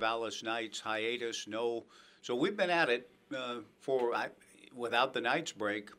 Corvallis 0.00 0.42
Knights 0.42 0.80
hiatus. 0.80 1.46
No, 1.48 1.84
so 2.22 2.34
we've 2.34 2.56
been 2.56 2.70
at 2.70 2.88
it 2.88 3.10
uh, 3.36 3.56
for 3.80 4.14
I, 4.14 4.28
without 4.74 5.12
the 5.12 5.20
Knights 5.20 5.52
break. 5.52 5.90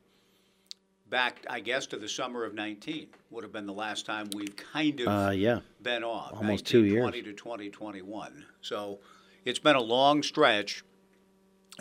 Back, 1.10 1.46
I 1.50 1.62
guess, 1.62 1.86
to 1.88 1.98
the 1.98 2.10
summer 2.10 2.44
of 2.44 2.54
19 2.54 3.08
would 3.32 3.42
have 3.46 3.54
been 3.54 3.66
the 3.66 3.72
last 3.72 4.06
time 4.06 4.28
we've 4.36 4.54
kind 4.58 5.00
of 5.00 5.08
Uh, 5.08 5.30
yeah. 5.32 5.60
been 5.82 6.04
off. 6.04 6.34
Almost 6.34 6.66
two 6.66 6.84
years. 6.84 7.00
20 7.02 7.22
to 7.24 7.32
2021. 7.34 8.46
So 8.60 9.00
it's 9.46 9.58
been 9.60 9.78
a 9.78 9.82
long 9.82 10.22
stretch, 10.22 10.84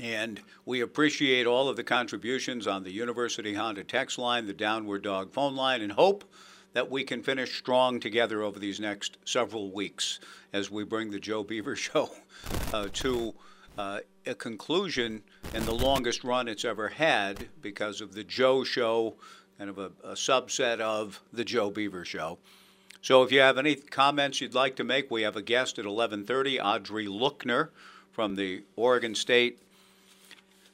and 0.01 0.41
we 0.65 0.81
appreciate 0.81 1.45
all 1.45 1.69
of 1.69 1.75
the 1.75 1.83
contributions 1.83 2.69
on 2.69 2.85
the 2.85 2.93
University 2.93 3.55
Honda 3.55 3.83
text 3.83 4.17
line, 4.17 4.47
the 4.47 4.53
Downward 4.53 5.03
Dog 5.03 5.33
phone 5.33 5.57
line, 5.57 5.83
and 5.83 5.91
hope 5.91 6.25
that 6.77 6.91
we 6.91 7.03
can 7.03 7.23
finish 7.23 7.57
strong 7.57 7.99
together 7.99 8.43
over 8.43 8.59
these 8.59 8.79
next 8.79 9.17
several 9.25 9.71
weeks 9.71 10.21
as 10.53 10.71
we 10.71 10.85
bring 10.85 11.11
the 11.11 11.19
Joe 11.19 11.43
Beaver 11.43 11.75
Show 11.77 12.11
uh, 12.71 12.89
to 12.93 13.35
uh, 13.79 14.01
a 14.27 14.35
conclusion 14.35 15.23
in 15.55 15.65
the 15.65 15.73
longest 15.73 16.23
run 16.23 16.49
it's 16.49 16.67
ever 16.67 16.89
had 16.89 17.49
because 17.63 18.03
of 18.03 18.13
the 18.13 18.23
Joe 18.23 18.63
Show, 18.63 19.15
kind 19.57 19.71
of 19.71 19.79
a, 19.79 19.91
a 20.05 20.13
subset 20.13 20.81
of 20.81 21.23
the 21.33 21.47
Joe 21.47 21.71
Beaver 21.71 22.05
Show. 22.05 22.37
So 23.01 23.23
if 23.23 23.33
you 23.33 23.41
have 23.41 23.57
any 23.57 23.77
comments 23.77 24.43
you'd 24.43 24.53
like 24.53 24.77
to 24.77 24.85
make, 24.85 25.11
we 25.11 25.23
have 25.23 25.35
a 25.35 25.41
guest 25.41 25.79
at 25.79 25.87
11:30, 25.87 26.61
Audrey 26.63 27.07
Lookner 27.07 27.71
from 28.13 28.35
the 28.35 28.65
Oregon 28.77 29.15
State 29.15 29.63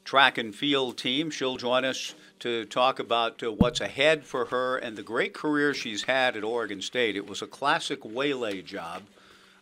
track 0.04 0.36
and 0.36 0.52
field 0.52 0.98
team. 0.98 1.30
She'll 1.30 1.58
join 1.58 1.84
us 1.84 2.16
to 2.42 2.64
talk 2.64 2.98
about 2.98 3.40
uh, 3.40 3.52
what's 3.52 3.80
ahead 3.80 4.24
for 4.24 4.46
her 4.46 4.76
and 4.76 4.96
the 4.96 5.02
great 5.02 5.32
career 5.32 5.72
she's 5.72 6.02
had 6.02 6.36
at 6.36 6.42
Oregon 6.42 6.82
State. 6.82 7.14
It 7.14 7.28
was 7.28 7.40
a 7.40 7.46
classic 7.46 8.04
waylay 8.04 8.62
job 8.62 9.02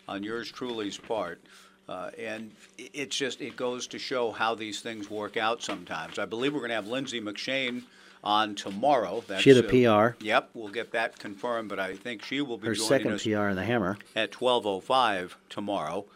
on 0.08 0.22
yours 0.22 0.50
truly's 0.50 0.96
part. 0.96 1.42
Uh, 1.86 2.10
and 2.18 2.52
it's 2.78 3.14
just, 3.14 3.42
it 3.42 3.54
goes 3.54 3.86
to 3.88 3.98
show 3.98 4.30
how 4.30 4.54
these 4.54 4.80
things 4.80 5.10
work 5.10 5.36
out 5.36 5.62
sometimes. 5.62 6.18
I 6.18 6.24
believe 6.24 6.54
we're 6.54 6.60
going 6.60 6.70
to 6.70 6.76
have 6.76 6.86
Lindsay 6.86 7.20
McShane 7.20 7.82
on 8.24 8.54
tomorrow. 8.54 9.22
That's, 9.26 9.42
She 9.42 9.50
had 9.50 9.62
a 9.62 9.90
uh, 9.90 10.12
PR. 10.12 10.24
Yep, 10.24 10.50
we'll 10.54 10.68
get 10.68 10.92
that 10.92 11.18
confirmed, 11.18 11.68
but 11.68 11.78
I 11.78 11.96
think 11.96 12.24
she 12.24 12.40
will 12.40 12.56
be 12.56 12.68
Her 12.68 12.74
second 12.74 13.20
PR 13.20 13.48
in 13.48 13.56
the 13.56 13.64
Hammer. 13.64 13.98
at 14.16 14.30
12:05 14.30 15.32
tomorrow. 15.50 16.06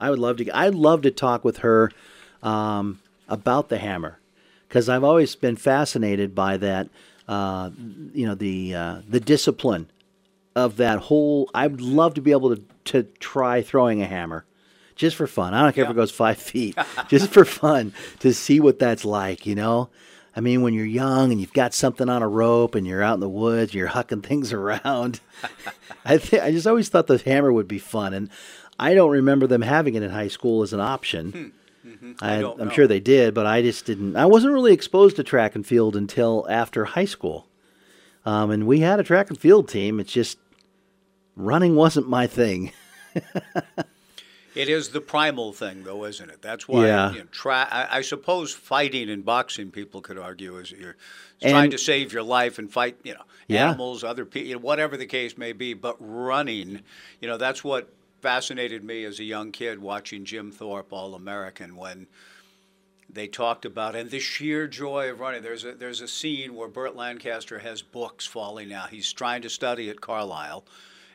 I 0.00 0.08
would 0.08 0.18
love 0.18 0.38
to. 0.38 0.56
I'd 0.56 0.74
love 0.74 1.02
to 1.02 1.10
talk 1.10 1.44
with 1.44 1.58
her 1.58 1.90
um, 2.42 3.00
about 3.28 3.68
the 3.68 3.78
hammer 3.78 4.20
because 4.68 4.88
I've 4.88 5.04
always 5.04 5.34
been 5.36 5.56
fascinated 5.56 6.34
by 6.34 6.56
that. 6.58 6.88
Uh, 7.28 7.70
you 8.12 8.26
know 8.26 8.34
the 8.34 8.74
uh, 8.74 8.96
the 9.08 9.20
discipline 9.20 9.90
of 10.54 10.76
that 10.76 10.98
whole. 11.00 11.50
I'd 11.54 11.80
love 11.80 12.14
to 12.14 12.20
be 12.20 12.30
able 12.32 12.54
to 12.54 12.62
to 12.86 13.02
try 13.18 13.62
throwing 13.62 14.00
a 14.00 14.06
hammer 14.06 14.44
just 14.94 15.16
for 15.16 15.26
fun. 15.26 15.52
I 15.52 15.62
don't 15.62 15.74
care 15.74 15.84
if 15.84 15.90
it 15.90 15.96
goes 15.96 16.10
five 16.12 16.38
feet, 16.52 16.76
just 17.08 17.30
for 17.30 17.44
fun 17.44 17.92
to 18.20 18.32
see 18.32 18.60
what 18.60 18.78
that's 18.78 19.04
like. 19.04 19.46
You 19.46 19.54
know. 19.54 19.90
I 20.38 20.40
mean, 20.40 20.60
when 20.60 20.74
you're 20.74 20.84
young 20.84 21.32
and 21.32 21.40
you've 21.40 21.54
got 21.54 21.72
something 21.72 22.10
on 22.10 22.22
a 22.22 22.28
rope 22.28 22.74
and 22.74 22.86
you're 22.86 23.02
out 23.02 23.14
in 23.14 23.20
the 23.20 23.28
woods, 23.28 23.72
you're 23.72 23.88
hucking 23.88 24.22
things 24.22 24.52
around. 24.52 25.18
I 26.04 26.18
th- 26.18 26.42
I 26.42 26.50
just 26.52 26.66
always 26.66 26.90
thought 26.90 27.06
the 27.06 27.16
hammer 27.16 27.50
would 27.52 27.66
be 27.66 27.78
fun, 27.78 28.12
and 28.12 28.28
I 28.78 28.92
don't 28.94 29.10
remember 29.10 29.46
them 29.46 29.62
having 29.62 29.94
it 29.94 30.02
in 30.02 30.10
high 30.10 30.28
school 30.28 30.62
as 30.62 30.74
an 30.74 30.80
option. 30.80 31.54
I, 32.20 32.36
I 32.36 32.40
don't 32.40 32.60
am 32.60 32.70
sure 32.70 32.86
they 32.86 33.00
did, 33.00 33.34
but 33.34 33.46
I 33.46 33.62
just 33.62 33.84
didn't. 33.84 34.16
I 34.16 34.26
wasn't 34.26 34.52
really 34.54 34.72
exposed 34.72 35.16
to 35.16 35.22
track 35.24 35.54
and 35.54 35.66
field 35.66 35.96
until 35.96 36.46
after 36.48 36.84
high 36.84 37.04
school, 37.04 37.46
um, 38.24 38.50
and 38.50 38.66
we 38.66 38.80
had 38.80 39.00
a 39.00 39.02
track 39.04 39.28
and 39.30 39.38
field 39.38 39.68
team. 39.68 40.00
It's 40.00 40.12
just 40.12 40.38
running 41.36 41.74
wasn't 41.76 42.08
my 42.08 42.26
thing. 42.26 42.72
It 44.54 44.70
is 44.70 44.88
the 44.88 45.02
primal 45.02 45.52
thing, 45.52 45.84
though, 45.84 46.06
isn't 46.06 46.30
it? 46.30 46.40
That's 46.40 46.66
why. 46.66 46.86
Yeah. 46.86 47.12
You 47.12 47.18
know, 47.18 47.24
try. 47.30 47.64
I, 47.70 47.98
I 47.98 48.00
suppose 48.00 48.52
fighting 48.54 49.10
and 49.10 49.22
boxing, 49.22 49.70
people 49.70 50.00
could 50.00 50.16
argue, 50.18 50.56
is 50.56 50.70
you're 50.70 50.96
And- 51.42 51.50
trying 51.50 51.70
to 51.72 51.78
save 51.78 52.14
your 52.14 52.22
life 52.22 52.58
and 52.58 52.72
fight, 52.72 52.96
you 53.04 53.12
know, 53.12 53.20
Yeah. 53.48 53.66
animals, 53.68 54.02
other 54.02 54.24
people, 54.24 54.48
you 54.48 54.54
know, 54.54 54.60
whatever 54.60 54.96
the 54.96 55.04
case 55.04 55.36
may 55.36 55.52
be. 55.52 55.74
But 55.74 55.96
running, 56.00 56.80
you 57.20 57.28
know, 57.28 57.36
that's 57.36 57.62
what 57.62 57.92
fascinated 58.26 58.82
me 58.82 59.04
as 59.04 59.20
a 59.20 59.24
young 59.24 59.52
kid 59.52 59.78
watching 59.78 60.24
Jim 60.24 60.50
Thorpe, 60.50 60.92
All 60.92 61.14
American, 61.14 61.76
when 61.76 62.08
they 63.08 63.28
talked 63.28 63.64
about 63.64 63.94
and 63.94 64.10
the 64.10 64.18
sheer 64.18 64.66
joy 64.66 65.12
of 65.12 65.20
running. 65.20 65.44
There's 65.44 65.64
a 65.64 65.74
there's 65.74 66.00
a 66.00 66.08
scene 66.08 66.56
where 66.56 66.66
Burt 66.66 66.96
Lancaster 66.96 67.60
has 67.60 67.82
books 67.82 68.26
falling 68.26 68.72
out. 68.72 68.90
He's 68.90 69.12
trying 69.12 69.42
to 69.42 69.48
study 69.48 69.88
at 69.90 70.00
Carlisle, 70.00 70.64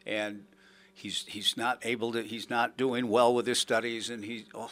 and 0.05 0.45
he's 0.94 1.25
he's 1.27 1.57
not 1.57 1.85
able 1.85 2.13
to. 2.13 2.23
He's 2.23 2.49
not 2.49 2.77
doing 2.77 3.09
well 3.09 3.35
with 3.35 3.45
his 3.45 3.59
studies, 3.59 4.09
and 4.09 4.23
he. 4.23 4.45
Oh, 4.55 4.72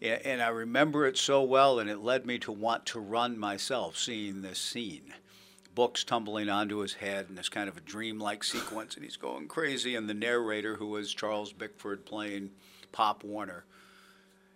and 0.00 0.42
I 0.42 0.48
remember 0.48 1.06
it 1.06 1.16
so 1.16 1.44
well, 1.44 1.78
and 1.78 1.88
it 1.88 1.98
led 1.98 2.26
me 2.26 2.40
to 2.40 2.50
want 2.50 2.86
to 2.86 2.98
run 2.98 3.38
myself, 3.38 3.96
seeing 3.96 4.42
this 4.42 4.58
scene. 4.58 5.14
Books 5.74 6.04
tumbling 6.04 6.48
onto 6.48 6.78
his 6.78 6.94
head, 6.94 7.26
and 7.28 7.38
this 7.38 7.48
kind 7.48 7.68
of 7.68 7.76
a 7.76 7.80
dreamlike 7.80 8.44
sequence, 8.44 8.94
and 8.94 9.04
he's 9.04 9.16
going 9.16 9.48
crazy. 9.48 9.94
And 9.94 10.08
the 10.08 10.14
narrator, 10.14 10.76
who 10.76 10.88
was 10.88 11.12
Charles 11.12 11.52
Bickford 11.52 12.04
playing 12.04 12.50
Pop 12.92 13.24
Warner, 13.24 13.64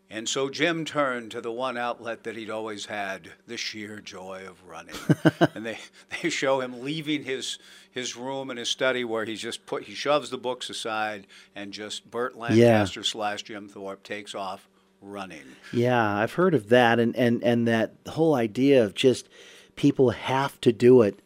and 0.08 0.28
so 0.28 0.48
Jim 0.48 0.84
turned 0.84 1.32
to 1.32 1.40
the 1.40 1.50
one 1.50 1.76
outlet 1.76 2.22
that 2.24 2.36
he'd 2.36 2.50
always 2.50 2.86
had, 2.86 3.32
the 3.46 3.56
sheer 3.56 4.00
joy 4.00 4.44
of 4.46 4.62
running. 4.68 4.94
and 5.54 5.66
they, 5.66 5.78
they 6.22 6.30
show 6.30 6.60
him 6.60 6.82
leaving 6.82 7.24
his 7.24 7.58
his 7.90 8.14
room 8.14 8.50
and 8.50 8.58
his 8.58 8.68
study 8.68 9.04
where 9.04 9.24
he's 9.24 9.40
just 9.40 9.66
put 9.66 9.84
he 9.84 9.94
shoves 9.94 10.30
the 10.30 10.38
books 10.38 10.68
aside 10.70 11.26
and 11.54 11.72
just 11.72 12.08
Burt 12.10 12.36
Lancaster 12.36 13.02
slash 13.02 13.42
Jim 13.42 13.68
Thorpe 13.68 14.02
takes 14.02 14.34
off 14.34 14.68
running. 15.00 15.44
Yeah, 15.72 16.16
I've 16.16 16.34
heard 16.34 16.54
of 16.54 16.68
that, 16.68 17.00
and 17.00 17.16
and 17.16 17.42
and 17.42 17.66
that 17.66 17.94
whole 18.08 18.34
idea 18.34 18.84
of 18.84 18.94
just 18.94 19.28
people 19.76 20.10
have 20.10 20.60
to 20.62 20.72
do 20.72 21.02
it. 21.02 21.20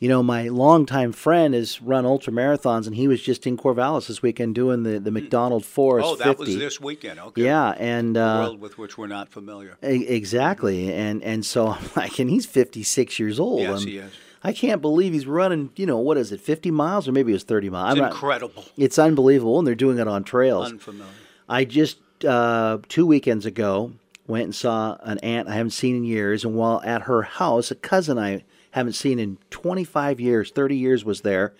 You 0.00 0.08
know, 0.08 0.22
my 0.22 0.46
longtime 0.46 1.10
friend 1.10 1.54
has 1.54 1.82
run 1.82 2.06
ultra 2.06 2.32
marathons, 2.32 2.86
and 2.86 2.94
he 2.94 3.08
was 3.08 3.20
just 3.20 3.48
in 3.48 3.56
Corvallis 3.56 4.06
this 4.06 4.22
weekend 4.22 4.54
doing 4.54 4.84
the 4.84 5.00
the 5.00 5.10
McDonald 5.10 5.64
Forest 5.64 6.08
oh, 6.08 6.14
that 6.16 6.38
50. 6.38 6.44
was 6.44 6.56
this 6.56 6.80
weekend. 6.80 7.18
Okay. 7.18 7.42
Yeah, 7.42 7.70
and 7.76 8.16
uh, 8.16 8.42
world 8.44 8.60
with 8.60 8.78
which 8.78 8.96
we're 8.96 9.08
not 9.08 9.28
familiar. 9.28 9.76
e- 9.82 10.06
exactly, 10.06 10.92
and 10.92 11.20
and 11.24 11.44
so 11.44 11.68
I'm 11.70 11.90
like, 11.96 12.18
and 12.20 12.30
he's 12.30 12.46
56 12.46 13.18
years 13.18 13.40
old. 13.40 13.62
Yes, 13.62 13.80
I'm- 13.80 13.86
he 13.88 13.98
is. 13.98 14.12
I 14.44 14.52
can't 14.52 14.80
believe 14.80 15.12
he's 15.14 15.26
running. 15.26 15.70
You 15.74 15.84
know, 15.86 15.98
what 15.98 16.16
is 16.16 16.30
it, 16.30 16.40
50 16.40 16.70
miles 16.70 17.08
or 17.08 17.12
maybe 17.12 17.32
it 17.32 17.34
was 17.34 17.42
30 17.42 17.70
miles? 17.70 17.90
It's 17.90 17.96
I'm 17.98 18.02
not- 18.04 18.12
incredible. 18.12 18.64
it's 18.76 18.96
unbelievable, 18.96 19.58
and 19.58 19.66
they're 19.66 19.74
doing 19.74 19.98
it 19.98 20.06
on 20.06 20.22
trails. 20.22 20.70
Unfamiliar. 20.70 21.10
I 21.48 21.64
just 21.64 21.98
uh, 22.24 22.78
two 22.88 23.04
weekends 23.04 23.46
ago 23.46 23.94
went 24.28 24.44
and 24.44 24.54
saw 24.54 24.98
an 25.00 25.18
aunt 25.18 25.48
I 25.48 25.54
haven't 25.54 25.70
seen 25.70 25.96
in 25.96 26.04
years, 26.04 26.44
and 26.44 26.54
while 26.54 26.80
at 26.84 27.02
her 27.02 27.22
house, 27.22 27.70
a 27.72 27.74
cousin 27.74 28.18
I 28.18 28.44
haven't 28.72 28.92
seen 28.92 29.18
in 29.18 29.38
25 29.50 30.20
years, 30.20 30.50
30 30.50 30.76
years 30.76 31.04
was 31.04 31.22
there, 31.22 31.54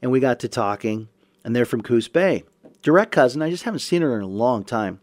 and 0.00 0.12
we 0.12 0.20
got 0.20 0.38
to 0.40 0.48
talking, 0.48 1.08
and 1.42 1.56
they're 1.56 1.64
from 1.64 1.82
Coos 1.82 2.08
Bay, 2.08 2.44
direct 2.82 3.10
cousin. 3.10 3.42
I 3.42 3.50
just 3.50 3.64
haven't 3.64 3.80
seen 3.80 4.02
her 4.02 4.14
in 4.14 4.22
a 4.22 4.28
long 4.28 4.62
time, 4.62 5.00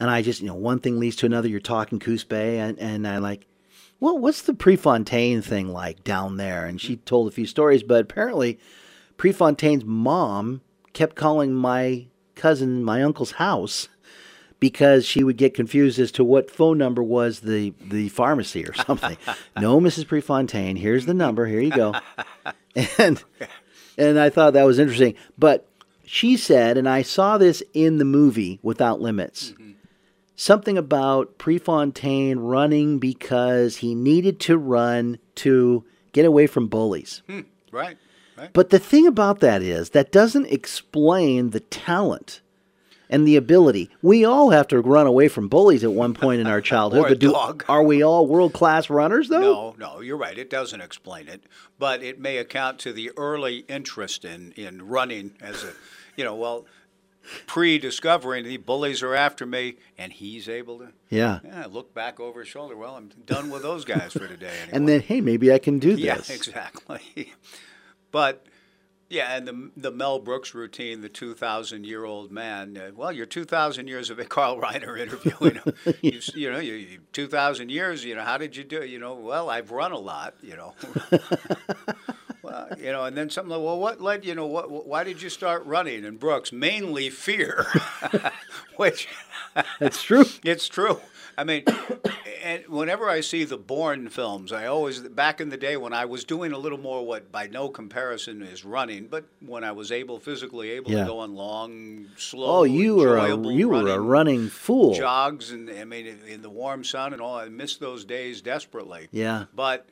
and 0.00 0.10
I 0.10 0.22
just 0.22 0.40
you 0.40 0.48
know 0.48 0.54
one 0.54 0.80
thing 0.80 0.98
leads 0.98 1.16
to 1.16 1.26
another. 1.26 1.46
You're 1.46 1.60
talking 1.60 2.00
Coos 2.00 2.24
Bay, 2.24 2.58
and 2.58 2.78
and 2.78 3.06
I 3.06 3.18
like. 3.18 3.46
Well, 4.02 4.16
what's 4.16 4.40
the 4.40 4.54
Prefontaine 4.54 5.42
thing 5.42 5.74
like 5.74 6.02
down 6.04 6.38
there? 6.38 6.64
And 6.64 6.80
she 6.80 6.96
told 6.96 7.28
a 7.28 7.30
few 7.30 7.44
stories, 7.44 7.82
but 7.82 8.00
apparently 8.00 8.58
Prefontaine's 9.18 9.84
mom 9.84 10.62
kept 10.94 11.16
calling 11.16 11.52
my 11.52 12.06
cousin 12.34 12.82
my 12.82 13.02
uncle's 13.02 13.32
house 13.32 13.90
because 14.60 15.06
she 15.06 15.24
would 15.24 15.38
get 15.38 15.54
confused 15.54 15.98
as 15.98 16.12
to 16.12 16.22
what 16.22 16.50
phone 16.50 16.78
number 16.78 17.02
was 17.02 17.40
the 17.40 17.74
the 17.80 18.10
pharmacy 18.10 18.64
or 18.64 18.74
something. 18.74 19.16
no, 19.60 19.80
Mrs. 19.80 20.06
Prefontaine, 20.06 20.76
here's 20.76 21.06
the 21.06 21.14
number. 21.14 21.46
Here 21.46 21.60
you 21.60 21.70
go. 21.70 21.94
And 22.96 23.24
and 23.98 24.18
I 24.18 24.30
thought 24.30 24.52
that 24.52 24.64
was 24.64 24.78
interesting. 24.78 25.14
But 25.36 25.66
she 26.04 26.36
said, 26.36 26.78
and 26.78 26.88
I 26.88 27.02
saw 27.02 27.38
this 27.38 27.62
in 27.74 27.98
the 27.98 28.04
movie 28.04 28.60
Without 28.62 29.00
Limits. 29.00 29.54
Something 30.36 30.78
about 30.78 31.36
Prefontaine 31.36 32.38
running 32.38 32.98
because 32.98 33.76
he 33.76 33.94
needed 33.94 34.40
to 34.40 34.56
run 34.56 35.18
to 35.36 35.84
get 36.12 36.24
away 36.24 36.46
from 36.46 36.68
bullies. 36.68 37.22
Hmm, 37.26 37.40
right. 37.70 37.98
Right. 38.38 38.52
But 38.54 38.70
the 38.70 38.78
thing 38.78 39.06
about 39.06 39.40
that 39.40 39.60
is 39.60 39.90
that 39.90 40.12
doesn't 40.12 40.46
explain 40.46 41.50
the 41.50 41.60
talent 41.60 42.40
and 43.10 43.26
the 43.28 43.36
ability. 43.36 43.90
We 44.00 44.24
all 44.24 44.48
have 44.50 44.68
to 44.68 44.80
run 44.80 45.06
away 45.06 45.28
from 45.28 45.48
bullies 45.48 45.84
at 45.84 45.92
one 45.92 46.14
point 46.14 46.40
in 46.40 46.46
our 46.46 46.60
childhood. 46.72 47.02
Or 47.02 47.06
a 47.06 47.10
but 47.10 47.18
do- 47.18 47.32
dog. 47.32 47.64
Are 47.68 47.82
we 47.82 48.02
all 48.02 48.26
world 48.26 48.54
class 48.54 48.88
runners 48.88 49.28
though? 49.28 49.40
No, 49.40 49.74
no, 49.78 50.00
you're 50.00 50.16
right. 50.16 50.38
It 50.38 50.48
doesn't 50.48 50.80
explain 50.80 51.28
it, 51.28 51.42
but 51.78 52.02
it 52.02 52.18
may 52.18 52.38
account 52.38 52.78
to 52.80 52.92
the 52.94 53.10
early 53.18 53.58
interest 53.68 54.24
in, 54.24 54.52
in 54.52 54.86
running 54.88 55.32
as 55.42 55.62
a, 55.64 55.72
you 56.16 56.24
know, 56.24 56.34
well, 56.34 56.64
pre-discovering 57.46 58.44
the 58.44 58.56
bullies 58.56 59.02
are 59.02 59.14
after 59.14 59.44
me, 59.44 59.76
and 59.98 60.12
he's 60.12 60.48
able 60.48 60.78
to, 60.78 60.88
Yeah. 61.10 61.40
yeah, 61.44 61.66
look 61.70 61.92
back 61.94 62.18
over 62.18 62.40
his 62.40 62.48
shoulder. 62.48 62.76
Well, 62.76 62.94
I'm 62.96 63.10
done 63.26 63.50
with 63.50 63.62
those 63.62 63.84
guys 63.84 64.12
for 64.12 64.26
today. 64.26 64.46
Anyway. 64.62 64.68
And 64.72 64.88
then 64.88 65.00
hey, 65.00 65.20
maybe 65.20 65.52
I 65.52 65.58
can 65.58 65.78
do 65.78 65.90
this. 65.96 66.00
yeah, 66.00 66.34
exactly. 66.34 67.34
but 68.10 68.46
Yeah, 69.10 69.36
and 69.36 69.46
the 69.46 69.70
the 69.76 69.90
Mel 69.90 70.20
Brooks 70.20 70.54
routine, 70.54 71.00
the 71.00 71.08
two 71.08 71.34
thousand 71.34 71.84
year 71.84 72.04
old 72.04 72.30
man. 72.30 72.76
Uh, 72.76 72.92
well, 72.94 73.10
you're 73.10 73.26
two 73.26 73.44
thousand 73.44 73.88
years 73.88 74.08
of 74.08 74.20
a 74.20 74.24
Carl 74.24 74.60
Reiner 74.60 74.96
interviewing 75.00 75.56
him. 75.56 75.74
you, 76.00 76.20
you 76.34 76.50
know, 76.50 76.60
you, 76.60 76.74
you 76.74 76.98
two 77.12 77.26
thousand 77.26 77.70
years. 77.70 78.04
You 78.04 78.14
know, 78.14 78.22
how 78.22 78.38
did 78.38 78.54
you 78.54 78.62
do? 78.62 78.84
You 78.84 79.00
know, 79.00 79.14
well, 79.14 79.50
I've 79.50 79.72
run 79.72 79.90
a 79.90 79.98
lot. 79.98 80.34
You 80.42 80.54
know. 80.56 80.74
well, 82.42 82.68
you 82.78 82.92
know, 82.92 83.04
and 83.04 83.16
then 83.16 83.30
something 83.30 83.50
like, 83.50 83.64
well, 83.64 83.80
what 83.80 84.00
led 84.00 84.24
you 84.24 84.36
know, 84.36 84.46
what, 84.46 84.86
why 84.86 85.02
did 85.02 85.20
you 85.20 85.28
start 85.28 85.66
running? 85.66 86.04
And 86.04 86.20
Brooks, 86.20 86.52
mainly 86.52 87.10
fear, 87.10 87.66
which 88.76 89.08
That's 89.80 90.04
true. 90.04 90.24
it's 90.44 90.68
true. 90.68 91.00
I 91.40 91.44
mean, 91.44 91.64
and 92.44 92.66
whenever 92.68 93.08
I 93.08 93.20
see 93.22 93.44
the 93.44 93.56
Bourne 93.56 94.08
films, 94.10 94.52
I 94.52 94.66
always 94.66 95.00
back 95.00 95.40
in 95.40 95.48
the 95.48 95.56
day 95.56 95.76
when 95.78 95.92
I 95.94 96.04
was 96.04 96.24
doing 96.24 96.52
a 96.52 96.58
little 96.58 96.78
more 96.78 97.04
what 97.06 97.32
by 97.32 97.46
no 97.46 97.68
comparison 97.70 98.42
is 98.42 98.62
running, 98.64 99.06
but 99.06 99.24
when 99.40 99.64
I 99.64 99.72
was 99.72 99.90
able 99.90 100.18
physically 100.20 100.70
able 100.70 100.90
Yeah. 100.90 101.00
to 101.00 101.06
go 101.06 101.18
on 101.20 101.34
long, 101.34 102.06
slow, 102.18 102.58
Oh, 102.60 102.64
you 102.64 102.96
were 102.96 103.16
a 103.16 103.36
you 103.52 103.68
were 103.70 103.80
a 103.88 103.98
running 103.98 104.06
running 104.06 104.48
fool. 104.50 104.94
jogs, 104.94 105.50
and 105.50 105.70
I 105.70 105.84
mean 105.84 106.06
in- 106.06 106.22
in 106.28 106.42
the 106.42 106.50
warm 106.50 106.84
sun 106.84 107.12
and 107.14 107.22
all. 107.22 107.36
I 107.36 107.48
miss 107.48 107.76
those 107.76 108.04
days 108.04 108.42
desperately. 108.42 109.08
Yeah. 109.12 109.46
But 109.54 109.86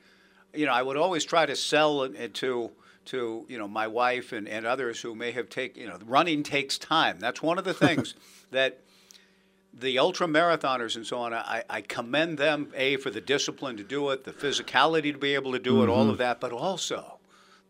you 0.53 0.65
know, 0.67 0.71
I 0.73 0.81
would 0.83 0.97
always 0.97 1.25
try 1.25 1.45
to 1.47 1.55
sell 1.55 2.03
it 2.03 2.15
it 2.15 2.33
to 2.35 2.71
to 3.05 3.45
you 3.47 3.57
know 3.57 3.67
my 3.67 3.87
wife 3.87 4.31
and, 4.33 4.47
and 4.47 4.67
others 4.67 5.01
who 5.01 5.15
may 5.15 5.31
have 5.31 5.49
taken 5.49 5.81
you 5.81 5.87
know 5.87 5.97
running 6.05 6.43
takes 6.43 6.77
time. 6.77 7.17
That's 7.19 7.41
one 7.41 7.57
of 7.57 7.63
the 7.63 7.73
things 7.73 8.13
that 8.51 8.81
the 9.79 9.97
ultra 9.99 10.27
marathoners 10.27 10.95
and 10.95 11.05
so 11.05 11.19
on. 11.19 11.33
I, 11.33 11.63
I 11.69 11.81
commend 11.81 12.37
them 12.37 12.71
a 12.75 12.97
for 12.97 13.09
the 13.09 13.21
discipline 13.21 13.77
to 13.77 13.83
do 13.83 14.09
it, 14.09 14.23
the 14.23 14.31
physicality 14.33 15.11
to 15.11 15.17
be 15.17 15.33
able 15.35 15.51
to 15.53 15.59
do 15.59 15.81
it, 15.81 15.87
Mm-hmm. 15.87 15.91
all 15.91 16.09
of 16.09 16.17
that, 16.17 16.39
but 16.39 16.51
also 16.51 17.19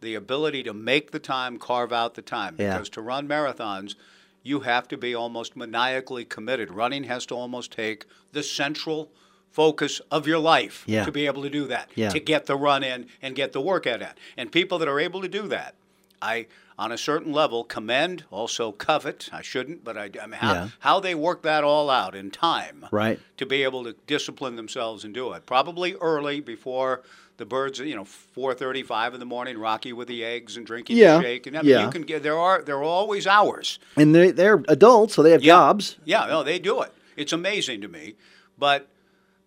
the 0.02 0.16
ability 0.16 0.64
to 0.64 0.74
make 0.74 1.12
the 1.12 1.20
time, 1.20 1.58
carve 1.58 1.92
out 1.92 2.16
the 2.16 2.22
time. 2.22 2.56
Yeah. 2.58 2.74
Because 2.74 2.90
to 2.90 3.02
run 3.02 3.28
marathons, 3.28 3.96
you 4.44 4.62
have 4.62 4.88
to 4.88 4.98
be 4.98 5.14
almost 5.14 5.56
maniacally 5.58 6.24
committed. 6.26 6.72
Running 6.72 7.04
has 7.04 7.26
to 7.28 7.36
almost 7.36 7.72
take 7.72 8.06
the 8.32 8.42
central 8.42 9.12
focus 9.52 10.00
of 10.10 10.26
your 10.28 10.40
life 10.40 10.84
Yeah. 10.88 11.04
to 11.06 11.12
be 11.12 11.26
able 11.26 11.42
to 11.44 11.50
do 11.50 11.68
that, 11.68 11.90
Yeah. 11.96 12.10
to 12.10 12.20
get 12.20 12.46
the 12.46 12.56
run 12.56 12.84
in 12.84 13.08
and 13.22 13.36
get 13.36 13.52
the 13.52 13.60
workout 13.62 14.02
in. 14.02 14.10
And 14.38 14.52
people 14.52 14.78
that 14.80 14.88
are 14.88 15.00
able 15.00 15.22
to 15.22 15.28
do 15.28 15.48
that, 15.50 15.76
I, 16.22 16.48
on 16.80 16.94
a 16.94 16.98
certain 16.98 17.34
level, 17.34 17.66
commend, 17.66 18.24
also 18.32 18.72
covet. 18.72 19.30
I 19.34 19.42
shouldn't, 19.42 19.84
but 19.84 19.98
I, 19.98 20.10
I 20.22 20.26
mean, 20.28 20.40
how, 20.40 20.54
Yeah. 20.54 20.68
how 20.80 21.00
they 21.02 21.14
work 21.14 21.44
that 21.44 21.64
all 21.66 21.90
out 21.90 22.16
in 22.16 22.32
time 22.32 22.86
Right. 22.90 23.20
to 23.38 23.46
be 23.46 23.64
able 23.64 23.84
to 23.84 23.96
discipline 24.08 24.56
themselves 24.56 25.04
and 25.04 25.14
do 25.14 25.34
it. 25.34 25.46
Probably 25.46 25.96
early 25.96 26.40
before 26.40 27.04
the 27.36 27.46
birds, 27.46 27.80
you 27.80 27.96
know, 27.96 28.06
four 28.06 28.54
thirty-five 28.54 29.14
in 29.14 29.20
the 29.20 29.26
morning, 29.26 29.58
Rocky 29.58 29.92
with 29.94 30.08
the 30.08 30.24
eggs 30.24 30.56
and 30.58 30.66
drinking 30.66 30.96
Yeah, 30.98 31.18
the 31.18 31.24
shake. 31.24 31.48
And 31.48 31.58
I 31.58 31.62
mean, 31.62 31.72
yeah. 31.72 31.86
you 31.86 31.92
can 31.92 32.04
get 32.04 32.24
there 32.24 32.38
are 32.40 32.62
there 32.62 32.78
are 32.78 32.84
always 32.84 33.28
hours. 33.28 33.78
And 33.98 34.16
they 34.16 34.32
they're 34.32 34.64
adults, 34.70 35.16
so 35.16 35.22
they 35.24 35.32
have 35.32 35.44
Yeah. 35.44 35.54
jobs. 35.56 35.98
Yeah, 36.06 36.26
no, 36.28 36.44
they 36.44 36.60
do 36.60 36.82
it. 36.82 36.94
It's 37.18 37.34
amazing 37.34 37.82
to 37.82 37.88
me, 37.90 38.16
but. 38.58 38.88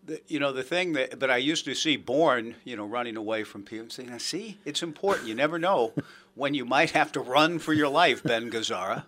The, 0.04 0.20
you 0.26 0.40
know 0.40 0.52
the 0.52 0.64
thing 0.64 0.94
that, 0.94 1.18
but 1.18 1.30
I 1.30 1.36
used 1.36 1.64
to 1.66 1.74
see 1.74 1.96
Bourne, 1.96 2.56
you 2.64 2.76
know, 2.76 2.84
running 2.84 3.16
away 3.16 3.44
from 3.44 3.62
people 3.62 3.84
and 3.84 3.92
saying, 3.92 4.10
"Now, 4.10 4.18
"See, 4.18 4.58
it's 4.64 4.82
important. 4.82 5.28
You 5.28 5.34
never 5.34 5.58
know 5.58 5.92
when 6.34 6.54
you 6.54 6.64
might 6.64 6.90
have 6.90 7.12
to 7.12 7.20
run 7.20 7.58
for 7.60 7.72
your 7.72 7.88
life." 7.88 8.22
Ben 8.22 8.50
Gazzara. 8.50 9.04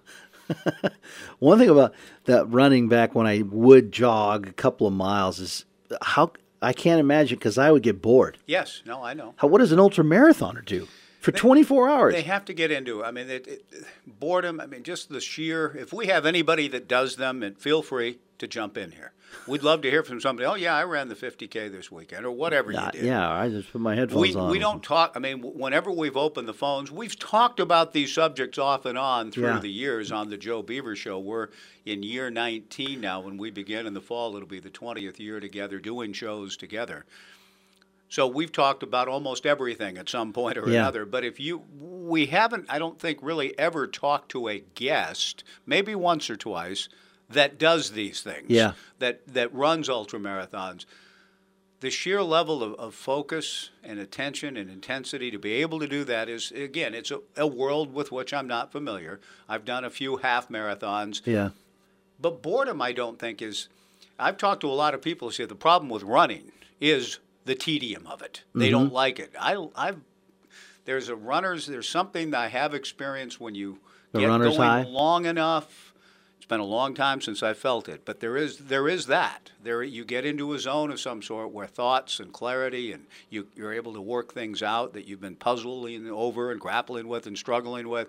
One 1.38 1.58
thing 1.58 1.70
about 1.70 1.94
that 2.26 2.46
running 2.46 2.88
back 2.88 3.14
when 3.14 3.26
I 3.26 3.42
would 3.42 3.92
jog 3.92 4.46
a 4.46 4.52
couple 4.52 4.86
of 4.86 4.92
miles 4.92 5.40
is 5.40 5.64
how 6.02 6.32
I 6.62 6.72
can't 6.72 7.00
imagine 7.00 7.38
because 7.38 7.58
I 7.58 7.70
would 7.70 7.82
get 7.82 8.00
bored. 8.00 8.38
Yes, 8.46 8.82
no, 8.86 9.02
I 9.02 9.14
know. 9.14 9.34
How 9.36 9.48
what 9.48 9.58
does 9.58 9.72
an 9.72 9.80
ultra 9.80 10.04
marathoner 10.04 10.64
do 10.64 10.88
for 11.20 11.32
24 11.32 11.88
hours? 11.88 12.14
They 12.14 12.22
have 12.22 12.44
to 12.46 12.54
get 12.54 12.70
into 12.70 13.00
it. 13.00 13.04
I 13.04 13.10
mean, 13.10 13.28
it, 13.28 13.46
it, 13.46 13.64
boredom. 14.06 14.60
I 14.60 14.66
mean, 14.66 14.82
just 14.82 15.08
the 15.08 15.20
sheer. 15.20 15.76
If 15.76 15.92
we 15.92 16.06
have 16.06 16.24
anybody 16.24 16.68
that 16.68 16.88
does 16.88 17.16
them, 17.16 17.42
and 17.42 17.58
feel 17.58 17.82
free 17.82 18.18
to 18.38 18.46
jump 18.46 18.76
in 18.76 18.92
here. 18.92 19.12
We'd 19.46 19.62
love 19.62 19.82
to 19.82 19.90
hear 19.90 20.02
from 20.02 20.20
somebody. 20.20 20.46
Oh 20.46 20.54
yeah, 20.54 20.74
I 20.74 20.84
ran 20.84 21.08
the 21.08 21.14
50k 21.14 21.70
this 21.70 21.90
weekend, 21.90 22.24
or 22.24 22.30
whatever 22.30 22.72
you 22.72 22.78
Uh, 22.78 22.90
did. 22.90 23.04
yeah, 23.04 23.30
I 23.30 23.48
just 23.48 23.70
put 23.72 23.80
my 23.80 23.94
headphones 23.94 24.34
We, 24.34 24.34
on. 24.40 24.50
we 24.50 24.58
don't 24.58 24.82
talk. 24.82 25.12
I 25.16 25.18
mean, 25.18 25.40
whenever 25.40 25.90
we've 25.90 26.16
opened 26.16 26.48
the 26.48 26.54
phones, 26.54 26.90
we've 26.90 27.18
talked 27.18 27.60
about 27.60 27.92
these 27.92 28.12
subjects 28.12 28.58
off 28.58 28.84
and 28.86 28.96
on 28.98 29.30
through 29.30 29.44
Yeah. 29.48 29.58
the 29.60 29.70
years 29.70 30.10
on 30.12 30.30
the 30.30 30.36
Joe 30.36 30.62
Beaver 30.62 30.96
Show. 30.96 31.18
We're 31.18 31.48
in 31.84 32.02
year 32.02 32.30
19 32.30 33.00
now. 33.00 33.20
When 33.20 33.36
we 33.36 33.50
begin 33.50 33.86
in 33.86 33.94
the 33.94 34.00
fall, 34.00 34.34
it'll 34.36 34.48
be 34.48 34.60
the 34.60 34.70
20th 34.70 35.18
year 35.18 35.40
together 35.40 35.78
doing 35.78 36.12
shows 36.12 36.56
together. 36.56 37.04
So 38.08 38.26
we've 38.28 38.52
talked 38.52 38.82
about 38.84 39.08
almost 39.08 39.44
everything 39.44 39.98
at 39.98 40.08
some 40.08 40.32
point 40.32 40.56
or 40.56 40.68
Yeah. 40.68 40.80
another. 40.80 41.04
But 41.04 41.24
if 41.24 41.40
you, 41.40 41.64
we 41.78 42.26
haven't, 42.26 42.66
I 42.68 42.78
don't 42.78 42.98
think, 43.00 43.18
really 43.22 43.58
ever 43.58 43.86
talked 43.88 44.30
to 44.32 44.48
a 44.48 44.60
guest, 44.74 45.42
maybe 45.66 45.94
once 45.96 46.30
or 46.30 46.36
twice, 46.36 46.88
that 47.30 47.58
does 47.58 47.92
these 47.92 48.20
things. 48.20 48.46
Yeah. 48.48 48.72
That 48.98 49.26
that 49.28 49.52
runs 49.54 49.88
ultra 49.88 50.18
marathons. 50.18 50.84
The 51.80 51.90
sheer 51.90 52.22
level 52.22 52.62
of, 52.62 52.74
of 52.74 52.94
focus 52.94 53.70
and 53.82 53.98
attention 53.98 54.56
and 54.56 54.70
intensity 54.70 55.30
to 55.30 55.38
be 55.38 55.52
able 55.54 55.80
to 55.80 55.86
do 55.86 56.02
that 56.04 56.28
is 56.30 56.50
again, 56.52 56.94
it's 56.94 57.10
a, 57.10 57.20
a 57.36 57.46
world 57.46 57.92
with 57.92 58.10
which 58.10 58.32
I'm 58.32 58.46
not 58.46 58.72
familiar. 58.72 59.20
I've 59.48 59.64
done 59.66 59.84
a 59.84 59.90
few 59.90 60.16
half 60.18 60.48
marathons. 60.48 61.20
Yeah. 61.26 61.50
But 62.20 62.40
boredom, 62.42 62.80
I 62.80 62.92
don't 62.92 63.18
think 63.18 63.42
is. 63.42 63.68
I've 64.18 64.36
talked 64.38 64.60
to 64.62 64.68
a 64.68 64.72
lot 64.72 64.94
of 64.94 65.02
people 65.02 65.28
who 65.28 65.32
say 65.32 65.44
the 65.44 65.54
problem 65.56 65.90
with 65.90 66.04
running 66.04 66.52
is 66.80 67.18
the 67.44 67.54
tedium 67.56 68.06
of 68.06 68.22
it. 68.22 68.44
They 68.54 68.70
don't 68.70 68.86
Mm-hmm. 68.86 68.94
like 68.94 69.18
it. 69.18 69.32
I, 69.38 69.66
I've 69.74 69.98
there's 70.86 71.08
a 71.08 71.16
runners. 71.16 71.66
There's 71.66 71.88
something 71.88 72.30
that 72.30 72.40
I 72.40 72.48
have 72.48 72.72
experienced 72.74 73.40
when 73.40 73.54
you 73.54 73.78
The 74.12 74.20
get 74.20 74.26
runner's 74.28 74.56
going 74.56 74.68
high? 74.68 74.82
long 74.84 75.26
enough. 75.26 75.83
It's 76.44 76.50
been 76.50 76.60
a 76.60 76.64
long 76.64 76.92
time 76.92 77.22
since 77.22 77.42
I 77.42 77.54
felt 77.54 77.88
it, 77.88 78.04
but 78.04 78.20
there 78.20 78.36
is 78.36 78.58
there 78.58 78.86
is 78.86 79.06
that. 79.06 79.52
There 79.62 79.82
you 79.82 80.04
get 80.04 80.26
into 80.26 80.52
a 80.52 80.58
zone 80.58 80.90
of 80.90 81.00
some 81.00 81.22
sort 81.22 81.52
where 81.52 81.66
thoughts 81.66 82.20
and 82.20 82.34
clarity 82.34 82.92
and 82.92 83.06
you, 83.30 83.46
you're 83.56 83.72
able 83.72 83.94
to 83.94 84.00
work 84.02 84.34
things 84.34 84.62
out 84.62 84.92
that 84.92 85.08
you've 85.08 85.22
been 85.22 85.36
puzzling 85.36 86.06
over 86.10 86.52
and 86.52 86.60
grappling 86.60 87.08
with 87.08 87.26
and 87.26 87.38
struggling 87.38 87.88
with. 87.88 88.08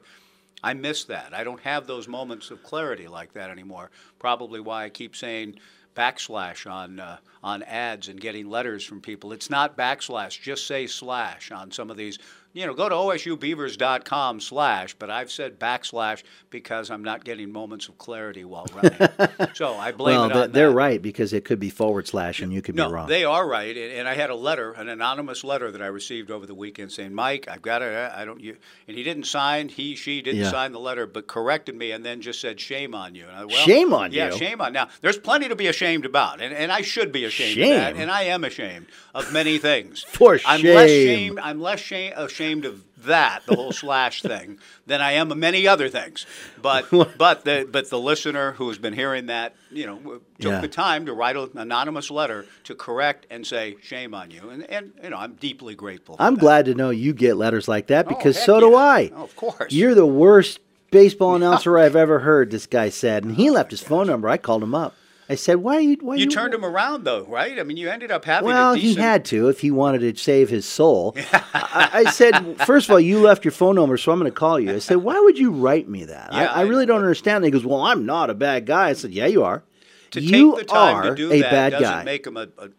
I 0.62 0.74
miss 0.74 1.06
that. 1.06 1.34
I 1.34 1.46
don't 1.46 1.62
have 1.62 1.88
those 1.88 2.10
moments 2.10 2.52
of 2.52 2.62
clarity 2.62 3.08
like 3.08 3.32
that 3.36 3.52
anymore. 3.52 3.90
Probably 4.20 4.60
why 4.60 4.84
I 4.84 4.90
keep 4.90 5.16
saying 5.16 5.56
backslash 5.96 6.70
on 6.70 7.00
uh, 7.00 7.20
on 7.42 7.64
ads 7.64 8.10
and 8.10 8.20
getting 8.20 8.50
letters 8.50 8.84
from 8.84 9.00
people. 9.00 9.32
It's 9.32 9.50
not 9.50 9.78
backslash. 9.78 10.42
Just 10.42 10.68
say 10.68 10.88
slash 10.88 11.52
on 11.52 11.72
some 11.72 11.90
of 11.90 11.96
these. 11.96 12.20
You 12.56 12.66
know, 12.66 12.74
go 12.74 12.88
to 12.90 12.96
osubeavers.com 12.96 14.40
slash. 14.40 14.94
But 14.96 15.10
I've 15.10 15.30
said 15.30 15.60
backslash 15.60 16.24
because 16.50 16.90
I'm 16.90 17.04
not 17.04 17.26
getting 17.26 17.52
moments 17.52 17.90
of 17.90 17.98
clarity 17.98 18.46
while 18.46 18.66
running. 18.74 19.10
so 19.54 19.74
I 19.76 19.92
blame 19.92 20.16
Well, 20.20 20.30
it 20.30 20.36
on 20.36 20.52
they're 20.54 20.70
that. 20.70 20.76
right 20.76 21.02
because 21.02 21.34
it 21.34 21.44
could 21.46 21.60
be 21.60 21.70
forward 21.70 22.08
slash 22.08 22.40
and 22.42 22.54
you 22.54 22.62
could 22.62 22.76
No, 22.76 22.88
be 22.88 22.94
wrong. 22.94 23.08
they 23.10 23.26
are 23.26 23.46
right, 23.48 23.76
and, 23.76 24.08
I 24.08 24.14
had 24.14 24.30
a 24.30 24.36
letter, 24.36 24.72
an 24.72 24.88
anonymous 24.88 25.44
letter 25.44 25.70
that 25.72 25.82
I 25.82 25.88
received 25.88 26.32
over 26.32 26.46
the 26.46 26.54
weekend 26.56 26.92
saying, 26.94 27.14
"Mike, 27.14 27.48
I've 27.50 27.62
got 27.62 27.82
it. 27.82 27.94
I 27.94 28.24
don't." 28.24 28.40
You, 28.40 28.56
and 28.88 28.96
he 28.98 29.04
didn't 29.04 29.26
sign. 29.26 29.68
He, 29.68 29.96
she 29.96 30.22
didn't 30.22 30.42
Yeah. 30.42 30.52
sign 30.52 30.72
the 30.72 30.80
letter, 30.80 31.06
but 31.08 31.28
corrected 31.28 31.76
me, 31.76 31.92
and 31.92 32.06
then 32.06 32.22
just 32.22 32.40
said, 32.40 32.60
"Shame 32.62 32.96
on 32.96 33.16
you." 33.16 33.26
And 33.28 33.36
I, 33.36 33.46
well, 33.46 33.56
Shame 33.66 33.94
on 33.94 34.12
yeah, 34.14 34.28
you? 34.28 34.32
Yeah, 34.32 34.38
shame 34.38 34.62
on. 34.62 34.72
Now, 34.72 34.88
there's 35.02 35.18
plenty 35.18 35.50
to 35.50 35.56
be 35.58 35.68
ashamed 35.68 36.06
about, 36.06 36.40
and, 36.42 36.54
and 36.54 36.72
I 36.72 36.82
should 36.82 37.12
be 37.12 37.26
ashamed 37.26 37.60
of 37.62 37.68
that, 37.70 37.94
Shame? 37.94 38.02
and 38.04 38.12
I 38.12 38.24
am 38.24 38.44
ashamed 38.46 38.86
of 39.14 39.34
many 39.34 39.58
things. 39.58 40.04
For 40.04 40.40
I'm 40.46 40.62
less 40.62 40.90
shame. 40.90 41.38
I'm 41.42 41.60
less 41.60 41.80
shame, 41.82 42.14
ashamed 42.16 42.45
of 42.66 42.84
that, 43.06 43.42
the 43.46 43.56
whole 43.56 43.72
slash 43.72 44.22
thing, 44.22 44.58
than 44.86 45.02
I 45.02 45.14
am 45.14 45.32
of 45.32 45.38
many 45.38 45.68
other 45.68 45.90
things. 45.90 46.26
But 46.62 46.86
but 47.18 47.44
the 47.46 47.68
but 47.70 47.90
the 47.90 48.00
listener 48.00 48.52
who 48.54 48.68
has 48.68 48.78
been 48.78 48.94
hearing 48.94 49.26
that, 49.28 49.56
you 49.72 49.86
know, 49.86 50.22
took 50.40 50.52
Yeah. 50.52 50.62
the 50.62 50.68
time 50.68 51.06
to 51.08 51.14
write 51.14 51.36
an 51.36 51.52
anonymous 51.58 52.10
letter 52.12 52.46
to 52.66 52.76
correct 52.76 53.26
and 53.30 53.46
say 53.46 53.76
shame 53.82 54.14
on 54.14 54.32
you, 54.32 54.50
and 54.50 54.64
and 54.70 54.94
you 55.04 55.10
know 55.10 55.18
I'm 55.18 55.34
deeply 55.34 55.76
grateful. 55.76 56.16
I'm 56.20 56.36
that. 56.36 56.42
glad 56.42 56.66
to 56.66 56.76
know 56.76 56.90
you 56.92 57.14
get 57.14 57.38
letters 57.38 57.68
like 57.68 57.88
that 57.88 58.06
Oh, 58.06 58.10
because 58.10 58.38
heck 58.38 58.46
so 58.46 58.60
do 58.60 58.70
yeah. 58.72 58.78
I. 58.78 59.12
Oh, 59.16 59.24
of 59.24 59.36
course. 59.36 59.72
You're 59.74 59.96
the 59.96 60.06
worst 60.06 60.60
baseball 60.92 61.36
announcer 61.40 61.78
I've 61.78 61.96
ever 61.96 62.20
heard. 62.20 62.52
This 62.52 62.68
guy 62.68 62.90
said, 62.90 63.24
and 63.24 63.36
he 63.36 63.50
oh, 63.50 63.54
left 63.54 63.72
his 63.72 63.82
phone 63.82 64.08
number. 64.08 64.30
I 64.30 64.38
called 64.38 64.64
him 64.64 64.76
up. 64.76 64.96
I 65.28 65.36
said, 65.36 65.56
"Why 65.58 65.80
you? 65.80 65.98
Why 66.02 66.16
you 66.18 66.28
turned 66.28 66.54
him 66.54 66.64
around 66.64 67.04
though, 67.04 67.24
right? 67.26 67.58
I 67.60 67.64
mean, 67.64 67.78
you 67.78 67.90
ended 67.90 68.12
up 68.12 68.26
having 68.26 68.48
Well, 68.48 68.76
decent. 68.76 68.96
he 68.96 69.02
had 69.02 69.26
to 69.26 69.50
if 69.50 69.60
he 69.62 69.72
wanted 69.72 70.00
to 70.02 70.16
save 70.22 70.50
his 70.50 70.66
soul. 70.68 71.16
I, 71.54 71.90
I 72.06 72.12
said, 72.12 72.58
first 72.66 72.88
of 72.88 72.94
all, 72.94 73.00
you 73.00 73.20
left 73.20 73.44
your 73.44 73.52
phone 73.52 73.76
number, 73.76 73.98
so 73.98 74.12
I'm 74.12 74.20
going 74.20 74.32
to 74.32 74.38
call 74.38 74.60
you. 74.60 74.72
I 74.74 74.80
said, 74.80 74.98
why 74.98 75.20
would 75.20 75.38
you 75.40 75.50
write 75.52 75.90
me 75.90 76.06
that? 76.06 76.32
Yeah, 76.32 76.52
I, 76.52 76.60
I 76.60 76.62
really 76.62 76.86
don't 76.86 77.02
understand. 77.02 77.38
And 77.38 77.46
he 77.46 77.52
goes, 77.52 77.66
well, 77.66 77.82
I'm 77.82 78.06
not 78.06 78.30
a 78.30 78.36
bad 78.36 78.66
guy. 78.68 78.90
I 78.90 78.94
said, 78.94 79.12
yeah, 79.12 79.26
you 79.26 79.44
are. 79.44 79.64
to 80.12 80.22
you 80.22 80.52
take 80.58 80.68
the 80.68 80.74
time 80.74 80.96
are 80.98 81.10
to 81.10 81.16
do 81.16 81.32
a 81.32 81.42
that 81.42 81.52
bad 81.52 81.70
doesn't 81.72 81.88
guy. 81.88 82.04
make 82.04 82.28
him 82.28 82.38
a, 82.38 82.48
a, 82.60 82.66
a 82.66 82.70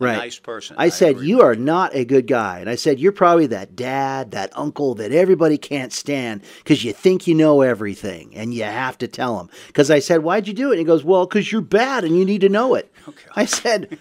Right. 0.00 0.16
nice 0.16 0.38
person. 0.38 0.76
I 0.78 0.88
said, 0.88 1.10
agree 1.16 1.26
You 1.28 1.42
are 1.42 1.54
not 1.54 1.94
a 1.94 2.04
good 2.04 2.26
guy. 2.26 2.58
And 2.60 2.70
I 2.70 2.74
said, 2.74 2.98
You're 2.98 3.12
probably 3.12 3.46
that 3.48 3.76
dad, 3.76 4.30
that 4.30 4.50
uncle 4.56 4.94
that 4.96 5.12
everybody 5.12 5.58
can't 5.58 5.92
stand 5.92 6.42
because 6.58 6.82
you 6.82 6.92
think 6.92 7.26
you 7.26 7.34
know 7.34 7.60
everything 7.60 8.34
and 8.34 8.54
you 8.54 8.64
have 8.64 8.96
to 8.98 9.08
tell 9.08 9.36
them. 9.36 9.50
Because 9.66 9.90
I 9.90 9.98
said, 9.98 10.22
Why'd 10.22 10.48
you 10.48 10.54
do 10.54 10.68
it? 10.70 10.72
And 10.72 10.78
he 10.78 10.84
goes, 10.84 11.04
Well, 11.04 11.26
because 11.26 11.52
you're 11.52 11.60
bad 11.60 12.04
and 12.04 12.16
you 12.18 12.24
need 12.24 12.40
to 12.40 12.48
know 12.48 12.74
it. 12.74 12.92
I 13.36 13.44
said, 13.44 13.98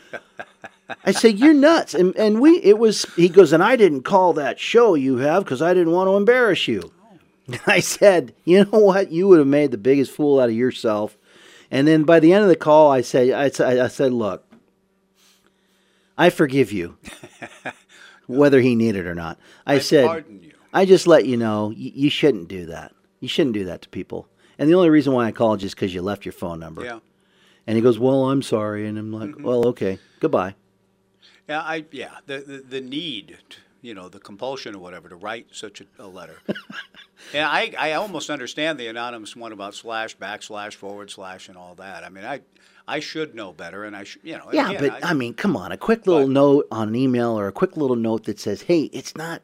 I 1.06 1.12
said, 1.12 1.38
You're 1.38 1.54
nuts. 1.54 1.94
And, 1.94 2.16
and 2.16 2.40
we, 2.40 2.58
it 2.64 2.78
was, 2.80 3.04
he 3.16 3.28
goes, 3.30 3.52
And 3.52 3.62
I 3.62 3.76
didn't 3.76 4.04
call 4.04 4.34
that 4.34 4.60
show 4.60 4.96
you 4.96 5.18
have 5.18 5.44
because 5.44 5.62
I 5.62 5.74
didn't 5.74 5.92
want 5.92 6.08
to 6.08 6.16
embarrass 6.16 6.68
you. 6.68 6.92
I 7.68 7.80
said, 7.80 8.34
you 8.46 8.64
know 8.66 8.80
what? 8.80 9.12
You 9.12 9.28
would 9.28 9.40
have 9.40 9.48
made 9.48 9.72
the 9.72 9.78
biggest 9.78 10.12
fool 10.12 10.40
out 10.40 10.50
of 10.50 10.56
yourself. 10.56 11.18
And 11.72 11.88
then 11.88 12.04
by 12.04 12.20
the 12.20 12.32
end 12.34 12.44
of 12.44 12.50
the 12.50 12.56
call, 12.56 12.92
I 12.92 13.02
said, 13.02 13.32
I, 13.32 13.50
said- 13.50 13.80
I 13.80 13.88
said, 13.88 14.14
look, 14.14 14.46
I 16.20 16.30
forgive 16.30 16.74
you, 16.74 16.98
whether 18.28 18.60
he 18.60 18.76
needed 18.76 19.06
it 19.06 19.10
or 19.10 19.16
not. 19.16 19.40
I, 19.66 19.76
I 19.76 19.80
said, 19.80 20.06
pardon 20.06 20.44
you. 20.44 20.52
I 20.74 20.86
just 20.86 21.08
let 21.08 21.26
you 21.26 21.38
know 21.38 21.68
y- 21.68 21.94
you 21.96 22.10
shouldn't 22.10 22.50
do 22.50 22.66
that. 22.66 22.92
You 23.22 23.30
shouldn't 23.30 23.54
do 23.54 23.64
that 23.66 23.82
to 23.84 23.90
people. 23.90 24.28
And 24.58 24.70
the 24.70 24.76
only 24.76 24.90
reason 24.90 25.14
why 25.14 25.26
I 25.26 25.32
called 25.32 25.62
you 25.62 25.68
is 25.68 25.74
because 25.74 25.94
you 25.94 26.02
left 26.02 26.26
your 26.26 26.34
phone 26.34 26.60
number. 26.60 26.84
Yeah. 26.84 27.00
And 27.66 27.78
he 27.78 27.82
goes, 27.82 27.98
well, 27.98 28.30
I'm 28.30 28.42
sorry. 28.42 28.86
And 28.86 28.98
I'm 28.98 29.14
like, 29.14 29.30
mm-hmm. 29.30 29.44
well, 29.44 29.68
okay, 29.68 29.98
goodbye. 30.20 30.56
Yeah, 31.48 31.62
I 31.62 31.86
yeah 31.92 32.18
the 32.28 32.40
the, 32.40 32.58
the 32.58 32.82
need, 32.82 33.38
to, 33.50 33.58
you 33.82 33.94
know, 33.96 34.10
the 34.10 34.20
compulsion 34.20 34.76
or 34.76 34.80
whatever 34.80 35.08
to 35.10 35.16
write 35.16 35.48
such 35.52 35.82
a, 35.82 35.86
a 35.98 36.06
letter. 36.06 36.38
and 37.34 37.46
I 37.46 37.74
I 37.80 37.94
almost 37.94 38.30
understand 38.30 38.78
the 38.78 38.88
anonymous 38.88 39.36
one 39.38 39.54
about 39.54 39.74
slash 39.74 40.18
backslash 40.18 40.74
forward 40.74 41.10
slash 41.10 41.48
and 41.48 41.58
all 41.58 41.76
that. 41.76 42.04
I 42.04 42.10
mean, 42.10 42.26
I 42.26 42.42
I 42.90 43.00
should 43.00 43.36
know 43.36 43.54
better, 43.54 43.84
and 43.86 43.96
I 43.96 44.04
should 44.04 44.22
you 44.24 44.38
know. 44.38 44.50
Yeah, 44.52 44.72
again, 44.72 44.90
but 44.90 45.06
I, 45.06 45.14
mean, 45.14 45.34
come 45.34 45.56
on, 45.56 45.72
a 45.72 45.78
quick 45.78 46.08
little 46.08 46.24
But- 46.28 46.32
note 46.34 46.68
on 46.72 46.88
an 46.90 46.96
email 46.96 47.38
or 47.40 47.48
a 47.48 47.52
quick 47.52 47.78
little 47.78 47.96
note 47.96 48.24
that 48.26 48.40
says, 48.40 48.64
"Hey, 48.64 48.84
it's 48.94 49.16
not." 49.16 49.42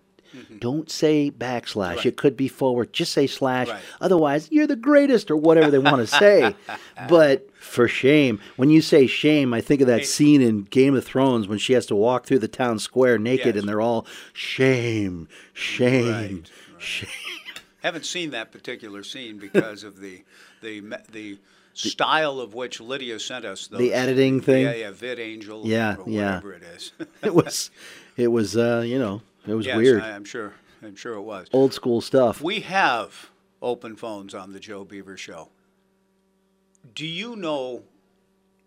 Don't 0.59 0.91
say 0.91 1.31
backslash. 1.31 1.65
Mm-hmm. 1.91 1.95
Right. 1.97 2.05
It 2.07 2.17
could 2.17 2.35
be 2.35 2.49
forward. 2.49 2.91
Just 2.91 3.13
say 3.13 3.25
slash. 3.25 3.69
Right. 3.69 3.81
Otherwise, 4.01 4.49
you're 4.51 4.67
the 4.67 4.75
greatest 4.75 5.31
or 5.31 5.37
whatever 5.37 5.71
they 5.71 5.79
want 5.79 5.97
to 5.97 6.07
say. 6.07 6.53
but 7.07 7.47
for 7.57 7.87
shame, 7.87 8.41
when 8.57 8.69
you 8.69 8.81
say 8.81 9.07
shame, 9.07 9.53
I 9.53 9.61
think 9.61 9.79
of 9.79 9.87
that 9.87 9.99
Hey. 9.99 10.05
scene 10.05 10.41
in 10.41 10.63
Game 10.63 10.93
of 10.93 11.05
Thrones 11.05 11.47
when 11.47 11.57
she 11.57 11.71
has 11.71 11.85
to 11.85 11.95
walk 11.95 12.25
through 12.25 12.39
the 12.39 12.49
town 12.49 12.79
square 12.79 13.17
naked 13.17 13.55
Yes. 13.55 13.61
and 13.61 13.69
they're 13.69 13.79
all 13.79 14.05
shame, 14.33 15.29
shame, 15.53 16.11
Right, 16.11 16.51
shame. 16.81 17.09
haven't 17.81 18.05
seen 18.05 18.31
that 18.31 18.51
particular 18.51 19.03
scene 19.03 19.37
because 19.37 19.83
of 19.85 20.01
the 20.01 20.23
the 20.61 20.81
the 21.13 21.37
style 21.75 22.39
of 22.39 22.53
which 22.53 22.79
Lydia 22.79 23.19
sent 23.19 23.45
us. 23.45 23.67
Those, 23.67 23.79
The 23.79 23.93
editing 23.93 24.41
thing? 24.41 24.63
Yeah, 24.63 24.73
yeah, 24.73 24.91
VidAngel. 24.91 25.65
Yeah, 25.65 25.95
or 25.97 26.09
yeah. 26.09 26.25
whatever 26.25 26.53
it 26.53 26.63
is. 26.63 26.91
It 27.23 27.33
was, 27.33 27.71
it 28.17 28.27
was, 28.27 28.55
uh, 28.55 28.83
you 28.85 28.99
know, 28.99 29.21
it 29.47 29.53
was 29.53 29.65
yes, 29.65 29.77
weird. 29.77 30.01
I, 30.01 30.11
I'm 30.11 30.25
sure. 30.25 30.53
I'm 30.81 30.95
sure 30.95 31.15
it 31.15 31.21
was. 31.21 31.47
Old 31.51 31.73
school 31.73 32.01
stuff. 32.01 32.41
We 32.41 32.59
have 32.61 33.29
open 33.61 33.95
phones 33.95 34.33
on 34.35 34.53
the 34.53 34.59
Joe 34.59 34.83
Beaver 34.83 35.17
Show. 35.17 35.49
Do 36.93 37.05
you 37.05 37.35
know 37.35 37.83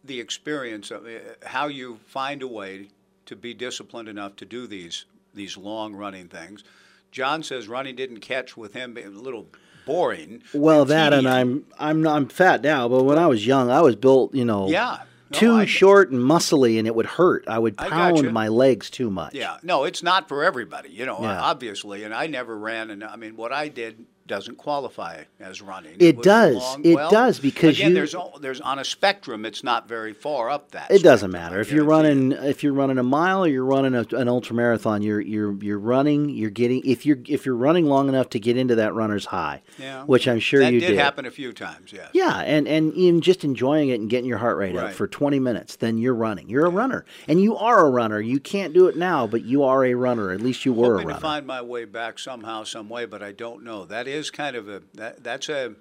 the 0.03 0.19
experience 0.19 0.91
of 0.91 1.07
uh, 1.07 1.47
how 1.47 1.69
you 1.69 2.01
find 2.07 2.43
a 2.43 2.49
way 2.49 2.89
to 3.27 3.37
be 3.37 3.55
disciplined 3.55 4.09
enough 4.09 4.37
to 4.37 4.45
do 4.45 4.67
these 4.67 5.05
these 5.35 5.57
long 5.57 5.95
running 5.95 6.29
things? 6.29 6.65
John 7.13 7.43
says 7.43 7.69
running 7.69 7.97
didn't 7.97 8.21
catch 8.21 8.57
with 8.57 8.75
him 8.75 8.99
a 8.99 9.07
little 9.07 9.47
boring. 9.89 10.43
Well, 10.55 10.85
that 10.85 11.13
and. 11.13 11.27
I'm 11.29 11.65
I'm 11.79 12.07
I'm 12.07 12.29
fat 12.29 12.63
now, 12.63 12.89
but 12.89 13.03
when 13.05 13.19
I 13.19 13.27
was 13.27 13.45
young, 13.47 13.71
I 13.71 13.81
was 13.81 13.97
built, 13.97 14.35
you 14.35 14.45
know, 14.45 14.69
yeah 14.69 14.99
no, 15.31 15.39
too 15.39 15.55
I- 15.57 15.65
short 15.67 16.11
and 16.11 16.23
muscly, 16.23 16.79
and 16.79 16.87
it 16.87 16.95
would 16.95 17.07
hurt. 17.07 17.45
I 17.49 17.59
would 17.59 17.75
I 17.79 17.89
pound 17.89 18.17
gotcha. 18.17 18.31
my 18.31 18.49
legs 18.49 18.89
too 18.91 19.11
much. 19.11 19.35
Yeah, 19.35 19.59
no, 19.63 19.85
it's 19.85 20.03
not 20.03 20.29
for 20.29 20.45
everybody, 20.45 20.91
you 20.91 21.05
know, 21.05 21.19
Yeah. 21.21 21.41
obviously. 21.43 22.05
And 22.05 22.15
I 22.15 22.27
never 22.29 22.57
ran, 22.57 22.91
and 22.91 23.03
I 23.05 23.17
mean, 23.17 23.37
what 23.37 23.53
I 23.53 23.69
did 23.69 24.07
doesn't 24.29 24.57
qualify 24.57 25.25
as 25.41 25.61
running. 25.61 25.97
It 25.99 26.23
does. 26.23 26.57
long- 26.57 26.85
It 26.85 26.95
well, 26.95 27.11
does, 27.11 27.41
because 27.41 27.77
again, 27.77 27.89
you- 27.91 27.95
there's 27.97 28.15
there's 28.41 28.61
on 28.61 28.79
a 28.79 28.85
spectrum. 28.85 29.45
It's 29.45 29.65
not 29.65 29.89
very 29.89 30.13
far 30.13 30.49
up 30.51 30.71
that. 30.73 30.91
It 30.91 31.03
doesn't 31.03 31.31
matter 31.33 31.59
if 31.61 31.73
you're 31.73 31.85
running 31.85 32.33
if 32.33 32.63
you're 32.63 32.73
running 32.73 32.99
a 32.99 33.03
mile 33.03 33.45
or 33.45 33.49
you're 33.49 33.65
running 33.65 33.95
a, 33.95 34.07
an 34.17 34.29
ultra 34.29 34.55
marathon. 34.55 35.03
You're 35.03 35.21
you're 35.21 35.53
you're 35.63 35.79
running. 35.79 36.29
You're 36.29 36.51
getting 36.51 36.83
if 36.85 37.05
you're 37.05 37.19
if 37.27 37.45
you're 37.47 37.57
running 37.57 37.87
long 37.87 38.09
enough 38.09 38.29
to 38.31 38.39
get 38.39 38.57
into 38.57 38.75
that 38.77 38.95
runner's 38.95 39.27
high, 39.27 39.63
Yeah. 39.79 40.05
which 40.05 40.29
I'm 40.29 40.39
sure 40.41 40.61
that 40.61 40.73
you 40.73 40.81
did, 40.81 40.89
did. 40.89 40.99
happen 40.99 41.27
a 41.27 41.31
few 41.31 41.53
times. 41.53 41.93
Yeah. 41.93 42.09
Yeah, 42.13 42.39
and 42.41 42.69
and 42.69 42.93
even 42.95 43.21
just 43.21 43.43
enjoying 43.45 43.89
it 43.89 44.01
and 44.01 44.09
getting 44.11 44.29
your 44.29 44.39
heart 44.39 44.57
rate 44.59 44.77
up 44.77 44.93
for 44.93 45.09
20 45.09 45.39
minutes, 45.39 45.77
then 45.77 45.99
you're 45.99 46.15
running. 46.15 46.49
You're 46.49 46.67
a 46.67 46.71
runner, 46.71 47.05
and 47.27 47.41
you 47.41 47.57
are 47.57 47.87
a 47.87 47.91
runner. 47.91 48.21
You 48.21 48.41
can't 48.41 48.73
do 48.75 48.87
it 48.89 48.97
now, 48.97 49.27
but 49.27 49.45
you 49.45 49.63
are 49.65 49.85
a 49.85 49.95
runner. 49.95 50.31
At 50.33 50.41
least 50.41 50.65
you 50.67 50.73
were 50.73 50.95
Hoping 50.95 50.99
a 50.99 51.03
to 51.03 51.09
runner. 51.09 51.21
find 51.21 51.47
my 51.47 51.63
way 51.63 51.85
back 51.85 52.19
somehow, 52.19 52.65
some 52.65 52.89
way, 52.89 53.05
but 53.07 53.23
I 53.23 53.33
don't 53.33 53.63
know. 53.65 53.85
That 53.85 54.07
is 54.09 54.18
kind 54.31 54.57
of 54.57 54.69
a 54.69 54.83
that 54.95 55.23
that's 55.23 55.49
a. 55.49 55.75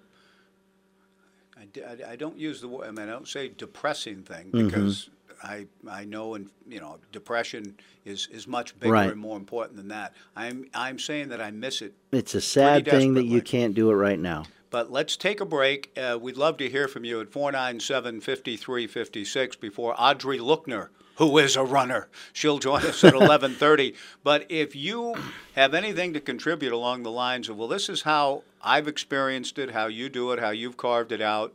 I, 1.60 1.66
d- 1.66 1.84
I- 1.84 2.12
I 2.12 2.16
don't 2.16 2.38
use 2.38 2.62
the 2.62 2.68
word. 2.68 2.88
I 2.88 2.92
mean, 2.92 3.08
I 3.10 3.12
don't 3.12 3.28
say 3.28 3.50
depressing 3.50 4.24
thing 4.24 4.52
Mm-hmm. 4.52 4.68
because 4.68 5.10
I 5.44 5.66
I 5.90 6.04
know 6.06 6.36
and 6.36 6.50
you 6.68 6.80
know 6.80 6.98
depression 7.12 7.76
is 8.06 8.28
is 8.32 8.48
much 8.48 8.78
bigger 8.80 8.94
Right. 8.94 9.12
and 9.12 9.20
more 9.20 9.38
important 9.38 9.78
than 9.78 9.88
that. 9.90 10.14
I'm 10.36 10.68
I'm 10.74 10.98
saying 11.00 11.30
that 11.30 11.42
I 11.42 11.52
miss 11.52 11.82
it. 11.82 11.94
It's 12.12 12.34
a 12.36 12.42
sad 12.42 12.86
thing 12.86 13.14
that 13.16 13.26
you 13.26 13.42
can't 13.42 13.74
do 13.74 13.90
it 13.92 13.96
right 13.96 14.20
now. 14.20 14.46
But 14.70 14.92
let's 14.92 15.16
take 15.16 15.40
a 15.40 15.46
break. 15.46 15.98
Uh, 15.98 16.18
we'd 16.22 16.36
love 16.38 16.58
to 16.58 16.70
hear 16.70 16.88
from 16.90 17.06
you 17.06 17.22
at 17.22 17.32
497 17.32 18.20
5356 18.20 19.56
before 19.56 19.96
Audrey 19.98 20.40
Lookner, 20.40 20.90
who 21.18 21.38
is 21.38 21.56
a 21.56 21.64
runner. 21.64 22.08
She'll 22.34 22.60
join 22.60 22.86
us 22.86 23.04
at 23.04 23.14
1130. 23.14 23.94
But 24.24 24.46
if 24.50 24.76
you 24.76 25.16
have 25.56 25.74
anything 25.74 26.14
to 26.14 26.20
contribute 26.20 26.72
along 26.72 27.04
the 27.04 27.12
lines 27.12 27.50
of, 27.50 27.58
well, 27.58 27.68
this 27.68 27.90
is 27.90 28.04
how 28.04 28.44
I've 28.62 28.88
experienced 28.88 29.58
it, 29.58 29.72
how 29.72 29.88
you 29.88 30.10
do 30.10 30.32
it, 30.32 30.40
how 30.40 30.52
you've 30.52 30.78
carved 30.78 31.12
it 31.12 31.22
out 31.22 31.54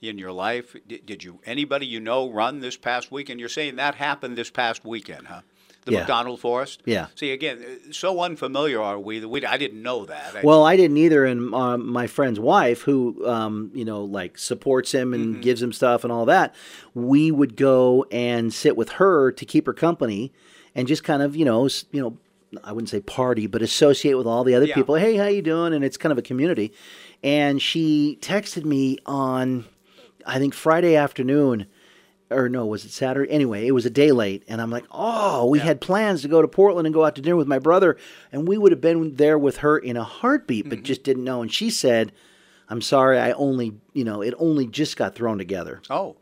in 0.00 0.18
your 0.18 0.32
life. 0.32 0.74
Did, 0.86 1.22
you 1.22 1.38
anybody 1.46 1.86
you 1.86 2.00
know 2.00 2.30
run 2.30 2.60
this 2.60 2.76
past 2.76 3.12
weekend? 3.12 3.38
You're 3.38 3.48
saying 3.48 3.76
that 3.76 3.94
happened 3.94 4.36
this 4.36 4.50
past 4.50 4.84
weekend, 4.84 5.28
huh? 5.28 5.42
The 5.84 5.92
Yeah. 5.92 5.98
McDonald 6.00 6.38
Forest. 6.38 6.82
Yeah. 6.84 7.06
See 7.16 7.32
again, 7.32 7.58
uh, 7.60 7.92
so 7.92 8.20
unfamiliar 8.20 8.80
are 8.80 9.00
we 9.00 9.18
that 9.18 9.28
we 9.28 9.44
I 9.44 9.56
didn't 9.56 9.82
know 9.82 10.04
that. 10.06 10.36
I- 10.36 10.40
Well, 10.44 10.62
I 10.64 10.76
didn't 10.76 10.96
either, 10.96 11.24
and 11.24 11.52
um, 11.54 11.88
my 11.90 12.06
friend's 12.06 12.38
wife, 12.38 12.82
who 12.82 13.26
um, 13.26 13.70
you 13.74 13.84
know, 13.84 14.04
like 14.04 14.38
supports 14.38 14.92
him 14.92 15.12
and 15.12 15.34
Mm-hmm. 15.34 15.40
gives 15.42 15.60
him 15.60 15.72
stuff 15.72 16.04
and 16.04 16.12
all 16.12 16.24
that, 16.26 16.54
we 16.94 17.30
would 17.32 17.56
go 17.56 18.06
and 18.12 18.54
sit 18.54 18.76
with 18.76 18.90
her 18.90 19.32
to 19.32 19.44
keep 19.44 19.66
her 19.66 19.72
company, 19.72 20.32
and 20.74 20.86
just 20.86 21.02
kind 21.04 21.20
of, 21.22 21.34
you 21.34 21.44
know, 21.44 21.66
you 21.90 22.00
know, 22.00 22.16
I 22.62 22.70
wouldn't 22.72 22.90
say 22.90 23.00
party, 23.00 23.46
but 23.48 23.60
associate 23.62 24.14
with 24.14 24.26
all 24.26 24.44
the 24.44 24.54
other 24.54 24.66
Yeah. 24.66 24.74
people. 24.74 24.94
Hey, 24.94 25.16
how 25.16 25.26
you 25.26 25.42
doing? 25.42 25.72
And 25.74 25.82
it's 25.84 25.96
kind 25.96 26.12
of 26.12 26.18
a 26.18 26.22
community. 26.22 26.72
And 27.24 27.60
she 27.60 28.18
texted 28.20 28.64
me 28.64 28.98
on, 29.06 29.64
I 30.26 30.38
think 30.38 30.54
Friday 30.54 30.94
afternoon. 30.94 31.66
Or 32.32 32.48
no, 32.48 32.66
was 32.66 32.84
it 32.84 32.90
Saturday? 32.90 33.30
Anyway, 33.30 33.66
it 33.66 33.72
was 33.72 33.86
a 33.86 33.90
day 33.90 34.12
late, 34.12 34.42
and 34.48 34.60
I'm 34.60 34.70
like, 34.70 34.84
oh, 34.90 35.46
we 35.46 35.58
had 35.58 35.80
plans 35.80 36.22
to 36.22 36.28
go 36.28 36.42
to 36.42 36.48
Portland 36.48 36.86
and 36.86 36.94
go 36.94 37.04
out 37.04 37.14
to 37.16 37.22
dinner 37.22 37.36
with 37.36 37.48
my 37.48 37.58
brother, 37.58 37.96
and 38.32 38.48
we 38.48 38.58
would 38.58 38.72
have 38.72 38.80
been 38.80 39.16
there 39.16 39.38
with 39.38 39.58
her 39.58 39.78
in 39.78 39.96
a 39.96 40.04
heartbeat, 40.04 40.68
but 40.68 40.78
mm-hmm. 40.78 40.84
just 40.84 41.04
didn't 41.04 41.24
know. 41.24 41.42
And 41.42 41.52
she 41.52 41.70
said, 41.70 42.12
"I'm 42.68 42.80
sorry, 42.82 43.18
I 43.18 43.32
only, 43.32 43.74
you 43.92 44.04
know, 44.04 44.22
it 44.22 44.34
only 44.38 44.66
just 44.66 44.96
got 44.96 45.14
thrown 45.14 45.38
together. 45.38 45.80
oh, 45.90 46.16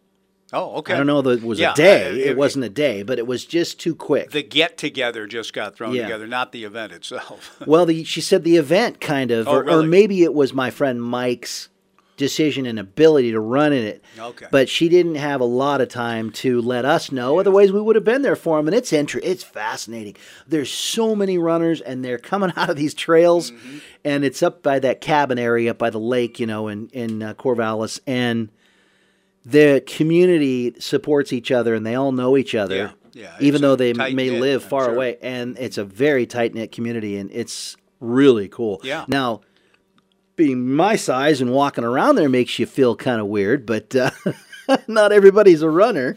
oh, 0.52 0.76
okay. 0.78 0.94
I 0.94 0.96
don't 0.98 1.06
know 1.06 1.22
that 1.22 1.38
it 1.38 1.42
was 1.44 1.58
Yeah, 1.60 1.72
a 1.72 1.74
day. 1.76 2.06
I- 2.06 2.10
it 2.10 2.26
it- 2.30 2.36
wasn't 2.36 2.64
a 2.64 2.68
day, 2.68 3.02
but 3.04 3.18
it 3.18 3.26
was 3.26 3.44
just 3.44 3.78
too 3.80 3.94
quick. 3.94 4.30
the 4.32 4.42
get 4.42 4.76
together 4.76 5.26
just 5.26 5.52
got 5.52 5.76
thrown 5.76 5.94
Yeah. 5.94 6.02
together, 6.02 6.26
not 6.26 6.52
the 6.52 6.64
event 6.64 6.92
itself. 6.92 7.62
well, 7.66 7.86
the, 7.86 8.04
she 8.04 8.20
said 8.20 8.42
the 8.44 8.56
event 8.56 9.00
kind 9.00 9.30
of, 9.30 9.46
Oh, 9.48 9.52
or, 9.52 9.70
or 9.70 9.82
maybe 9.84 10.22
it 10.24 10.34
was 10.34 10.52
my 10.52 10.70
friend 10.70 11.00
Mike's 11.02 11.68
decision 12.20 12.66
and 12.66 12.78
ability 12.78 13.32
to 13.32 13.40
run 13.40 13.72
in 13.72 13.82
it. 13.84 14.04
Okay. 14.16 14.46
But 14.52 14.68
she 14.68 14.88
didn't 14.88 15.16
have 15.16 15.40
a 15.40 15.44
lot 15.44 15.80
of 15.80 15.88
time 15.88 16.30
to 16.32 16.60
let 16.60 16.84
us 16.84 17.10
know. 17.10 17.40
Otherwise, 17.40 17.72
we 17.72 17.80
would 17.80 17.96
have 17.96 18.04
been 18.04 18.22
there 18.22 18.36
for 18.36 18.58
him. 18.60 18.68
And 18.68 18.76
it's 18.76 18.92
inter- 18.92 19.18
it's 19.24 19.42
fascinating. 19.42 20.14
There's 20.46 20.70
so 20.70 21.16
many 21.16 21.38
runners, 21.38 21.80
and 21.80 22.04
they're 22.04 22.18
coming 22.18 22.52
out 22.56 22.70
of 22.70 22.76
these 22.76 22.94
trails, 22.94 23.50
Mm-hmm. 23.50 23.78
and 24.04 24.24
it's 24.24 24.42
up 24.42 24.62
by 24.62 24.78
that 24.80 25.00
cabin 25.00 25.38
area, 25.38 25.72
up 25.72 25.78
by 25.78 25.90
the 25.90 25.98
lake, 25.98 26.38
you 26.38 26.46
know, 26.46 26.68
in 26.68 26.88
in 26.92 27.22
uh, 27.22 27.34
Corvallis, 27.34 27.98
and 28.06 28.50
the 29.44 29.82
community 29.86 30.74
supports 30.78 31.32
each 31.32 31.50
other, 31.50 31.74
and 31.74 31.84
they 31.86 31.94
all 31.94 32.12
know 32.12 32.36
each 32.36 32.54
other. 32.54 32.76
Yeah, 32.76 33.22
yeah, 33.22 33.36
Even 33.40 33.62
though 33.62 33.74
they 33.76 33.92
may 33.94 34.30
live 34.30 34.62
far 34.62 34.84
sure. 34.84 34.94
away, 34.94 35.16
and 35.22 35.56
it's 35.58 35.78
a 35.78 35.84
very 35.84 36.26
tight 36.26 36.54
knit 36.54 36.72
community, 36.72 37.16
and 37.16 37.30
it's 37.32 37.76
really 38.00 38.48
cool. 38.48 38.80
Yeah. 38.84 39.04
Now, 39.08 39.40
being 40.40 40.74
my 40.74 40.96
size 40.96 41.42
and 41.42 41.52
walking 41.52 41.84
around 41.84 42.16
there 42.16 42.30
makes 42.30 42.58
you 42.58 42.64
feel 42.64 42.96
kind 42.96 43.20
of 43.20 43.26
weird, 43.26 43.66
but 43.66 43.94
uh, 43.94 44.10
not 44.88 45.12
everybody's 45.12 45.60
a 45.60 45.68
runner. 45.68 46.16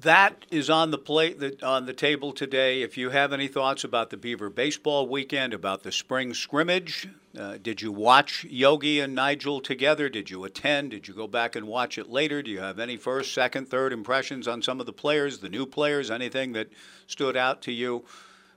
that 0.00 0.46
is 0.50 0.70
on 0.70 0.90
the 0.90 0.96
plate 0.96 1.38
that 1.40 1.62
on 1.62 1.84
the 1.84 1.92
table 1.92 2.32
today. 2.32 2.80
If 2.80 2.96
you 2.96 3.10
have 3.10 3.34
any 3.34 3.46
thoughts 3.46 3.84
about 3.84 4.08
the 4.08 4.16
Beaver 4.16 4.48
baseball 4.48 5.06
weekend, 5.06 5.52
about 5.52 5.82
the 5.82 5.92
spring 5.92 6.32
scrimmage, 6.32 7.06
uh, 7.38 7.58
did 7.60 7.82
you 7.82 7.92
watch 7.92 8.46
Yogi 8.48 9.00
and 9.00 9.14
Nigel 9.14 9.60
together? 9.60 10.08
Did 10.08 10.30
you 10.30 10.44
attend? 10.44 10.92
Did 10.92 11.08
you 11.08 11.12
go 11.12 11.26
back 11.26 11.56
and 11.56 11.66
watch 11.66 11.98
it 11.98 12.08
later? 12.08 12.42
Do 12.42 12.50
you 12.50 12.60
have 12.60 12.78
any 12.78 12.96
first, 12.96 13.34
second, 13.34 13.68
third 13.68 13.92
impressions 13.92 14.48
on 14.48 14.62
some 14.62 14.80
of 14.80 14.86
the 14.86 14.94
players, 14.94 15.40
the 15.40 15.50
new 15.50 15.66
players, 15.66 16.10
anything 16.10 16.54
that 16.54 16.68
stood 17.06 17.36
out 17.36 17.60
to 17.62 17.72
you? 17.72 18.06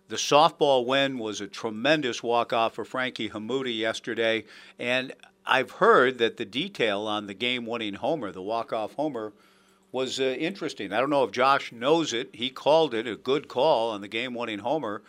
The 0.10 0.16
softball 0.16 0.88
win 0.88 1.20
was 1.20 1.40
a 1.40 1.46
tremendous 1.46 2.24
walk 2.24 2.52
off 2.52 2.74
for 2.74 2.84
Frankie 2.84 3.30
Hammoude 3.30 3.78
yesterday, 3.78 4.44
and 4.80 5.14
I've 5.46 5.70
heard 5.70 6.18
that 6.18 6.38
the 6.38 6.46
detail 6.46 7.02
on 7.02 7.28
the 7.28 7.36
game 7.36 7.68
winning 7.68 7.94
homer, 7.94 8.32
the 8.32 8.42
walk 8.42 8.74
off 8.74 8.96
homer, 8.96 9.34
was 9.92 10.20
uh, 10.20 10.24
interesting. 10.24 10.92
I 10.92 11.00
don't 11.00 11.12
know 11.12 11.24
if 11.26 11.32
Josh 11.32 11.72
knows 11.72 12.12
it. 12.12 12.32
He 12.34 12.50
called 12.50 12.96
it 12.96 13.08
a 13.08 13.16
good 13.16 13.48
call 13.48 13.92
on 13.92 14.02
the 14.02 14.08
game 14.08 14.34
winning 14.34 14.60
homer. 14.60 15.04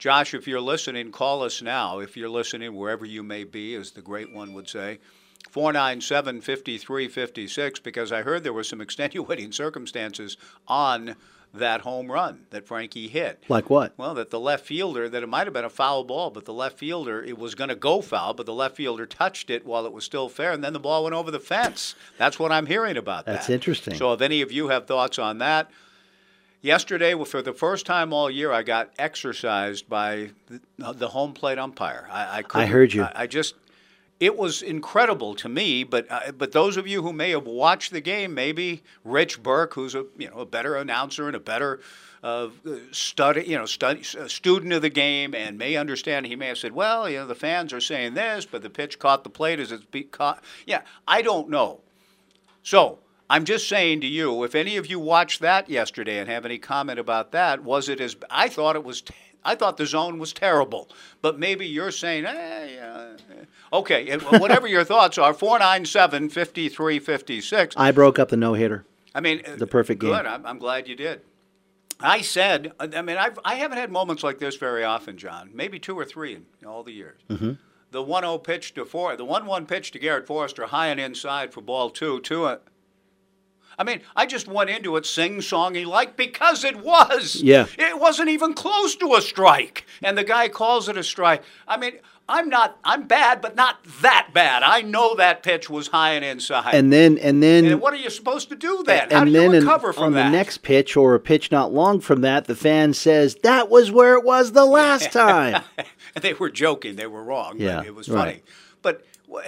Josh, 0.00 0.34
if 0.34 0.48
you're 0.48 0.60
listening, 0.60 1.12
call 1.12 1.44
us 1.44 1.62
now. 1.62 2.00
If 2.00 2.16
you're 2.16 2.28
listening, 2.28 2.74
wherever 2.74 3.04
you 3.04 3.22
may 3.22 3.44
be, 3.44 3.76
as 3.76 3.92
the 3.92 4.02
great 4.02 4.32
one 4.32 4.52
would 4.52 4.68
say. 4.68 4.98
497 5.50 6.40
5356, 6.40 7.78
because 7.78 8.10
I 8.10 8.22
heard 8.22 8.42
there 8.42 8.52
were 8.52 8.64
some 8.64 8.80
extenuating 8.80 9.52
circumstances 9.52 10.36
on 10.66 11.14
that 11.54 11.82
home 11.82 12.10
run 12.10 12.46
that 12.50 12.66
Frankie 12.66 13.08
hit. 13.08 13.42
Like 13.48 13.70
what? 13.70 13.94
Well, 13.96 14.14
that 14.14 14.30
the 14.30 14.40
left 14.40 14.66
fielder, 14.66 15.08
that 15.08 15.22
it 15.22 15.28
might 15.28 15.46
have 15.46 15.54
been 15.54 15.64
a 15.64 15.70
foul 15.70 16.04
ball, 16.04 16.30
but 16.30 16.44
the 16.44 16.52
left 16.52 16.78
fielder, 16.78 17.22
it 17.22 17.38
was 17.38 17.54
going 17.54 17.68
to 17.68 17.76
go 17.76 18.00
foul, 18.00 18.34
but 18.34 18.46
the 18.46 18.54
left 18.54 18.76
fielder 18.76 19.06
touched 19.06 19.50
it 19.50 19.64
while 19.64 19.86
it 19.86 19.92
was 19.92 20.04
still 20.04 20.28
fair, 20.28 20.52
and 20.52 20.62
then 20.64 20.72
the 20.72 20.80
ball 20.80 21.04
went 21.04 21.14
over 21.14 21.30
the 21.30 21.40
fence. 21.40 21.94
That's 22.18 22.38
what 22.38 22.50
I'm 22.52 22.66
hearing 22.66 22.96
about 22.96 23.24
That's 23.26 23.46
that. 23.46 23.52
interesting. 23.52 23.94
So 23.94 24.12
if 24.12 24.20
any 24.20 24.42
of 24.42 24.50
you 24.52 24.68
have 24.68 24.86
thoughts 24.86 25.18
on 25.18 25.38
that, 25.38 25.70
yesterday, 26.60 27.14
for 27.24 27.42
the 27.42 27.52
first 27.52 27.86
time 27.86 28.12
all 28.12 28.30
year, 28.30 28.50
I 28.52 28.62
got 28.62 28.90
exercised 28.98 29.88
by 29.88 30.30
the, 30.78 31.08
home 31.08 31.34
plate 31.34 31.58
umpire. 31.58 32.08
I, 32.10 32.38
I, 32.38 32.42
couldn't- 32.42 32.68
heard 32.68 32.92
you. 32.92 33.02
I, 33.04 33.12
I 33.14 33.26
just. 33.26 33.54
It 34.24 34.38
was 34.38 34.62
incredible 34.62 35.34
to 35.34 35.50
me, 35.50 35.84
but 35.84 36.10
uh, 36.10 36.32
but 36.32 36.52
those 36.52 36.78
of 36.78 36.86
you 36.86 37.02
who 37.02 37.12
may 37.12 37.32
have 37.32 37.44
watched 37.44 37.92
the 37.92 38.00
game, 38.00 38.32
maybe 38.32 38.82
Rich 39.04 39.42
Burke, 39.42 39.74
who's 39.74 39.94
a 39.94 40.06
you 40.16 40.30
know 40.30 40.38
a 40.38 40.46
better 40.46 40.76
announcer 40.76 41.26
and 41.26 41.36
a 41.36 41.40
better 41.40 41.80
uh, 42.22 42.48
study 42.90 43.44
you 43.46 43.58
know 43.58 43.66
study, 43.66 44.02
student 44.02 44.72
of 44.72 44.80
the 44.80 44.88
game, 44.88 45.34
and 45.34 45.58
may 45.58 45.76
understand. 45.76 46.24
He 46.24 46.36
may 46.36 46.46
have 46.46 46.56
said, 46.56 46.72
well, 46.72 47.06
you 47.06 47.18
know, 47.18 47.26
the 47.26 47.34
fans 47.34 47.74
are 47.74 47.82
saying 47.82 48.14
this, 48.14 48.46
but 48.46 48.62
the 48.62 48.70
pitch 48.70 48.98
caught 48.98 49.24
the 49.24 49.30
plate 49.30 49.60
as 49.60 49.70
it's 49.70 49.84
be 49.84 50.04
caught. 50.04 50.42
Yeah, 50.66 50.80
I 51.06 51.20
don't 51.20 51.50
know. 51.50 51.82
So 52.62 53.00
I'm 53.28 53.44
just 53.44 53.68
saying 53.68 54.00
to 54.00 54.06
you, 54.06 54.42
if 54.44 54.54
any 54.54 54.78
of 54.78 54.86
you 54.86 54.98
watched 54.98 55.42
that 55.42 55.68
yesterday 55.68 56.18
and 56.18 56.30
have 56.30 56.46
any 56.46 56.56
comment 56.56 56.98
about 56.98 57.32
that, 57.32 57.62
was 57.62 57.90
it 57.90 58.00
as 58.00 58.16
I 58.30 58.48
thought 58.48 58.74
it 58.74 58.84
was? 58.84 59.02
I 59.44 59.54
thought 59.54 59.76
the 59.76 59.86
zone 59.86 60.18
was 60.18 60.32
terrible, 60.32 60.88
but 61.20 61.38
maybe 61.38 61.66
you're 61.66 61.90
saying, 61.90 62.24
eh, 62.24 62.68
yeah, 62.74 63.16
eh. 63.30 63.44
okay, 63.72 64.16
whatever 64.16 64.66
your 64.66 64.84
thoughts 64.84 65.18
are. 65.18 65.34
497 65.34 66.30
5356. 66.30 67.74
I 67.76 67.90
broke 67.92 68.18
up 68.18 68.30
the 68.30 68.36
no 68.36 68.54
hitter. 68.54 68.86
I 69.14 69.20
mean, 69.20 69.42
The 69.56 69.66
perfect 69.66 70.00
game. 70.00 70.10
Good. 70.10 70.26
I'm, 70.26 70.44
I'm 70.44 70.58
glad 70.58 70.88
you 70.88 70.96
did. 70.96 71.20
I 72.00 72.22
said, 72.22 72.72
I 72.80 73.02
mean, 73.02 73.16
I've, 73.16 73.38
I 73.44 73.54
haven't 73.54 73.78
had 73.78 73.90
moments 73.90 74.24
like 74.24 74.38
this 74.38 74.56
very 74.56 74.82
often, 74.82 75.16
John. 75.16 75.50
Maybe 75.54 75.78
two 75.78 75.96
or 75.96 76.04
three 76.04 76.34
in 76.34 76.66
all 76.66 76.82
the 76.82 76.92
years. 76.92 77.20
Mm-hmm. 77.30 77.52
The 77.92 78.02
1 78.02 78.22
0 78.24 78.38
pitch 78.38 78.74
to 78.74 78.84
four, 78.84 79.16
the 79.16 79.24
1 79.24 79.46
1 79.46 79.66
pitch 79.66 79.92
to 79.92 80.00
Garrett 80.00 80.26
Forrester, 80.26 80.66
high 80.66 80.88
and 80.88 80.98
inside 80.98 81.52
for 81.52 81.60
ball 81.60 81.90
two, 81.90 82.20
two. 82.20 82.56
I 83.78 83.84
mean, 83.84 84.00
I 84.14 84.26
just 84.26 84.46
went 84.48 84.70
into 84.70 84.96
it 84.96 85.06
sing 85.06 85.38
songy 85.38 85.84
like 85.86 86.16
because 86.16 86.64
it 86.64 86.76
was. 86.76 87.36
Yeah. 87.42 87.66
It 87.78 87.98
wasn't 87.98 88.28
even 88.28 88.54
close 88.54 88.94
to 88.96 89.14
a 89.14 89.20
strike. 89.20 89.84
And 90.02 90.16
the 90.16 90.24
guy 90.24 90.48
calls 90.48 90.88
it 90.88 90.96
a 90.96 91.02
strike. 91.04 91.42
I 91.66 91.76
mean, 91.76 91.94
I'm 92.26 92.48
not, 92.48 92.78
I'm 92.84 93.06
bad, 93.06 93.42
but 93.42 93.54
not 93.54 93.84
that 94.00 94.30
bad. 94.32 94.62
I 94.62 94.80
know 94.80 95.14
that 95.16 95.42
pitch 95.42 95.68
was 95.68 95.88
high 95.88 96.12
and 96.12 96.24
inside. 96.24 96.74
And 96.74 96.90
then 96.92 97.18
and 97.18 97.42
then 97.42 97.66
And 97.66 97.80
what 97.82 97.92
are 97.92 97.98
you 97.98 98.08
supposed 98.08 98.48
to 98.48 98.56
do 98.56 98.82
then? 98.86 99.10
How 99.10 99.18
and 99.22 99.26
do 99.26 99.32
then 99.32 99.52
you 99.52 99.60
recover 99.60 99.92
from 99.92 100.04
on 100.04 100.12
that? 100.14 100.24
the 100.24 100.30
next 100.30 100.58
pitch 100.62 100.96
or 100.96 101.14
a 101.14 101.20
pitch 101.20 101.50
not 101.52 101.74
long 101.74 102.00
from 102.00 102.22
that, 102.22 102.46
the 102.46 102.54
fan 102.56 102.94
says 102.94 103.34
that 103.42 103.68
was 103.68 103.90
where 103.90 104.14
it 104.14 104.24
was 104.24 104.52
the 104.52 104.64
last 104.64 105.12
time. 105.12 105.62
they 106.18 106.32
were 106.32 106.48
joking. 106.48 106.96
They 106.96 107.06
were 107.06 107.22
wrong. 107.22 107.56
Yeah, 107.58 107.82
it 107.82 107.94
was 107.94 108.08
right. 108.08 108.18
funny. 108.24 108.42
But 108.80 109.04
wh- 109.30 109.46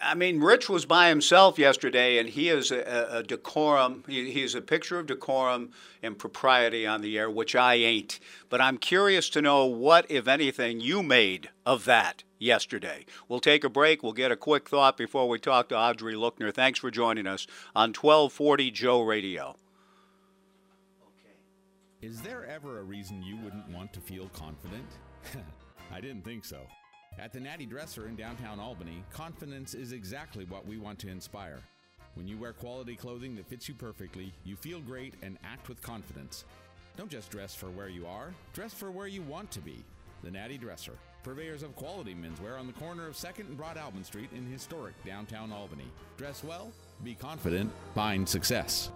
I 0.00 0.14
mean, 0.14 0.40
Rich 0.40 0.68
was 0.68 0.86
by 0.86 1.08
himself 1.08 1.58
yesterday, 1.58 2.18
and 2.18 2.28
he 2.28 2.48
is 2.48 2.70
a, 2.70 3.08
a 3.10 3.22
decorum. 3.22 4.04
He, 4.06 4.30
he's 4.30 4.54
a 4.54 4.60
picture 4.60 4.98
of 4.98 5.06
decorum 5.06 5.70
and 6.02 6.18
propriety 6.18 6.86
on 6.86 7.02
the 7.02 7.18
air, 7.18 7.30
which 7.30 7.54
I 7.54 7.74
ain't. 7.74 8.20
But 8.48 8.60
I'm 8.60 8.78
curious 8.78 9.28
to 9.30 9.42
know 9.42 9.66
what, 9.66 10.10
if 10.10 10.28
anything, 10.28 10.80
you 10.80 11.02
made 11.02 11.50
of 11.64 11.84
that 11.84 12.22
yesterday. 12.38 13.06
We'll 13.28 13.40
take 13.40 13.64
a 13.64 13.68
break. 13.68 14.02
We'll 14.02 14.12
get 14.12 14.32
a 14.32 14.36
quick 14.36 14.68
thought 14.68 14.96
before 14.96 15.28
we 15.28 15.38
talk 15.38 15.68
to 15.70 15.76
Audrey 15.76 16.14
Lookner. 16.14 16.52
Thanks 16.52 16.78
for 16.78 16.90
joining 16.90 17.26
us 17.26 17.46
on 17.74 17.90
1240 17.90 18.70
Joe 18.70 19.02
Radio. 19.02 19.56
Okay. 21.02 21.36
Is 22.02 22.22
there 22.22 22.44
ever 22.46 22.80
a 22.80 22.82
reason 22.82 23.22
you 23.22 23.36
wouldn't 23.36 23.68
want 23.70 23.92
to 23.94 24.00
feel 24.00 24.28
confident? 24.28 24.86
I 25.92 26.00
didn't 26.00 26.24
think 26.24 26.44
so. 26.44 26.60
At 27.18 27.32
the 27.32 27.40
Natty 27.40 27.64
Dresser 27.64 28.08
in 28.08 28.14
downtown 28.14 28.60
Albany, 28.60 29.02
confidence 29.10 29.72
is 29.72 29.92
exactly 29.92 30.44
what 30.44 30.66
we 30.66 30.76
want 30.76 30.98
to 30.98 31.08
inspire. 31.08 31.60
When 32.14 32.28
you 32.28 32.36
wear 32.36 32.52
quality 32.52 32.94
clothing 32.94 33.34
that 33.36 33.48
fits 33.48 33.68
you 33.68 33.74
perfectly, 33.74 34.34
you 34.44 34.54
feel 34.54 34.80
great 34.80 35.14
and 35.22 35.38
act 35.42 35.70
with 35.70 35.80
confidence. 35.80 36.44
Don't 36.98 37.10
just 37.10 37.30
dress 37.30 37.54
for 37.54 37.70
where 37.70 37.88
you 37.88 38.06
are, 38.06 38.34
dress 38.52 38.74
for 38.74 38.90
where 38.90 39.06
you 39.06 39.22
want 39.22 39.50
to 39.52 39.60
be. 39.60 39.82
The 40.24 40.30
Natty 40.30 40.58
Dresser, 40.58 40.92
purveyors 41.22 41.62
of 41.62 41.74
quality 41.74 42.14
menswear 42.14 42.58
on 42.58 42.66
the 42.66 42.72
corner 42.74 43.06
of 43.06 43.14
2nd 43.14 43.48
and 43.48 43.58
Broadalbin 43.58 44.04
Street 44.04 44.28
in 44.34 44.44
historic 44.50 44.94
downtown 45.04 45.52
Albany. 45.52 45.90
Dress 46.18 46.44
well, 46.44 46.70
be 47.02 47.14
confident, 47.14 47.72
find 47.94 48.28
success. 48.28 48.90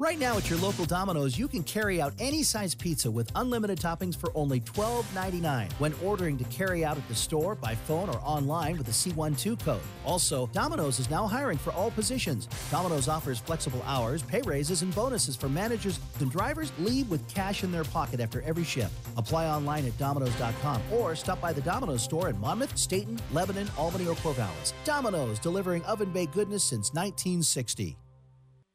Right 0.00 0.18
now 0.18 0.36
at 0.36 0.50
your 0.50 0.58
local 0.58 0.86
Domino's, 0.86 1.38
you 1.38 1.46
can 1.46 1.62
carry 1.62 2.02
out 2.02 2.14
any 2.18 2.42
size 2.42 2.74
pizza 2.74 3.08
with 3.08 3.30
unlimited 3.36 3.78
toppings 3.78 4.16
for 4.16 4.32
only 4.34 4.58
$12.99 4.58 5.70
when 5.74 5.94
ordering 6.02 6.36
to 6.36 6.42
carry 6.46 6.84
out 6.84 6.96
at 6.96 7.06
the 7.06 7.14
store, 7.14 7.54
by 7.54 7.76
phone, 7.76 8.08
or 8.08 8.18
online 8.24 8.76
with 8.76 8.86
the 8.86 8.92
C12 8.92 9.60
code. 9.60 9.80
Also, 10.04 10.48
Domino's 10.48 10.98
is 10.98 11.08
now 11.10 11.28
hiring 11.28 11.58
for 11.58 11.72
all 11.74 11.92
positions. 11.92 12.48
Domino's 12.72 13.06
offers 13.06 13.38
flexible 13.38 13.80
hours, 13.86 14.24
pay 14.24 14.42
raises, 14.42 14.82
and 14.82 14.92
bonuses 14.96 15.36
for 15.36 15.48
managers 15.48 16.00
and 16.18 16.28
drivers. 16.28 16.72
Leave 16.80 17.08
with 17.08 17.32
cash 17.32 17.62
in 17.62 17.70
their 17.70 17.84
pocket 17.84 18.18
after 18.18 18.42
every 18.42 18.64
shift. 18.64 18.92
Apply 19.16 19.46
online 19.46 19.86
at 19.86 19.96
Domino's.com 19.96 20.82
or 20.92 21.14
stop 21.14 21.40
by 21.40 21.52
the 21.52 21.60
Domino's 21.60 22.02
store 22.02 22.28
in 22.28 22.40
Monmouth, 22.40 22.76
Stayton, 22.76 23.20
Lebanon, 23.32 23.70
Albany, 23.78 24.08
or 24.08 24.16
Corvallis. 24.16 24.72
Domino's, 24.84 25.38
delivering 25.38 25.84
oven 25.84 26.10
baked 26.10 26.34
goodness 26.34 26.64
since 26.64 26.92
1960. 26.94 27.96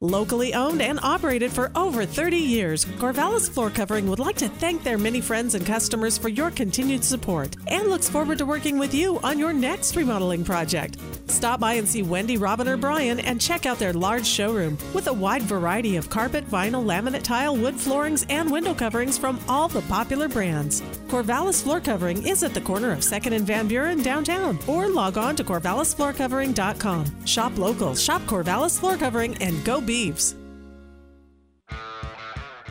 Locally 0.01 0.53
owned 0.53 0.81
and 0.81 0.97
operated 1.03 1.51
for 1.51 1.71
over 1.75 2.05
30 2.05 2.37
years, 2.37 2.85
Corvallis 2.85 3.49
Floor 3.49 3.69
Covering 3.69 4.09
would 4.09 4.17
like 4.17 4.37
to 4.37 4.47
thank 4.47 4.81
their 4.81 4.97
many 4.97 5.19
friends 5.19 5.55
and 5.55 5.65
customers 5.65 6.17
for 6.17 6.29
your 6.29 6.51
continued 6.51 7.03
support 7.03 7.57
and 7.67 7.89
looks 7.89 8.07
forward 8.07 8.37
to 8.37 8.45
working 8.45 8.79
with 8.79 8.93
you 8.93 9.19
on 9.23 9.37
your 9.37 9.51
next 9.51 9.97
remodeling 9.97 10.45
project. 10.45 10.95
Stop 11.27 11.59
by 11.59 11.73
and 11.73 11.85
see 11.87 12.01
Wendy, 12.01 12.37
Robin, 12.37 12.69
or 12.69 12.77
Brian 12.77 13.19
and 13.19 13.41
check 13.41 13.65
out 13.65 13.77
their 13.77 13.91
large 13.91 14.25
showroom 14.25 14.77
with 14.93 15.07
a 15.07 15.13
wide 15.13 15.41
variety 15.41 15.97
of 15.97 16.09
carpet, 16.09 16.49
vinyl, 16.49 16.85
laminate 16.85 17.23
tile, 17.23 17.57
wood 17.57 17.75
floorings, 17.75 18.25
and 18.29 18.49
window 18.49 18.73
coverings 18.73 19.17
from 19.17 19.37
all 19.49 19.67
the 19.67 19.81
popular 19.81 20.29
brands. 20.29 20.81
Corvallis 21.09 21.61
Floor 21.61 21.81
Covering 21.81 22.25
is 22.25 22.41
at 22.41 22.53
the 22.53 22.61
corner 22.61 22.93
of 22.93 22.99
2nd 22.99 23.33
and 23.33 23.45
Van 23.45 23.67
Buren 23.67 24.01
downtown 24.01 24.57
or 24.65 24.87
log 24.87 25.17
on 25.17 25.35
to 25.35 25.43
corvallisfloorcovering.com. 25.43 27.25
Shop 27.25 27.57
local, 27.57 27.95
shop 27.95 28.21
Corvallis 28.21 28.79
Floor 28.79 28.95
Covering, 28.95 29.35
and 29.41 29.61
go 29.65 29.81
Beeves. 29.89 30.38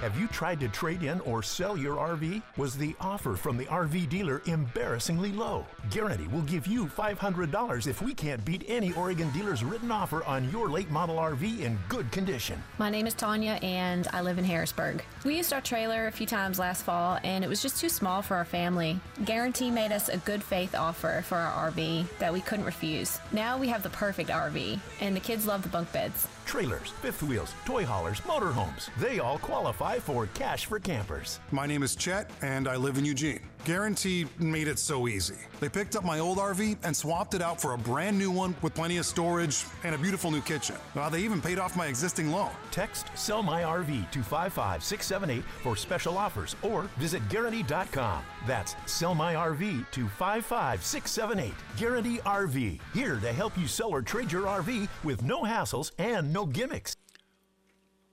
Have 0.00 0.16
you 0.16 0.28
tried 0.28 0.60
to 0.60 0.68
trade 0.68 1.02
in 1.02 1.20
or 1.22 1.42
sell 1.42 1.76
your 1.76 1.96
RV? 1.96 2.40
Was 2.56 2.78
the 2.78 2.94
offer 3.00 3.34
from 3.34 3.56
the 3.56 3.64
RV 3.64 4.08
dealer 4.08 4.42
embarrassingly 4.46 5.32
low? 5.32 5.66
Guaranty 5.90 6.28
will 6.28 6.42
give 6.42 6.68
you 6.68 6.86
$500 6.86 7.88
if 7.88 8.00
we 8.00 8.14
can't 8.14 8.44
beat 8.44 8.64
any 8.68 8.92
Oregon 8.92 9.28
dealer's 9.32 9.64
written 9.64 9.90
offer 9.90 10.22
on 10.22 10.48
your 10.52 10.70
late 10.70 10.88
model 10.92 11.16
RV 11.16 11.62
in 11.62 11.76
good 11.88 12.12
condition. 12.12 12.62
My 12.78 12.90
name 12.90 13.08
is 13.08 13.14
Tanya 13.14 13.58
and 13.60 14.06
I 14.12 14.20
live 14.20 14.38
in 14.38 14.44
Harrisburg. 14.44 15.02
We 15.24 15.36
used 15.36 15.52
our 15.52 15.60
trailer 15.60 16.06
a 16.06 16.12
few 16.12 16.26
times 16.26 16.60
last 16.60 16.84
fall 16.84 17.18
and 17.24 17.42
it 17.42 17.48
was 17.48 17.60
just 17.60 17.80
too 17.80 17.88
small 17.88 18.22
for 18.22 18.36
our 18.36 18.44
family. 18.44 19.00
Guaranty 19.24 19.68
made 19.68 19.90
us 19.90 20.08
a 20.08 20.18
good 20.18 20.44
faith 20.44 20.76
offer 20.76 21.24
for 21.26 21.38
our 21.38 21.72
RV 21.72 22.06
that 22.20 22.32
we 22.32 22.40
couldn't 22.40 22.66
refuse. 22.66 23.18
Now 23.32 23.58
we 23.58 23.66
have 23.66 23.82
the 23.82 23.90
perfect 23.90 24.30
RV 24.30 24.78
and 25.00 25.16
the 25.16 25.20
kids 25.20 25.44
love 25.44 25.64
the 25.64 25.68
bunk 25.68 25.92
beds. 25.92 26.28
Trailers, 26.46 26.90
fifth 27.02 27.22
wheels, 27.24 27.52
toy 27.66 27.84
haulers, 27.84 28.20
motorhomes, 28.20 28.88
they 28.98 29.18
all 29.18 29.38
qualify 29.38 29.87
for 29.96 30.26
Cash 30.34 30.66
for 30.66 30.78
Campers. 30.78 31.40
My 31.50 31.66
name 31.66 31.82
is 31.82 31.96
Chet, 31.96 32.30
and 32.42 32.68
I 32.68 32.76
live 32.76 32.98
in 32.98 33.06
Eugene. 33.06 33.40
Guaranty 33.64 34.26
made 34.38 34.68
it 34.68 34.78
so 34.78 35.08
easy. 35.08 35.36
They 35.60 35.68
picked 35.68 35.96
up 35.96 36.04
my 36.04 36.18
old 36.18 36.38
RV 36.38 36.76
and 36.84 36.96
swapped 36.96 37.34
it 37.34 37.42
out 37.42 37.60
for 37.60 37.72
a 37.72 37.78
brand 37.78 38.18
new 38.18 38.30
one 38.30 38.54
with 38.62 38.74
plenty 38.74 38.98
of 38.98 39.06
storage 39.06 39.64
and 39.84 39.94
a 39.94 39.98
beautiful 39.98 40.30
new 40.30 40.40
kitchen. 40.42 40.76
Now, 40.94 41.08
they 41.08 41.20
even 41.20 41.40
paid 41.40 41.58
off 41.58 41.76
my 41.76 41.86
existing 41.86 42.30
loan. 42.30 42.50
Text 42.70 43.06
Sell 43.14 43.42
My 43.42 43.62
RV 43.62 44.10
to 44.10 44.22
55678 44.22 45.42
for 45.62 45.76
special 45.76 46.18
offers 46.18 46.54
or 46.62 46.82
visit 46.98 47.26
Guaranty.com. 47.28 48.22
That's 48.46 48.76
Sell 48.86 49.14
My 49.14 49.34
RV 49.34 49.90
to 49.90 50.08
55678. 50.08 51.54
Guaranty 51.76 52.18
RV, 52.18 52.80
here 52.92 53.18
to 53.20 53.32
help 53.32 53.56
you 53.58 53.66
sell 53.66 53.90
or 53.90 54.02
trade 54.02 54.30
your 54.30 54.44
RV 54.44 54.88
with 55.02 55.22
no 55.22 55.42
hassles 55.42 55.92
and 55.98 56.32
no 56.32 56.46
gimmicks. 56.46 56.94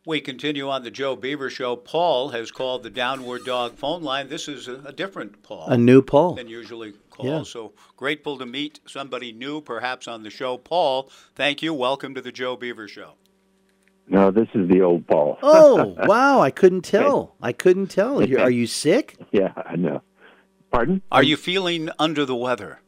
We 0.07 0.21
continue 0.21 0.69
on 0.69 0.83
the 0.83 0.91
Joe 0.91 1.15
Beaver 1.15 1.49
Show. 1.49 1.75
Paul 1.75 2.29
has 2.29 2.51
called 2.51 2.83
the 2.83 2.91
Downward 2.91 3.43
Dog 3.43 3.75
phone 3.75 4.03
line. 4.03 4.29
This 4.29 4.47
is 4.47 4.67
a, 4.67 4.75
a 4.85 4.93
different 4.93 5.41
Paul. 5.41 5.67
A 5.67 5.77
new 5.77 6.03
Paul. 6.03 6.35
Than 6.35 6.47
usually 6.47 6.93
calls. 7.09 7.27
Yeah. 7.27 7.41
So 7.43 7.73
grateful 7.97 8.37
to 8.37 8.45
meet 8.45 8.79
somebody 8.85 9.31
new, 9.31 9.61
perhaps 9.61 10.07
on 10.07 10.21
the 10.21 10.29
show. 10.29 10.59
Paul, 10.59 11.09
thank 11.33 11.63
you. 11.63 11.73
Welcome 11.73 12.13
to 12.13 12.21
the 12.21 12.31
Joe 12.31 12.55
Beaver 12.55 12.87
Show. 12.87 13.13
No, 14.07 14.29
this 14.29 14.47
is 14.53 14.69
the 14.69 14.81
old 14.81 15.07
Paul. 15.07 15.39
Oh, 15.41 15.95
wow! 16.05 16.39
I 16.39 16.51
couldn't 16.51 16.81
tell. 16.83 17.35
I 17.41 17.51
couldn't 17.51 17.87
tell. 17.87 18.23
You- 18.23 18.37
Are 18.37 18.51
you 18.51 18.67
sick? 18.67 19.17
yeah, 19.31 19.53
I 19.55 19.75
know. 19.75 20.03
Pardon? 20.69 21.01
Are 21.11 21.23
you 21.23 21.35
feeling 21.35 21.89
under 21.97 22.25
the 22.25 22.35
weather? 22.35 22.79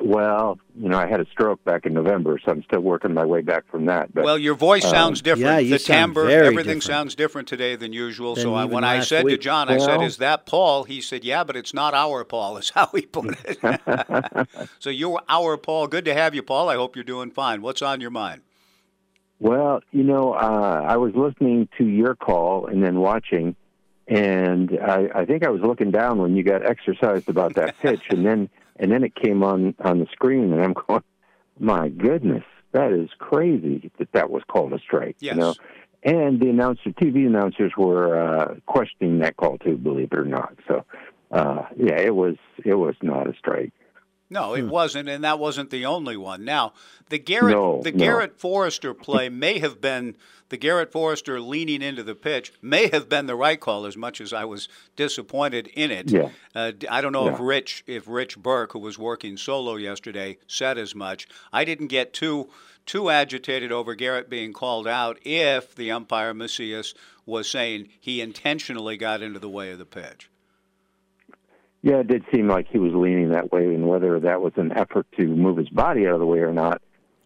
Well, 0.00 0.58
you 0.74 0.88
know, 0.88 0.98
I 0.98 1.06
had 1.06 1.20
a 1.20 1.26
stroke 1.26 1.62
back 1.64 1.86
in 1.86 1.94
November, 1.94 2.40
so 2.44 2.50
I'm 2.50 2.62
still 2.64 2.80
working 2.80 3.14
my 3.14 3.24
way 3.24 3.40
back 3.40 3.70
from 3.70 3.86
that. 3.86 4.12
But 4.12 4.24
Well, 4.24 4.36
your 4.36 4.56
voice 4.56 4.84
um, 4.84 4.90
sounds 4.90 5.22
different. 5.22 5.46
yeah, 5.46 5.58
you 5.58 5.70
the 5.70 5.78
sound 5.78 6.14
timbre, 6.14 6.26
very 6.26 6.46
everything 6.46 6.64
different. 6.64 6.82
sounds 6.82 7.14
different 7.14 7.46
today 7.46 7.76
than 7.76 7.92
usual. 7.92 8.34
Than 8.34 8.42
so 8.42 8.54
I, 8.54 8.64
when 8.64 8.82
I 8.82 8.96
last 8.96 9.08
said 9.08 9.20
to 9.20 9.26
week. 9.26 9.40
John, 9.40 9.68
I 9.68 9.78
said, 9.78 10.02
"Is 10.02 10.16
that 10.16 10.44
Paul?" 10.44 10.84
He 10.84 11.00
said, 11.00 11.22
"Yeah, 11.22 11.44
but 11.44 11.54
it's 11.56 11.72
not 11.72 11.94
our 11.94 12.24
Paul." 12.24 12.56
Is 12.56 12.70
how 12.74 12.86
he 12.94 13.02
put 13.02 13.36
it. 13.44 14.48
so 14.80 14.90
you're 14.90 15.20
our 15.28 15.56
Paul. 15.56 15.86
Good 15.86 16.04
to 16.06 16.14
have 16.14 16.34
you, 16.34 16.42
Paul. 16.42 16.68
I 16.68 16.74
hope 16.74 16.96
you're 16.96 17.04
doing 17.04 17.30
fine. 17.30 17.62
What's 17.62 17.80
on 17.80 18.00
your 18.00 18.10
mind? 18.10 18.42
Well, 19.38 19.82
you 19.92 20.02
know, 20.02 20.32
uh, 20.32 20.84
I 20.86 20.96
was 20.96 21.14
listening 21.14 21.68
to 21.78 21.84
your 21.84 22.14
call 22.16 22.66
and 22.66 22.82
then 22.82 22.98
watching, 22.98 23.54
and 24.08 24.76
I, 24.82 25.08
I 25.14 25.24
think 25.26 25.44
I 25.44 25.50
was 25.50 25.60
looking 25.60 25.90
down 25.90 26.18
when 26.18 26.34
you 26.36 26.42
got 26.42 26.64
exercised 26.64 27.28
about 27.28 27.54
that 27.54 27.78
pitch, 27.82 28.02
and 28.10 28.26
then 28.26 28.48
and 28.78 28.90
then 28.90 29.04
it 29.04 29.14
came 29.14 29.42
on 29.42 29.74
on 29.80 29.98
the 29.98 30.06
screen, 30.12 30.52
and 30.52 30.62
I'm 30.62 30.74
going, 30.88 31.02
my 31.58 31.88
goodness, 31.88 32.44
that 32.72 32.92
is 32.92 33.10
crazy 33.18 33.90
that 33.98 34.12
that 34.12 34.30
was 34.30 34.42
called 34.48 34.72
a 34.72 34.78
strike. 34.78 35.16
Yes. 35.20 35.34
You 35.34 35.40
know, 35.40 35.54
and 36.02 36.40
the 36.40 36.48
announcer, 36.50 36.90
TV 36.90 37.26
announcers 37.26 37.72
were 37.76 38.16
uh, 38.16 38.54
questioning 38.66 39.18
that 39.20 39.36
call 39.36 39.58
too, 39.58 39.76
believe 39.76 40.12
it 40.12 40.18
or 40.18 40.24
not. 40.24 40.54
So, 40.68 40.84
uh, 41.32 41.62
yeah, 41.76 41.98
it 41.98 42.14
was 42.14 42.36
it 42.64 42.74
was 42.74 42.94
not 43.02 43.26
a 43.26 43.34
strike. 43.38 43.72
No, 44.28 44.54
it 44.54 44.62
wasn't, 44.66 45.08
and 45.08 45.22
that 45.22 45.38
wasn't 45.38 45.70
the 45.70 45.86
only 45.86 46.16
one. 46.16 46.44
Now, 46.44 46.72
the 47.10 47.18
Garrett 47.18 47.54
No, 47.54 47.80
the 47.82 47.92
no. 47.92 47.98
Garrett 47.98 48.40
Forrester 48.40 48.92
play 48.92 49.28
may 49.28 49.60
have 49.60 49.80
been 49.80 50.16
the 50.48 50.56
Garrett 50.56 50.92
Forrester 50.92 51.40
leaning 51.40 51.82
into 51.82 52.02
the 52.02 52.14
pitch 52.14 52.52
may 52.62 52.88
have 52.88 53.08
been 53.08 53.26
the 53.26 53.36
right 53.36 53.58
call 53.58 53.86
as 53.86 53.96
much 53.96 54.20
as 54.20 54.32
I 54.32 54.44
was 54.44 54.68
disappointed 54.94 55.68
in 55.68 55.90
it. 55.90 56.10
Yeah. 56.10 56.30
Uh, 56.54 56.72
I 56.90 57.00
don't 57.00 57.12
know 57.12 57.28
if 57.28 57.40
Rich 57.40 57.84
if 57.86 58.08
Rich 58.08 58.38
Burke 58.38 58.72
who 58.72 58.78
was 58.78 58.98
working 58.98 59.36
solo 59.36 59.76
yesterday 59.76 60.38
said 60.46 60.78
as 60.78 60.94
much. 60.94 61.28
I 61.52 61.64
didn't 61.64 61.88
get 61.88 62.12
too 62.12 62.48
too 62.84 63.10
agitated 63.10 63.72
over 63.72 63.94
Garrett 63.94 64.30
being 64.30 64.52
called 64.52 64.86
out 64.86 65.18
if 65.24 65.74
the 65.74 65.90
umpire 65.90 66.32
Macias 66.32 66.94
was 67.24 67.50
saying 67.50 67.88
he 68.00 68.20
intentionally 68.20 68.96
got 68.96 69.22
into 69.22 69.40
the 69.40 69.48
way 69.48 69.72
of 69.72 69.78
the 69.78 69.86
pitch. 69.86 70.30
Yeah, 71.86 71.98
it 72.00 72.08
did 72.08 72.24
seem 72.34 72.48
like 72.48 72.66
he 72.68 72.80
was 72.80 72.92
leaning 72.94 73.28
that 73.28 73.52
way, 73.52 73.72
and 73.72 73.86
whether 73.86 74.18
that 74.18 74.42
was 74.42 74.52
an 74.56 74.72
effort 74.76 75.06
to 75.20 75.24
move 75.24 75.56
his 75.56 75.68
body 75.68 76.04
out 76.08 76.14
of 76.14 76.18
the 76.18 76.26
way 76.26 76.40
or 76.40 76.52
not, 76.52 76.82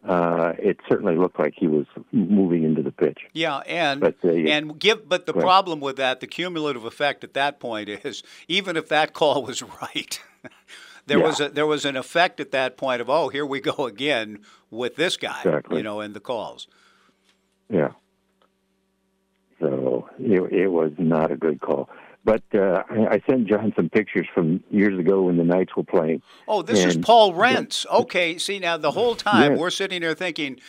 uh, 0.07 0.53
it 0.59 0.77
certainly 0.87 1.17
looked 1.17 1.39
like 1.39 1.55
he 1.57 1.67
was 1.67 1.87
moving 2.13 2.65
into 2.65 2.83
the 2.83 2.93
pitch. 2.93 3.21
Yeah, 3.33 3.59
and 3.67 4.03
But, 4.03 4.17
uh, 4.23 4.33
yeah. 4.33 4.57
and 4.57 4.79
give 4.79 5.09
but 5.09 5.25
the 5.25 5.33
problem 5.33 5.81
with 5.81 5.97
that, 5.97 6.21
the 6.21 6.27
cumulative 6.27 6.85
effect 6.85 7.25
at 7.25 7.33
that 7.33 7.59
point 7.59 7.89
is 7.89 8.23
even 8.49 8.77
if 8.77 8.87
that 8.91 9.15
call 9.15 9.43
was 9.47 9.63
right, 9.63 10.21
there 11.07 11.21
Yeah. 11.21 11.25
was 11.25 11.41
a 11.41 11.49
there 11.49 11.67
was 11.67 11.87
an 11.87 11.97
effect 11.97 12.39
at 12.39 12.51
that 12.51 12.77
point 12.77 13.01
of 13.01 13.09
oh 13.09 13.29
here 13.31 13.47
we 13.47 13.61
go 13.61 13.87
again 13.87 14.41
with 14.71 14.97
this 14.97 15.17
guy, 15.17 15.41
Exactly. 15.43 15.79
you 15.79 15.83
know, 15.83 16.03
in 16.03 16.13
the 16.13 16.21
calls. 16.21 16.69
Yeah. 17.71 17.93
So 19.59 20.09
it, 20.19 20.53
it 20.53 20.69
was 20.69 20.93
not 20.99 21.31
a 21.31 21.37
good 21.37 21.63
call. 21.63 21.89
But 22.25 22.43
uh, 22.55 22.83
I, 22.91 23.21
sent 23.29 23.47
John 23.47 23.73
some 23.75 23.89
pictures 23.89 24.27
from 24.35 24.63
years 24.71 24.99
ago 24.99 25.23
when 25.23 25.39
the 25.39 25.45
Knights 25.45 25.75
were 25.75 25.85
playing. 25.85 26.21
Oh, 26.47 26.61
this 26.61 26.85
is 26.85 26.99
Paul 26.99 27.33
Rents. 27.35 27.87
Okay, 27.91 28.37
see 28.37 28.59
now 28.59 28.77
the 28.77 28.91
whole 28.91 29.15
time 29.15 29.53
Yes. 29.53 29.59
we're 29.59 29.71
sitting 29.71 30.03
there 30.03 30.15
thinking 30.15 30.61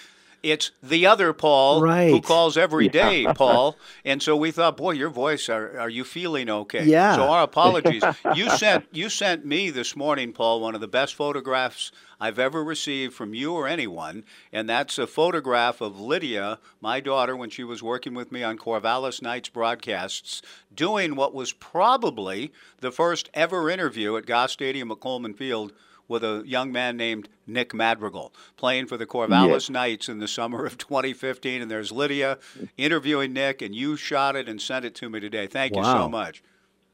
it's 0.44 0.72
the 0.82 1.06
other 1.06 1.34
Paul 1.34 1.80
who 1.82 1.86
Right. 1.86 2.24
calls 2.24 2.58
every 2.58 2.88
day, 2.88 3.26
Paul. 3.36 3.78
And 4.04 4.22
so 4.24 4.36
we 4.36 4.52
thought, 4.52 4.78
boy, 4.78 4.92
your 4.92 5.10
voice, 5.10 5.50
are, 5.50 5.80
are 5.80 5.90
you 5.90 6.04
feeling 6.04 6.50
okay? 6.50 6.86
Yeah. 6.86 7.16
So 7.16 7.24
our 7.30 7.44
apologies. 7.44 8.04
you 8.36 8.50
sent 8.50 8.86
you 8.92 9.10
sent 9.10 9.46
me 9.46 9.70
this 9.70 9.96
morning, 9.96 10.34
Paul, 10.34 10.62
one 10.62 10.76
of 10.76 10.82
the 10.82 10.88
best 10.88 11.16
photographs 11.16 11.92
I've 12.20 12.38
ever 12.38 12.64
received 12.64 13.14
from 13.16 13.34
you 13.34 13.54
or 13.54 13.68
anyone, 13.68 14.24
and 14.54 14.70
that's 14.70 15.00
a 15.00 15.08
photograph 15.08 15.82
of 15.82 16.00
Lydia, 16.00 16.60
my 16.80 17.00
daughter, 17.00 17.36
when 17.36 17.50
she 17.50 17.64
was 17.64 17.82
working 17.82 18.14
with 18.14 18.32
me 18.32 18.44
on 18.44 18.60
Corvallis 18.60 19.24
Knights 19.24 19.50
broadcasts, 19.50 20.44
doing 20.72 21.16
what 21.16 21.34
was 21.34 21.52
probably 21.52 22.52
the 22.80 22.92
first 22.92 23.30
ever 23.34 23.70
interview 23.72 24.16
at 24.18 24.28
Goss 24.28 24.52
Stadium 24.52 24.92
at 24.92 25.00
Coleman 25.00 25.34
Field 25.34 25.74
with 26.12 26.24
a 26.24 26.44
young 26.46 26.72
man 26.72 26.98
named 26.98 27.30
Nick 27.48 27.74
Madrigal, 27.74 28.34
playing 28.58 28.86
for 28.86 28.98
the 28.98 29.06
Corvallis 29.08 29.50
Yes. 29.50 29.70
Knights 29.72 30.10
in 30.10 30.20
the 30.20 30.28
summer 30.28 30.66
of 30.66 30.78
2015. 30.78 31.62
And 31.64 31.72
there's 31.72 31.92
Lydia 31.92 32.38
interviewing 32.78 33.34
Nick, 33.34 33.62
and 33.62 33.74
you 33.74 33.96
shot 33.98 34.36
it 34.36 34.48
and 34.48 34.62
sent 34.62 34.86
it 34.86 34.94
to 34.96 35.10
me 35.10 35.20
today. 35.20 35.48
Thank 35.48 35.76
you 35.76 35.84
so 35.84 36.02
Wow. 36.04 36.08
much. 36.10 36.44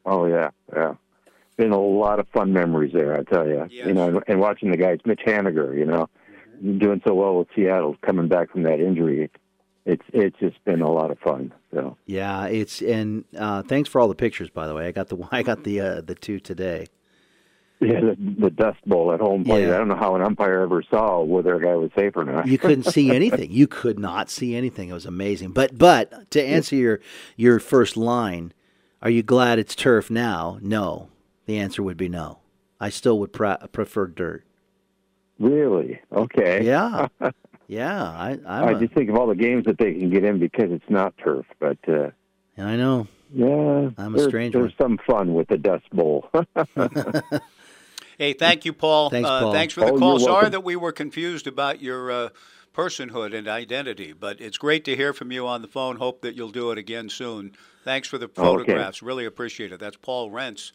Oh 0.05 0.25
yeah, 0.25 0.51
yeah. 0.73 0.93
Been 1.57 1.71
a 1.71 1.81
lot 1.81 2.19
of 2.19 2.27
fun 2.29 2.53
memories 2.53 2.93
there, 2.93 3.17
I 3.19 3.23
tell 3.23 3.47
you. 3.47 3.65
Yes. 3.69 3.87
You 3.87 3.93
know, 3.93 4.07
and, 4.07 4.23
and 4.27 4.39
watching 4.39 4.69
the 4.71 4.77
guys, 4.77 4.99
Mitch 5.05 5.21
Haniger, 5.25 5.75
you 5.77 5.85
know, 5.85 6.07
doing 6.61 7.01
so 7.05 7.13
well 7.15 7.39
with 7.39 7.47
Seattle, 7.55 7.97
coming 8.05 8.27
back 8.27 8.51
from 8.51 8.63
that 8.63 8.79
injury. 8.79 9.29
It's 9.85 10.03
it's 10.13 10.37
just 10.39 10.63
been 10.65 10.81
a 10.81 10.91
lot 10.91 11.11
of 11.11 11.19
fun. 11.19 11.53
So 11.73 11.97
Yeah, 12.05 12.45
it's 12.45 12.81
and 12.81 13.23
uh, 13.37 13.63
thanks 13.63 13.89
for 13.89 13.99
all 13.99 14.07
the 14.07 14.15
pictures. 14.15 14.49
By 14.49 14.67
the 14.67 14.75
way, 14.75 14.85
I 14.87 14.91
got 14.91 15.07
the 15.09 15.17
I 15.31 15.41
got 15.43 15.63
the 15.63 15.79
uh, 15.81 16.01
the 16.01 16.13
two 16.15 16.39
today. 16.39 16.87
Yeah, 17.79 17.99
the, 17.99 18.17
the 18.39 18.49
Dust 18.49 18.79
Bowl 18.85 19.11
at 19.11 19.19
home 19.19 19.43
plate. 19.43 19.67
Yeah. 19.67 19.75
I 19.75 19.77
don't 19.77 19.87
know 19.87 19.95
how 19.95 20.15
an 20.15 20.21
umpire 20.21 20.61
ever 20.61 20.83
saw 20.89 21.21
whether 21.21 21.55
a 21.55 21.61
guy 21.61 21.75
was 21.75 21.91
safe 21.95 22.15
or 22.15 22.23
not. 22.23 22.47
You 22.47 22.57
couldn't 22.57 22.83
see 22.83 23.11
anything. 23.15 23.51
You 23.51 23.67
could 23.67 23.99
not 23.99 24.29
see 24.29 24.55
anything. 24.55 24.89
It 24.89 24.93
was 24.93 25.05
amazing. 25.05 25.51
But 25.51 25.77
but 25.77 26.31
to 26.31 26.43
answer 26.43 26.75
your 26.75 26.99
your 27.35 27.59
first 27.59 27.95
line, 27.95 28.53
are 29.01 29.09
you 29.09 29.23
glad 29.23 29.59
it's 29.59 29.75
turf 29.75 30.09
now? 30.09 30.57
No. 30.61 31.09
The 31.45 31.57
answer 31.57 31.81
would 31.81 31.97
be 31.97 32.09
no. 32.09 32.39
I 32.79 32.89
still 32.89 33.17
would 33.19 33.33
pre- 33.33 33.55
prefer 33.71 34.07
dirt. 34.07 34.43
Really? 35.39 35.99
Okay. 36.11 36.63
Yeah, 36.63 37.07
yeah. 37.67 38.03
I 38.03 38.37
I 38.45 38.63
I'm 38.63 38.75
a, 38.75 38.79
just 38.79 38.93
think 38.93 39.09
of 39.09 39.15
all 39.15 39.27
the 39.27 39.35
games 39.35 39.65
that 39.65 39.77
they 39.77 39.93
can 39.93 40.09
get 40.09 40.23
in 40.23 40.39
because 40.39 40.71
it's 40.71 40.89
not 40.89 41.17
turf. 41.17 41.45
But 41.59 41.77
uh, 41.87 42.09
I 42.57 42.75
know. 42.75 43.07
yeah, 43.33 43.89
I'm 43.97 44.13
a 44.13 44.17
there's, 44.17 44.29
strange 44.29 44.53
there's 44.53 44.73
some 44.79 44.99
fun 45.07 45.33
with 45.33 45.47
the 45.47 45.57
Dust 45.57 45.89
Bowl. 45.91 46.29
Hey, 48.17 48.33
thank 48.33 48.65
you, 48.65 48.73
Paul. 48.73 49.09
Thanks, 49.09 49.29
uh, 49.29 49.51
Thanks 49.51 49.73
for 49.73 49.81
the 49.81 49.91
Oh, 49.91 49.99
call. 49.99 50.19
Sorry 50.19 50.31
welcome. 50.33 50.51
that 50.51 50.63
we 50.63 50.75
were 50.75 50.91
confused 50.91 51.45
about 51.47 51.81
your 51.81 52.11
uh, 52.11 52.29
personhood 52.75 53.35
and 53.35 53.47
identity, 53.47 54.11
but 54.13 54.41
it's 54.41 54.57
great 54.57 54.83
to 54.85 54.95
hear 54.95 55.13
from 55.13 55.31
you 55.31 55.45
on 55.47 55.61
the 55.61 55.67
phone. 55.67 55.97
Hope 55.97 56.21
that 56.21 56.35
you'll 56.35 56.49
do 56.51 56.71
it 56.71 56.77
again 56.77 57.09
soon. 57.09 57.51
Thanks 57.83 58.07
for 58.07 58.17
the 58.17 58.27
photographs. 58.27 59.01
Really 59.03 59.25
appreciate 59.25 59.71
it. 59.71 59.79
That's 59.79 59.97
Paul 59.97 60.31
Rents, 60.31 60.73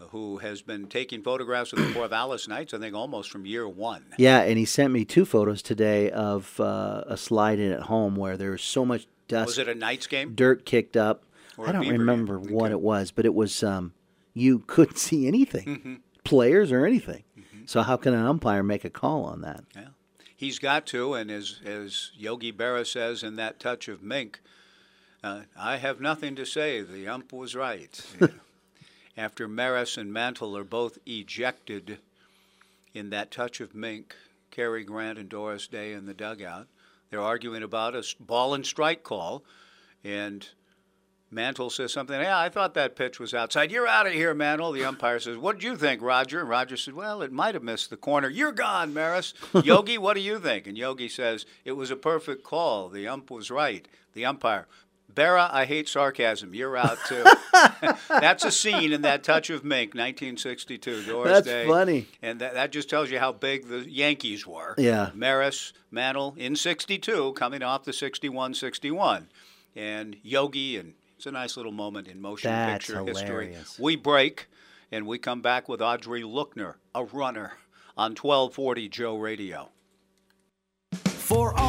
uh, 0.00 0.04
who 0.08 0.36
has 0.38 0.60
been 0.62 0.86
taking 0.86 1.22
photographs 1.22 1.72
of 1.72 1.78
the 1.78 1.86
Corvallis 1.98 2.46
Knights, 2.46 2.74
I 2.74 2.78
think, 2.78 2.94
almost 2.94 3.30
from 3.30 3.46
year 3.46 3.66
one. 3.66 4.04
Yeah, 4.18 4.40
and 4.42 4.58
he 4.58 4.64
sent 4.66 4.92
me 4.92 5.04
two 5.06 5.24
photos 5.24 5.62
today 5.62 6.10
of 6.10 6.60
uh, 6.60 7.04
a 7.06 7.16
slide 7.16 7.58
in 7.58 7.72
at 7.72 7.82
home 7.84 8.16
where 8.16 8.36
there 8.36 8.50
was 8.50 8.62
so 8.62 8.84
much 8.84 9.06
dust. 9.28 9.46
Was 9.46 9.58
it 9.58 9.68
a 9.68 9.74
Knights 9.74 10.06
game? 10.06 10.34
dirt 10.34 10.66
kicked 10.66 10.96
up. 10.96 11.22
Or 11.56 11.66
I 11.66 11.70
a 11.70 11.72
don't 11.72 11.82
Beaver 11.82 11.92
game. 11.94 12.00
remember 12.00 12.38
what 12.38 12.66
Okay. 12.66 12.72
it 12.72 12.80
was, 12.82 13.10
but 13.12 13.24
it 13.24 13.34
was 13.34 13.62
um, 13.62 13.94
you 14.34 14.58
couldn't 14.66 14.98
see 14.98 15.26
anything, 15.26 15.64
Mm-hmm. 15.64 15.94
Players 16.26 16.72
or 16.72 16.84
anything. 16.84 17.22
So 17.66 17.82
how 17.82 17.96
can 17.96 18.14
an 18.14 18.24
umpire 18.24 18.62
make 18.62 18.84
a 18.84 18.90
call 18.90 19.24
on 19.24 19.40
that? 19.40 19.64
Yeah, 19.74 19.88
he's 20.36 20.58
got 20.58 20.86
to, 20.86 21.14
and 21.14 21.30
as 21.30 21.60
as 21.64 22.12
Yogi 22.16 22.52
Berra 22.52 22.86
says 22.86 23.22
in 23.22 23.36
that 23.36 23.58
touch 23.58 23.88
of 23.88 24.02
mink, 24.02 24.40
uh, 25.24 25.42
I 25.58 25.78
have 25.78 26.00
nothing 26.00 26.36
to 26.36 26.46
say. 26.46 26.82
The 26.82 27.08
ump 27.08 27.32
was 27.32 27.54
right. 27.54 28.00
You 28.20 28.28
know, 28.28 28.34
After 29.18 29.48
Maris 29.48 29.96
and 29.96 30.12
Mantle 30.12 30.56
are 30.58 30.64
both 30.64 30.98
ejected 31.06 31.98
in 32.92 33.08
that 33.10 33.30
touch 33.30 33.60
of 33.60 33.74
mink, 33.74 34.14
Cary 34.50 34.84
Grant 34.84 35.18
and 35.18 35.28
Doris 35.28 35.66
Day 35.66 35.92
in 35.92 36.04
the 36.04 36.12
dugout, 36.12 36.66
they're 37.10 37.20
arguing 37.20 37.62
about 37.62 37.96
a 37.96 38.04
ball 38.20 38.52
and 38.52 38.66
strike 38.66 39.02
call, 39.02 39.42
and 40.04 40.48
Mantle 41.30 41.70
says 41.70 41.92
something. 41.92 42.20
Yeah, 42.20 42.38
I 42.38 42.48
thought 42.48 42.74
that 42.74 42.94
pitch 42.94 43.18
was 43.18 43.34
outside. 43.34 43.72
You're 43.72 43.88
out 43.88 44.06
of 44.06 44.12
here, 44.12 44.32
Mantle. 44.32 44.72
The 44.72 44.84
umpire 44.84 45.18
says, 45.18 45.36
"What 45.36 45.56
did 45.56 45.64
you 45.64 45.76
think, 45.76 46.00
Roger?" 46.00 46.40
And 46.40 46.48
Roger 46.48 46.76
said, 46.76 46.94
"Well, 46.94 47.20
it 47.20 47.32
might 47.32 47.54
have 47.54 47.64
missed 47.64 47.90
the 47.90 47.96
corner. 47.96 48.28
You're 48.28 48.52
gone, 48.52 48.94
Maris. 48.94 49.34
Yogi, 49.64 49.98
what 49.98 50.14
do 50.14 50.20
you 50.20 50.38
think?" 50.38 50.66
And 50.66 50.78
Yogi 50.78 51.08
says, 51.08 51.44
"It 51.64 51.72
was 51.72 51.90
a 51.90 51.96
perfect 51.96 52.44
call. 52.44 52.88
The 52.88 53.08
ump 53.08 53.30
was 53.30 53.50
right. 53.50 53.86
The 54.14 54.24
umpire." 54.24 54.66
Berra, 55.12 55.48
I 55.50 55.64
hate 55.64 55.88
sarcasm. 55.88 56.52
You're 56.54 56.76
out 56.76 56.98
too. 57.06 57.24
That's 58.08 58.44
a 58.44 58.50
scene 58.50 58.92
in 58.92 59.02
that 59.02 59.24
touch 59.24 59.48
of 59.48 59.64
mink, 59.64 59.94
1962. 59.94 61.04
Doris 61.04 61.32
That's 61.32 61.46
Day. 61.46 61.66
funny. 61.66 62.06
And 62.20 62.40
that, 62.40 62.52
that 62.54 62.70
just 62.70 62.90
tells 62.90 63.10
you 63.10 63.18
how 63.18 63.32
big 63.32 63.66
the 63.68 63.90
Yankees 63.90 64.46
were. 64.46 64.74
Yeah. 64.76 65.10
Maris, 65.14 65.72
Mantle 65.90 66.34
in 66.36 66.54
62, 66.54 67.32
coming 67.32 67.62
off 67.62 67.84
the 67.84 67.94
61 67.94 68.54
61. 68.54 69.28
And 69.74 70.16
Yogi, 70.22 70.76
and 70.76 70.92
it's 71.16 71.26
a 71.26 71.30
nice 71.30 71.56
little 71.56 71.72
moment 71.72 72.08
in 72.08 72.20
motion 72.20 72.50
That's 72.50 72.86
picture 72.86 73.04
history. 73.04 73.56
We 73.78 73.96
break, 73.96 74.48
and 74.92 75.06
we 75.06 75.18
come 75.18 75.40
back 75.40 75.68
with 75.68 75.80
Audrey 75.80 76.22
Lookner, 76.22 76.74
a 76.94 77.04
runner, 77.04 77.54
on 77.96 78.10
1240 78.10 78.88
Joe 78.88 79.16
Radio. 79.16 79.70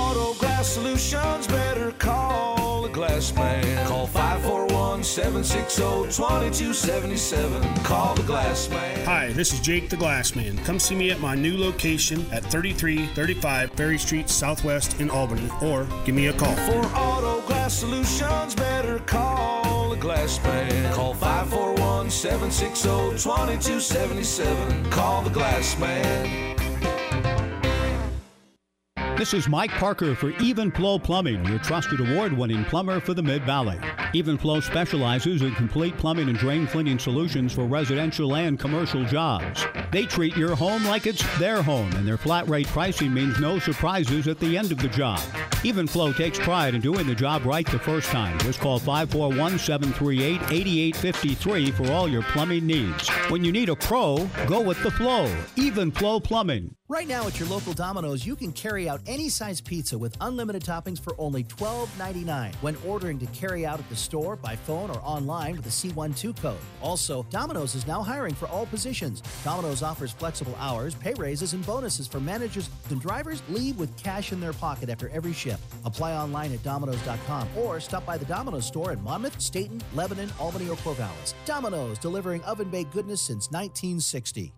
Autographs 0.08 0.39
Glass 0.39 0.67
Solutions, 0.70 1.48
better 1.48 1.91
call 1.91 2.84
the 2.84 2.88
glass 2.88 3.36
man. 3.36 3.88
Call 3.88 4.08
541 4.08 5.04
760 5.04 5.82
2277. 6.15 7.84
Call 7.84 8.15
the 8.15 8.24
glass 8.24 8.70
man. 8.70 9.06
Hi, 9.06 9.34
this 9.34 9.52
is 9.52 9.60
Jake 9.60 9.89
the 9.89 9.98
Glass 9.98 10.34
Man. 10.34 10.58
Come 10.60 10.80
see 10.80 10.96
me 10.96 11.12
at 11.12 11.20
my 11.20 11.36
new 11.36 11.58
location 11.58 12.26
at 12.32 12.50
3335 12.50 13.72
Ferry 13.72 13.98
Street 13.98 14.30
Southwest 14.30 15.02
in 15.02 15.10
Albany 15.10 15.50
or 15.62 15.86
give 16.06 16.15
me 16.15 16.28
a 16.28 16.34
call. 16.34 16.56
For 16.56 16.86
auto 16.96 17.41
glass 17.41 17.74
solutions, 17.74 18.56
better 18.56 19.00
call 19.00 19.89
the 19.89 19.98
glass 19.98 20.41
man. 20.43 20.93
Call 20.93 21.15
541 21.15 22.10
760 22.10 22.88
2277. 23.22 24.89
Call 24.89 25.22
the 25.22 25.32
glass 25.32 25.78
man. 25.78 26.57
This 29.18 29.34
is 29.34 29.50
Mike 29.50 29.72
Parker 29.72 30.14
for 30.14 30.30
Even 30.40 30.70
Flow 30.70 31.00
Plumbing, 31.00 31.44
your 31.46 31.58
trusted 31.58 32.00
award 32.00 32.32
winning 32.32 32.64
plumber 32.66 33.00
for 33.00 33.16
the 33.16 33.24
Mid 33.24 33.44
Valley. 33.46 33.80
Even 34.14 34.38
Flow 34.38 34.60
specializes 34.60 35.42
in 35.42 35.56
complete 35.56 35.98
plumbing 35.98 36.30
and 36.30 36.38
drain 36.38 36.68
cleaning 36.68 37.00
solutions 37.00 37.52
for 37.52 37.64
residential 37.64 38.36
and 38.36 38.60
commercial 38.60 39.04
jobs. 39.06 39.66
They 39.92 40.06
treat 40.06 40.38
your 40.38 40.56
home 40.56 40.86
like 40.86 41.08
it's 41.08 41.24
their 41.40 41.64
home, 41.64 41.92
and 41.94 42.08
their 42.08 42.20
flat 42.20 42.48
rate 42.48 42.68
pricing 42.68 43.12
means 43.12 43.40
no 43.40 43.58
surprises 43.58 44.28
at 44.28 44.40
the 44.40 44.56
end 44.56 44.72
of 44.72 44.78
the 44.78 44.88
job. 44.88 45.20
Even 45.64 45.88
Flow 45.88 46.14
takes 46.14 46.38
pride 46.38 46.76
in 46.76 46.82
doing 46.82 47.08
the 47.08 47.16
job 47.16 47.44
right 47.44 47.66
the 47.66 47.80
first 47.80 48.12
time. 48.12 48.38
Just 48.42 48.60
call 48.60 48.78
541 48.78 49.58
738 49.58 50.42
8853 50.52 51.72
for 51.72 51.92
all 51.92 52.08
your 52.08 52.22
plumbing 52.22 52.68
needs. 52.68 53.10
When 53.32 53.44
you 53.44 53.52
need 53.52 53.70
a 53.70 53.76
pro, 53.76 54.30
go 54.46 54.62
with 54.62 54.82
the 54.84 54.92
flow. 54.92 55.36
Even 55.56 55.90
Flow 55.90 56.20
Plumbing. 56.20 56.77
Right 56.89 57.06
now 57.06 57.28
at 57.28 57.38
your 57.38 57.50
local 57.50 57.73
Domino's, 57.73 58.26
you 58.26 58.34
can 58.34 58.54
carry 58.54 58.88
out 58.88 59.02
any 59.08 59.28
size 59.28 59.60
pizza 59.60 59.97
with 59.97 60.15
unlimited 60.21 60.63
toppings 60.63 61.02
for 61.02 61.13
only 61.17 61.43
$12.99 61.43 62.56
when 62.62 62.78
ordering 62.88 63.19
to 63.19 63.26
carry 63.28 63.65
out 63.65 63.78
at 63.78 63.89
the 63.89 63.95
store, 63.95 64.38
by 64.38 64.56
phone, 64.56 64.89
or 64.89 65.02
online 65.04 65.58
with 65.58 65.65
a 65.65 65.69
C12 65.69 66.38
code. 66.38 66.58
Also, 66.82 67.23
Domino's 67.30 67.76
is 67.76 67.86
now 67.88 68.02
hiring 68.02 68.34
for 68.34 68.47
all 68.47 68.65
positions. 68.65 69.21
Domino's 69.43 69.84
offers 69.84 70.13
flexible 70.13 70.56
hours, 70.60 70.95
pay 70.95 71.13
raises, 71.15 71.52
and 71.52 71.65
bonuses 71.65 72.08
for 72.08 72.21
managers 72.21 72.69
and 72.89 73.02
drivers. 73.02 73.43
Leave 73.50 73.78
with 73.78 73.95
cash 74.02 74.32
in 74.32 74.39
their 74.39 74.54
pocket 74.54 74.89
after 74.89 75.10
every 75.10 75.34
shift. 75.34 75.62
Apply 75.84 76.13
online 76.13 76.54
at 76.54 76.63
Domino's.com 76.63 77.50
or 77.58 77.82
stop 77.82 78.06
by 78.06 78.17
the 78.17 78.23
Domino's 78.23 78.65
store 78.65 78.93
in 78.93 79.04
Monmouth, 79.04 79.41
Stayton, 79.41 79.82
Lebanon, 79.93 80.32
Albany, 80.39 80.69
or 80.69 80.78
Corvallis. 80.78 81.34
Domino's, 81.43 82.00
delivering 82.00 82.41
oven 82.45 82.69
baked 82.69 82.93
goodness 82.93 83.19
since 83.19 83.52
1960. 83.52 84.54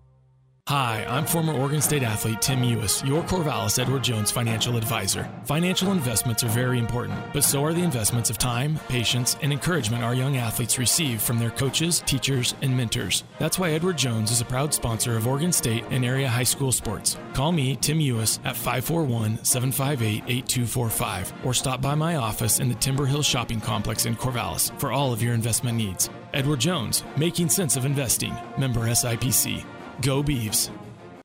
Hi, 0.69 1.03
I'm 1.09 1.25
former 1.25 1.51
Oregon 1.53 1.81
State 1.81 2.03
athlete 2.03 2.43
Tim 2.43 2.61
Euhus, 2.61 3.03
your 3.03 3.23
Corvallis 3.23 3.79
Edward 3.79 4.03
Jones 4.03 4.29
financial 4.29 4.77
advisor. 4.77 5.27
Financial 5.45 5.91
investments 5.91 6.43
are 6.43 6.49
very 6.49 6.77
important, 6.77 7.19
but 7.33 7.43
so 7.43 7.65
are 7.65 7.73
the 7.73 7.81
investments 7.81 8.29
of 8.29 8.37
time, 8.37 8.79
patience, 8.87 9.35
and 9.41 9.51
encouragement 9.51 10.03
our 10.03 10.13
young 10.13 10.37
athletes 10.37 10.77
receive 10.77 11.23
from 11.23 11.39
their 11.39 11.49
coaches, 11.49 12.03
teachers, 12.05 12.53
and 12.61 12.77
mentors. 12.77 13.23
That's 13.39 13.57
why 13.57 13.71
Edward 13.71 13.97
Jones 13.97 14.29
is 14.29 14.41
a 14.41 14.45
proud 14.45 14.71
sponsor 14.71 15.17
of 15.17 15.25
Oregon 15.25 15.51
State 15.51 15.85
and 15.89 16.05
area 16.05 16.29
high 16.29 16.43
school 16.43 16.71
sports. 16.71 17.17
Call 17.33 17.51
me, 17.51 17.75
Tim 17.75 17.97
Euhus, 17.97 18.37
at 18.45 18.55
541 18.55 19.43
758 19.43 20.23
8245 20.27 21.33
or 21.45 21.55
stop 21.55 21.81
by 21.81 21.95
my 21.95 22.17
office 22.17 22.59
in 22.59 22.69
the 22.69 22.75
Timber 22.75 23.07
Hill 23.07 23.23
Shopping 23.23 23.59
Complex 23.59 24.05
in 24.05 24.15
Corvallis 24.15 24.79
for 24.79 24.91
all 24.91 25.13
of 25.13 25.23
your 25.23 25.33
investment 25.33 25.79
needs. 25.79 26.11
Edward 26.35 26.59
Jones, 26.59 27.03
making 27.17 27.49
sense 27.49 27.75
of 27.75 27.85
investing. 27.85 28.37
Member 28.59 28.81
SIPC. 28.81 29.65
Go 30.01 30.23
Beeves. 30.23 30.71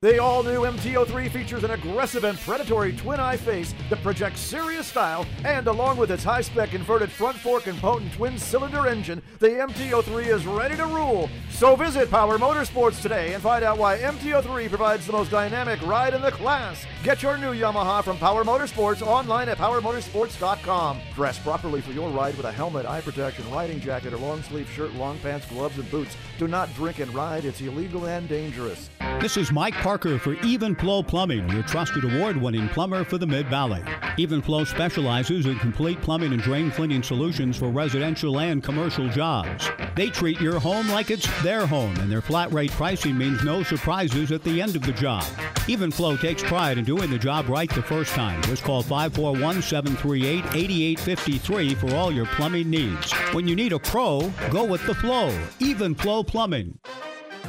The 0.04 0.18
all 0.18 0.42
new 0.42 0.64
MT03 0.64 1.30
features 1.30 1.64
an 1.64 1.70
aggressive 1.70 2.24
and 2.24 2.38
predatory 2.40 2.94
twin 2.94 3.18
eye 3.20 3.38
face 3.38 3.72
that 3.88 4.02
projects 4.02 4.38
serious 4.38 4.86
style, 4.86 5.24
and 5.46 5.66
along 5.66 5.96
with 5.96 6.10
its 6.10 6.22
high 6.22 6.42
spec 6.42 6.74
inverted 6.74 7.10
front 7.10 7.38
fork 7.38 7.68
and 7.68 7.78
potent 7.78 8.12
twin 8.12 8.36
cylinder 8.36 8.86
engine, 8.86 9.22
the 9.38 9.48
MT03 9.48 10.26
is 10.26 10.46
ready 10.46 10.76
to 10.76 10.84
rule. 10.84 11.30
So 11.48 11.74
visit 11.74 12.10
Power 12.10 12.36
Motorsports 12.36 13.00
today 13.00 13.32
and 13.32 13.42
find 13.42 13.64
out 13.64 13.78
why 13.78 13.96
MT03 13.96 14.68
provides 14.68 15.06
the 15.06 15.12
most 15.12 15.30
dynamic 15.30 15.80
ride 15.86 16.12
in 16.12 16.20
the 16.20 16.32
class. 16.32 16.84
Get 17.02 17.22
your 17.22 17.38
new 17.38 17.54
Yamaha 17.54 18.04
from 18.04 18.18
Power 18.18 18.44
Motorsports 18.44 19.00
online 19.00 19.48
at 19.48 19.56
powermotorsports.com. 19.56 21.00
Dress 21.14 21.38
properly 21.38 21.80
for 21.80 21.92
your 21.92 22.10
ride 22.10 22.36
with 22.36 22.44
a 22.44 22.52
helmet, 22.52 22.84
eye 22.84 23.00
protection, 23.00 23.50
riding 23.50 23.80
jacket, 23.80 24.12
or 24.12 24.18
long 24.18 24.42
sleeve 24.42 24.68
shirt, 24.68 24.92
long 24.96 25.18
pants, 25.20 25.46
gloves, 25.46 25.78
and 25.78 25.90
boots. 25.90 26.14
Do 26.38 26.46
not 26.46 26.74
drink 26.74 26.98
and 26.98 27.14
ride, 27.14 27.46
it's 27.46 27.62
illegal 27.62 28.04
and 28.04 28.28
dangerous. 28.28 28.90
This 29.20 29.38
is 29.38 29.50
Mike 29.50 29.74
Parker 29.94 30.18
for 30.18 30.35
Even 30.44 30.74
Flow 30.74 31.04
Plumbing, 31.04 31.48
your 31.50 31.62
trusted 31.62 32.02
award 32.02 32.37
winning 32.37 32.68
plumber 32.70 33.04
for 33.04 33.16
the 33.16 33.28
Mid 33.28 33.46
Valley. 33.46 33.80
Even 34.16 34.42
Flow 34.42 34.64
specializes 34.64 35.46
in 35.46 35.57
complete 35.61 36.00
plumbing 36.00 36.33
and 36.33 36.42
drain 36.42 36.72
cleaning 36.72 37.00
solutions 37.00 37.57
for 37.57 37.68
residential 37.68 38.40
and 38.40 38.61
commercial 38.61 39.09
jobs. 39.09 39.70
They 39.94 40.11
treat 40.11 40.40
your 40.40 40.59
home 40.59 40.88
like 40.88 41.12
it's 41.12 41.28
their 41.44 41.64
home, 41.64 41.94
and 42.00 42.11
their 42.11 42.20
flat 42.20 42.52
rate 42.52 42.72
pricing 42.72 43.16
means 43.16 43.44
no 43.44 43.62
surprises 43.62 44.33
at 44.33 44.42
the 44.42 44.61
end 44.61 44.74
of 44.74 44.83
the 44.83 44.90
job. 44.90 45.22
Even 45.68 45.92
Flow 45.92 46.16
takes 46.16 46.42
pride 46.42 46.76
in 46.76 46.85
doing 46.85 47.09
the 47.09 47.16
job 47.16 47.48
right 47.48 47.70
the 47.70 47.80
first 47.80 48.14
time. 48.14 48.42
Just 48.42 48.64
call 48.64 48.83
541 48.83 49.62
738 49.62 50.44
8853 50.57 51.74
for 51.76 51.94
all 51.94 52.11
your 52.11 52.26
plumbing 52.26 52.68
needs. 52.68 53.12
When 53.33 53.46
you 53.46 53.54
need 53.54 53.72
a 53.72 53.78
pro, 53.78 54.28
go 54.50 54.64
with 54.64 54.85
the 54.88 54.94
flow. 54.96 55.33
Even 55.61 55.94
Flow 55.94 56.24
Plumbing. 56.24 56.80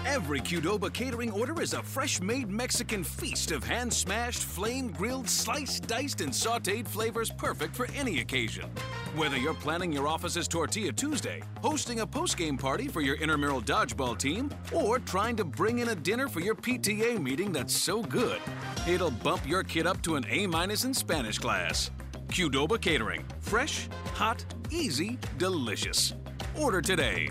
Every 0.06 0.40
Qdoba 0.40 0.94
catering 0.94 1.32
order 1.32 1.60
is 1.64 1.74
a 1.74 1.82
fresh 1.82 2.22
made 2.22 2.48
Mexican 2.48 3.04
feast 3.04 3.52
of 3.52 3.64
hand 3.64 3.92
smashed, 3.92 4.44
flame 4.44 4.92
grilled, 4.92 5.28
sliced, 5.28 5.88
diced, 5.88 6.22
and 6.22 6.32
sauteed 6.32 6.88
flavors 6.88 7.32
perfect 7.32 7.76
for 7.76 7.88
any 7.96 8.20
occasion. 8.20 8.70
Whether 9.16 9.38
you're 9.38 9.56
planning 9.56 9.92
your 9.92 10.08
office's 10.08 10.48
Tortilla 10.48 10.92
Tuesday, 10.92 11.42
hosting 11.60 12.02
a 12.02 12.08
post 12.08 12.38
game 12.38 12.56
party 12.56 12.88
for 12.88 13.02
your 13.02 13.16
intramural 13.16 13.64
dodgeball 13.64 14.20
team, 14.20 14.52
or 14.72 15.00
trying 15.00 15.36
to 15.38 15.44
bring 15.44 15.80
in 15.80 15.90
a 15.90 15.96
dinner 15.96 16.28
for 16.28 16.40
your 16.40 16.56
PTA 16.56 17.20
meeting 17.20 17.52
that's 17.52 17.76
so 17.76 18.04
good, 18.04 18.40
it'll 18.88 19.10
bump 19.10 19.42
your 19.50 19.64
kid 19.64 19.88
up 19.88 20.04
to 20.04 20.18
an 20.18 20.26
A 20.30 20.46
minus 20.46 20.84
in 20.84 20.94
Spanish 20.94 21.40
class. 21.40 21.90
Qdoba 22.28 22.80
Catering. 22.80 23.26
Fresh, 23.40 23.90
hot, 24.14 24.46
easy, 24.70 25.18
delicious. 25.40 26.14
Order 26.56 26.82
today. 26.82 27.30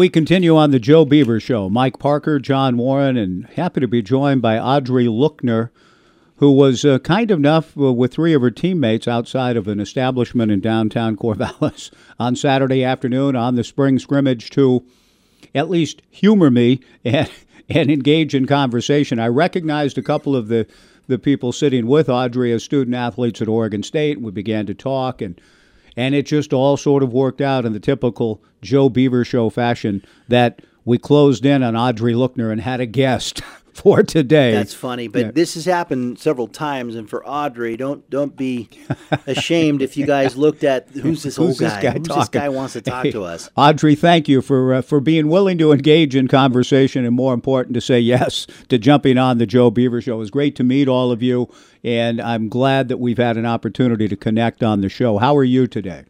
We 0.00 0.08
continue 0.08 0.56
on 0.56 0.70
the 0.70 0.78
Joe 0.78 1.04
Beaver 1.04 1.40
Show. 1.40 1.68
Mike 1.68 1.98
Parker, 1.98 2.38
John 2.38 2.78
Warren, 2.78 3.18
and 3.18 3.44
happy 3.48 3.80
to 3.80 3.86
be 3.86 4.00
joined 4.00 4.40
by 4.40 4.58
Audrey 4.58 5.04
Lookner, 5.04 5.68
who 6.36 6.52
was 6.52 6.86
uh, 6.86 7.00
kind 7.00 7.30
enough 7.30 7.76
uh, 7.76 7.92
with 7.92 8.14
three 8.14 8.32
of 8.32 8.40
her 8.40 8.50
teammates 8.50 9.06
outside 9.06 9.58
of 9.58 9.68
an 9.68 9.78
establishment 9.78 10.50
in 10.50 10.60
downtown 10.60 11.16
Corvallis 11.16 11.90
on 12.18 12.34
Saturday 12.34 12.82
afternoon 12.82 13.36
on 13.36 13.56
the 13.56 13.62
spring 13.62 13.98
scrimmage 13.98 14.48
to 14.52 14.86
at 15.54 15.68
least 15.68 16.00
humor 16.08 16.50
me 16.50 16.80
and, 17.04 17.30
and 17.68 17.90
engage 17.90 18.34
in 18.34 18.46
conversation. 18.46 19.18
I 19.18 19.28
recognized 19.28 19.98
a 19.98 20.02
couple 20.02 20.34
of 20.34 20.48
the, 20.48 20.66
the 21.08 21.18
people 21.18 21.52
sitting 21.52 21.86
with 21.86 22.08
Audrey 22.08 22.52
as 22.52 22.64
student 22.64 22.96
athletes 22.96 23.42
at 23.42 23.48
Oregon 23.48 23.82
State. 23.82 24.16
And 24.16 24.24
we 24.24 24.32
began 24.32 24.64
to 24.64 24.72
talk 24.72 25.20
and– 25.20 25.38
and 25.96 26.14
it 26.14 26.26
just 26.26 26.52
all 26.52 26.76
sort 26.76 27.02
of 27.02 27.12
worked 27.12 27.40
out 27.40 27.64
in 27.64 27.72
the 27.72 27.80
typical 27.80 28.42
Joe 28.62 28.88
Beaver 28.88 29.24
show 29.24 29.50
fashion 29.50 30.04
that 30.28 30.62
we 30.84 30.98
closed 30.98 31.44
in 31.44 31.62
on 31.62 31.76
Audrey 31.76 32.14
Lookner 32.14 32.50
and 32.50 32.60
had 32.60 32.80
a 32.80 32.86
guest 32.86 33.42
for 33.74 34.02
today. 34.02 34.52
That's 34.52 34.74
funny, 34.74 35.08
but 35.08 35.18
yeah. 35.20 35.30
this 35.30 35.54
has 35.54 35.64
happened 35.64 36.18
several 36.18 36.48
times. 36.48 36.94
And 36.94 37.08
for 37.08 37.26
Audrey, 37.26 37.76
don't 37.76 38.08
don't 38.10 38.36
be 38.36 38.68
ashamed 39.26 39.82
if 39.82 39.96
you 39.96 40.06
guys 40.06 40.36
looked 40.36 40.64
at 40.64 40.88
who's 40.90 41.22
this 41.22 41.36
who's 41.36 41.60
old 41.60 41.70
guy? 41.70 41.76
This 41.76 41.82
guy 41.82 41.98
who's 41.98 42.08
talking? 42.08 42.20
this 42.20 42.28
guy 42.28 42.48
wants 42.48 42.72
to 42.74 42.82
talk 42.82 43.04
hey, 43.04 43.10
to 43.12 43.24
us? 43.24 43.50
Audrey, 43.56 43.94
thank 43.94 44.28
you 44.28 44.42
for 44.42 44.74
uh, 44.74 44.82
for 44.82 45.00
being 45.00 45.28
willing 45.28 45.58
to 45.58 45.72
engage 45.72 46.14
in 46.14 46.28
conversation, 46.28 47.04
and 47.04 47.14
more 47.14 47.34
important, 47.34 47.74
to 47.74 47.80
say 47.80 48.00
yes 48.00 48.46
to 48.68 48.78
jumping 48.78 49.18
on 49.18 49.38
the 49.38 49.46
Joe 49.46 49.70
Beaver 49.70 50.00
Show. 50.00 50.14
It 50.14 50.18
was 50.18 50.30
great 50.30 50.56
to 50.56 50.64
meet 50.64 50.88
all 50.88 51.12
of 51.12 51.22
you, 51.22 51.48
and 51.84 52.20
I'm 52.20 52.48
glad 52.48 52.88
that 52.88 52.98
we've 52.98 53.18
had 53.18 53.36
an 53.36 53.46
opportunity 53.46 54.08
to 54.08 54.16
connect 54.16 54.62
on 54.62 54.80
the 54.80 54.88
show. 54.88 55.18
How 55.18 55.36
are 55.36 55.44
you 55.44 55.66
today? 55.66 56.04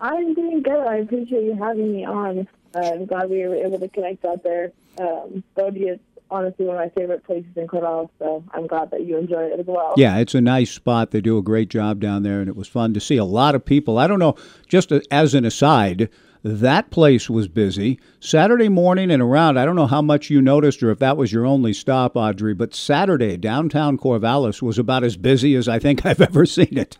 I'm 0.00 0.34
doing 0.34 0.62
good. 0.62 0.86
I 0.86 0.96
appreciate 0.96 1.44
you 1.44 1.56
having 1.56 1.92
me 1.92 2.04
on. 2.04 2.48
Uh, 2.74 2.80
I'm 2.80 3.06
glad 3.06 3.30
we 3.30 3.46
were 3.46 3.54
able 3.54 3.78
to 3.78 3.88
connect 3.88 4.24
out 4.24 4.42
there. 4.42 4.72
Um, 4.98 5.42
Bodie 5.54 5.84
is 5.84 6.00
honestly 6.30 6.66
one 6.66 6.76
of 6.76 6.82
my 6.82 6.88
favorite 6.88 7.24
places 7.24 7.50
in 7.56 7.66
Corvallis, 7.66 8.10
so 8.18 8.44
I'm 8.52 8.66
glad 8.66 8.90
that 8.90 9.06
you 9.06 9.16
enjoy 9.16 9.44
it 9.44 9.60
as 9.60 9.66
well. 9.66 9.94
Yeah, 9.96 10.18
it's 10.18 10.34
a 10.34 10.40
nice 10.40 10.70
spot. 10.70 11.10
They 11.10 11.20
do 11.20 11.38
a 11.38 11.42
great 11.42 11.68
job 11.68 12.00
down 12.00 12.22
there, 12.22 12.40
and 12.40 12.48
it 12.48 12.56
was 12.56 12.68
fun 12.68 12.94
to 12.94 13.00
see 13.00 13.16
a 13.16 13.24
lot 13.24 13.54
of 13.54 13.64
people. 13.64 13.98
I 13.98 14.06
don't 14.06 14.18
know, 14.18 14.36
just 14.68 14.92
as 15.10 15.34
an 15.34 15.44
aside, 15.44 16.08
that 16.42 16.90
place 16.90 17.28
was 17.28 17.48
busy. 17.48 17.98
Saturday 18.20 18.68
morning 18.68 19.10
and 19.10 19.22
around, 19.22 19.58
I 19.58 19.64
don't 19.64 19.76
know 19.76 19.86
how 19.86 20.02
much 20.02 20.30
you 20.30 20.40
noticed 20.40 20.82
or 20.82 20.90
if 20.90 20.98
that 21.00 21.16
was 21.16 21.32
your 21.32 21.44
only 21.44 21.72
stop, 21.72 22.16
Audrey, 22.16 22.54
but 22.54 22.74
Saturday, 22.74 23.36
downtown 23.36 23.98
Corvallis 23.98 24.62
was 24.62 24.78
about 24.78 25.04
as 25.04 25.16
busy 25.16 25.54
as 25.54 25.68
I 25.68 25.78
think 25.78 26.06
I've 26.06 26.20
ever 26.20 26.46
seen 26.46 26.78
it. 26.78 26.98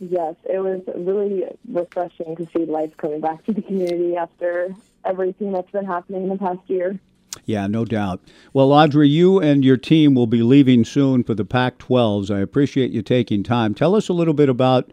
Yes, 0.00 0.34
it 0.44 0.58
was 0.58 0.82
really 0.96 1.44
refreshing 1.70 2.34
to 2.36 2.46
see 2.54 2.64
life 2.64 2.96
coming 2.96 3.20
back 3.20 3.44
to 3.44 3.52
the 3.52 3.60
community 3.60 4.16
after 4.16 4.74
everything 5.04 5.52
that's 5.52 5.70
been 5.70 5.86
happening 5.86 6.24
in 6.24 6.28
the 6.28 6.38
past 6.38 6.60
year. 6.66 6.98
Yeah, 7.44 7.66
no 7.66 7.84
doubt. 7.84 8.20
Well, 8.52 8.72
Audrey, 8.72 9.08
you 9.08 9.40
and 9.40 9.64
your 9.64 9.76
team 9.76 10.14
will 10.14 10.26
be 10.26 10.42
leaving 10.42 10.84
soon 10.84 11.22
for 11.22 11.34
the 11.34 11.44
Pac 11.44 11.78
12s. 11.78 12.34
I 12.34 12.40
appreciate 12.40 12.90
you 12.90 13.02
taking 13.02 13.42
time. 13.42 13.74
Tell 13.74 13.94
us 13.94 14.08
a 14.08 14.12
little 14.12 14.34
bit 14.34 14.48
about 14.48 14.90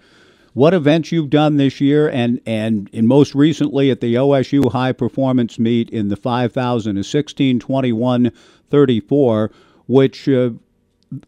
what 0.53 0.73
events 0.73 1.11
you've 1.11 1.29
done 1.29 1.57
this 1.57 1.79
year 1.81 2.09
and, 2.09 2.41
and, 2.45 2.89
and 2.93 3.07
most 3.07 3.35
recently 3.35 3.91
at 3.91 4.01
the 4.01 4.15
OSU 4.15 4.71
High 4.71 4.91
Performance 4.91 5.59
Meet 5.59 5.89
in 5.89 6.09
the 6.09 6.15
5,000, 6.15 6.97
a 6.97 7.03
16 7.03 7.59
21 7.59 8.31
34, 8.69 9.51
which 9.85 10.27
uh, 10.27 10.49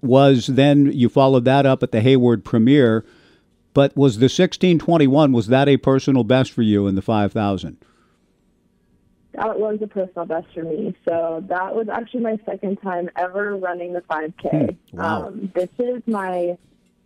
was 0.02 0.48
then 0.48 0.92
you 0.92 1.10
followed 1.10 1.46
that 1.46 1.66
up 1.66 1.84
at 1.84 1.92
the 1.92 2.02
Hayward 2.02 2.44
Premiere. 2.44 3.06
But 3.74 3.96
was 3.96 4.18
the 4.18 4.26
1621, 4.26 5.32
was 5.32 5.48
that 5.48 5.70
a 5.70 5.78
personal 5.78 6.24
best 6.24 6.52
for 6.52 6.64
you 6.64 6.88
in 6.88 6.96
the 6.96 7.02
5,000? 7.02 7.78
That 9.34 9.60
was 9.60 9.80
a 9.82 9.88
personal 9.88 10.26
best 10.26 10.48
for 10.54 10.64
me. 10.64 10.96
So 11.08 11.44
that 11.48 11.76
was 11.76 11.88
actually 11.88 12.22
my 12.22 12.38
second 12.46 12.78
time 12.82 13.10
ever 13.16 13.56
running 13.56 13.94
the 13.94 14.02
5K. 14.02 14.78
Hmm. 14.92 14.98
Wow. 14.98 15.28
Um, 15.28 15.52
this 15.54 15.70
is 15.78 16.02
my 16.08 16.58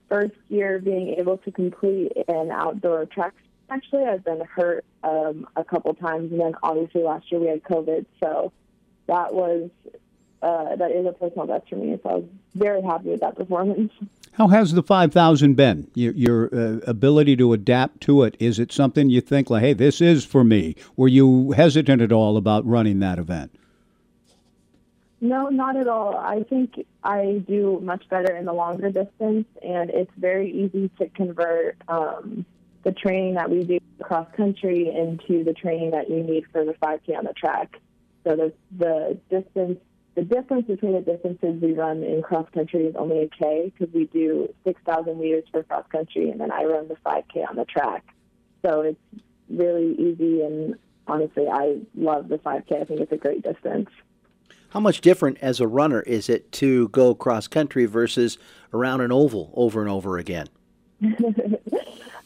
first 0.09 0.35
year 0.47 0.79
being 0.79 1.15
able 1.17 1.37
to 1.39 1.51
complete 1.51 2.13
an 2.27 2.51
outdoor 2.51 3.05
track. 3.07 3.33
Actually, 3.69 4.05
I've 4.05 4.23
been 4.23 4.41
hurt 4.45 4.85
um, 5.03 5.47
a 5.55 5.63
couple 5.63 5.93
times, 5.95 6.31
and 6.31 6.39
then 6.39 6.53
obviously 6.63 7.03
last 7.03 7.31
year 7.31 7.41
we 7.41 7.47
had 7.47 7.63
COVID. 7.63 8.05
So 8.21 8.53
that 9.07 9.33
was 9.33 9.69
uh, 10.43 10.75
that 10.75 10.91
is 10.91 11.05
a 11.05 11.13
personal 11.13 11.47
best 11.47 11.69
for 11.69 11.77
me. 11.77 11.97
So 12.03 12.09
I 12.09 12.13
was 12.15 12.25
very 12.53 12.81
happy 12.81 13.09
with 13.09 13.21
that 13.21 13.35
performance. 13.35 13.93
How 14.33 14.47
has 14.49 14.73
the 14.73 14.83
5,000 14.83 15.55
been? 15.55 15.87
Your, 15.93 16.13
your 16.13 16.45
uh, 16.53 16.79
ability 16.85 17.37
to 17.37 17.53
adapt 17.53 18.01
to 18.01 18.23
it, 18.23 18.35
is 18.39 18.59
it 18.59 18.71
something 18.71 19.09
you 19.09 19.21
think, 19.21 19.49
like, 19.49 19.61
hey, 19.61 19.73
this 19.73 20.01
is 20.01 20.25
for 20.25 20.43
me? 20.43 20.75
Were 20.97 21.07
you 21.07 21.51
hesitant 21.51 22.01
at 22.01 22.11
all 22.11 22.35
about 22.35 22.65
running 22.65 22.99
that 22.99 23.19
event? 23.19 23.55
No, 25.21 25.47
not 25.47 25.77
at 25.77 25.87
all. 25.87 26.17
I 26.17 26.43
think 26.43 26.85
I 27.03 27.41
do 27.47 27.79
much 27.81 28.09
better 28.09 28.35
in 28.35 28.43
the 28.43 28.53
longer 28.53 28.89
distance, 28.89 29.47
and 29.61 29.89
it's 29.89 30.11
very 30.17 30.51
easy 30.51 30.89
to 30.97 31.07
convert 31.09 31.77
um, 31.87 32.45
the 32.83 32.91
training 32.91 33.35
that 33.35 33.49
we 33.49 33.63
do 33.63 33.79
cross 34.01 34.27
country 34.35 34.89
into 34.89 35.45
the 35.45 35.53
training 35.53 35.91
that 35.91 36.09
you 36.09 36.21
need 36.23 36.43
for 36.51 36.65
the 36.65 36.73
5K 36.73 37.17
on 37.17 37.23
the 37.23 37.33
track. 37.33 37.77
So 38.25 38.35
the, 38.35 38.53
the 38.77 39.17
distance 39.29 39.79
the 40.15 40.23
difference 40.23 40.67
between 40.67 40.93
the 40.93 41.01
distances 41.01 41.61
we 41.61 41.73
run 41.73 42.03
in 42.03 42.21
cross 42.21 42.47
country 42.53 42.85
is 42.85 42.95
only 42.95 43.23
a 43.23 43.29
K 43.29 43.73
because 43.77 43.93
we 43.93 44.05
do 44.05 44.53
6,000 44.63 45.19
meters 45.19 45.43
for 45.51 45.63
cross 45.63 45.85
country 45.91 46.29
and 46.29 46.39
then 46.39 46.51
I 46.51 46.63
run 46.65 46.87
the 46.87 46.97
5K 47.05 47.49
on 47.49 47.55
the 47.55 47.65
track. 47.65 48.05
So 48.63 48.81
it's 48.81 48.99
really 49.49 49.93
easy 49.95 50.41
and 50.41 50.75
honestly, 51.07 51.47
I 51.51 51.79
love 51.95 52.29
the 52.29 52.37
5K. 52.37 52.81
I 52.81 52.83
think 52.85 53.01
it's 53.01 53.11
a 53.11 53.17
great 53.17 53.43
distance. 53.43 53.89
How 54.69 54.79
much 54.79 55.01
different 55.01 55.37
as 55.39 55.59
a 55.59 55.67
runner 55.67 56.01
is 56.01 56.29
it 56.29 56.51
to 56.53 56.89
go 56.89 57.13
cross 57.13 57.47
country 57.47 57.85
versus 57.85 58.37
around 58.73 59.01
an 59.01 59.11
oval 59.11 59.51
over 59.55 59.81
and 59.81 59.89
over 59.89 60.17
again? 60.17 60.47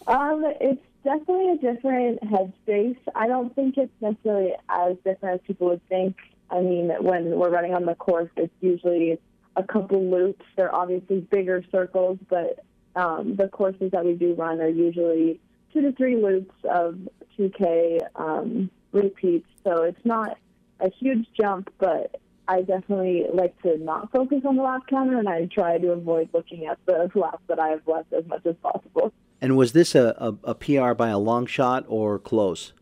um, 0.08 0.44
it's 0.62 0.82
definitely 1.04 1.52
a 1.52 1.58
different 1.58 2.22
headspace. 2.22 2.98
I 3.16 3.28
don't 3.28 3.54
think 3.56 3.78
it's 3.78 3.92
necessarily 4.02 4.54
as 4.70 4.96
different 5.04 5.42
as 5.42 5.48
people 5.48 5.68
would 5.68 5.88
think. 5.88 6.16
I 6.50 6.62
mean, 6.62 6.92
when 7.02 7.32
we're 7.32 7.50
running 7.50 7.74
on 7.74 7.86
the 7.86 7.96
course, 7.96 8.30
it's 8.38 8.54
usually 8.62 9.20
a 9.56 9.64
couple 9.64 10.04
loops. 10.04 10.46
They're 10.56 10.74
obviously 10.74 11.22
bigger 11.22 11.64
circles, 11.72 12.20
but 12.30 12.64
um, 12.96 13.36
the 13.36 13.48
courses 13.48 13.92
that 13.92 14.06
we 14.06 14.14
do 14.14 14.34
run 14.34 14.62
are 14.62 14.70
usually 14.70 15.40
two 15.74 15.82
to 15.82 15.92
three 15.94 16.16
loops 16.16 16.56
of 16.64 16.98
2K 17.38 18.00
um, 18.16 18.70
repeats. 18.92 19.48
So 19.64 19.84
it's 19.84 20.06
not 20.06 20.38
a 20.80 20.90
huge 20.90 21.28
jump, 21.40 21.72
but 21.80 22.20
I 22.48 22.62
definitely 22.62 23.26
like 23.34 23.62
to 23.64 23.78
not 23.78 24.12
focus 24.12 24.42
on 24.46 24.56
the 24.56 24.64
lap 24.64 24.84
counter, 24.90 25.20
and 25.20 25.28
I 25.28 25.46
try 25.46 25.78
to 25.78 25.92
avoid 25.92 26.30
looking 26.34 26.66
at 26.66 26.78
the 26.86 27.12
laps 27.16 27.44
that 27.48 27.60
I 27.60 27.70
have 27.70 27.82
left 27.88 28.14
as 28.14 28.26
much 28.28 28.46
as 28.46 28.56
possible. 28.62 29.12
And 29.42 29.58
was 29.58 29.74
this 29.74 29.94
a, 29.96 30.16
a, 30.18 30.52
a 30.52 30.56
PR 30.56 30.94
by 30.94 31.10
a 31.10 31.20
long 31.20 31.46
shot 31.46 31.86
or 31.88 32.18
close? 32.18 32.74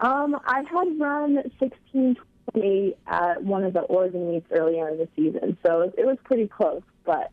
Um, 0.00 0.38
I 0.46 0.62
had 0.70 0.98
run 0.98 1.34
1628 1.58 2.96
at 3.06 3.42
one 3.42 3.64
of 3.64 3.72
the 3.72 3.80
Oregon 3.80 4.30
meets 4.30 4.46
earlier 4.52 4.88
in 4.88 4.98
the 4.98 5.08
season, 5.16 5.56
so 5.64 5.92
it, 5.96 6.06
was 6.06 6.18
pretty 6.24 6.46
close, 6.46 6.82
but 7.04 7.32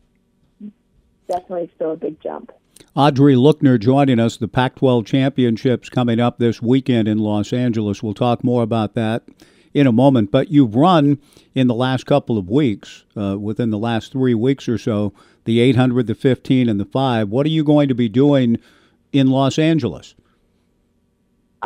definitely 1.28 1.70
still 1.76 1.92
a 1.92 1.96
big 1.96 2.20
jump. 2.20 2.52
Audrey 2.94 3.34
Lookner 3.34 3.78
joining 3.78 4.18
us. 4.18 4.36
The 4.36 4.48
Pac 4.48 4.76
12 4.76 5.04
championships 5.06 5.88
coming 5.88 6.18
up 6.18 6.38
this 6.38 6.60
weekend 6.60 7.08
in 7.08 7.18
Los 7.18 7.52
Angeles. 7.52 8.02
We'll 8.02 8.14
talk 8.14 8.42
more 8.42 8.62
about 8.62 8.94
that 8.94 9.22
in 9.72 9.86
a 9.86 9.92
moment. 9.92 10.30
But 10.30 10.50
you've 10.50 10.74
run 10.74 11.18
in 11.54 11.68
the 11.68 11.74
last 11.74 12.06
couple 12.06 12.38
of 12.38 12.48
weeks, 12.48 13.04
uh, 13.16 13.38
within 13.38 13.70
the 13.70 13.78
last 13.78 14.12
three 14.12 14.34
weeks 14.34 14.68
or 14.68 14.78
so, 14.78 15.12
the 15.44 15.60
800, 15.60 16.06
the 16.06 16.14
15, 16.14 16.68
and 16.68 16.80
the 16.80 16.84
5. 16.84 17.28
What 17.28 17.46
are 17.46 17.50
you 17.50 17.62
going 17.62 17.88
to 17.88 17.94
be 17.94 18.08
doing 18.08 18.58
in 19.12 19.28
Los 19.28 19.58
Angeles? 19.58 20.14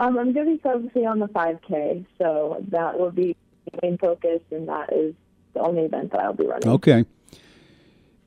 Um, 0.01 0.19
I'm 0.19 0.33
going 0.33 0.47
to 0.47 0.53
be 0.57 0.61
focusing 0.63 1.07
on 1.07 1.19
the 1.19 1.27
5K, 1.27 2.07
so 2.17 2.65
that 2.69 2.99
will 2.99 3.11
be 3.11 3.37
the 3.71 3.79
main 3.83 3.99
focus, 3.99 4.41
and 4.51 4.67
that 4.67 4.91
is 4.93 5.15
the 5.53 5.61
only 5.61 5.83
event 5.83 6.13
that 6.13 6.21
I'll 6.21 6.33
be 6.33 6.47
running. 6.47 6.71
Okay. 6.71 7.05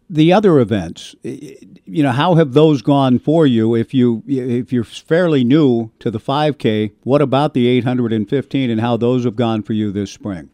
The 0.07 0.31
other 0.31 0.59
events, 0.59 1.15
you 1.23 2.03
know, 2.03 2.11
how 2.11 2.35
have 2.35 2.53
those 2.53 2.83
gone 2.83 3.17
for 3.17 3.47
you? 3.47 3.73
If 3.73 3.91
you 3.95 4.21
if 4.27 4.71
you're 4.71 4.83
fairly 4.83 5.43
new 5.43 5.89
to 5.97 6.11
the 6.11 6.19
5K, 6.19 6.91
what 7.01 7.23
about 7.23 7.55
the 7.55 7.67
815 7.67 8.69
and 8.69 8.79
how 8.79 8.95
those 8.95 9.23
have 9.23 9.35
gone 9.35 9.63
for 9.63 9.73
you 9.73 9.91
this 9.91 10.11
spring? 10.11 10.51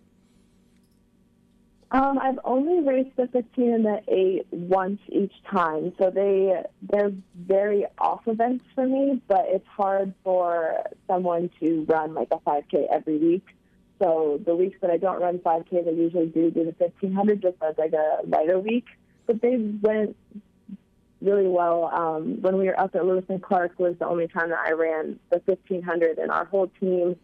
Um, 1.91 2.19
I've 2.19 2.39
only 2.43 2.81
raced 2.87 3.15
the 3.15 3.27
15 3.27 3.73
and 3.73 3.85
the 3.85 4.01
8 4.07 4.47
once 4.51 4.99
each 5.07 5.33
time, 5.49 5.91
so 5.97 6.11
they 6.11 6.61
they're 6.83 7.11
very 7.35 7.85
off 7.97 8.27
events 8.27 8.63
for 8.75 8.85
me. 8.85 9.21
But 9.27 9.45
it's 9.47 9.65
hard 9.67 10.13
for 10.23 10.83
someone 11.07 11.49
to 11.59 11.85
run 11.89 12.13
like 12.13 12.27
a 12.31 12.37
5K 12.37 12.85
every 12.91 13.17
week. 13.17 13.45
So 13.97 14.39
the 14.45 14.55
weeks 14.55 14.77
that 14.81 14.91
I 14.91 14.97
don't 14.97 15.19
run 15.19 15.39
5Ks, 15.39 15.87
I 15.87 15.91
usually 15.91 16.27
do 16.27 16.51
do 16.51 16.63
the 16.63 16.75
1500 16.77 17.41
just 17.41 17.57
as 17.61 17.75
like 17.79 17.93
a 17.93 18.19
lighter 18.27 18.59
week. 18.59 18.85
But 19.25 19.41
they 19.41 19.57
went 19.57 20.15
really 21.21 21.47
well. 21.47 21.85
Um, 21.85 22.39
when 22.41 22.57
we 22.57 22.65
were 22.65 22.79
up 22.79 22.95
at 22.95 23.03
Lewis 23.03 23.25
and 23.29 23.41
Clark 23.41 23.79
was 23.79 23.95
the 23.97 24.07
only 24.07 24.27
time 24.27 24.49
that 24.49 24.59
I 24.59 24.73
ran 24.73 25.19
the 25.31 25.41
1500, 25.43 26.19
and 26.19 26.29
our 26.29 26.45
whole 26.45 26.67
team 26.79 27.15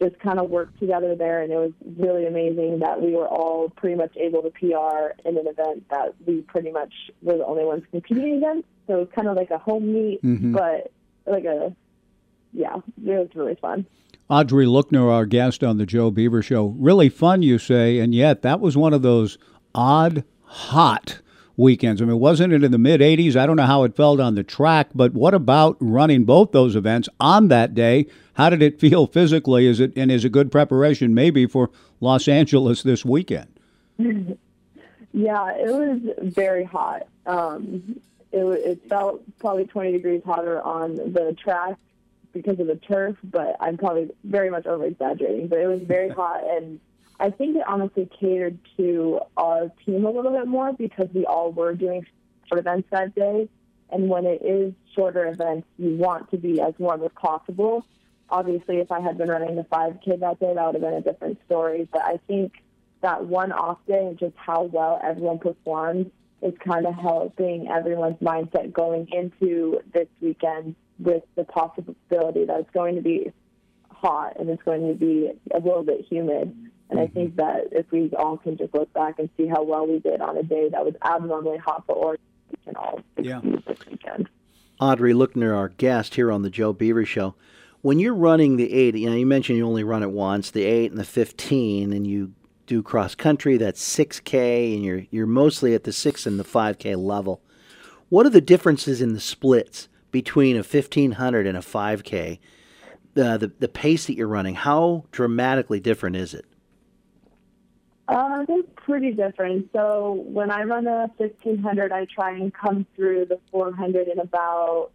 just 0.00 0.18
kind 0.20 0.38
of 0.38 0.48
worked 0.50 0.78
together 0.80 1.14
there, 1.14 1.42
and 1.42 1.52
it 1.52 1.56
was 1.56 1.72
really 1.98 2.26
amazing 2.26 2.78
that 2.80 3.00
we 3.00 3.12
were 3.14 3.28
all 3.28 3.68
pretty 3.70 3.96
much 3.96 4.16
able 4.16 4.42
to 4.42 4.50
PR 4.50 5.12
in 5.28 5.36
an 5.36 5.46
event 5.46 5.84
that 5.90 6.14
we 6.26 6.40
pretty 6.42 6.70
much 6.72 6.92
were 7.22 7.36
the 7.36 7.44
only 7.44 7.64
ones 7.64 7.82
competing 7.90 8.36
against. 8.36 8.66
So 8.86 8.94
it 8.94 8.98
was 9.00 9.08
kind 9.14 9.28
of 9.28 9.36
like 9.36 9.50
a 9.50 9.58
home 9.58 9.92
meet, 9.92 10.22
Mhm. 10.22 10.52
but 10.52 10.90
like 11.30 11.44
a 11.44 11.74
yeah, 12.52 12.76
it 12.76 12.82
was 13.18 13.28
really 13.36 13.54
fun. 13.56 13.86
Audrey 14.28 14.66
Lookner, 14.66 15.10
our 15.12 15.26
guest 15.26 15.62
on 15.62 15.76
the 15.78 15.86
Joe 15.86 16.10
Beaver 16.10 16.42
Show. 16.42 16.74
Really 16.78 17.08
fun, 17.08 17.42
you 17.42 17.58
say, 17.58 17.98
and 18.00 18.12
yet 18.14 18.42
that 18.42 18.58
was 18.60 18.76
one 18.76 18.92
of 18.94 19.02
those 19.02 19.38
odd, 19.74 20.24
hot 20.44 21.20
weekends. 21.60 22.02
I 22.02 22.06
mean, 22.06 22.18
wasn't 22.18 22.52
it 22.52 22.64
in 22.64 22.72
the 22.72 22.78
mid 22.78 23.00
80s? 23.00 23.36
I 23.36 23.46
don't 23.46 23.56
know 23.56 23.66
how 23.66 23.84
it 23.84 23.94
felt 23.94 24.18
on 24.18 24.34
the 24.34 24.42
track, 24.42 24.88
but 24.94 25.12
what 25.12 25.34
about 25.34 25.76
running 25.78 26.24
both 26.24 26.52
those 26.52 26.74
events 26.74 27.08
on 27.20 27.48
that 27.48 27.74
day? 27.74 28.06
How 28.34 28.50
did 28.50 28.62
it 28.62 28.80
feel 28.80 29.06
physically? 29.06 29.66
Is 29.66 29.78
it 29.78 29.92
and 29.96 30.10
is 30.10 30.24
it 30.24 30.32
good 30.32 30.50
preparation 30.50 31.14
maybe 31.14 31.46
for 31.46 31.70
Los 32.00 32.26
Angeles 32.26 32.82
this 32.82 33.04
weekend? 33.04 33.48
yeah, 33.98 35.54
it 35.54 35.70
was 35.70 36.00
very 36.32 36.64
hot. 36.64 37.06
Um, 37.26 38.00
it, 38.32 38.44
it 38.44 38.88
felt 38.88 39.22
probably 39.38 39.66
20 39.66 39.92
degrees 39.92 40.22
hotter 40.24 40.62
on 40.62 40.96
the 40.96 41.36
track 41.38 41.76
because 42.32 42.58
of 42.60 42.66
the 42.66 42.76
turf, 42.76 43.16
but 43.24 43.56
I'm 43.60 43.76
probably 43.76 44.10
very 44.24 44.50
much 44.50 44.66
over 44.66 44.84
exaggerating. 44.84 45.48
But 45.48 45.58
it 45.58 45.66
was 45.66 45.82
very 45.82 46.08
hot, 46.20 46.42
and 46.44 46.80
I 47.20 47.30
think 47.30 47.56
it 47.56 47.62
honestly 47.66 48.08
catered 48.18 48.58
to 48.78 49.20
our 49.36 49.70
team 49.84 50.06
a 50.06 50.10
little 50.10 50.32
bit 50.32 50.46
more 50.46 50.72
because 50.72 51.08
we 51.14 51.26
all 51.26 51.52
were 51.52 51.74
doing 51.74 52.06
short 52.48 52.60
events 52.60 52.88
that 52.90 53.14
day. 53.14 53.48
And 53.92 54.08
when 54.08 54.24
it 54.24 54.40
is 54.42 54.72
shorter 54.94 55.26
events, 55.26 55.66
you 55.76 55.96
want 55.96 56.30
to 56.30 56.38
be 56.38 56.60
as 56.60 56.72
warm 56.78 57.04
as 57.04 57.10
possible. 57.14 57.84
Obviously, 58.30 58.78
if 58.78 58.90
I 58.90 59.00
had 59.00 59.18
been 59.18 59.28
running 59.28 59.56
the 59.56 59.64
5K 59.64 60.20
that 60.20 60.40
day, 60.40 60.54
that 60.54 60.64
would 60.64 60.74
have 60.76 60.82
been 60.82 60.94
a 60.94 61.02
different 61.02 61.38
story. 61.44 61.88
But 61.92 62.02
I 62.02 62.18
think 62.26 62.54
that 63.02 63.26
one 63.26 63.52
off 63.52 63.78
day 63.86 64.06
and 64.06 64.18
just 64.18 64.34
how 64.36 64.62
well 64.62 64.98
everyone 65.02 65.40
performed 65.40 66.10
is 66.40 66.54
kind 66.64 66.86
of 66.86 66.94
helping 66.94 67.68
everyone's 67.68 68.18
mindset 68.18 68.72
going 68.72 69.08
into 69.12 69.80
this 69.92 70.08
weekend 70.20 70.74
with 70.98 71.22
the 71.34 71.44
possibility 71.44 72.46
that 72.46 72.60
it's 72.60 72.70
going 72.70 72.94
to 72.94 73.02
be 73.02 73.30
hot 73.90 74.38
and 74.38 74.48
it's 74.48 74.62
going 74.62 74.88
to 74.88 74.94
be 74.94 75.30
a 75.52 75.58
little 75.58 75.82
bit 75.82 76.06
humid. 76.08 76.54
And 76.90 76.98
I 76.98 77.06
think 77.06 77.36
that 77.36 77.68
if 77.72 77.90
we 77.92 78.10
all 78.18 78.36
can 78.36 78.56
just 78.56 78.74
look 78.74 78.92
back 78.92 79.18
and 79.18 79.30
see 79.36 79.46
how 79.46 79.62
well 79.62 79.86
we 79.86 80.00
did 80.00 80.20
on 80.20 80.36
a 80.36 80.42
day 80.42 80.68
that 80.70 80.84
was 80.84 80.94
abnormally 81.04 81.58
hot 81.58 81.84
for 81.86 81.94
Oregon, 81.94 82.24
we 82.50 82.56
can 82.64 82.76
all 82.76 83.00
Yeah. 83.20 83.40
this 83.42 83.78
weekend. 83.88 84.28
Audrey 84.80 85.12
Lookner, 85.12 85.54
our 85.56 85.68
guest 85.68 86.16
here 86.16 86.32
on 86.32 86.42
the 86.42 86.50
Joe 86.50 86.72
Beaver 86.72 87.04
Show. 87.04 87.34
when 87.82 87.98
you're 87.98 88.14
running 88.14 88.56
the 88.56 88.72
eight, 88.74 88.94
you 88.94 89.08
know, 89.08 89.16
you 89.16 89.24
mentioned 89.24 89.56
you 89.56 89.66
only 89.66 89.84
run 89.84 90.02
it 90.02 90.10
once, 90.10 90.50
the 90.50 90.64
eight 90.64 90.90
and 90.90 91.00
the 91.00 91.04
fifteen, 91.04 91.92
and 91.94 92.06
you 92.06 92.32
do 92.66 92.82
cross 92.82 93.14
country. 93.14 93.56
That's 93.56 93.80
six 93.82 94.20
k, 94.20 94.74
and 94.74 94.84
you're 94.84 95.06
you're 95.10 95.26
mostly 95.26 95.74
at 95.74 95.84
the 95.84 95.92
six 95.92 96.26
and 96.26 96.38
the 96.38 96.44
five 96.44 96.78
k 96.78 96.94
level. 96.94 97.40
What 98.10 98.26
are 98.26 98.30
the 98.30 98.40
differences 98.42 99.00
in 99.00 99.14
the 99.14 99.20
splits 99.20 99.88
between 100.10 100.56
a 100.58 100.62
fifteen 100.62 101.12
hundred 101.12 101.46
and 101.46 101.56
a 101.56 101.62
five 101.62 102.04
k? 102.04 102.38
Uh, 103.16 103.36
the 103.38 103.50
the 103.58 103.68
pace 103.68 104.06
that 104.06 104.14
you're 104.14 104.28
running, 104.28 104.56
how 104.56 105.04
dramatically 105.10 105.80
different 105.80 106.16
is 106.16 106.34
it? 106.34 106.44
Uh, 108.10 108.44
they're 108.44 108.64
pretty 108.74 109.12
different. 109.12 109.70
So 109.72 110.24
when 110.26 110.50
I 110.50 110.64
run 110.64 110.88
a 110.88 111.06
1500, 111.16 111.92
I 111.92 112.06
try 112.06 112.32
and 112.32 112.52
come 112.52 112.84
through 112.96 113.26
the 113.26 113.38
400 113.52 114.08
in 114.08 114.18
about 114.18 114.90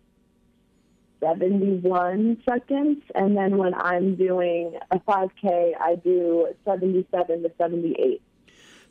71 1.21 2.43
seconds. 2.43 2.97
And 3.15 3.37
then 3.37 3.57
when 3.57 3.73
I'm 3.73 4.15
doing 4.15 4.77
a 4.91 4.99
5K, 4.99 5.75
I 5.79 5.95
do 5.95 6.49
77 6.65 7.43
to 7.43 7.51
78. 7.57 8.21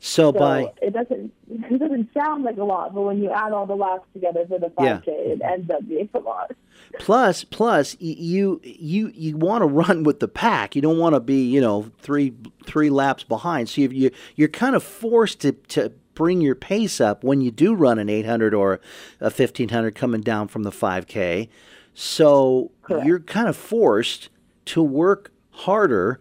So, 0.07 0.31
by 0.31 0.71
it 0.83 0.93
doesn't 0.93 1.33
it 1.49 1.79
doesn't 1.79 2.09
sound 2.13 2.43
like 2.43 2.57
a 2.57 2.63
lot, 2.63 2.93
but 2.93 3.01
when 3.01 3.17
you 3.17 3.31
add 3.31 3.51
all 3.53 3.65
the 3.65 3.73
laps 3.75 4.05
together 4.13 4.45
for 4.47 4.59
the 4.59 4.67
5K, 4.67 5.07
Yeah. 5.07 5.11
it 5.13 5.41
ends 5.41 5.67
up 5.71 5.87
being 5.87 6.07
a 6.13 6.19
lot. 6.19 6.51
Plus, 6.99 7.43
plus, 7.43 7.97
you 7.99 8.61
you 8.63 9.11
you 9.15 9.35
want 9.35 9.63
to 9.63 9.65
run 9.83 10.03
with 10.03 10.19
the 10.19 10.27
pack. 10.27 10.75
You 10.75 10.83
don't 10.83 10.99
want 10.99 11.15
to 11.15 11.19
be, 11.19 11.43
you 11.43 11.59
know, 11.59 11.89
three 11.97 12.35
three 12.67 12.91
laps 12.91 13.23
behind. 13.23 13.67
So 13.67 13.81
you 13.81 13.89
you 13.89 14.11
you're 14.35 14.47
kind 14.47 14.75
of 14.75 14.83
forced 14.83 15.39
to 15.41 15.53
to 15.53 15.91
bring 16.13 16.39
your 16.39 16.55
pace 16.55 17.01
up 17.01 17.23
when 17.23 17.41
you 17.41 17.49
do 17.49 17.73
run 17.73 17.97
an 17.97 18.07
800 18.07 18.53
or 18.53 18.79
a 19.19 19.25
1500 19.25 19.95
coming 19.95 20.21
down 20.21 20.47
from 20.47 20.61
the 20.63 20.71
5K. 20.71 21.49
So 21.95 22.69
you're 23.03 23.19
kind 23.21 23.47
of 23.47 23.57
forced 23.57 24.29
to 24.65 24.83
work 24.83 25.31
harder 25.49 26.19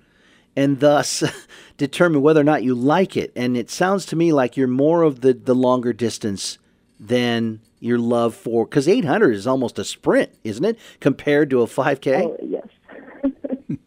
and 0.56 0.80
thus 0.80 1.22
determine 1.76 2.22
whether 2.22 2.40
or 2.40 2.44
not 2.44 2.62
you 2.62 2.74
like 2.74 3.16
it. 3.16 3.32
And 3.36 3.56
it 3.56 3.70
sounds 3.70 4.06
to 4.06 4.16
me 4.16 4.32
like 4.32 4.56
you're 4.56 4.68
more 4.68 5.02
of 5.02 5.20
the 5.20 5.32
the 5.32 5.54
longer 5.54 5.92
distance 5.92 6.58
than 6.98 7.60
your 7.80 7.98
love 7.98 8.34
for 8.34 8.64
because 8.64 8.88
800 8.88 9.34
is 9.34 9.46
almost 9.46 9.78
a 9.78 9.84
sprint, 9.84 10.30
isn't 10.42 10.64
it, 10.64 10.78
compared 11.00 11.50
to 11.50 11.60
a 11.62 11.66
5K? 11.66 12.22
Oh, 12.22 12.36
yes. 12.42 12.66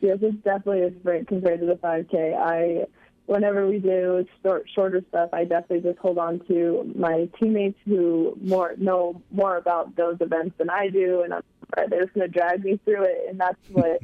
yes, 0.00 0.18
it's 0.20 0.36
definitely 0.42 0.82
a 0.82 0.90
sprint 0.98 1.28
compared 1.28 1.60
to 1.60 1.66
the 1.66 1.76
5K. 1.76 2.36
I, 2.36 2.86
whenever 3.26 3.68
we 3.68 3.78
do 3.78 4.26
short, 4.42 4.66
shorter 4.74 5.04
stuff, 5.08 5.30
I 5.32 5.44
definitely 5.44 5.88
just 5.88 6.00
hold 6.00 6.18
on 6.18 6.40
to 6.48 6.92
my 6.96 7.28
teammates 7.38 7.78
who 7.84 8.36
more 8.40 8.74
know 8.76 9.22
more 9.30 9.56
about 9.56 9.94
those 9.94 10.16
events 10.20 10.56
than 10.58 10.70
I 10.70 10.88
do, 10.88 11.22
and 11.22 11.34
I'm, 11.34 11.42
they're 11.90 12.06
just 12.06 12.14
going 12.14 12.30
to 12.30 12.38
drag 12.38 12.64
me 12.64 12.80
through 12.84 13.04
it, 13.04 13.26
and 13.28 13.38
that's 13.38 13.58
what 13.70 14.00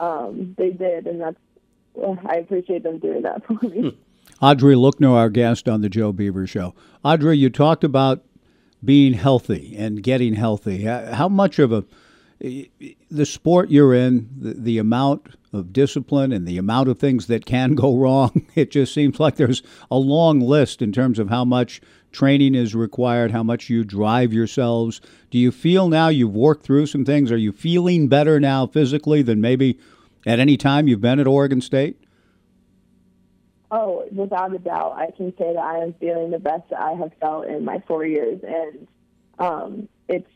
um, 0.00 0.54
they 0.58 0.70
did, 0.70 1.06
and 1.06 1.20
that's 1.20 1.36
well, 1.94 2.18
I 2.26 2.36
appreciate 2.36 2.82
them 2.82 2.98
doing 2.98 3.22
that 3.22 3.46
for 3.46 3.54
me. 3.66 3.96
Audrey 4.40 4.74
Lookner, 4.74 5.10
our 5.10 5.30
guest 5.30 5.68
on 5.68 5.80
the 5.80 5.88
Joe 5.88 6.12
Beaver 6.12 6.46
Show. 6.46 6.74
Audrey, 7.04 7.38
you 7.38 7.50
talked 7.50 7.84
about 7.84 8.24
being 8.84 9.14
healthy 9.14 9.74
and 9.76 10.02
getting 10.02 10.34
healthy. 10.34 10.88
Uh, 10.88 11.14
How 11.14 11.28
much 11.28 11.58
of 11.58 11.72
a 11.72 11.84
the 13.10 13.24
sport 13.24 13.70
you're 13.70 13.94
in, 13.94 14.28
the, 14.36 14.54
the 14.54 14.78
amount 14.78 15.28
of 15.52 15.72
discipline 15.72 16.32
and 16.32 16.46
the 16.46 16.58
amount 16.58 16.88
of 16.88 16.98
things 16.98 17.26
that 17.28 17.46
can 17.46 17.74
go 17.74 17.96
wrong, 17.98 18.46
it 18.54 18.70
just 18.70 18.92
seems 18.92 19.18
like 19.20 19.36
there's 19.36 19.62
a 19.90 19.96
long 19.96 20.40
list 20.40 20.82
in 20.82 20.92
terms 20.92 21.18
of 21.18 21.30
how 21.30 21.44
much 21.44 21.80
training 22.14 22.54
is 22.54 22.74
required, 22.74 23.32
how 23.32 23.42
much 23.42 23.68
you 23.68 23.84
drive 23.84 24.32
yourselves. 24.32 25.00
Do 25.30 25.38
you 25.38 25.52
feel 25.52 25.88
now 25.88 26.08
you've 26.08 26.34
worked 26.34 26.64
through 26.64 26.86
some 26.86 27.04
things? 27.04 27.30
Are 27.30 27.36
you 27.36 27.52
feeling 27.52 28.08
better 28.08 28.40
now 28.40 28.66
physically 28.66 29.20
than 29.20 29.40
maybe 29.40 29.78
at 30.24 30.38
any 30.38 30.56
time 30.56 30.88
you've 30.88 31.00
been 31.00 31.20
at 31.20 31.26
Oregon 31.26 31.60
State? 31.60 32.00
Oh, 33.70 34.06
without 34.12 34.54
a 34.54 34.58
doubt, 34.58 34.92
I 34.96 35.10
can 35.10 35.36
say 35.36 35.52
that 35.52 35.60
I 35.60 35.78
am 35.78 35.94
feeling 35.94 36.30
the 36.30 36.38
best 36.38 36.70
that 36.70 36.80
I 36.80 36.92
have 36.92 37.10
felt 37.20 37.46
in 37.46 37.64
my 37.64 37.82
four 37.88 38.06
years, 38.06 38.40
and 38.46 38.86
um, 39.38 39.88
it's 40.08 40.30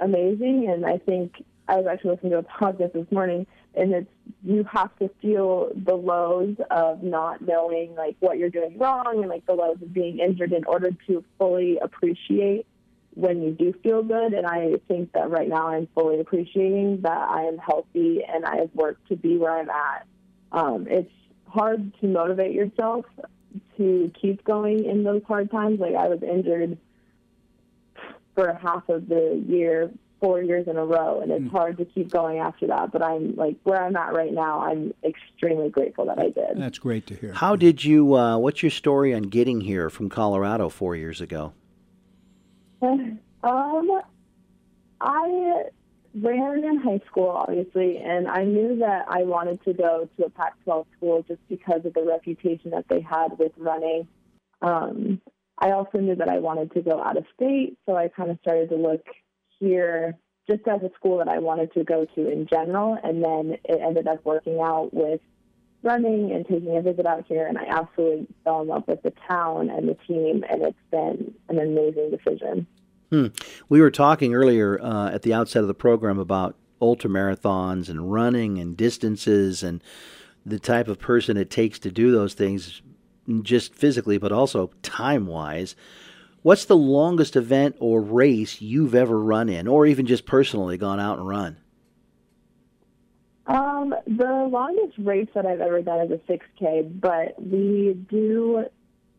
amazing. 0.00 0.68
And 0.68 0.84
I 0.84 0.98
think 0.98 1.44
I 1.68 1.76
was 1.76 1.86
actually 1.86 2.12
listening 2.12 2.32
to 2.32 2.38
a 2.38 2.42
podcast 2.42 2.94
this 2.94 3.06
morning, 3.12 3.46
and 3.74 3.94
it's 3.94 4.10
you 4.44 4.64
have 4.64 4.96
to 4.98 5.10
feel 5.20 5.70
the 5.74 5.94
lows 5.94 6.56
of 6.70 7.02
not 7.02 7.42
knowing 7.42 7.94
like 7.94 8.16
what 8.20 8.38
you're 8.38 8.50
doing 8.50 8.78
wrong, 8.78 9.18
and 9.20 9.28
like 9.28 9.44
the 9.46 9.54
lows 9.54 9.80
of 9.82 9.92
being 9.92 10.20
injured 10.20 10.52
in 10.52 10.64
order 10.64 10.90
to 11.06 11.24
fully 11.38 11.78
appreciate 11.78 12.66
when 13.14 13.42
you 13.42 13.50
do 13.50 13.74
feel 13.82 14.02
good. 14.02 14.32
And 14.32 14.46
I 14.46 14.74
think 14.86 15.12
that 15.12 15.28
right 15.30 15.48
now 15.48 15.68
I'm 15.68 15.88
fully 15.94 16.20
appreciating 16.20 17.00
that 17.02 17.28
I 17.28 17.42
am 17.44 17.58
healthy 17.58 18.22
and 18.24 18.44
I 18.44 18.58
have 18.58 18.70
worked 18.74 19.08
to 19.08 19.16
be 19.16 19.36
where 19.36 19.58
I'm 19.58 19.70
at. 19.70 20.06
Um, 20.52 20.86
it's 20.88 21.10
hard 21.48 21.92
to 22.00 22.06
motivate 22.06 22.52
yourself 22.52 23.06
to 23.76 24.12
keep 24.20 24.44
going 24.44 24.84
in 24.84 25.02
those 25.02 25.22
hard 25.26 25.50
times. 25.50 25.80
Like 25.80 25.96
I 25.96 26.08
was 26.08 26.22
injured 26.22 26.78
for 28.34 28.54
half 28.54 28.88
of 28.88 29.08
the 29.08 29.42
year, 29.48 29.90
four 30.20 30.42
years 30.42 30.66
in 30.66 30.76
a 30.76 30.84
row, 30.84 31.20
and 31.20 31.30
it's 31.30 31.50
hard 31.50 31.78
to 31.78 31.84
keep 31.84 32.10
going 32.10 32.38
after 32.38 32.66
that. 32.66 32.92
But 32.92 33.02
I'm 33.02 33.34
like 33.36 33.56
where 33.64 33.82
I'm 33.82 33.96
at 33.96 34.14
right 34.14 34.32
now. 34.32 34.60
I'm 34.60 34.92
extremely 35.04 35.70
grateful 35.70 36.06
that 36.06 36.18
I 36.18 36.30
did. 36.30 36.56
That's 36.56 36.78
great 36.78 37.06
to 37.08 37.14
hear. 37.14 37.32
How 37.32 37.56
did 37.56 37.84
you? 37.84 38.14
Uh, 38.14 38.38
what's 38.38 38.62
your 38.62 38.70
story 38.70 39.14
on 39.14 39.22
getting 39.22 39.60
here 39.60 39.90
from 39.90 40.08
Colorado 40.08 40.68
four 40.68 40.96
years 40.96 41.20
ago? 41.20 41.52
Um, 43.40 44.02
I 45.00 45.62
ran 46.14 46.64
in 46.64 46.78
high 46.78 47.00
school, 47.06 47.28
obviously, 47.28 47.98
and 47.98 48.26
I 48.26 48.42
knew 48.44 48.78
that 48.78 49.06
I 49.08 49.22
wanted 49.22 49.62
to 49.64 49.72
go 49.72 50.08
to 50.16 50.24
a 50.24 50.30
Pac-12 50.30 50.86
school 50.96 51.24
just 51.26 51.40
because 51.48 51.84
of 51.84 51.94
the 51.94 52.02
reputation 52.02 52.72
that 52.72 52.86
they 52.88 53.00
had 53.00 53.38
with 53.38 53.52
running. 53.56 54.08
Um, 54.60 55.20
I 55.58 55.70
also 55.70 55.98
knew 55.98 56.16
that 56.16 56.28
I 56.28 56.38
wanted 56.38 56.72
to 56.72 56.82
go 56.82 57.02
out 57.02 57.16
of 57.16 57.24
state, 57.34 57.78
so 57.86 57.96
I 57.96 58.08
kind 58.08 58.30
of 58.30 58.38
started 58.42 58.70
to 58.70 58.76
look 58.76 59.04
here 59.60 60.16
just 60.48 60.66
as 60.66 60.82
a 60.82 60.90
school 60.94 61.18
that 61.18 61.28
I 61.28 61.38
wanted 61.38 61.72
to 61.74 61.84
go 61.84 62.06
to 62.14 62.30
in 62.30 62.46
general, 62.46 62.98
and 63.02 63.22
then 63.22 63.58
it 63.64 63.80
ended 63.82 64.06
up 64.06 64.24
working 64.24 64.60
out 64.60 64.90
with 64.92 65.20
running 65.82 66.32
and 66.32 66.46
taking 66.46 66.76
a 66.76 66.82
visit 66.82 67.06
out 67.06 67.24
here, 67.28 67.46
and 67.46 67.58
I 67.58 67.64
absolutely 67.68 68.26
fell 68.44 68.62
in 68.62 68.68
love 68.68 68.84
with 68.88 69.02
the 69.02 69.12
town 69.28 69.70
and 69.70 69.88
the 69.88 69.96
team, 70.06 70.44
and 70.48 70.62
it's 70.62 70.78
been 70.90 71.34
an 71.48 71.58
amazing 71.58 72.10
decision. 72.10 72.66
Hmm. 73.10 73.26
We 73.68 73.80
were 73.80 73.90
talking 73.90 74.34
earlier 74.34 74.80
uh, 74.82 75.10
at 75.10 75.22
the 75.22 75.34
outset 75.34 75.62
of 75.62 75.68
the 75.68 75.74
program 75.74 76.18
about 76.18 76.56
ultramarathons 76.80 77.88
and 77.88 78.12
running 78.12 78.58
and 78.58 78.76
distances 78.76 79.62
and 79.62 79.82
the 80.44 80.58
type 80.58 80.88
of 80.88 80.98
person 80.98 81.36
it 81.36 81.50
takes 81.50 81.78
to 81.80 81.90
do 81.90 82.10
those 82.10 82.34
things, 82.34 82.82
just 83.42 83.74
physically, 83.74 84.18
but 84.18 84.32
also 84.32 84.70
time 84.82 85.26
wise. 85.26 85.76
What's 86.42 86.64
the 86.64 86.76
longest 86.76 87.36
event 87.36 87.76
or 87.80 88.00
race 88.00 88.60
you've 88.60 88.94
ever 88.94 89.18
run 89.18 89.48
in, 89.48 89.66
or 89.66 89.86
even 89.86 90.06
just 90.06 90.24
personally 90.24 90.76
gone 90.76 91.00
out 91.00 91.18
and 91.18 91.28
run? 91.28 91.56
Um, 93.46 93.94
the 94.06 94.48
longest 94.50 94.98
race 94.98 95.28
that 95.34 95.46
I've 95.46 95.60
ever 95.60 95.80
done 95.82 96.00
is 96.00 96.12
a 96.12 96.32
6K, 96.32 97.00
but 97.00 97.34
we 97.42 97.94
do 98.08 98.66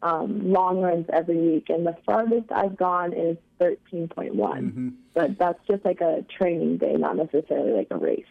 um, 0.01 0.51
long 0.51 0.79
runs 0.81 1.07
every 1.11 1.37
week, 1.37 1.69
and 1.69 1.85
the 1.85 1.95
farthest 2.05 2.51
I've 2.51 2.77
gone 2.77 3.13
is 3.13 3.37
13.1. 3.59 4.93
But 5.13 5.37
that's 5.37 5.59
just 5.67 5.83
like 5.83 6.01
a 6.01 6.23
training 6.37 6.77
day, 6.77 6.93
not 6.93 7.17
necessarily 7.17 7.73
like 7.73 7.87
a 7.91 7.97
race. 7.97 8.25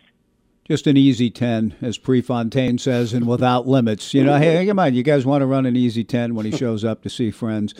Just 0.64 0.86
an 0.86 0.96
easy 0.96 1.30
10, 1.30 1.76
as 1.80 1.98
Prefontaine 1.98 2.78
says, 2.78 3.12
and 3.12 3.26
without 3.26 3.66
limits. 3.66 4.12
You 4.14 4.22
know, 4.24 4.38
hey, 4.38 4.66
come 4.66 4.78
on, 4.78 4.94
you 4.94 5.02
guys 5.02 5.26
want 5.26 5.42
to 5.42 5.46
run 5.46 5.66
an 5.66 5.76
easy 5.76 6.04
10 6.04 6.34
when 6.34 6.46
he 6.46 6.52
shows 6.56 6.84
up 6.84 7.02
to 7.02 7.10
see 7.10 7.30
friends. 7.30 7.74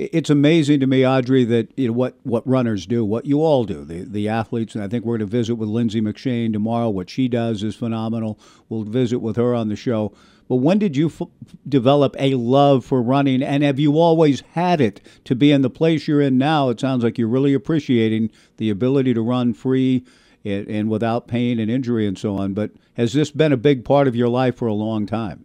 It's 0.00 0.30
amazing 0.30 0.78
to 0.78 0.86
me, 0.86 1.04
Audrey, 1.04 1.44
that 1.46 1.76
you 1.76 1.88
know 1.88 1.92
what, 1.92 2.16
what 2.22 2.46
runners 2.46 2.86
do, 2.86 3.04
what 3.04 3.26
you 3.26 3.42
all 3.42 3.64
do, 3.64 3.84
the, 3.84 4.04
the 4.04 4.28
athletes. 4.28 4.76
And 4.76 4.84
I 4.84 4.86
think 4.86 5.04
we're 5.04 5.18
going 5.18 5.28
to 5.28 5.36
visit 5.36 5.56
with 5.56 5.68
Lindsay 5.68 6.00
McShane 6.00 6.52
tomorrow. 6.52 6.88
What 6.88 7.10
she 7.10 7.26
does 7.26 7.64
is 7.64 7.74
phenomenal. 7.74 8.38
We'll 8.68 8.84
visit 8.84 9.18
with 9.18 9.34
her 9.34 9.56
on 9.56 9.70
the 9.70 9.74
show. 9.74 10.12
But 10.46 10.56
when 10.56 10.78
did 10.78 10.96
you 10.96 11.08
f- 11.08 11.26
develop 11.68 12.14
a 12.16 12.34
love 12.34 12.84
for 12.84 13.02
running? 13.02 13.42
And 13.42 13.64
have 13.64 13.80
you 13.80 13.98
always 13.98 14.42
had 14.52 14.80
it 14.80 15.00
to 15.24 15.34
be 15.34 15.50
in 15.50 15.62
the 15.62 15.68
place 15.68 16.06
you're 16.06 16.20
in 16.20 16.38
now? 16.38 16.68
It 16.68 16.78
sounds 16.78 17.02
like 17.02 17.18
you're 17.18 17.26
really 17.26 17.52
appreciating 17.52 18.30
the 18.58 18.70
ability 18.70 19.14
to 19.14 19.20
run 19.20 19.52
free 19.52 20.04
and, 20.44 20.68
and 20.68 20.88
without 20.88 21.26
pain 21.26 21.58
and 21.58 21.68
injury 21.68 22.06
and 22.06 22.16
so 22.16 22.36
on. 22.36 22.54
But 22.54 22.70
has 22.94 23.14
this 23.14 23.32
been 23.32 23.52
a 23.52 23.56
big 23.56 23.84
part 23.84 24.06
of 24.06 24.14
your 24.14 24.28
life 24.28 24.54
for 24.54 24.68
a 24.68 24.74
long 24.74 25.06
time? 25.06 25.44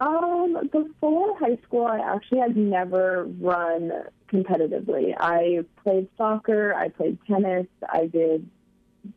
Um, 0.00 0.37
Um, 0.58 0.68
before 0.68 1.38
high 1.38 1.58
school, 1.64 1.86
I 1.86 1.98
actually 1.98 2.40
had 2.40 2.56
never 2.56 3.26
run 3.40 3.92
competitively. 4.32 5.14
I 5.18 5.64
played 5.82 6.08
soccer, 6.16 6.74
I 6.74 6.88
played 6.88 7.18
tennis, 7.26 7.66
I 7.88 8.06
did 8.06 8.48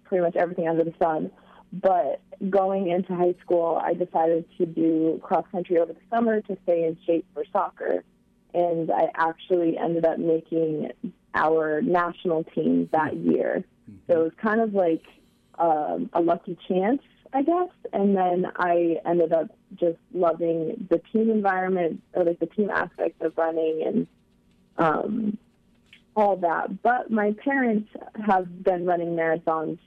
pretty 0.04 0.24
much 0.24 0.36
everything 0.36 0.68
under 0.68 0.84
the 0.84 0.94
sun. 1.02 1.32
But 1.74 2.22
going 2.50 2.90
into 2.90 3.16
high 3.16 3.36
school, 3.44 3.80
I 3.82 3.94
decided 3.94 4.46
to 4.58 4.66
do 4.66 5.20
cross 5.24 5.46
country 5.52 5.78
over 5.80 5.94
the 5.94 6.00
summer 6.10 6.42
to 6.42 6.58
stay 6.64 6.86
in 6.86 6.98
shape 7.06 7.26
for 7.34 7.44
soccer. 7.52 8.04
And 8.54 8.92
I 8.92 9.10
actually 9.16 9.78
ended 9.78 10.06
up 10.06 10.20
making 10.20 10.92
our 11.34 11.82
national 11.82 12.44
team 12.44 12.90
that 12.92 13.16
year. 13.16 13.64
So 14.08 14.22
it 14.22 14.24
was 14.24 14.32
kind 14.42 14.60
of 14.60 14.74
like 14.74 15.04
um, 15.58 16.10
a 16.14 16.22
lucky 16.22 16.58
chance, 16.68 17.02
I 17.34 17.42
guess. 17.44 17.70
And 17.94 18.16
then 18.16 18.52
I 18.58 18.98
ended 19.06 19.32
up 19.34 19.48
just 19.76 19.98
loving 20.14 20.88
the 20.90 21.00
team 21.12 21.30
environment 21.30 22.02
or 22.14 22.24
like 22.26 22.40
the 22.40 22.46
team 22.48 22.70
aspect 22.70 23.22
of 23.22 23.38
running 23.38 23.84
and 23.86 24.08
um, 24.78 25.38
all 26.16 26.36
that. 26.38 26.82
But 26.82 27.10
my 27.12 27.34
parents 27.44 27.90
have 28.26 28.64
been 28.64 28.86
running 28.86 29.16
marathons 29.16 29.80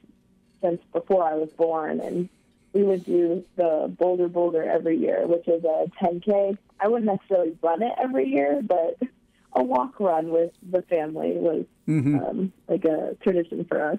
since 0.63 0.81
before 0.93 1.23
I 1.25 1.35
was 1.35 1.51
born, 1.51 2.01
and 2.01 2.29
we 2.73 2.83
would 2.83 3.05
do 3.05 3.45
the 3.57 3.95
Boulder 3.99 4.29
Boulder 4.29 4.63
every 4.65 4.97
year, 4.97 5.27
which 5.27 5.47
is 5.47 5.63
a 5.65 5.91
10K. 6.03 6.57
I 6.81 6.89
wouldn't 6.89 7.11
necessarily 7.11 7.57
run 7.63 7.83
it 7.83 7.93
every 7.99 8.27
year, 8.29 8.61
but 8.63 8.97
a 9.53 9.63
walk 9.63 10.01
run 10.01 10.31
with 10.31 10.53
the 10.71 10.83
family 10.83 11.33
was 11.37 11.67
Mhm. 11.87 12.29
um, 12.29 12.53
like 12.69 12.85
a 12.87 13.15
tradition 13.23 13.65
for 13.67 13.81
us. 13.81 13.99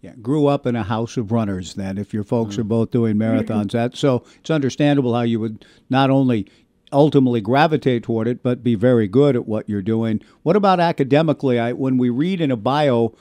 Yeah, 0.00 0.12
grew 0.20 0.46
up 0.46 0.66
in 0.66 0.76
a 0.76 0.82
house 0.82 1.16
of 1.16 1.32
runners. 1.32 1.74
Then, 1.74 1.98
if 1.98 2.12
your 2.12 2.24
folks 2.24 2.58
are 2.58 2.64
both 2.64 2.90
doing 2.90 3.16
marathons, 3.16 3.72
that 3.72 3.96
so 3.96 4.24
it's 4.40 4.50
understandable 4.50 5.14
how 5.14 5.22
you 5.22 5.40
would 5.40 5.64
not 5.88 6.10
only 6.10 6.46
ultimately 6.92 7.40
gravitate 7.40 8.02
toward 8.02 8.28
it, 8.28 8.42
but 8.42 8.62
be 8.62 8.74
very 8.74 9.08
good 9.08 9.34
at 9.34 9.46
what 9.46 9.68
you're 9.68 9.82
doing. 9.82 10.20
What 10.42 10.56
about 10.56 10.80
academically? 10.80 11.58
I, 11.58 11.72
when 11.72 11.98
we 11.98 12.10
read 12.10 12.40
in 12.40 12.50
a 12.50 12.56
bio, 12.56 13.14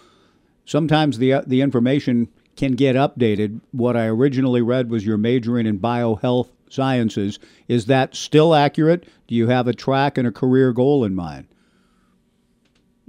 sometimes 0.65 1.17
the 1.17 1.43
the 1.47 1.61
information 1.61 2.27
can 2.55 2.73
get 2.73 2.95
updated. 2.95 3.61
What 3.71 3.97
I 3.97 4.05
originally 4.07 4.61
read 4.61 4.89
was 4.89 5.05
you're 5.05 5.17
majoring 5.17 5.65
in 5.65 5.79
biohealth 5.79 6.49
sciences. 6.69 7.39
Is 7.67 7.85
that 7.87 8.15
still 8.15 8.53
accurate? 8.53 9.07
Do 9.27 9.35
you 9.35 9.47
have 9.47 9.67
a 9.67 9.73
track 9.73 10.17
and 10.17 10.27
a 10.27 10.31
career 10.31 10.73
goal 10.73 11.03
in 11.03 11.15
mind? 11.15 11.47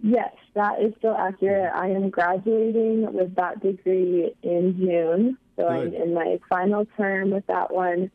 Yes, 0.02 0.32
that 0.54 0.80
is 0.80 0.92
still 0.98 1.16
accurate. 1.16 1.72
I 1.74 1.88
am 1.88 2.10
graduating 2.10 3.12
with 3.12 3.34
that 3.34 3.60
degree 3.60 4.32
in 4.42 4.76
June, 4.78 5.38
so 5.56 5.68
I'm 5.68 5.92
in 5.92 6.14
my 6.14 6.38
final 6.48 6.86
term 6.96 7.30
with 7.30 7.46
that 7.48 7.72
one. 7.72 8.10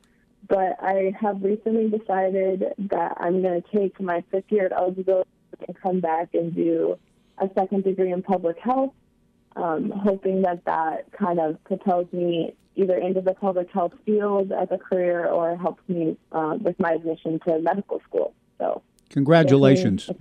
But 0.47 0.77
I 0.81 1.13
have 1.19 1.43
recently 1.43 1.89
decided 1.89 2.63
that 2.77 3.17
I'm 3.19 3.41
going 3.41 3.61
to 3.61 3.77
take 3.77 3.99
my 3.99 4.23
fifth 4.31 4.45
year 4.49 4.65
at 4.65 4.71
eligibility 4.71 5.29
and 5.67 5.79
come 5.79 5.99
back 5.99 6.29
and 6.33 6.55
do 6.55 6.97
a 7.37 7.49
second 7.55 7.83
degree 7.83 8.11
in 8.11 8.23
public 8.23 8.57
health, 8.59 8.93
um, 9.55 9.91
hoping 9.91 10.41
that 10.43 10.63
that 10.65 11.11
kind 11.11 11.39
of 11.39 11.61
propels 11.65 12.11
me 12.13 12.55
either 12.75 12.97
into 12.97 13.19
the 13.21 13.33
public 13.33 13.69
health 13.71 13.93
field 14.05 14.51
as 14.51 14.69
a 14.71 14.77
career 14.77 15.27
or 15.27 15.57
helps 15.57 15.87
me 15.89 16.17
uh, 16.31 16.57
with 16.61 16.79
my 16.79 16.93
admission 16.93 17.39
to 17.45 17.59
medical 17.59 18.01
school. 18.07 18.33
So 18.57 18.81
Congratulations. 19.09 20.09
a 20.09 20.13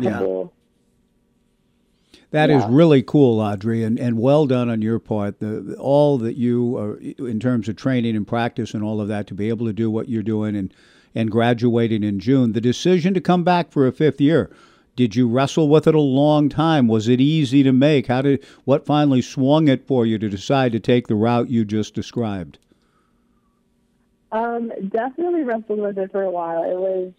That 2.30 2.50
is 2.50 2.62
Yeah. 2.62 2.68
really 2.70 3.02
cool, 3.02 3.40
Audrey, 3.40 3.82
and, 3.82 3.98
and 3.98 4.18
well 4.18 4.46
done 4.46 4.68
on 4.68 4.82
your 4.82 4.98
part. 4.98 5.40
The 5.40 5.74
all 5.78 6.18
that 6.18 6.36
you 6.36 6.76
are 6.76 6.96
in 6.98 7.40
terms 7.40 7.68
of 7.68 7.76
training 7.76 8.16
and 8.16 8.26
practice 8.26 8.74
and 8.74 8.82
all 8.82 9.00
of 9.00 9.08
that 9.08 9.26
to 9.28 9.34
be 9.34 9.48
able 9.48 9.66
to 9.66 9.72
do 9.72 9.90
what 9.90 10.08
you're 10.08 10.22
doing 10.22 10.54
and 10.54 10.72
and 11.14 11.30
graduating 11.30 12.04
in 12.04 12.20
June. 12.20 12.52
The 12.52 12.60
decision 12.60 13.14
to 13.14 13.20
come 13.20 13.42
back 13.44 13.70
for 13.70 13.86
a 13.86 13.92
fifth 13.92 14.20
year. 14.20 14.50
Did 14.94 15.16
you 15.16 15.26
wrestle 15.28 15.68
with 15.68 15.86
it 15.86 15.94
a 15.94 16.00
long 16.00 16.48
time? 16.48 16.86
Was 16.86 17.08
it 17.08 17.20
easy 17.20 17.62
to 17.62 17.72
make? 17.72 18.08
How 18.08 18.20
did 18.20 18.44
what 18.64 18.84
finally 18.84 19.22
swung 19.22 19.68
it 19.68 19.86
for 19.86 20.04
you 20.04 20.18
to 20.18 20.28
decide 20.28 20.72
to 20.72 20.80
take 20.80 21.06
the 21.06 21.14
route 21.14 21.48
you 21.48 21.64
just 21.64 21.94
described? 21.94 22.58
Um, 24.32 24.70
definitely 24.88 25.44
wrestled 25.44 25.78
with 25.78 25.96
it 25.98 26.12
for 26.12 26.22
a 26.22 26.30
while. 26.30 26.62
It 26.64 26.76
was 26.76 27.12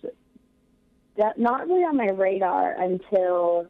not 1.37 1.67
really 1.67 1.83
on 1.83 1.97
my 1.97 2.09
radar 2.09 2.73
until 2.79 3.65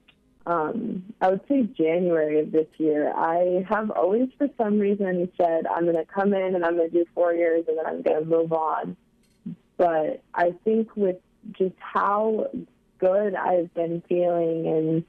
um, 0.49 1.03
I 1.21 1.29
would 1.29 1.41
say 1.47 1.61
January 1.61 2.39
of 2.39 2.51
this 2.51 2.65
year. 2.79 3.13
I 3.15 3.63
have 3.69 3.91
always, 3.91 4.29
for 4.35 4.47
some 4.57 4.79
reason, 4.79 5.31
said 5.37 5.67
I'm 5.67 5.83
going 5.83 5.95
to 5.95 6.05
come 6.05 6.33
in 6.33 6.55
and 6.55 6.65
I'm 6.65 6.75
going 6.75 6.89
to 6.89 6.97
do 6.97 7.05
four 7.13 7.33
years 7.33 7.65
and 7.67 7.77
then 7.77 7.85
I'm 7.85 8.01
going 8.01 8.19
to 8.19 8.25
move 8.25 8.51
on. 8.51 8.97
But 9.77 10.23
I 10.33 10.55
think 10.63 10.95
with 10.95 11.17
just 11.51 11.75
how 11.77 12.47
good 12.97 13.35
I've 13.35 13.71
been 13.75 14.01
feeling 14.09 15.05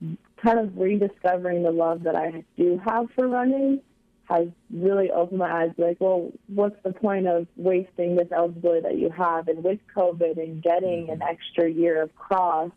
and 0.00 0.16
kind 0.42 0.58
of 0.58 0.78
rediscovering 0.78 1.62
the 1.62 1.70
love 1.70 2.04
that 2.04 2.16
I 2.16 2.42
do 2.56 2.80
have 2.82 3.08
for 3.14 3.28
running 3.28 3.82
has 4.30 4.48
really 4.72 5.10
opened 5.10 5.40
my 5.40 5.64
eyes. 5.64 5.72
Like, 5.76 5.98
well, 6.00 6.32
what's 6.46 6.82
the 6.84 6.92
point 6.92 7.26
of 7.26 7.46
wasting 7.56 8.16
this 8.16 8.32
eligibility 8.32 8.80
that 8.80 8.96
you 8.96 9.10
have? 9.10 9.48
And 9.48 9.62
with 9.62 9.80
COVID 9.94 10.42
and 10.42 10.62
getting 10.62 11.10
an 11.10 11.20
extra 11.20 11.68
year 11.68 12.00
of 12.00 12.14
cross, 12.16 12.70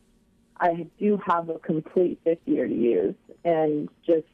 I 0.60 0.88
do 1.00 1.20
have 1.26 1.50
a 1.50 1.60
complete 1.60 2.20
fifth 2.24 2.40
year 2.46 2.68
to 2.68 2.74
use. 2.74 3.16
And 3.44 3.90
just 4.06 4.28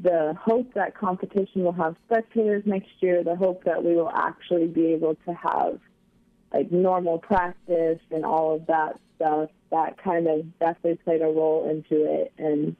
the 0.00 0.36
hope 0.40 0.74
that 0.74 0.96
competition 0.96 1.64
will 1.64 1.72
have 1.72 1.96
spectators 2.06 2.64
next 2.66 2.90
year, 3.00 3.22
the 3.22 3.36
hope 3.36 3.64
that 3.64 3.84
we 3.84 3.94
will 3.94 4.10
actually 4.10 4.66
be 4.66 4.86
able 4.92 5.16
to 5.26 5.34
have 5.34 5.78
like 6.52 6.70
normal 6.70 7.18
practice 7.18 7.98
and 8.10 8.24
all 8.24 8.54
of 8.54 8.66
that 8.66 8.98
stuff, 9.16 9.50
that 9.70 10.02
kind 10.02 10.26
of 10.28 10.58
definitely 10.58 10.96
played 11.04 11.20
a 11.20 11.26
role 11.26 11.68
into 11.68 12.04
it. 12.04 12.32
And 12.38 12.76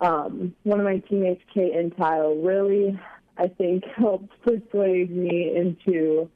um, 0.00 0.54
one 0.62 0.80
of 0.80 0.84
my 0.84 0.98
teammates, 0.98 1.42
Kate 1.52 1.74
Entile, 1.74 2.36
really, 2.36 2.98
I 3.36 3.48
think, 3.48 3.84
helped 3.96 4.32
persuade 4.42 5.10
me 5.10 5.54
into 5.54 6.30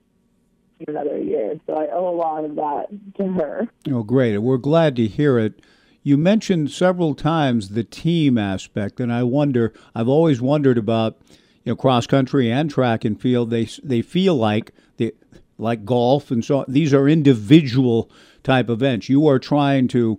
another 0.87 1.19
year. 1.19 1.59
So 1.67 1.75
I 1.75 1.89
owe 1.93 2.09
a 2.09 2.17
lot 2.17 2.45
of 2.45 2.55
that 2.57 2.87
to 3.17 3.33
her. 3.33 3.69
Oh, 3.91 4.03
great. 4.03 4.39
We're 4.39 4.59
glad 4.59 4.97
to 4.97 5.07
hear 5.07 5.39
it. 5.39 5.61
You 6.03 6.17
mentioned 6.17 6.71
several 6.71 7.15
times 7.15 7.71
the 7.71 7.85
team 7.85 8.39
aspect, 8.39 9.01
and 9.01 9.13
I 9.13 9.25
wonder, 9.25 9.73
I've 9.95 10.09
always 10.09 10.41
wondered 10.41 10.79
about, 10.79 11.19
you 11.65 11.73
know, 11.73 11.77
cross 11.77 12.07
country 12.07 12.51
and 12.51 12.71
track 12.71 13.05
and 13.05 13.21
field. 13.21 13.51
They, 13.51 13.69
they 13.83 14.03
feel 14.03 14.35
like, 14.37 14.73
they, 14.97 15.13
like 15.59 15.85
golf 15.85 16.31
and 16.31 16.45
so. 16.45 16.65
These 16.69 16.95
are 16.95 17.09
individual 17.09 18.11
type 18.43 18.71
events. 18.71 19.09
You 19.09 19.27
are 19.27 19.39
trying 19.39 19.89
to 19.89 20.19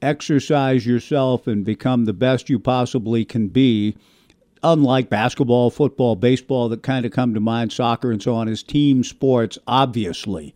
exercise 0.00 0.86
yourself 0.86 1.46
and 1.46 1.64
become 1.64 2.04
the 2.04 2.12
best 2.12 2.48
you 2.48 2.58
possibly 2.58 3.24
can 3.24 3.48
be. 3.48 3.96
Unlike 4.62 5.08
basketball, 5.08 5.70
football, 5.70 6.16
baseball 6.16 6.68
that 6.68 6.82
kind 6.82 7.06
of 7.06 7.12
come 7.12 7.34
to 7.34 7.40
mind, 7.40 7.72
soccer 7.72 8.10
and 8.10 8.22
so 8.22 8.34
on, 8.34 8.48
is 8.48 8.62
team 8.62 9.04
sports, 9.04 9.58
obviously. 9.66 10.54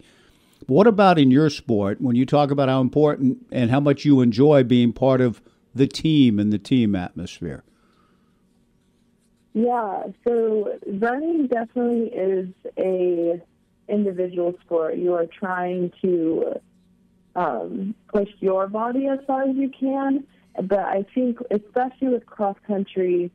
But 0.60 0.74
what 0.74 0.86
about 0.86 1.18
in 1.18 1.30
your 1.30 1.50
sport 1.50 2.00
when 2.00 2.16
you 2.16 2.26
talk 2.26 2.50
about 2.50 2.68
how 2.68 2.80
important 2.80 3.46
and 3.52 3.70
how 3.70 3.80
much 3.80 4.04
you 4.04 4.20
enjoy 4.20 4.64
being 4.64 4.92
part 4.92 5.20
of 5.20 5.40
the 5.74 5.86
team 5.86 6.38
and 6.38 6.52
the 6.52 6.58
team 6.58 6.94
atmosphere? 6.94 7.64
Yeah, 9.54 10.04
so 10.26 10.78
running 10.86 11.46
definitely 11.46 12.06
is 12.08 12.48
a 12.78 13.40
individual 13.88 14.54
sport. 14.64 14.96
You 14.96 15.14
are 15.14 15.26
trying 15.26 15.92
to 16.00 16.60
um, 17.36 17.94
push 18.08 18.28
your 18.40 18.66
body 18.66 19.08
as 19.08 19.18
far 19.26 19.42
as 19.42 19.54
you 19.54 19.68
can, 19.68 20.24
but 20.62 20.80
I 20.80 21.04
think 21.14 21.38
especially 21.50 22.08
with 22.08 22.24
cross 22.24 22.56
country, 22.66 23.30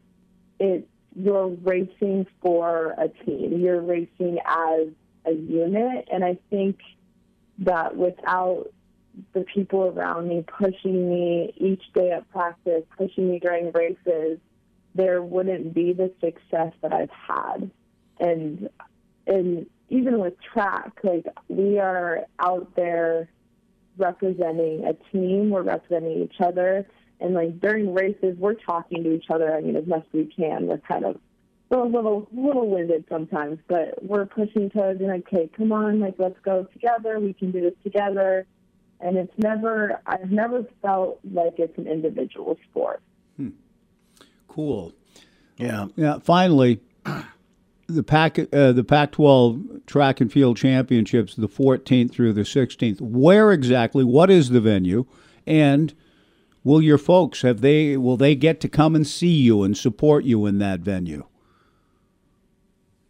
it 0.59 0.87
you're 1.15 1.47
racing 1.47 2.27
for 2.41 2.93
a 2.97 3.07
team. 3.25 3.59
You're 3.59 3.81
racing 3.81 4.37
as 4.45 4.87
a 5.25 5.31
unit, 5.31 6.07
and 6.11 6.23
I 6.23 6.37
think 6.49 6.79
that 7.59 7.95
without 7.97 8.67
the 9.33 9.41
people 9.41 9.85
around 9.85 10.27
me 10.27 10.45
pushing 10.45 11.09
me 11.09 11.53
each 11.57 11.81
day 11.93 12.11
at 12.11 12.29
practice, 12.31 12.83
pushing 12.97 13.31
me 13.31 13.39
during 13.39 13.71
races, 13.71 14.39
there 14.93 15.21
wouldn't 15.23 15.73
be 15.73 15.93
the 15.93 16.11
success 16.21 16.73
that 16.81 16.93
I've 16.93 17.09
had. 17.09 17.71
And 18.19 18.69
and 19.25 19.65
even 19.89 20.19
with 20.19 20.33
track, 20.41 20.99
like 21.03 21.25
we 21.47 21.79
are 21.79 22.25
out 22.39 22.75
there 22.75 23.29
representing 23.97 24.85
a 24.85 24.93
team, 25.11 25.49
we're 25.49 25.63
representing 25.63 26.23
each 26.23 26.39
other. 26.39 26.85
And 27.20 27.34
like 27.34 27.59
during 27.59 27.93
races 27.93 28.38
we're 28.38 28.53
talking 28.53 29.03
to 29.03 29.13
each 29.13 29.26
other, 29.30 29.55
I 29.55 29.61
mean, 29.61 29.76
as 29.76 29.88
much 29.88 30.01
as 30.01 30.13
we 30.13 30.26
can. 30.26 30.68
We're 30.68 30.78
kind 30.78 31.05
of 31.05 31.20
a 31.72 31.78
little 31.78 32.28
little 32.32 32.70
winded 32.70 33.05
sometimes, 33.09 33.59
but 33.68 34.01
we're 34.03 34.26
pushing 34.26 34.63
each 34.63 34.76
other 34.76 34.93
being 34.95 35.09
like, 35.09 35.28
Okay, 35.28 35.49
come 35.55 35.72
on, 35.72 35.99
like 35.99 36.15
let's 36.18 36.39
go 36.43 36.68
together, 36.74 37.20
we 37.20 37.34
can 37.34 37.51
do 37.51 37.61
this 37.61 37.74
together 37.84 38.45
and 38.99 39.18
it's 39.18 39.34
never 39.38 40.01
I've 40.05 40.32
never 40.32 40.65
felt 40.82 41.20
like 41.32 41.55
it's 41.57 41.78
an 41.78 41.88
individual 41.88 42.57
sport. 42.70 43.01
Cool. 44.57 44.91
Yeah. 45.57 45.88
Yeah. 45.95 46.18
Finally, 46.18 46.80
the 47.88 48.01
Pac 48.01 48.39
uh, 48.39 48.72
the 48.72 48.84
Pac-12 48.84 49.86
Track 49.86 50.20
and 50.20 50.32
Field 50.32 50.57
Championships, 50.57 51.36
the 51.36 51.47
14th 51.47 52.11
through 52.11 52.34
the 52.34 52.41
16th. 52.41 52.99
Where 52.99 53.51
exactly? 53.51 54.03
What 54.03 54.32
is 54.32 54.49
the 54.49 54.59
venue? 54.59 55.05
And 55.45 55.93
will 56.68 56.82
your 56.82 56.97
folks 56.97 57.41
have 57.43 57.61
they 57.61 57.95
will 57.95 58.18
they 58.18 58.36
get 58.36 58.59
to 58.59 58.68
come 58.68 58.93
and 58.93 59.07
see 59.07 59.36
you 59.47 59.63
and 59.63 59.78
support 59.78 60.26
you 60.26 60.45
in 60.45 60.59
that 60.59 60.82
venue? 60.82 61.26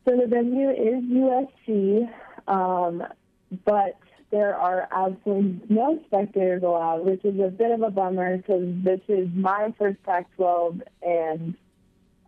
So 0.06 0.16
the 0.16 0.28
venue 0.28 0.70
is 0.70 1.04
USC, 1.04 2.10
um, 2.48 3.04
but 3.66 3.98
there 4.30 4.56
are 4.56 4.88
absolutely 4.92 5.60
no 5.70 6.00
spectators 6.06 6.62
allowed, 6.62 7.04
which 7.06 7.26
is 7.26 7.40
a 7.40 7.50
bit 7.50 7.72
of 7.72 7.82
a 7.82 7.90
bummer 7.90 8.38
because 8.38 8.64
this 8.84 9.02
is 9.08 9.28
my 9.34 9.74
first 9.78 10.02
Pac-12 10.04 10.82
and 11.02 11.56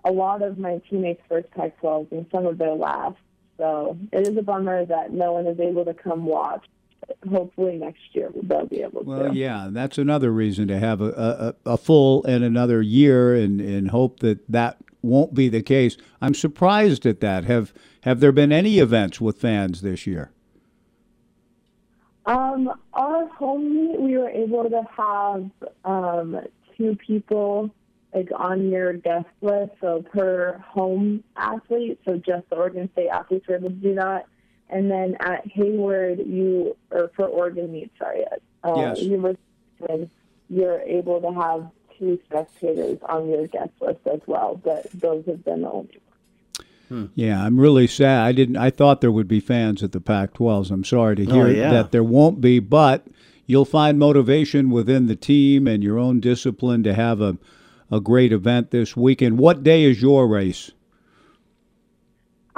a 0.06 0.12
lot 0.12 0.42
of 0.42 0.58
my 0.58 0.82
teammates' 0.90 1.22
first 1.30 1.52
Pac-12s 1.52 2.12
and 2.12 2.26
some 2.32 2.46
of 2.46 2.58
their 2.58 2.74
last. 2.74 3.18
So 3.58 3.98
it 4.12 4.28
is 4.28 4.36
a 4.36 4.42
bummer 4.42 4.86
that 4.86 5.12
no 5.12 5.34
one 5.34 5.46
is 5.46 5.60
able 5.60 5.86
to 5.86 5.94
come 5.94 6.26
watch. 6.26 6.66
Hopefully 7.30 7.78
next 7.78 8.02
year 8.14 8.30
they'll 8.44 8.66
be 8.66 8.82
able 8.82 9.04
Well, 9.04 9.20
to. 9.20 9.24
Well, 9.26 9.36
yeah, 9.36 9.70
that's 9.72 9.98
another 9.98 10.32
reason 10.32 10.68
to 10.68 10.80
have 10.80 11.02
a, 11.02 11.56
a, 11.66 11.72
a 11.74 11.78
full 11.78 12.24
and 12.26 12.44
another 12.44 12.82
year, 12.82 13.36
and, 13.36 13.60
and 13.60 13.90
hope 13.90 14.20
that 14.20 14.40
that 14.50 14.78
won't 15.02 15.34
be 15.34 15.50
the 15.50 15.62
case. 15.62 15.98
I'm 16.22 16.34
surprised 16.34 17.06
at 17.06 17.20
that. 17.22 17.46
Have 17.46 17.74
have 18.04 18.20
there 18.20 18.32
been 18.32 18.52
any 18.52 18.80
events 18.80 19.20
with 19.20 19.40
fans 19.40 19.82
this 19.82 20.08
year? 20.08 20.32
Um, 22.26 22.72
our 22.94 23.28
home 23.28 23.74
meet, 23.74 24.00
we 24.00 24.18
were 24.18 24.30
able 24.30 24.70
to 24.70 24.84
have 24.96 25.50
um, 25.84 26.40
two 26.78 26.96
people 26.96 27.72
like 28.14 28.30
on 28.36 28.70
your 28.70 28.94
guest 28.94 29.28
list, 29.42 29.72
so 29.82 30.02
per 30.02 30.58
home 30.68 31.24
athlete. 31.36 32.00
So 32.06 32.18
just 32.18 32.50
the 32.50 32.56
Oregon 32.56 32.90
State 32.94 33.10
athletes 33.10 33.48
were 33.48 33.56
able 33.56 33.70
to 33.70 33.76
do 33.76 33.96
that. 33.96 34.26
And 34.70 34.90
then 34.92 35.18
at 35.20 35.48
Hayward, 35.48 36.20
you 36.20 36.76
or 36.92 37.10
for 37.16 37.26
Oregon 37.26 37.72
meet, 37.72 37.92
sorry, 37.98 38.24
at 38.24 38.42
uh, 38.64 38.74
Yes. 38.78 39.02
University, 39.02 40.10
you're 40.50 40.80
able 40.82 41.22
to 41.22 41.32
have 41.34 41.68
two 41.98 42.20
spectators 42.26 43.00
on 43.08 43.30
your 43.30 43.48
guest 43.48 43.72
list 43.82 44.00
as 44.12 44.20
well. 44.28 44.60
But 44.64 44.90
those 44.92 45.26
have 45.26 45.44
been 45.44 45.62
the 45.64 45.72
only. 45.72 46.00
Yeah, 47.14 47.44
I'm 47.46 47.60
really 47.60 47.86
sad. 47.86 48.22
I 48.26 48.32
didn't. 48.32 48.58
I 48.58 48.72
thought 48.72 49.00
there 49.02 49.12
would 49.12 49.28
be 49.28 49.40
fans 49.40 49.84
at 49.84 49.92
the 49.92 50.02
Pac-12s. 50.02 50.72
I'm 50.72 50.84
sorry 50.84 51.16
to 51.18 51.26
Oh, 51.30 51.34
hear 51.34 51.48
yeah. 51.50 51.70
that 51.72 51.92
there 51.92 52.04
won't 52.04 52.42
be, 52.42 52.58
but 52.60 53.06
you'll 53.46 53.64
find 53.66 54.00
motivation 54.00 54.72
within 54.72 55.06
the 55.06 55.16
team 55.16 55.68
and 55.68 55.84
your 55.84 56.00
own 56.00 56.20
discipline 56.20 56.82
to 56.84 56.94
have 56.96 57.22
a 57.22 57.38
a 57.92 58.00
great 58.00 58.32
event 58.32 58.70
this 58.72 58.96
weekend. 58.96 59.38
What 59.40 59.64
day 59.64 59.84
is 59.84 60.00
your 60.02 60.28
race? 60.28 60.72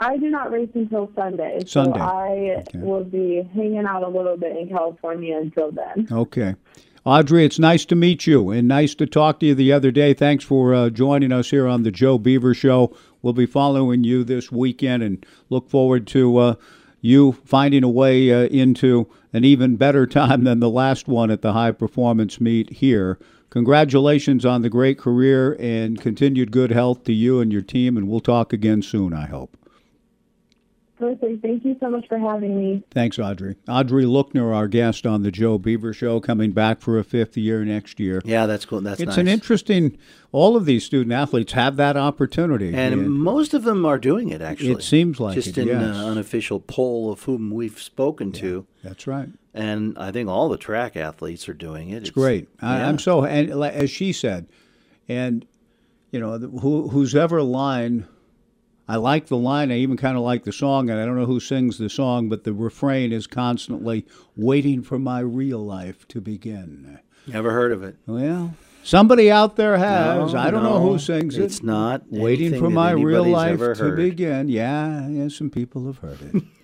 I 0.01 0.17
do 0.17 0.31
not 0.31 0.51
race 0.51 0.69
until 0.73 1.11
Sunday, 1.15 1.59
Sunday. 1.67 1.99
so 1.99 2.03
I 2.03 2.63
will 2.73 3.03
be 3.03 3.47
hanging 3.53 3.85
out 3.85 4.01
a 4.01 4.07
little 4.07 4.35
bit 4.35 4.57
in 4.57 4.67
California 4.67 5.37
until 5.37 5.71
then. 5.71 6.07
Okay. 6.11 6.55
Audrey, 7.05 7.45
it's 7.45 7.59
nice 7.59 7.85
to 7.85 7.95
meet 7.95 8.25
you 8.25 8.49
and 8.49 8.67
nice 8.67 8.95
to 8.95 9.05
talk 9.05 9.39
to 9.39 9.45
you 9.45 9.55
the 9.55 9.71
other 9.71 9.91
day. 9.91 10.15
Thanks 10.15 10.43
for 10.43 10.73
uh, 10.73 10.89
joining 10.89 11.31
us 11.31 11.51
here 11.51 11.67
on 11.67 11.83
the 11.83 11.91
Joe 11.91 12.17
Beaver 12.17 12.55
Show. 12.55 12.95
We'll 13.21 13.33
be 13.33 13.45
following 13.45 14.03
you 14.03 14.23
this 14.23 14.51
weekend 14.51 15.03
and 15.03 15.23
look 15.49 15.69
forward 15.69 16.07
to 16.07 16.37
uh, 16.37 16.55
you 16.99 17.33
finding 17.45 17.83
a 17.83 17.89
way 17.89 18.31
uh, 18.31 18.47
into 18.47 19.07
an 19.33 19.45
even 19.45 19.75
better 19.75 20.07
time 20.07 20.43
than 20.45 20.59
the 20.59 20.69
last 20.69 21.07
one 21.07 21.29
at 21.29 21.43
the 21.43 21.53
high 21.53 21.71
performance 21.71 22.41
meet 22.41 22.71
here. 22.71 23.19
Congratulations 23.51 24.45
on 24.45 24.63
the 24.63 24.69
great 24.69 24.97
career 24.97 25.55
and 25.59 26.01
continued 26.01 26.51
good 26.51 26.71
health 26.71 27.03
to 27.03 27.13
you 27.13 27.39
and 27.39 27.51
your 27.51 27.61
team, 27.61 27.97
and 27.97 28.07
we'll 28.07 28.19
talk 28.19 28.51
again 28.51 28.81
soon, 28.81 29.13
I 29.13 29.27
hope. 29.27 29.57
Perfect. 31.01 31.41
Thank 31.41 31.65
you 31.65 31.75
so 31.79 31.89
much 31.89 32.07
for 32.07 32.19
having 32.19 32.55
me. 32.55 32.83
Thanks, 32.91 33.17
Audrey. 33.17 33.55
Audrey 33.67 34.03
Lookner, 34.03 34.53
our 34.53 34.67
guest 34.67 35.07
on 35.07 35.23
the 35.23 35.31
Joe 35.31 35.57
Beaver 35.57 35.93
Show, 35.93 36.19
coming 36.19 36.51
back 36.51 36.79
for 36.79 36.99
a 36.99 37.03
fifth 37.03 37.35
year 37.35 37.65
next 37.65 37.99
year. 37.99 38.21
Yeah, 38.23 38.45
that's 38.45 38.65
cool. 38.65 38.81
That's 38.81 38.99
it's 39.01 39.09
nice. 39.09 39.17
an 39.17 39.27
interesting. 39.27 39.97
All 40.31 40.55
of 40.55 40.65
these 40.65 40.85
student 40.85 41.11
athletes 41.11 41.53
have 41.53 41.75
that 41.77 41.97
opportunity, 41.97 42.75
And 42.75 43.11
most 43.11 43.55
of 43.55 43.63
them 43.63 43.83
are 43.83 43.97
doing 43.97 44.29
it, 44.29 44.43
actually. 44.43 44.73
It 44.73 44.83
seems 44.83 45.19
like 45.19 45.33
Just 45.33 45.57
it, 45.57 45.57
in 45.57 45.69
uh, 45.69 45.71
yes. 45.71 45.81
an 45.81 45.95
unofficial 45.95 46.59
poll 46.59 47.11
of 47.11 47.23
whom 47.23 47.49
we've 47.49 47.81
spoken 47.81 48.31
to. 48.33 48.67
That's 48.83 49.07
right. 49.07 49.29
And 49.55 49.97
I 49.97 50.11
think 50.11 50.29
all 50.29 50.49
the 50.49 50.57
track 50.57 50.95
athletes 50.95 51.49
are 51.49 51.55
doing 51.55 51.89
it. 51.89 52.03
It's 52.03 52.11
great. 52.11 52.47
I, 52.61 52.77
yeah. 52.77 52.87
I'm 52.87 52.99
so, 52.99 53.25
and 53.25 53.49
as 53.51 53.89
she 53.89 54.13
said, 54.13 54.47
and 55.09 55.47
you 56.11 56.19
know, 56.19 56.37
the, 56.37 56.47
who, 56.47 56.89
whose 56.89 57.15
ever 57.15 57.41
line. 57.41 58.07
I 58.91 58.97
like 58.97 59.27
the 59.27 59.37
line. 59.37 59.71
I 59.71 59.77
even 59.77 59.95
kind 59.95 60.17
of 60.17 60.23
like 60.23 60.43
the 60.43 60.51
song, 60.51 60.89
and 60.89 60.99
I 60.99 61.05
don't 61.05 61.15
know 61.15 61.25
who 61.25 61.39
sings 61.39 61.77
the 61.77 61.89
song, 61.89 62.27
but 62.27 62.43
the 62.43 62.51
refrain 62.51 63.13
is 63.13 63.25
constantly 63.25 64.05
waiting 64.35 64.83
for 64.83 64.99
my 64.99 65.21
real 65.21 65.59
life 65.59 66.05
to 66.09 66.19
begin. 66.19 66.99
Never 67.25 67.51
heard 67.51 67.71
of 67.71 67.83
it. 67.83 67.95
Well, 68.05 68.53
somebody 68.83 69.31
out 69.31 69.55
there 69.55 69.77
has. 69.77 70.33
No, 70.33 70.39
I 70.39 70.51
don't 70.51 70.63
know 70.63 70.81
who 70.81 70.99
sings 70.99 71.37
it. 71.37 71.43
it's 71.43 71.63
not 71.63 72.03
waiting 72.09 72.59
for 72.59 72.69
my 72.69 72.91
real 72.91 73.23
life 73.23 73.59
to 73.59 73.95
begin. 73.95 74.49
Yeah, 74.49 75.07
yeah, 75.07 75.29
some 75.29 75.49
people 75.49 75.85
have 75.85 75.99
heard 75.99 76.21
it. 76.21 76.43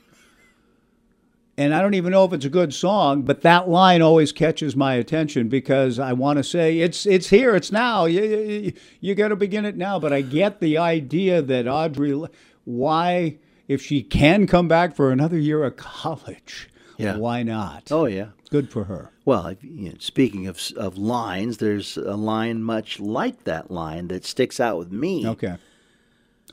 and 1.57 1.73
I 1.73 1.81
don't 1.81 1.95
even 1.95 2.11
know 2.11 2.23
if 2.25 2.33
it's 2.33 2.45
a 2.45 2.49
good 2.49 2.73
song, 2.73 3.23
but 3.23 3.41
that 3.41 3.67
line 3.67 4.01
always 4.01 4.31
catches 4.31 4.75
my 4.75 4.93
attention 4.93 5.49
because 5.49 5.97
I 5.99 6.13
want 6.13 6.37
to 6.37 6.43
say 6.43 6.79
it's 6.79 7.05
it's 7.05 7.29
here, 7.29 7.55
it's 7.55 7.71
now. 7.71 8.05
You 8.05 8.23
you, 8.23 8.73
you 9.01 9.15
got 9.15 9.29
to 9.29 9.35
begin 9.35 9.65
it 9.65 9.75
now. 9.77 9.99
But 9.99 10.13
I 10.13 10.21
get 10.21 10.59
the 10.59 10.77
idea 10.77 11.41
that 11.41 11.67
Audrey, 11.67 12.21
why 12.65 13.37
if 13.67 13.81
she 13.81 14.01
can 14.03 14.47
come 14.47 14.67
back 14.67 14.95
for 14.95 15.11
another 15.11 15.37
year 15.37 15.63
of 15.63 15.75
college, 15.77 16.69
Yeah. 16.97 17.17
why 17.17 17.43
not? 17.43 17.91
Oh, 17.91 18.05
yeah. 18.05 18.27
Good 18.49 18.69
for 18.69 18.85
her. 18.85 19.11
Well, 19.25 19.55
you 19.61 19.89
know, 19.89 19.95
speaking 19.99 20.47
of 20.47 20.61
of 20.77 20.97
lines, 20.97 21.57
there's 21.57 21.97
a 21.97 22.15
line 22.15 22.63
much 22.63 22.99
like 22.99 23.43
that 23.43 23.69
line 23.69 24.07
that 24.07 24.23
sticks 24.25 24.59
out 24.59 24.77
with 24.77 24.91
me. 24.91 25.27
Okay. 25.27 25.57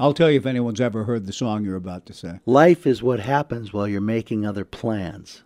I'll 0.01 0.14
tell 0.14 0.30
you 0.30 0.38
if 0.38 0.47
anyone's 0.47 0.80
ever 0.80 1.05
heard 1.05 1.26
the 1.26 1.32
song 1.32 1.64
you're 1.64 1.76
about 1.76 2.07
to 2.07 2.12
say. 2.12 2.40
Life 2.47 2.86
is 2.86 3.03
what 3.03 3.20
happens 3.20 3.72
while 3.72 3.86
you're 3.86 4.01
making 4.01 4.45
other 4.45 4.64
plans. 4.64 5.42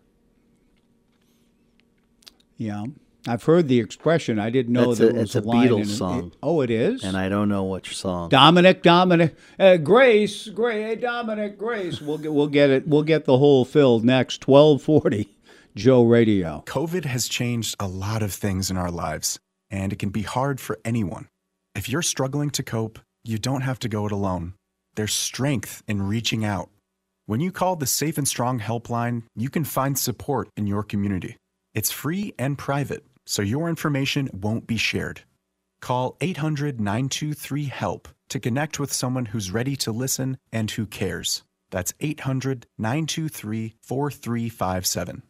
Yeah. 2.56 2.86
I've 3.26 3.42
heard 3.42 3.68
the 3.68 3.78
expression. 3.78 4.38
I 4.38 4.48
didn't 4.48 4.72
know 4.72 4.94
That's 4.94 5.00
there 5.00 5.10
a, 5.10 5.12
was 5.14 5.22
it's 5.22 5.34
a 5.34 5.40
line 5.46 5.66
in 5.66 5.72
Beatles 5.74 5.82
it. 5.82 5.96
song. 5.96 6.32
oh, 6.42 6.60
it 6.62 6.70
is? 6.70 7.04
And 7.04 7.16
I 7.16 7.28
don't 7.28 7.48
know 7.50 7.64
which 7.64 7.94
song. 7.96 8.30
Dominic, 8.30 8.82
Dominic, 8.82 9.36
uh, 9.58 9.76
Grace, 9.76 10.48
Grace, 10.48 10.86
hey, 10.86 10.96
Dominic, 10.96 11.58
Grace. 11.58 12.00
We'll 12.00 12.18
get, 12.18 12.32
we'll 12.32 12.46
get 12.46 12.70
it. 12.70 12.88
We'll 12.88 13.02
get 13.02 13.26
the 13.26 13.36
whole 13.36 13.64
filled 13.66 14.04
next. 14.04 14.40
Twelve 14.40 14.80
forty, 14.80 15.36
Joe 15.74 16.04
Radio. 16.04 16.62
COVID 16.66 17.04
has 17.04 17.28
changed 17.28 17.76
a 17.78 17.86
lot 17.88 18.22
of 18.22 18.32
things 18.32 18.70
in 18.70 18.78
our 18.78 18.90
lives, 18.90 19.38
and 19.70 19.92
it 19.92 19.98
can 19.98 20.10
be 20.10 20.22
hard 20.22 20.58
for 20.58 20.78
anyone. 20.84 21.28
If 21.74 21.88
you're 21.88 22.02
struggling 22.02 22.48
to 22.50 22.62
cope, 22.62 22.98
you 23.24 23.38
don't 23.38 23.62
have 23.62 23.78
to 23.80 23.88
go 23.88 24.06
it 24.06 24.12
alone. 24.12 24.54
There's 24.94 25.14
strength 25.14 25.82
in 25.86 26.02
reaching 26.02 26.44
out. 26.44 26.70
When 27.26 27.40
you 27.40 27.52
call 27.52 27.76
the 27.76 27.86
Safe 27.86 28.18
and 28.18 28.26
Strong 28.26 28.60
helpline, 28.60 29.24
you 29.36 29.50
can 29.50 29.64
find 29.64 29.98
support 29.98 30.48
in 30.56 30.66
your 30.66 30.82
community. 30.82 31.36
It's 31.74 31.90
free 31.90 32.32
and 32.38 32.56
private, 32.56 33.04
so 33.26 33.42
your 33.42 33.68
information 33.68 34.30
won't 34.32 34.66
be 34.66 34.76
shared. 34.76 35.22
Call 35.80 36.16
800 36.20 36.80
923 36.80 37.64
HELP 37.66 38.08
to 38.30 38.40
connect 38.40 38.80
with 38.80 38.92
someone 38.92 39.26
who's 39.26 39.50
ready 39.50 39.76
to 39.76 39.92
listen 39.92 40.38
and 40.52 40.70
who 40.70 40.86
cares. 40.86 41.42
That's 41.70 41.92
800 42.00 42.66
923 42.78 43.74
4357. 43.82 45.22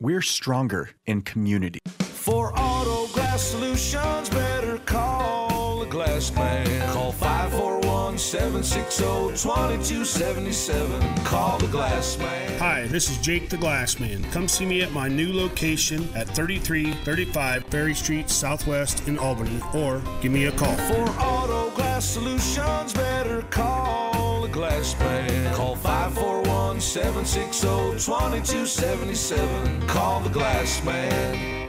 We're 0.00 0.22
stronger 0.22 0.90
in 1.04 1.22
community. 1.22 1.80
For 1.98 2.52
auto 2.58 3.12
glass 3.12 3.42
solutions, 3.42 4.30
better 4.30 4.78
call 4.78 5.19
glass 5.90 6.32
man. 6.34 6.92
Call 6.92 7.12
541 7.12 8.16
760 8.16 9.04
2277. 9.04 11.24
Call 11.24 11.58
the 11.58 11.66
glass 11.66 12.16
man. 12.18 12.58
Hi, 12.58 12.86
this 12.86 13.10
is 13.10 13.18
Jake 13.18 13.50
the 13.50 13.56
Glassman. 13.56 14.30
Come 14.30 14.46
see 14.46 14.64
me 14.64 14.82
at 14.82 14.92
my 14.92 15.08
new 15.08 15.32
location 15.32 16.08
at 16.14 16.34
3335 16.34 17.64
Ferry 17.66 17.94
Street 17.94 18.30
Southwest 18.30 19.08
in 19.08 19.18
Albany 19.18 19.60
or 19.74 20.00
give 20.22 20.32
me 20.32 20.46
a 20.46 20.52
call. 20.52 20.76
For 20.76 21.10
auto 21.20 21.70
glass 21.70 22.08
solutions, 22.08 22.92
better 22.92 23.42
call 23.50 24.42
the 24.42 24.48
glass 24.48 24.98
man. 25.00 25.54
Call 25.54 25.74
541 25.74 26.80
760 26.80 27.66
2277. 27.66 29.86
Call 29.88 30.20
the 30.20 30.30
glass 30.30 30.82
man. 30.84 31.59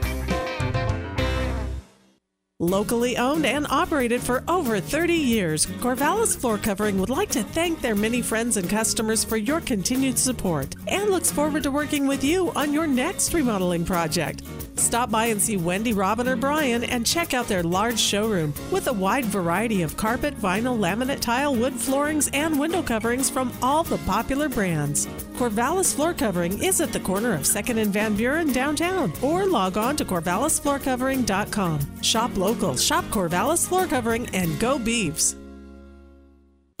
Locally 2.62 3.16
owned 3.16 3.44
and 3.44 3.66
operated 3.70 4.20
for 4.20 4.44
over 4.46 4.78
30 4.78 5.14
years, 5.14 5.66
Corvallis 5.66 6.36
Floor 6.36 6.58
Covering 6.58 6.96
would 7.00 7.10
like 7.10 7.30
to 7.30 7.42
thank 7.42 7.80
their 7.80 7.96
many 7.96 8.22
friends 8.22 8.56
and 8.56 8.70
customers 8.70 9.24
for 9.24 9.36
your 9.36 9.60
continued 9.60 10.16
support 10.16 10.76
and 10.86 11.10
looks 11.10 11.28
forward 11.28 11.64
to 11.64 11.72
working 11.72 12.06
with 12.06 12.22
you 12.22 12.52
on 12.52 12.72
your 12.72 12.86
next 12.86 13.34
remodeling 13.34 13.84
project. 13.84 14.42
Stop 14.76 15.10
by 15.10 15.26
and 15.26 15.40
see 15.40 15.56
Wendy, 15.56 15.92
Robin, 15.92 16.28
or 16.28 16.36
Brian 16.36 16.84
and 16.84 17.06
check 17.06 17.34
out 17.34 17.48
their 17.48 17.62
large 17.62 17.98
showroom 17.98 18.54
with 18.70 18.88
a 18.88 18.92
wide 18.92 19.24
variety 19.24 19.82
of 19.82 19.96
carpet, 19.96 20.34
vinyl, 20.38 20.78
laminate, 20.78 21.20
tile, 21.20 21.54
wood 21.54 21.74
floorings, 21.74 22.28
and 22.32 22.58
window 22.58 22.82
coverings 22.82 23.30
from 23.30 23.52
all 23.62 23.82
the 23.82 23.98
popular 23.98 24.48
brands. 24.48 25.06
Corvallis 25.34 25.94
Floor 25.94 26.14
Covering 26.14 26.62
is 26.62 26.80
at 26.80 26.92
the 26.92 27.00
corner 27.00 27.34
of 27.34 27.42
2nd 27.42 27.78
and 27.78 27.92
Van 27.92 28.14
Buren 28.14 28.52
downtown 28.52 29.12
or 29.22 29.46
log 29.46 29.76
on 29.76 29.96
to 29.96 30.04
corvallisfloorcovering.com. 30.04 32.02
Shop 32.02 32.36
local, 32.36 32.76
shop 32.76 33.04
Corvallis 33.06 33.66
Floor 33.66 33.86
Covering, 33.86 34.28
and 34.34 34.58
go 34.58 34.78
Beavs. 34.78 35.36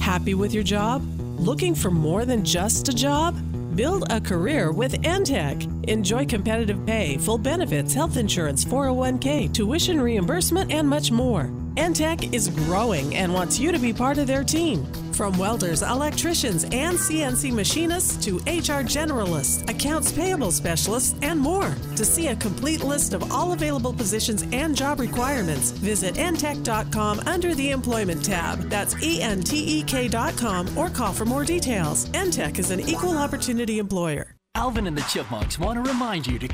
Happy 0.00 0.34
with 0.34 0.52
your 0.52 0.64
job? 0.64 1.02
Looking 1.38 1.74
for 1.74 1.90
more 1.90 2.24
than 2.24 2.44
just 2.44 2.88
a 2.88 2.92
job? 2.92 3.36
Build 3.74 4.04
a 4.10 4.20
career 4.20 4.70
with 4.70 5.02
ENTEK. 5.02 5.88
Enjoy 5.88 6.26
competitive 6.26 6.84
pay, 6.84 7.16
full 7.16 7.38
benefits, 7.38 7.94
health 7.94 8.18
insurance, 8.18 8.66
401k, 8.66 9.50
tuition 9.50 9.98
reimbursement, 9.98 10.70
and 10.70 10.86
much 10.86 11.10
more. 11.10 11.50
ENTEK 11.78 12.34
is 12.34 12.50
growing 12.50 13.16
and 13.16 13.32
wants 13.32 13.58
you 13.58 13.72
to 13.72 13.78
be 13.78 13.94
part 13.94 14.18
of 14.18 14.26
their 14.26 14.44
team. 14.44 14.86
From 15.12 15.36
welders, 15.38 15.82
electricians, 15.82 16.64
and 16.64 16.96
CNC 16.96 17.52
machinists 17.52 18.16
to 18.24 18.36
HR 18.38 18.82
generalists, 18.82 19.68
accounts 19.68 20.10
payable 20.10 20.50
specialists, 20.50 21.14
and 21.22 21.38
more. 21.38 21.74
To 21.96 22.04
see 22.04 22.28
a 22.28 22.36
complete 22.36 22.82
list 22.82 23.12
of 23.12 23.30
all 23.30 23.52
available 23.52 23.92
positions 23.92 24.44
and 24.52 24.74
job 24.74 25.00
requirements, 25.00 25.70
visit 25.72 26.14
entek.com 26.14 27.20
under 27.26 27.54
the 27.54 27.70
Employment 27.70 28.24
tab. 28.24 28.58
That's 28.70 29.00
E 29.02 29.20
N 29.20 29.42
T 29.42 29.78
E 29.78 29.82
K.com 29.82 30.76
or 30.76 30.88
call 30.88 31.12
for 31.12 31.24
more 31.24 31.44
details. 31.44 32.08
ENTEK 32.10 32.58
is 32.58 32.70
an 32.70 32.80
equal 32.80 33.18
opportunity 33.18 33.78
employer. 33.78 34.34
Alvin 34.54 34.86
and 34.86 34.96
the 34.96 35.02
Chipmunks 35.02 35.58
want 35.58 35.82
to 35.82 35.90
remind 35.90 36.26
you 36.26 36.38
to 36.38 36.48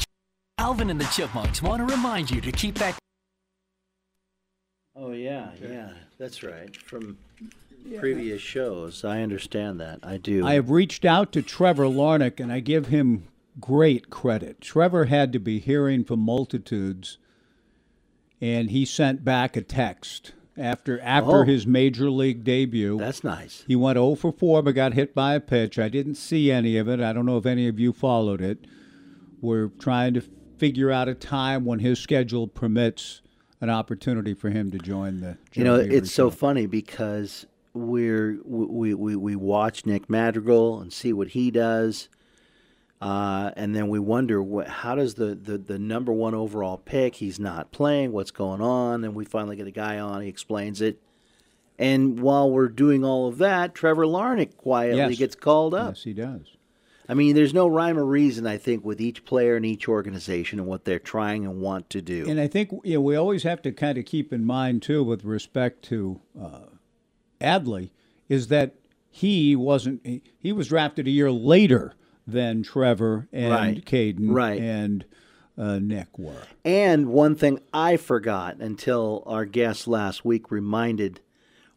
Alvin 0.59 0.91
and 0.91 1.01
the 1.01 1.07
Chipmunks 1.07 1.63
want 1.63 1.87
to 1.87 1.95
remind 1.95 2.31
you 2.31 2.41
to 2.41 2.53
keep 2.53 2.77
that 2.77 2.99
Oh 5.01 5.13
yeah, 5.13 5.51
yeah, 5.63 5.91
that's 6.19 6.43
right. 6.43 6.75
From 6.77 7.17
previous 7.99 8.41
shows, 8.43 9.05
I 9.05 9.23
understand 9.23 9.81
that. 9.81 10.01
I 10.03 10.17
do. 10.19 10.47
I 10.47 10.55
have 10.55 10.71
reached 10.71 11.05
out 11.05 11.33
to 11.33 11.43
Trevor 11.43 11.85
Larnach, 11.85 12.41
and 12.41 12.53
I 12.53 12.61
give 12.61 12.87
him 12.89 13.25
great 13.61 14.11
credit. 14.11 14.61
Trevor 14.61 15.07
had 15.07 15.33
to 15.33 15.39
be 15.39 15.59
hearing 15.59 16.05
from 16.05 16.21
multitudes, 16.21 17.19
and 18.41 18.71
he 18.71 18.85
sent 18.85 19.25
back 19.25 19.57
a 19.57 19.63
text 19.63 20.33
after 20.57 21.01
after 21.01 21.43
Oh. 21.43 21.45
his 21.45 21.67
major 21.67 22.11
league 22.11 22.45
debut. 22.45 22.99
That's 22.99 23.23
nice. 23.25 23.65
He 23.67 23.77
went 23.77 23.97
0 23.97 24.15
for 24.17 24.33
4, 24.33 24.63
but 24.63 24.75
got 24.75 24.95
hit 24.95 25.15
by 25.15 25.35
a 25.35 25.41
pitch. 25.41 25.79
I 25.79 25.89
didn't 25.89 26.17
see 26.17 26.51
any 26.51 26.77
of 26.77 26.89
it. 26.89 27.01
I 27.01 27.13
don't 27.13 27.27
know 27.27 27.37
if 27.39 27.47
any 27.47 27.69
of 27.69 27.79
you 27.79 27.93
followed 27.93 28.41
it. 28.41 28.67
We're 29.41 29.69
trying 29.79 30.15
to 30.15 30.23
figure 30.57 30.91
out 30.91 31.09
a 31.09 31.15
time 31.15 31.65
when 31.65 31.79
his 31.79 32.01
schedule 32.01 32.49
permits 32.49 33.23
an 33.61 33.71
opportunity 33.71 34.35
for 34.35 34.51
him 34.51 34.71
to 34.73 34.79
join 34.79 35.21
the. 35.21 35.37
You 35.55 35.63
know, 35.65 35.77
Joe 35.77 35.83
Haver 35.85 35.95
it's 35.97 36.13
so 36.13 36.31
funny 36.31 36.67
because 36.67 37.47
we're 37.79 38.39
we, 38.45 38.95
we 38.95 39.17
we 39.17 39.37
watch 39.37 39.87
Nick 39.87 40.09
Madrigal 40.11 40.81
and 40.81 40.93
see 40.93 41.13
what 41.13 41.29
he 41.29 41.51
does, 41.51 42.09
uh, 43.01 43.53
and 43.57 43.75
then 43.75 43.89
we 43.89 43.99
wonder 43.99 44.43
what 44.43 44.69
how 44.69 44.95
does 44.95 45.15
the, 45.15 45.35
the 45.35 45.57
the 45.59 45.79
number 45.79 46.13
one 46.13 46.35
overall 46.35 46.79
pick 46.79 47.17
he's 47.17 47.39
not 47.39 47.71
playing 47.73 48.13
what's 48.13 48.31
going 48.31 48.61
on, 48.61 49.05
and 49.05 49.15
we 49.15 49.25
finally 49.25 49.57
get 49.57 49.67
a 49.67 49.73
guy 49.73 49.99
on 49.99 50.23
he 50.23 50.29
explains 50.29 50.81
it, 50.81 51.01
and 51.79 52.21
while 52.21 52.51
we're 52.51 52.69
doing 52.69 53.05
all 53.05 53.29
of 53.29 53.39
that, 53.39 53.75
Trevor 53.75 54.05
Larnach 54.05 54.57
quietly 54.57 54.99
Yes. 54.99 55.19
gets 55.19 55.35
called 55.37 55.75
up. 55.75 55.95
Yes, 55.95 56.05
he 56.05 56.13
does. 56.13 56.55
I 57.11 57.15
mean, 57.15 57.35
there's 57.35 57.55
no 57.55 57.67
rhyme 57.69 57.97
or 57.99 58.05
reason 58.05 58.47
I 58.47 58.59
think 58.59 58.85
with 58.85 59.01
each 59.01 59.25
player 59.25 59.57
and 59.57 59.65
each 59.65 59.89
organization 59.89 60.59
and 60.59 60.69
what 60.69 60.85
they're 60.85 60.99
trying 60.99 61.47
and 61.47 61.59
want 61.63 61.89
to 61.91 62.03
do. 62.03 62.27
And 62.29 62.39
I 62.39 62.49
think 62.49 62.71
you 62.85 62.95
know, 62.95 63.01
we 63.01 63.17
always 63.17 63.45
have 63.45 63.63
to 63.63 63.73
kind 63.73 63.97
of 63.97 64.05
keep 64.05 64.31
in 64.31 64.45
mind 64.45 64.83
too, 64.83 65.03
with 65.03 65.25
respect 65.25 65.83
to 65.85 66.21
uh, 66.39 66.59
Adley, 67.41 67.91
is 68.29 68.49
that 68.49 68.75
he 69.11 69.57
wasn't. 69.57 70.01
He, 70.05 70.23
he 70.39 70.53
was 70.53 70.69
drafted 70.69 71.07
a 71.07 71.11
year 71.11 71.31
later 71.31 71.95
than 72.27 72.63
Trevor 72.63 73.27
and 73.33 73.53
Right. 73.53 73.85
Cadyn 73.85 74.31
Right. 74.35 74.61
and 74.61 75.05
uh, 75.57 75.79
Nick 75.79 76.19
were. 76.19 76.43
And 76.65 77.09
one 77.09 77.35
thing 77.35 77.59
I 77.73 77.97
forgot 77.97 78.57
until 78.61 79.23
our 79.27 79.45
guest 79.45 79.89
last 79.89 80.25
week 80.25 80.51
reminded 80.51 81.21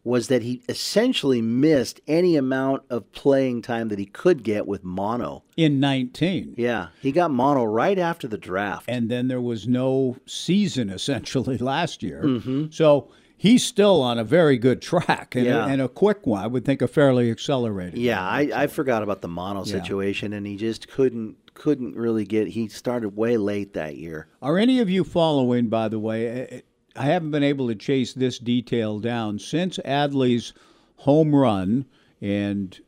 was 0.04 0.26
that 0.28 0.42
he 0.42 0.60
essentially 0.68 1.40
missed 1.40 2.00
any 2.08 2.36
amount 2.36 2.82
of 2.90 3.10
playing 3.12 3.62
time 3.62 3.88
that 3.88 4.00
he 4.00 4.04
could 4.04 4.42
get 4.42 4.66
with 4.66 4.82
mono. 4.84 5.44
In 5.56 5.78
19. 5.80 6.54
Yeah, 6.58 6.88
he 7.00 7.12
got 7.12 7.30
mono 7.30 7.62
right 7.64 7.98
after 7.98 8.26
the 8.26 8.36
draft. 8.36 8.84
And 8.88 9.08
then 9.08 9.28
there 9.28 9.40
was 9.40 9.66
no 9.68 10.16
season 10.26 10.90
essentially 10.90 11.56
last 11.74 12.02
year. 12.02 12.22
Mhm. 12.24 12.74
So 12.74 13.10
he's 13.42 13.64
still 13.64 14.00
on 14.00 14.20
a 14.20 14.24
very 14.24 14.56
good 14.56 14.80
track 14.80 15.34
and, 15.34 15.46
Yeah. 15.46 15.66
a, 15.66 15.68
and 15.68 15.82
a 15.82 15.88
quick 15.88 16.28
one. 16.28 16.44
I 16.44 16.46
would 16.46 16.64
think 16.64 16.80
a 16.80 16.86
fairly 16.86 17.28
accelerated. 17.28 17.98
Yeah, 17.98 18.22
I, 18.24 18.50
I 18.54 18.66
forgot 18.68 19.02
about 19.02 19.20
the 19.20 19.26
mono 19.26 19.64
Yeah. 19.64 19.72
situation, 19.72 20.32
and 20.32 20.46
he 20.46 20.56
just 20.56 20.86
couldn't 20.88 21.36
couldn't 21.54 21.96
really 21.96 22.24
get. 22.24 22.46
He 22.48 22.68
started 22.68 23.10
way 23.16 23.36
late 23.36 23.72
that 23.74 23.96
year. 23.96 24.28
Are 24.40 24.56
any 24.58 24.78
of 24.78 24.88
you 24.88 25.02
following, 25.04 25.68
by 25.68 25.88
the 25.88 25.98
way? 25.98 26.42
I- 26.42 26.62
I 26.94 27.06
haven't 27.06 27.30
been 27.30 27.42
able 27.42 27.68
to 27.68 27.74
chase 27.74 28.12
this 28.12 28.38
detail 28.38 29.00
down 29.00 29.38
since 29.38 29.78
Adley's 29.84 30.52
home 30.96 31.34
run 31.34 31.86
and 32.20 32.78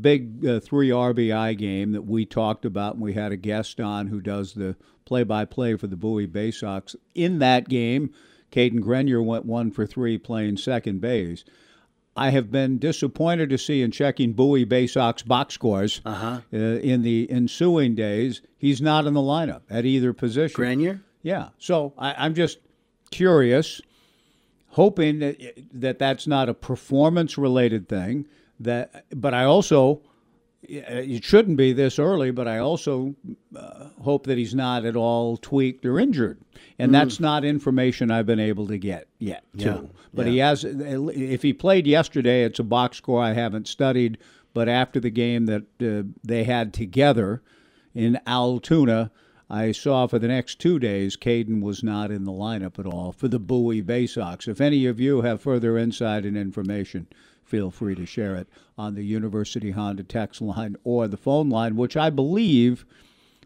big 0.00 0.44
uh, 0.46 0.58
three 0.60 0.88
RBI 0.90 1.56
game 1.56 1.92
that 1.92 2.02
we 2.06 2.24
talked 2.26 2.64
about, 2.64 2.94
and 2.94 3.02
we 3.02 3.12
had 3.12 3.30
a 3.30 3.36
guest 3.36 3.78
on 3.80 4.06
who 4.08 4.20
does 4.20 4.54
the 4.54 4.74
play 5.04 5.22
by 5.22 5.44
play 5.44 5.76
for 5.76 5.86
the 5.86 5.96
Bowie 5.96 6.26
Bay 6.26 6.50
Sox. 6.50 6.96
In 7.14 7.38
that 7.40 7.68
game, 7.68 8.10
Cadyn 8.50 8.80
Grenier 8.80 9.22
went 9.22 9.44
one 9.44 9.70
for 9.70 9.86
three 9.86 10.18
playing 10.18 10.56
second 10.56 11.00
base. 11.00 11.44
I 12.16 12.30
have 12.30 12.50
been 12.50 12.78
disappointed 12.78 13.48
to 13.50 13.58
see 13.58 13.80
in 13.80 13.92
checking 13.92 14.32
Bowie 14.32 14.64
Bay 14.64 14.88
Sox 14.88 15.22
box 15.22 15.54
scores 15.54 16.00
uh-huh. 16.04 16.40
in 16.50 17.02
the 17.02 17.30
ensuing 17.30 17.94
days, 17.94 18.42
he's 18.56 18.82
not 18.82 19.06
in 19.06 19.14
the 19.14 19.20
lineup 19.20 19.62
at 19.70 19.84
either 19.84 20.12
position. 20.12 20.56
Grenier? 20.56 21.00
Yeah. 21.22 21.50
So 21.58 21.94
I, 21.96 22.14
I'm 22.18 22.34
just 22.34 22.58
curious, 23.12 23.80
hoping 24.70 25.20
that, 25.20 25.38
that 25.72 25.98
that's 26.00 26.26
not 26.26 26.48
a 26.48 26.54
performance 26.54 27.38
related 27.38 27.88
thing. 27.88 28.26
That, 28.58 29.04
but 29.14 29.34
I 29.34 29.44
also, 29.44 30.02
it 30.62 31.24
shouldn't 31.24 31.56
be 31.56 31.72
this 31.72 31.98
early, 31.98 32.30
but 32.30 32.48
I 32.48 32.58
also 32.58 33.14
uh, 33.56 33.86
hope 34.02 34.26
that 34.26 34.38
he's 34.38 34.54
not 34.54 34.84
at 34.84 34.96
all 34.96 35.36
tweaked 35.36 35.86
or 35.86 35.98
injured. 35.98 36.38
And 36.78 36.90
Mm. 36.90 36.92
that's 36.92 37.20
not 37.20 37.44
information 37.44 38.10
I've 38.10 38.26
been 38.26 38.40
able 38.40 38.66
to 38.68 38.78
get 38.78 39.06
yet, 39.18 39.44
too. 39.56 39.64
Yeah, 39.64 39.80
But 40.12 40.26
he 40.26 40.38
has, 40.38 40.64
if 40.64 41.42
he 41.42 41.52
played 41.52 41.86
yesterday, 41.86 42.44
it's 42.44 42.58
a 42.58 42.64
box 42.64 42.96
score 42.98 43.22
I 43.22 43.32
haven't 43.32 43.68
studied. 43.68 44.18
But 44.54 44.68
after 44.68 44.98
the 44.98 45.10
game 45.10 45.46
that 45.46 45.62
uh, 45.80 46.08
they 46.24 46.44
had 46.44 46.72
together 46.72 47.42
in 47.94 48.18
Altoona, 48.26 49.10
I 49.50 49.72
saw 49.72 50.06
for 50.06 50.18
the 50.18 50.28
next 50.28 50.58
two 50.58 50.78
days, 50.78 51.16
Cadyn 51.16 51.60
was 51.62 51.82
not 51.82 52.10
in 52.10 52.24
the 52.24 52.32
lineup 52.32 52.78
at 52.78 52.86
all 52.86 53.12
for 53.12 53.28
the 53.28 53.38
Bowie 53.38 53.80
Bay 53.80 54.06
Sox. 54.06 54.48
If 54.48 54.60
any 54.60 54.86
of 54.86 54.98
you 55.00 55.20
have 55.22 55.40
further 55.40 55.78
insight 55.78 56.24
and 56.24 56.36
information, 56.36 57.06
feel 57.48 57.70
free 57.70 57.94
to 57.94 58.04
share 58.04 58.36
it 58.36 58.46
on 58.76 58.94
the 58.94 59.02
University 59.02 59.70
Honda 59.70 60.04
text 60.04 60.42
line 60.42 60.76
or 60.84 61.08
the 61.08 61.16
phone 61.16 61.48
line, 61.48 61.76
which 61.76 61.96
I 61.96 62.10
believe 62.10 62.84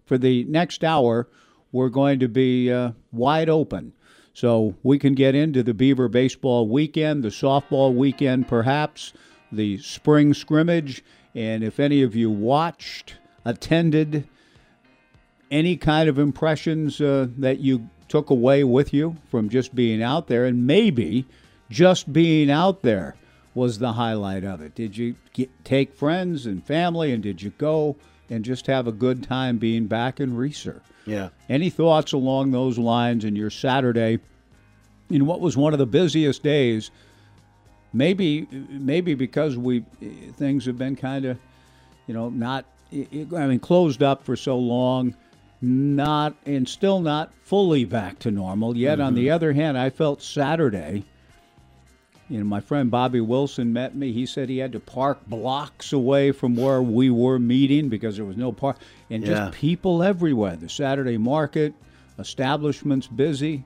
for 0.04 0.18
the 0.18 0.44
next 0.44 0.82
hour 0.82 1.28
we're 1.70 1.88
going 1.88 2.18
to 2.18 2.28
be 2.28 2.70
uh, 2.70 2.92
wide 3.12 3.48
open. 3.48 3.92
So 4.34 4.74
we 4.82 4.98
can 4.98 5.14
get 5.14 5.34
into 5.34 5.62
the 5.62 5.74
Beaver 5.74 6.08
baseball 6.08 6.68
weekend, 6.68 7.22
the 7.22 7.28
softball 7.28 7.94
weekend, 7.94 8.48
perhaps, 8.48 9.12
the 9.52 9.78
spring 9.78 10.34
scrimmage. 10.34 11.04
And 11.34 11.62
if 11.62 11.78
any 11.78 12.02
of 12.02 12.16
you 12.16 12.30
watched, 12.30 13.16
attended, 13.44 14.26
any 15.50 15.76
kind 15.76 16.08
of 16.08 16.18
impressions 16.18 17.00
uh, 17.00 17.28
that 17.38 17.60
you 17.60 17.88
took 18.08 18.30
away 18.30 18.64
with 18.64 18.92
you 18.92 19.16
from 19.30 19.48
just 19.48 19.74
being 19.74 20.02
out 20.02 20.26
there, 20.26 20.44
and 20.44 20.66
maybe 20.66 21.26
just 21.70 22.12
being 22.12 22.50
out 22.50 22.82
there 22.82 23.16
was 23.54 23.78
the 23.78 23.92
highlight 23.92 24.44
of 24.44 24.60
it. 24.60 24.74
Did 24.74 24.96
you 24.96 25.14
get, 25.32 25.50
take 25.64 25.94
friends 25.94 26.46
and 26.46 26.64
family, 26.64 27.12
and 27.12 27.22
did 27.22 27.42
you 27.42 27.50
go 27.58 27.96
and 28.30 28.44
just 28.44 28.66
have 28.66 28.86
a 28.86 28.92
good 28.92 29.22
time 29.22 29.58
being 29.58 29.86
back 29.86 30.20
in 30.20 30.36
Reser? 30.36 30.80
Yeah. 31.04 31.30
Any 31.48 31.68
thoughts 31.68 32.12
along 32.12 32.52
those 32.52 32.78
lines 32.78 33.24
in 33.24 33.36
your 33.36 33.50
Saturday, 33.50 34.20
in 35.10 35.26
what 35.26 35.40
was 35.40 35.56
one 35.56 35.72
of 35.72 35.78
the 35.78 35.86
busiest 35.86 36.42
days? 36.42 36.90
Maybe, 37.92 38.46
maybe 38.70 39.14
because 39.14 39.58
we 39.58 39.84
things 40.36 40.64
have 40.64 40.78
been 40.78 40.96
kind 40.96 41.26
of, 41.26 41.38
you 42.06 42.14
know, 42.14 42.30
not. 42.30 42.64
I 42.90 43.46
mean, 43.46 43.58
closed 43.58 44.02
up 44.02 44.22
for 44.22 44.36
so 44.36 44.58
long, 44.58 45.14
not 45.60 46.34
and 46.46 46.68
still 46.68 47.00
not 47.00 47.32
fully 47.42 47.84
back 47.84 48.18
to 48.20 48.30
normal. 48.30 48.76
Yet, 48.76 49.00
on 49.00 49.14
the 49.14 49.26
mm-hmm. 49.26 49.34
other 49.34 49.52
hand, 49.52 49.78
I 49.78 49.90
felt 49.90 50.22
Saturday. 50.22 51.04
You 52.32 52.38
know, 52.38 52.44
my 52.46 52.60
friend 52.60 52.90
Bobby 52.90 53.20
Wilson 53.20 53.74
met 53.74 53.94
me. 53.94 54.10
He 54.10 54.24
said 54.24 54.48
he 54.48 54.56
had 54.56 54.72
to 54.72 54.80
park 54.80 55.18
blocks 55.26 55.92
away 55.92 56.32
from 56.32 56.56
where 56.56 56.80
we 56.80 57.10
were 57.10 57.38
meeting 57.38 57.90
because 57.90 58.16
there 58.16 58.24
was 58.24 58.38
no 58.38 58.52
park, 58.52 58.78
and 59.10 59.22
Yeah. 59.22 59.34
just 59.34 59.52
people 59.52 60.02
everywhere. 60.02 60.56
The 60.56 60.70
Saturday 60.70 61.18
market, 61.18 61.74
establishments 62.18 63.06
busy. 63.06 63.64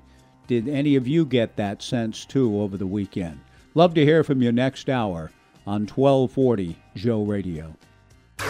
Did 0.49 0.69
any 0.69 0.97
of 0.97 1.07
you 1.07 1.25
get 1.25 1.55
that 1.57 1.81
sense 1.81 2.25
too 2.25 2.61
over 2.61 2.77
the 2.77 2.89
weekend? 2.89 3.39
Love 3.77 3.95
to 3.95 4.05
hear 4.05 4.25
from 4.25 4.43
you 4.43 4.51
next 4.51 4.91
hour 4.91 5.31
on 5.65 5.87
1240 5.87 6.77
Joe 6.97 7.23
Radio. 7.23 7.77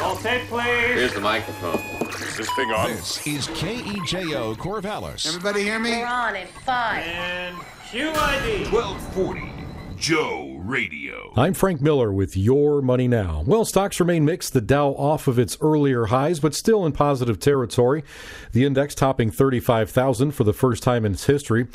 Roll 0.00 0.16
tape, 0.16 0.48
please. 0.48 0.64
Here's 0.94 1.12
the 1.12 1.20
microphone. 1.20 1.78
Is 2.08 2.38
this 2.38 2.50
thing 2.54 2.70
on? 2.70 2.88
This 2.88 3.26
is 3.26 3.48
KEJO 3.48 4.56
Corvallis. 4.56 5.26
Everybody 5.26 5.62
hear 5.62 5.78
me? 5.78 5.90
We're 5.90 6.06
on 6.06 6.36
in 6.36 6.46
five. 6.64 7.04
And 7.04 7.54
cue 7.90 8.08
ID. 8.10 8.64
1240 8.70 9.55
Joe 9.96 10.56
Radio. 10.58 11.32
I'm 11.36 11.54
Frank 11.54 11.80
Miller 11.80 12.12
with 12.12 12.36
Your 12.36 12.82
Money 12.82 13.08
Now. 13.08 13.42
Well, 13.46 13.64
stocks 13.64 13.98
remain 13.98 14.24
mixed. 14.24 14.52
The 14.52 14.60
Dow 14.60 14.90
off 14.90 15.26
of 15.26 15.38
its 15.38 15.56
earlier 15.60 16.06
highs, 16.06 16.38
but 16.38 16.54
still 16.54 16.84
in 16.84 16.92
positive 16.92 17.38
territory. 17.38 18.04
The 18.52 18.64
index 18.64 18.94
topping 18.94 19.30
35,000 19.30 20.32
for 20.32 20.44
the 20.44 20.52
first 20.52 20.82
time 20.82 21.04
in 21.06 21.12
its 21.12 21.24
history. 21.24 21.66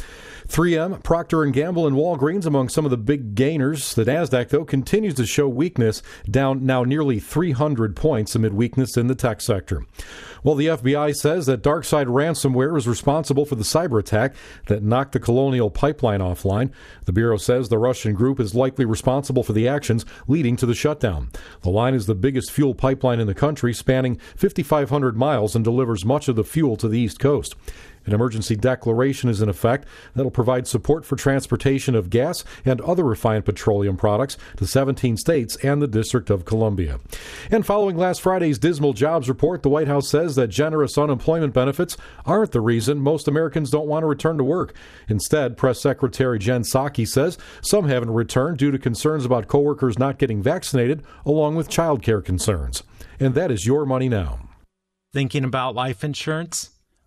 3M, 0.47 1.03
Procter 1.03 1.45
& 1.45 1.51
Gamble, 1.51 1.88
and 1.88 1.95
Walgreens 1.95 2.45
among 2.45 2.69
some 2.69 2.86
of 2.86 2.91
the 2.91 2.97
big 2.97 3.34
gainers. 3.34 3.95
The 3.95 4.05
Nasdaq 4.05 4.49
though 4.49 4.65
continues 4.65 5.15
to 5.15 5.26
show 5.26 5.47
weakness, 5.47 6.03
down 6.30 6.65
now 6.65 6.84
nearly 6.84 7.19
300 7.19 7.95
points 7.95 8.36
amid 8.36 8.53
weakness 8.53 8.97
in 8.97 9.07
the 9.07 9.15
tech 9.15 9.41
sector. 9.41 9.86
Well, 10.43 10.55
the 10.55 10.67
FBI 10.67 11.15
says 11.15 11.45
that 11.45 11.61
DarkSide 11.61 12.07
ransomware 12.07 12.75
is 12.75 12.87
responsible 12.87 13.45
for 13.45 13.55
the 13.55 13.63
cyber 13.63 13.99
attack 13.99 14.33
that 14.67 14.81
knocked 14.81 15.11
the 15.11 15.19
Colonial 15.19 15.69
pipeline 15.69 16.19
offline. 16.19 16.71
The 17.05 17.11
Bureau 17.11 17.37
says 17.37 17.69
the 17.69 17.77
Russian 17.77 18.13
group 18.13 18.39
is 18.39 18.55
likely 18.55 18.85
responsible 18.85 19.43
for 19.43 19.53
the 19.53 19.67
actions 19.67 20.03
leading 20.27 20.55
to 20.57 20.65
the 20.65 20.73
shutdown. 20.73 21.29
The 21.61 21.69
line 21.69 21.93
is 21.93 22.07
the 22.07 22.15
biggest 22.15 22.51
fuel 22.51 22.73
pipeline 22.73 23.19
in 23.19 23.27
the 23.27 23.35
country, 23.35 23.73
spanning 23.73 24.15
5,500 24.35 25.15
miles 25.15 25.55
and 25.55 25.63
delivers 25.63 26.05
much 26.05 26.27
of 26.27 26.35
the 26.35 26.43
fuel 26.43 26.75
to 26.77 26.87
the 26.87 26.99
East 26.99 27.19
Coast. 27.19 27.55
An 28.05 28.13
emergency 28.13 28.55
declaration 28.55 29.29
is 29.29 29.41
in 29.41 29.49
effect 29.49 29.87
that'll 30.15 30.31
provide 30.31 30.67
support 30.67 31.05
for 31.05 31.15
transportation 31.15 31.95
of 31.95 32.09
gas 32.09 32.43
and 32.65 32.81
other 32.81 33.03
refined 33.03 33.45
petroleum 33.45 33.97
products 33.97 34.37
to 34.57 34.65
17 34.65 35.17
states 35.17 35.55
and 35.57 35.81
the 35.81 35.87
District 35.87 36.29
of 36.29 36.45
Columbia. 36.45 36.99
And 37.49 37.65
following 37.65 37.97
last 37.97 38.21
Friday's 38.21 38.59
dismal 38.59 38.93
jobs 38.93 39.29
report, 39.29 39.63
the 39.63 39.69
White 39.69 39.87
House 39.87 40.07
says 40.07 40.35
that 40.35 40.47
generous 40.47 40.97
unemployment 40.97 41.53
benefits 41.53 41.97
aren't 42.25 42.51
the 42.51 42.61
reason 42.61 42.99
most 42.99 43.27
Americans 43.27 43.69
don't 43.69 43.87
want 43.87 44.03
to 44.03 44.07
return 44.07 44.37
to 44.37 44.43
work. 44.43 44.75
Instead, 45.07 45.57
Press 45.57 45.79
Secretary 45.79 46.39
Jen 46.39 46.63
Psaki 46.63 47.07
says 47.07 47.37
some 47.61 47.87
haven't 47.87 48.11
returned 48.11 48.57
due 48.57 48.71
to 48.71 48.79
concerns 48.79 49.25
about 49.25 49.47
coworkers 49.47 49.99
not 49.99 50.17
getting 50.17 50.41
vaccinated, 50.41 51.03
along 51.25 51.55
with 51.55 51.69
childcare 51.69 52.23
concerns. 52.23 52.83
And 53.19 53.35
that 53.35 53.51
is 53.51 53.65
your 53.65 53.85
money 53.85 54.09
now. 54.09 54.39
Thinking 55.13 55.43
about 55.43 55.75
life 55.75 56.03
insurance? 56.03 56.70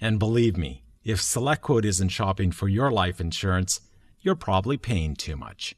And 0.00 0.18
believe 0.18 0.56
me, 0.56 0.82
if 1.04 1.20
SelectQuote 1.20 1.84
isn't 1.84 2.08
shopping 2.08 2.50
for 2.50 2.68
your 2.68 2.90
life 2.90 3.20
insurance, 3.20 3.80
you're 4.20 4.34
probably 4.34 4.76
paying 4.76 5.14
too 5.14 5.36
much. 5.36 5.74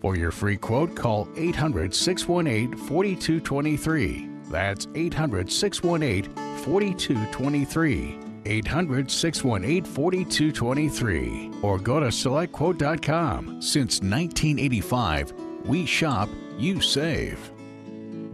For 0.00 0.16
your 0.16 0.30
free 0.30 0.56
quote, 0.56 0.94
call 0.94 1.28
800 1.36 1.94
618 1.94 2.76
4223. 2.76 4.28
That's 4.50 4.86
800 4.94 5.50
618 5.50 6.34
4223. 6.58 8.18
800 8.44 9.10
618 9.10 9.84
4223. 9.84 11.50
Or 11.62 11.78
go 11.78 12.00
to 12.00 12.06
selectquote.com. 12.06 13.62
Since 13.62 14.00
1985, 14.00 15.32
we 15.64 15.86
shop, 15.86 16.28
you 16.58 16.80
save. 16.80 17.55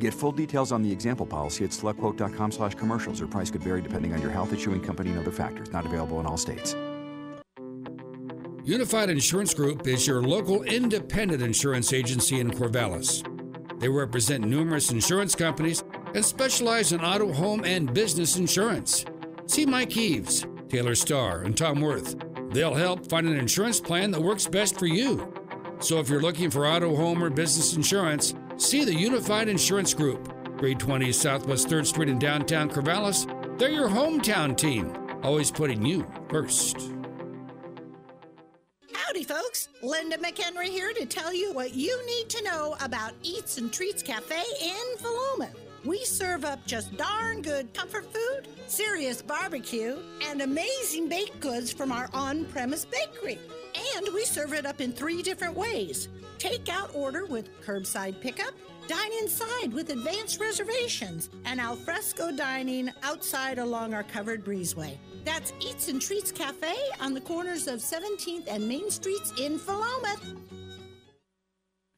Get 0.02 0.12
full 0.12 0.32
details 0.32 0.72
on 0.72 0.82
the 0.82 0.90
example 0.90 1.24
policy 1.24 1.62
at 1.62 1.70
selectquote.com 1.70 2.50
slash 2.50 2.74
commercials. 2.74 3.20
Or 3.20 3.28
price 3.28 3.52
could 3.52 3.62
vary 3.62 3.80
depending 3.80 4.12
on 4.12 4.20
your 4.20 4.32
health, 4.32 4.52
issuing 4.52 4.80
company, 4.80 5.10
and 5.10 5.18
other 5.20 5.30
factors. 5.30 5.70
Not 5.70 5.86
available 5.86 6.18
in 6.18 6.26
all 6.26 6.36
states. 6.36 6.74
Unified 8.64 9.10
Insurance 9.10 9.54
Group 9.54 9.86
is 9.86 10.04
your 10.04 10.20
local 10.20 10.64
independent 10.64 11.40
insurance 11.40 11.92
agency 11.92 12.40
in 12.40 12.50
Corvallis. 12.50 13.22
They 13.78 13.88
represent 13.88 14.44
numerous 14.44 14.90
insurance 14.90 15.36
companies 15.36 15.84
and 16.16 16.24
specialize 16.24 16.90
in 16.90 17.00
auto, 17.00 17.32
home, 17.32 17.64
and 17.64 17.94
business 17.94 18.36
insurance. 18.36 19.04
See 19.46 19.66
Mike 19.66 19.96
Eves, 19.96 20.44
Taylor 20.68 20.96
Starr, 20.96 21.42
and 21.42 21.56
Tom 21.56 21.80
Worth. 21.80 22.16
They'll 22.50 22.74
help 22.74 23.08
find 23.08 23.28
an 23.28 23.36
insurance 23.36 23.78
plan 23.78 24.10
that 24.10 24.20
works 24.20 24.48
best 24.48 24.80
for 24.80 24.86
you. 24.86 25.32
So 25.78 25.98
if 25.98 26.08
you're 26.08 26.22
looking 26.22 26.50
for 26.50 26.66
auto, 26.66 26.94
home, 26.96 27.22
or 27.22 27.30
business 27.30 27.74
insurance, 27.74 28.34
See 28.62 28.84
the 28.84 28.94
Unified 28.94 29.48
Insurance 29.48 29.92
Group, 29.92 30.24
320 30.44 31.10
Southwest 31.10 31.66
3rd 31.66 31.84
Street 31.84 32.08
in 32.08 32.20
downtown 32.20 32.70
Corvallis. 32.70 33.26
They're 33.58 33.70
your 33.70 33.88
hometown 33.88 34.56
team, 34.56 34.96
always 35.24 35.50
putting 35.50 35.84
you 35.84 36.06
first. 36.30 36.76
Howdy, 38.94 39.24
folks. 39.24 39.68
Linda 39.82 40.16
McHenry 40.18 40.68
here 40.68 40.92
to 40.92 41.04
tell 41.06 41.34
you 41.34 41.52
what 41.52 41.74
you 41.74 42.06
need 42.06 42.28
to 42.30 42.44
know 42.44 42.76
about 42.80 43.14
Eats 43.24 43.58
and 43.58 43.72
Treats 43.72 44.00
Cafe 44.00 44.40
in 44.62 44.96
Philomath. 44.96 45.56
We 45.84 46.04
serve 46.04 46.44
up 46.44 46.64
just 46.64 46.96
darn 46.96 47.42
good 47.42 47.74
comfort 47.74 48.06
food, 48.12 48.46
serious 48.68 49.20
barbecue, 49.22 49.98
and 50.28 50.40
amazing 50.40 51.08
baked 51.08 51.40
goods 51.40 51.72
from 51.72 51.90
our 51.90 52.08
on 52.14 52.44
premise 52.44 52.84
bakery. 52.84 53.40
And 53.74 54.08
we 54.14 54.24
serve 54.24 54.52
it 54.52 54.66
up 54.66 54.80
in 54.80 54.92
three 54.92 55.22
different 55.22 55.56
ways 55.56 56.08
takeout 56.38 56.94
order 56.94 57.24
with 57.24 57.48
curbside 57.62 58.20
pickup, 58.20 58.52
dine 58.88 59.12
inside 59.20 59.72
with 59.72 59.90
advanced 59.90 60.40
reservations, 60.40 61.30
and 61.44 61.60
alfresco 61.60 62.32
dining 62.32 62.90
outside 63.02 63.58
along 63.58 63.94
our 63.94 64.02
covered 64.02 64.44
breezeway. 64.44 64.96
That's 65.24 65.52
Eats 65.60 65.88
and 65.88 66.02
Treats 66.02 66.32
Cafe 66.32 66.74
on 67.00 67.14
the 67.14 67.20
corners 67.20 67.68
of 67.68 67.78
17th 67.78 68.48
and 68.48 68.66
Main 68.66 68.90
Streets 68.90 69.32
in 69.38 69.58
Philomath. 69.58 70.36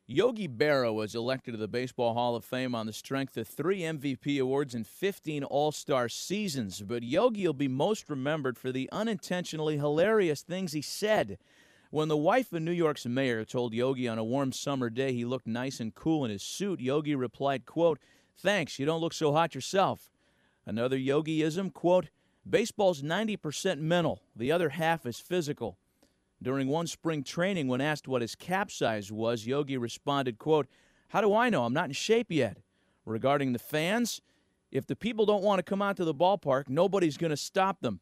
Yogi 0.07 0.47
Berra 0.47 0.93
was 0.93 1.15
elected 1.15 1.55
to 1.55 1.59
the 1.59 1.67
Baseball 1.67 2.13
Hall 2.13 2.37
of 2.37 2.45
Fame 2.45 2.75
on 2.75 2.85
the 2.85 2.93
strength 2.93 3.39
of 3.39 3.49
three 3.49 3.81
MVP 3.81 4.39
awards 4.39 4.75
and 4.75 4.87
15 4.87 5.45
All 5.45 5.73
Star 5.73 6.11
seasons. 6.11 6.83
But 6.83 7.03
Yogi 7.03 7.47
will 7.47 7.55
be 7.55 7.69
most 7.69 8.11
remembered 8.11 8.59
for 8.59 8.71
the 8.71 8.91
unintentionally 8.93 9.79
hilarious 9.79 10.43
things 10.43 10.73
he 10.73 10.83
said. 10.83 11.39
When 11.95 12.09
the 12.09 12.17
wife 12.17 12.53
of 12.53 12.61
New 12.61 12.73
York's 12.73 13.07
mayor 13.07 13.45
told 13.45 13.73
Yogi 13.73 14.09
on 14.09 14.19
a 14.19 14.25
warm 14.25 14.51
summer 14.51 14.91
day 14.91 15.13
he 15.13 15.25
looked 15.25 15.47
nice 15.47 15.79
and 15.79 15.95
cool 15.95 16.25
in 16.25 16.31
his 16.33 16.43
suit, 16.43 16.81
Yogi 16.81 17.15
replied, 17.15 17.67
quote, 17.67 18.01
Thanks, 18.37 18.81
you 18.81 18.85
don't 18.85 19.01
look 19.01 19.13
so 19.13 19.33
hot 19.33 19.55
yourself. 19.55 20.11
Another 20.67 20.99
Yogiism, 20.99 21.73
quote, 21.73 22.09
Baseball's 22.51 23.01
90% 23.01 23.79
mental, 23.79 24.23
the 24.35 24.51
other 24.51 24.71
half 24.71 25.07
is 25.07 25.21
physical. 25.21 25.79
During 26.43 26.67
one 26.67 26.89
spring 26.89 27.23
training, 27.23 27.69
when 27.69 27.81
asked 27.81 28.09
what 28.09 28.23
his 28.23 28.35
cap 28.35 28.73
size 28.73 29.13
was, 29.13 29.47
Yogi 29.47 29.79
responded, 29.79 30.37
quote, 30.37 30.67
How 31.11 31.21
do 31.21 31.33
I 31.33 31.49
know? 31.49 31.65
I'm 31.65 31.73
not 31.73 31.87
in 31.87 31.93
shape 31.93 32.33
yet. 32.33 32.57
Regarding 33.07 33.53
the 33.53 33.61
fans, 33.61 34.21
if 34.73 34.85
the 34.85 34.97
people 34.97 35.27
don't 35.27 35.45
want 35.45 35.61
to 35.61 35.63
come 35.63 35.81
out 35.81 35.97
to 35.99 36.05
the 36.05 36.13
ballpark, 36.13 36.69
nobody's 36.69 37.17
going 37.17 37.31
to 37.31 37.37
stop 37.37 37.83
them. 37.83 38.01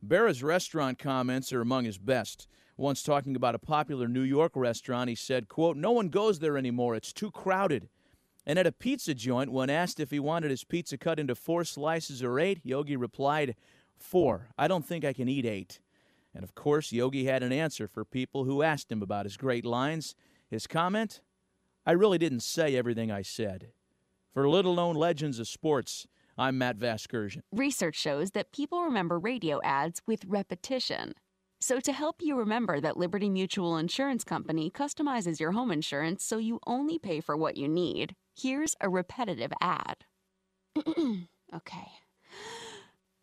Berra's 0.00 0.44
restaurant 0.44 1.00
comments 1.00 1.52
are 1.52 1.62
among 1.62 1.84
his 1.84 1.98
best. 1.98 2.46
Once 2.76 3.02
talking 3.02 3.36
about 3.36 3.54
a 3.54 3.58
popular 3.58 4.08
New 4.08 4.22
York 4.22 4.52
restaurant, 4.56 5.08
he 5.08 5.14
said, 5.14 5.48
quote, 5.48 5.76
No 5.76 5.92
one 5.92 6.08
goes 6.08 6.40
there 6.40 6.58
anymore. 6.58 6.96
It's 6.96 7.12
too 7.12 7.30
crowded. 7.30 7.88
And 8.46 8.58
at 8.58 8.66
a 8.66 8.72
pizza 8.72 9.14
joint, 9.14 9.52
when 9.52 9.70
asked 9.70 10.00
if 10.00 10.10
he 10.10 10.18
wanted 10.18 10.50
his 10.50 10.64
pizza 10.64 10.98
cut 10.98 11.20
into 11.20 11.34
four 11.34 11.64
slices 11.64 12.22
or 12.22 12.38
eight, 12.38 12.60
Yogi 12.64 12.96
replied, 12.96 13.54
Four. 13.96 14.48
I 14.58 14.68
don't 14.68 14.84
think 14.84 15.04
I 15.04 15.12
can 15.12 15.28
eat 15.28 15.46
eight. 15.46 15.80
And 16.34 16.42
of 16.42 16.54
course, 16.54 16.92
Yogi 16.92 17.26
had 17.26 17.42
an 17.42 17.52
answer 17.52 17.86
for 17.86 18.04
people 18.04 18.44
who 18.44 18.62
asked 18.62 18.90
him 18.90 19.02
about 19.02 19.24
his 19.24 19.36
great 19.36 19.64
lines. 19.64 20.16
His 20.50 20.66
comment? 20.66 21.20
I 21.86 21.92
really 21.92 22.18
didn't 22.18 22.40
say 22.40 22.76
everything 22.76 23.10
I 23.10 23.22
said. 23.22 23.68
For 24.32 24.48
little 24.48 24.74
known 24.74 24.96
legends 24.96 25.38
of 25.38 25.46
sports, 25.46 26.08
I'm 26.36 26.58
Matt 26.58 26.76
Vasgersian. 26.76 27.42
Research 27.52 27.94
shows 27.94 28.32
that 28.32 28.50
people 28.50 28.82
remember 28.82 29.18
radio 29.18 29.60
ads 29.62 30.02
with 30.06 30.24
repetition. 30.26 31.14
So, 31.66 31.80
to 31.80 31.92
help 31.94 32.16
you 32.20 32.36
remember 32.36 32.78
that 32.78 32.98
Liberty 32.98 33.30
Mutual 33.30 33.78
Insurance 33.78 34.22
Company 34.22 34.70
customizes 34.70 35.40
your 35.40 35.52
home 35.52 35.70
insurance 35.70 36.22
so 36.22 36.36
you 36.36 36.60
only 36.66 36.98
pay 36.98 37.22
for 37.22 37.38
what 37.38 37.56
you 37.56 37.68
need, 37.68 38.14
here's 38.38 38.76
a 38.82 38.90
repetitive 38.90 39.50
ad. 39.62 40.04
okay. 40.86 41.88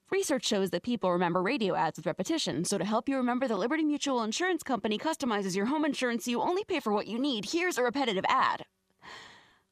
Research 0.10 0.44
shows 0.44 0.72
that 0.72 0.82
people 0.82 1.12
remember 1.12 1.44
radio 1.44 1.76
ads 1.76 2.00
with 2.00 2.08
repetition, 2.08 2.66
so 2.66 2.80
to 2.80 2.84
help 2.84 3.08
you 3.08 3.16
remember 3.16 3.48
that 3.48 3.60
Liberty 3.60 3.84
Mutual 3.84 4.24
Insurance 4.24 4.64
Company 4.64 4.98
customizes 4.98 5.56
your 5.56 5.68
home 5.68 5.86
insurance 5.86 6.26
so 6.26 6.32
you 6.32 6.42
only 6.42 6.64
pay 6.64 6.80
for 6.80 6.92
what 6.92 7.06
you 7.06 7.20
need, 7.20 7.52
here's 7.52 7.78
a 7.78 7.84
repetitive 7.84 8.26
ad. 8.28 8.66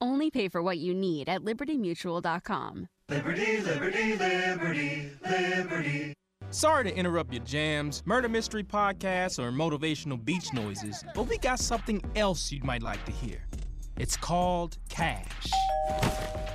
only 0.01 0.31
pay 0.31 0.49
for 0.49 0.63
what 0.63 0.79
you 0.79 0.95
need 0.95 1.29
at 1.29 1.43
libertymutual.com. 1.43 2.89
Liberty, 3.11 3.61
liberty, 3.61 4.17
liberty, 4.17 5.11
liberty. 5.23 6.15
Sorry 6.51 6.85
to 6.85 6.97
interrupt 6.97 7.33
your 7.33 7.43
jams, 7.45 8.03
murder 8.07 8.29
mystery 8.29 8.63
podcasts, 8.63 9.39
or 9.39 9.51
motivational 9.51 10.23
beach 10.23 10.53
noises, 10.53 11.05
but 11.15 11.25
we 11.25 11.39
got 11.39 11.59
something 11.59 12.01
else 12.15 12.53
you 12.53 12.63
might 12.63 12.83
like 12.83 13.05
to 13.05 13.13
hear. 13.13 13.45
It's 13.99 14.17
called 14.17 14.79
cash. 14.89 15.51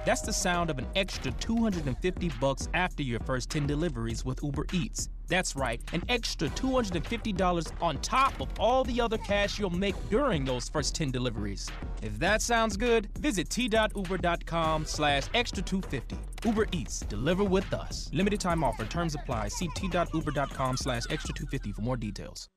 That's 0.05 0.21
the 0.21 0.33
sound 0.33 0.69
of 0.69 0.79
an 0.79 0.87
extra 0.95 1.31
250 1.33 2.29
bucks 2.39 2.69
after 2.73 3.03
your 3.03 3.19
first 3.19 3.49
10 3.49 3.67
deliveries 3.67 4.25
with 4.25 4.41
Uber 4.41 4.65
Eats. 4.73 5.09
That's 5.31 5.55
right, 5.55 5.79
an 5.93 6.03
extra 6.09 6.49
$250 6.49 7.71
on 7.81 7.97
top 7.99 8.41
of 8.41 8.49
all 8.59 8.83
the 8.83 8.99
other 8.99 9.17
cash 9.17 9.57
you'll 9.57 9.69
make 9.69 9.95
during 10.09 10.43
those 10.43 10.67
first 10.67 10.93
10 10.93 11.09
deliveries. 11.09 11.69
If 12.01 12.19
that 12.19 12.41
sounds 12.41 12.75
good, 12.75 13.07
visit 13.17 13.49
t.uber.com 13.49 14.83
slash 14.83 15.23
extra 15.33 15.63
250. 15.63 16.17
Uber 16.43 16.67
Eats, 16.73 16.99
deliver 16.99 17.45
with 17.45 17.73
us. 17.73 18.09
Limited 18.11 18.41
time 18.41 18.61
offer, 18.61 18.83
terms 18.83 19.15
apply. 19.15 19.47
See 19.47 19.69
t.uber.com 19.73 20.75
slash 20.75 21.03
extra 21.09 21.33
250 21.33 21.71
for 21.71 21.81
more 21.81 21.95
details. 21.95 22.49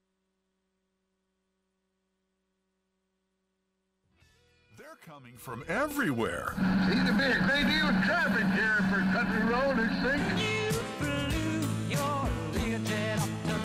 They're 4.76 4.98
coming 5.06 5.36
from 5.36 5.64
everywhere. 5.68 6.54
See 6.90 6.98
the 6.98 7.12
big 7.12 7.38
they 7.46 7.62
do 7.70 7.82
traffic 8.04 8.46
here 8.58 8.78
for 8.90 8.98
country 9.12 9.44
road 9.48 9.78
and 9.78 10.63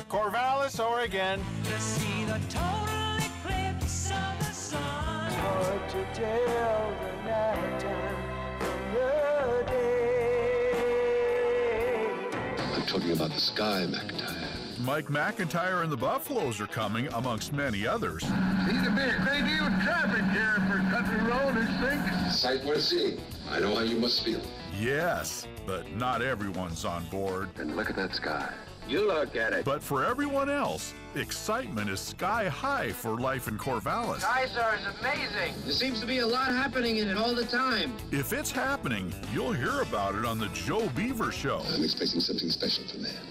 Corvallis, 0.09 0.79
Oregon. 0.83 1.39
To 1.65 1.79
see 1.79 2.25
the 2.25 2.39
total 2.49 3.17
eclipse 3.17 4.09
of 4.09 4.39
the 4.39 4.51
sun. 4.51 5.31
Hard 5.31 5.89
to 5.89 6.03
tell 6.15 6.93
the 6.99 7.11
nighttime 7.29 8.17
from 8.57 8.93
the 8.95 9.63
day. 9.67 9.99
I'm 12.73 12.85
talking 12.87 13.11
about 13.11 13.29
the 13.29 13.39
sky, 13.39 13.85
MacIntyre. 13.85 14.47
Mike 14.79 15.11
MacIntyre 15.11 15.83
and 15.83 15.91
the 15.91 15.97
Buffaloes 15.97 16.59
are 16.59 16.65
coming, 16.65 17.07
amongst 17.09 17.53
many 17.53 17.85
others. 17.85 18.23
See 18.23 18.29
the 18.29 18.89
big 18.89 19.13
they 19.25 19.41
do 19.41 19.59
traffic 19.83 20.25
here 20.31 20.55
for 20.67 20.79
country 20.89 21.19
road 21.29 21.55
and 21.55 22.33
Sight 22.33 22.65
worth 22.65 22.81
seeing. 22.81 23.21
I 23.51 23.59
know 23.59 23.75
how 23.75 23.83
you 23.83 23.99
must 23.99 24.23
feel. 24.25 24.41
Yes, 24.79 25.45
but 25.67 25.87
not 25.91 26.23
everyone's 26.23 26.83
on 26.83 27.05
board. 27.09 27.49
And 27.57 27.75
look 27.75 27.91
at 27.91 27.95
that 27.97 28.15
sky. 28.15 28.51
You 28.89 29.07
look 29.07 29.35
at 29.35 29.53
it. 29.53 29.65
But 29.65 29.83
for 29.83 30.03
everyone 30.03 30.49
else, 30.49 30.95
excitement 31.13 31.91
is 31.91 31.99
sky 31.99 32.47
high 32.47 32.91
for 32.91 33.19
life 33.19 33.47
in 33.47 33.55
Corvallis. 33.55 34.21
Geysar 34.21 34.79
is 34.79 34.99
amazing. 34.99 35.53
There 35.63 35.73
seems 35.73 35.99
to 35.99 36.07
be 36.07 36.19
a 36.19 36.27
lot 36.27 36.47
happening 36.47 36.97
in 36.97 37.07
it 37.07 37.15
all 37.15 37.35
the 37.35 37.45
time. 37.45 37.93
If 38.11 38.33
it's 38.33 38.49
happening, 38.49 39.13
you'll 39.31 39.53
hear 39.53 39.81
about 39.81 40.15
it 40.15 40.25
on 40.25 40.39
the 40.39 40.47
Joe 40.47 40.89
Beaver 40.95 41.31
Show. 41.31 41.61
I'm 41.67 41.83
expecting 41.83 42.19
something 42.19 42.49
special 42.49 42.83
from 42.87 43.03
there. 43.03 43.21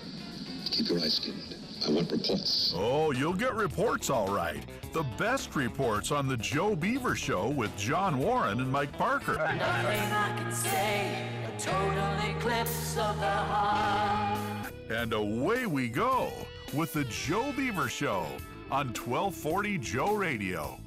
Keep 0.71 0.91
your 0.91 1.01
eyes 1.01 1.15
skinned. 1.15 1.57
I 1.85 1.91
want 1.91 2.13
reports. 2.13 2.73
Oh, 2.77 3.11
you'll 3.11 3.35
get 3.35 3.55
reports 3.55 4.11
all 4.11 4.29
right. 4.29 4.65
The 4.93 5.05
best 5.17 5.57
reports 5.57 6.13
on 6.13 6.29
the 6.29 6.37
Joe 6.37 6.77
Beaver 6.77 7.17
Show 7.17 7.49
with 7.49 7.77
John 7.77 8.19
Warren 8.19 8.61
and 8.61 8.71
Mike 8.71 8.93
Parker. 8.93 9.35
Nothing 9.35 9.61
I 9.61 10.39
can 10.39 10.53
say, 10.53 11.29
a 11.53 11.61
total 11.61 12.37
eclipse 12.37 12.97
of 12.97 13.19
the 13.19 13.27
heart. 13.27 14.58
And 14.91 15.13
away 15.13 15.67
we 15.67 15.89
go 15.89 16.33
with 16.73 16.95
the 16.95 17.05
Joe 17.05 17.53
Beaver 17.57 17.89
Show 17.89 18.27
on 18.71 18.89
1240 18.89 19.79
Joe 19.79 20.15
Radio. 20.15 20.79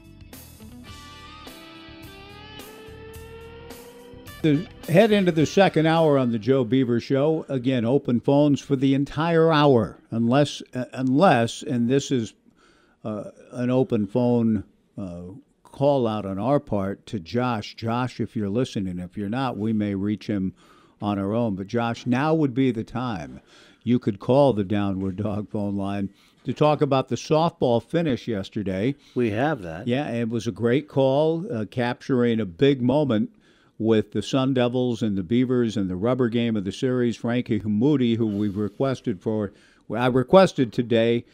The, 4.41 4.67
head 4.89 5.11
into 5.11 5.31
the 5.31 5.45
second 5.45 5.85
hour 5.85 6.17
on 6.17 6.31
the 6.31 6.39
Joe 6.39 6.63
Beaver 6.63 6.99
Show. 6.99 7.45
Again, 7.47 7.85
open 7.85 8.19
phones 8.19 8.59
for 8.59 8.75
the 8.75 8.95
entire 8.95 9.53
hour, 9.53 9.99
unless 10.09 10.63
uh, 10.73 10.85
unless, 10.93 11.61
and 11.61 11.87
this 11.87 12.09
is 12.09 12.33
uh, 13.03 13.25
an 13.51 13.69
open 13.69 14.07
phone 14.07 14.63
uh, 14.97 15.21
call 15.63 16.07
out 16.07 16.25
on 16.25 16.39
our 16.39 16.59
part 16.59 17.05
to 17.05 17.19
Josh. 17.19 17.75
Josh, 17.75 18.19
if 18.19 18.35
you're 18.35 18.49
listening, 18.49 18.97
if 18.97 19.15
you're 19.15 19.29
not, 19.29 19.57
we 19.57 19.73
may 19.73 19.93
reach 19.93 20.25
him 20.25 20.55
on 21.01 21.19
our 21.19 21.33
own. 21.33 21.55
But 21.55 21.67
Josh, 21.67 22.07
now 22.07 22.33
would 22.33 22.55
be 22.55 22.71
the 22.71 22.83
time. 22.83 23.41
You 23.83 23.99
could 23.99 24.19
call 24.19 24.53
the 24.53 24.63
Downward 24.63 25.15
Dog 25.15 25.49
phone 25.49 25.75
line 25.75 26.09
to 26.43 26.53
talk 26.53 26.81
about 26.81 27.07
the 27.07 27.15
softball 27.15 27.81
finish 27.83 28.27
yesterday. 28.27 28.95
We 29.15 29.31
have 29.31 29.61
that. 29.61 29.87
Yeah, 29.87 30.09
it 30.09 30.29
was 30.29 30.47
a 30.47 30.51
great 30.51 30.87
call, 30.87 31.45
uh, 31.51 31.65
capturing 31.65 32.39
a 32.39 32.45
big 32.45 32.81
moment 32.81 33.31
with 33.77 34.11
the 34.11 34.21
Sun 34.21 34.53
Devils 34.53 35.01
and 35.01 35.17
the 35.17 35.23
Beavers 35.23 35.77
and 35.77 35.89
the 35.89 35.95
rubber 35.95 36.29
game 36.29 36.55
of 36.55 36.63
the 36.63 36.71
series. 36.71 37.17
Frankie 37.17 37.59
Hammoude, 37.59 38.17
who 38.17 38.27
we've 38.27 38.57
requested 38.57 39.21
for, 39.21 39.51
well, 39.87 40.01
I 40.01 40.07
requested 40.07 40.71
today. 40.71 41.25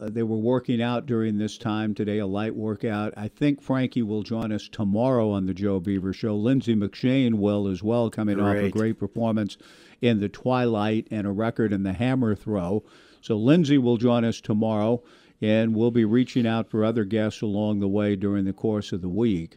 Uh, 0.00 0.08
they 0.08 0.22
were 0.22 0.38
working 0.38 0.80
out 0.80 1.06
during 1.06 1.38
this 1.38 1.58
time 1.58 1.92
today, 1.92 2.18
a 2.18 2.26
light 2.26 2.54
workout. 2.54 3.12
I 3.16 3.28
think 3.28 3.60
Frankie 3.60 4.02
will 4.02 4.22
join 4.22 4.52
us 4.52 4.68
tomorrow 4.68 5.30
on 5.30 5.46
the 5.46 5.52
Joe 5.54 5.80
Beaver 5.80 6.12
Show. 6.12 6.36
Lindsey 6.36 6.76
McShane 6.76 7.34
will 7.34 7.66
as 7.68 7.82
well, 7.82 8.08
coming 8.08 8.40
off 8.40 8.54
a 8.56 8.60
Great. 8.60 8.72
great 8.72 8.98
performance 8.98 9.58
in 10.02 10.20
the 10.20 10.28
Twilight 10.28 11.06
and 11.10 11.26
a 11.26 11.30
record 11.30 11.72
in 11.72 11.84
the 11.84 11.94
hammer 11.94 12.34
throw. 12.34 12.84
So 13.22 13.36
Lindsey 13.36 13.78
will 13.78 13.96
join 13.96 14.24
us 14.24 14.40
tomorrow, 14.40 15.02
and 15.40 15.74
we'll 15.74 15.92
be 15.92 16.04
reaching 16.04 16.46
out 16.46 16.68
for 16.68 16.84
other 16.84 17.04
guests 17.04 17.40
along 17.40 17.80
the 17.80 17.88
way 17.88 18.16
during 18.16 18.44
the 18.44 18.52
course 18.52 18.92
of 18.92 19.00
the 19.00 19.08
week. 19.08 19.56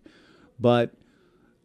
But 0.60 0.94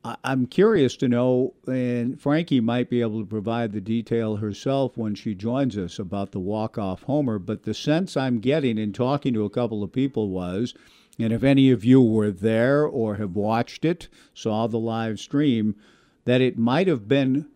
I'm 0.03 0.47
curious 0.47 0.97
to 0.97 1.09
know, 1.09 1.53
and 1.67 2.19
Frankie 2.19 2.61
might 2.61 2.89
be 2.89 3.03
able 3.03 3.21
to 3.21 3.27
provide 3.27 3.73
the 3.73 3.83
detail 3.83 4.37
herself 4.37 4.97
when 4.97 5.15
she 5.15 5.35
joins 5.35 5.77
us 5.77 5.99
about 5.99 6.33
the 6.33 6.41
walk-off 6.41 7.03
homer. 7.03 7.39
But 7.39 7.65
the 7.65 7.75
sense 7.75 8.17
I'm 8.17 8.41
getting 8.41 8.79
in 8.79 8.95
talking 8.95 9.35
to 9.35 9.45
a 9.45 9.51
couple 9.51 9.83
of 9.83 9.93
people 9.93 10.31
was, 10.31 10.73
and 11.19 11.35
if 11.35 11.45
any 11.45 11.71
of 11.71 11.85
you 11.85 12.01
were 12.01 12.31
there 12.31 12.87
or 12.87 13.17
have 13.17 13.37
watched 13.37 13.85
it, 13.85 14.09
saw 14.33 14.67
the 14.67 14.79
live 14.79 15.21
stream, 15.21 15.77
that 16.25 16.41
it 16.41 16.57
might 16.57 16.87
have 16.87 17.07
been 17.07 17.49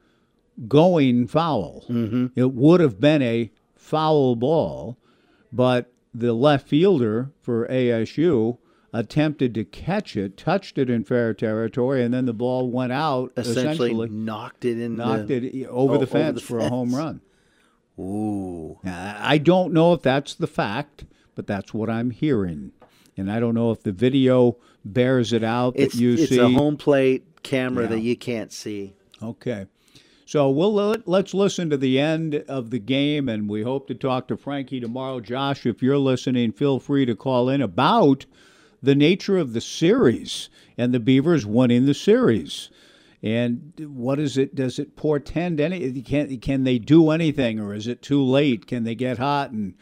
going 0.68 1.26
foul. 1.26 1.84
Mm-hmm. 1.88 2.26
It 2.36 2.52
would 2.52 2.80
have 2.80 3.00
been 3.00 3.22
a 3.22 3.50
foul 3.74 4.36
ball, 4.36 4.98
but 5.52 5.92
the 6.14 6.32
left 6.32 6.68
fielder 6.68 7.30
for 7.42 7.66
ASU 7.68 8.58
attempted 8.92 9.52
to 9.54 9.64
catch 9.64 10.16
it, 10.16 10.36
touched 10.36 10.78
it 10.78 10.88
in 10.88 11.02
fair 11.04 11.34
territory, 11.34 12.02
and 12.04 12.14
then 12.14 12.26
the 12.26 12.32
ball 12.32 12.70
went 12.70 12.92
out. 12.92 13.32
Essentially, 13.36 13.90
Essentially, 13.90 14.08
knocked 14.08 14.64
it 14.64 14.78
in. 14.80 14.96
knocked 14.96 15.26
the, 15.28 15.62
it 15.62 15.66
over 15.66 15.94
oh, 15.96 15.98
the 15.98 16.06
fence 16.06 16.40
the 16.40 16.46
for 16.46 16.58
a 16.60 16.68
home 16.68 16.94
run. 16.94 17.20
Ooh. 17.98 18.78
Now, 18.82 19.16
I 19.20 19.38
don't 19.38 19.72
know 19.72 19.92
if 19.92 20.02
that's 20.02 20.34
the 20.34 20.46
fact, 20.46 21.04
but 21.34 21.46
that's 21.46 21.74
what 21.74 21.90
I'm 21.90 22.10
hearing, 22.10 22.72
and 23.16 23.30
I 23.30 23.40
don't 23.40 23.54
know 23.54 23.70
if 23.72 23.82
the 23.82 23.92
video 23.92 24.56
bears 24.84 25.32
it 25.32 25.42
out 25.44 25.74
that 25.74 25.82
It's, 25.82 25.94
you 25.96 26.14
it's 26.14 26.28
see. 26.28 26.38
a 26.38 26.48
home 26.48 26.76
plate 26.76 27.24
camera 27.42 27.84
Yeah. 27.84 27.90
that 27.90 28.00
you 28.00 28.16
can't 28.16 28.52
see. 28.52 28.94
Okay. 29.22 29.66
So 30.26 30.48
we'll 30.48 30.72
let, 30.72 31.06
let's 31.06 31.34
listen 31.34 31.68
to 31.70 31.76
the 31.76 31.98
end 31.98 32.36
of 32.48 32.70
the 32.70 32.78
game, 32.78 33.28
and 33.28 33.48
we 33.48 33.62
hope 33.62 33.86
to 33.88 33.94
talk 33.94 34.28
to 34.28 34.36
Frankie 34.36 34.80
tomorrow. 34.80 35.20
Josh, 35.20 35.66
if 35.66 35.82
you're 35.82 35.98
listening, 35.98 36.52
feel 36.52 36.80
free 36.80 37.04
to 37.04 37.14
call 37.14 37.48
in 37.48 37.60
about 37.60 38.24
the 38.82 38.94
nature 38.94 39.36
of 39.36 39.52
the 39.52 39.60
series 39.60 40.48
and 40.78 40.92
the 40.94 41.00
Beavers 41.00 41.44
winning 41.44 41.86
the 41.86 41.94
series. 41.94 42.70
And 43.22 43.72
what 43.78 44.18
is 44.18 44.36
it? 44.36 44.54
Does 44.54 44.78
it 44.78 44.96
portend 44.96 45.58
any? 45.58 46.02
Can 46.02 46.38
can 46.40 46.64
they 46.64 46.78
do 46.78 47.08
anything, 47.08 47.58
or 47.58 47.72
is 47.72 47.86
it 47.86 48.02
too 48.02 48.22
late? 48.22 48.66
Can 48.66 48.84
they 48.84 48.94
get 48.94 49.16
hot 49.16 49.50
and 49.50 49.74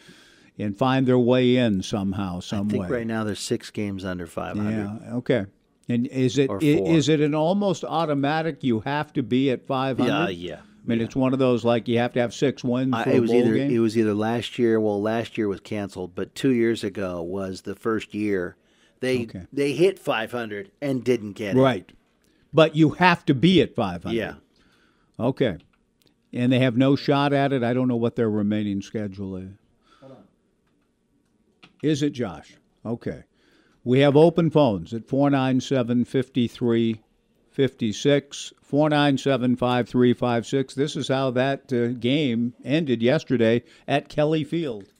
and 0.59 0.79
find 0.79 1.07
their 1.07 1.19
way 1.19 1.57
in 1.57 1.83
somehow, 1.83 2.39
some 2.39 2.69
I 2.69 2.71
think 2.71 2.83
way? 2.85 2.89
right 2.91 3.07
now 3.07 3.25
there's 3.25 3.41
six 3.41 3.71
games 3.71 4.05
under 4.05 4.29
500. 4.29 4.71
Yeah. 4.71 5.15
Okay. 5.17 5.47
And 5.89 6.07
is 6.07 6.39
it 6.39 6.49
Or 6.49 6.59
i- 6.63 6.77
four. 6.79 6.91
is 6.93 7.09
it 7.09 7.21
an 7.21 7.35
almost 7.35 7.85
automatic? 7.85 8.63
You 8.63 8.81
have 8.81 9.13
to 9.15 9.23
be 9.23 9.51
at 9.51 9.65
five 9.67 9.99
hundred. 9.99 10.33
Yeah, 10.33 10.55
yeah, 10.55 10.61
I 10.61 10.87
mean, 10.87 11.01
it's 11.01 11.17
one 11.17 11.33
of 11.33 11.39
those 11.39 11.65
like 11.65 11.89
you 11.89 11.99
have 11.99 12.13
to 12.15 12.21
have 12.21 12.33
six 12.33 12.63
wins 12.63 12.95
I- 12.95 13.05
for 13.05 13.11
it 13.11 13.17
a 13.17 13.21
was 13.21 13.31
bowl 13.31 13.41
either 13.41 13.55
game. 13.57 13.71
it 13.71 13.79
was 13.81 13.99
either 13.99 14.15
last 14.15 14.59
year. 14.59 14.81
Well, 14.81 15.01
last 15.03 15.37
year 15.37 15.49
was 15.49 15.61
canceled, 15.61 16.15
but 16.15 16.35
two 16.35 16.51
years 16.51 16.85
ago 16.85 17.21
was 17.23 17.63
the 17.63 17.75
first 17.75 18.15
year 18.15 18.57
they 19.01 19.23
Okay. 19.25 19.43
they 19.53 19.73
hit 19.73 19.99
500 19.99 20.71
and 20.81 21.03
didn't 21.03 21.33
get 21.33 21.57
it. 21.57 21.61
right, 21.61 21.91
but 22.55 22.77
you 22.77 22.91
have 22.91 23.25
to 23.27 23.35
be 23.35 23.61
at 23.61 23.75
five 23.75 24.05
hundred. 24.05 24.17
Yeah. 24.17 24.35
Okay. 25.19 25.59
And 26.33 26.51
they 26.53 26.61
have 26.61 26.77
no 26.79 26.97
shot 26.97 27.33
at 27.35 27.53
it. 27.53 27.63
I 27.63 27.75
don't 27.75 27.89
know 27.89 27.97
what 27.97 28.17
their 28.17 28.31
remaining 28.31 28.81
schedule 28.81 29.37
is. 29.37 29.51
Is 31.83 32.03
it 32.03 32.11
Josh? 32.11 32.55
Okay. 32.87 33.25
We 33.85 34.01
have 34.01 34.17
open 34.17 34.51
phones 34.51 34.93
at 34.95 35.07
497 35.09 36.05
5356, 36.05 38.53
497 38.63 39.57
5356. 39.57 40.75
This 40.75 40.97
is 40.97 41.09
how 41.09 41.31
that 41.33 41.73
uh, 41.73 41.89
game 41.99 42.55
ended 42.65 43.03
yesterday 43.03 43.63
at 43.89 44.09
Kelly 44.09 44.45
Field. 44.45 44.93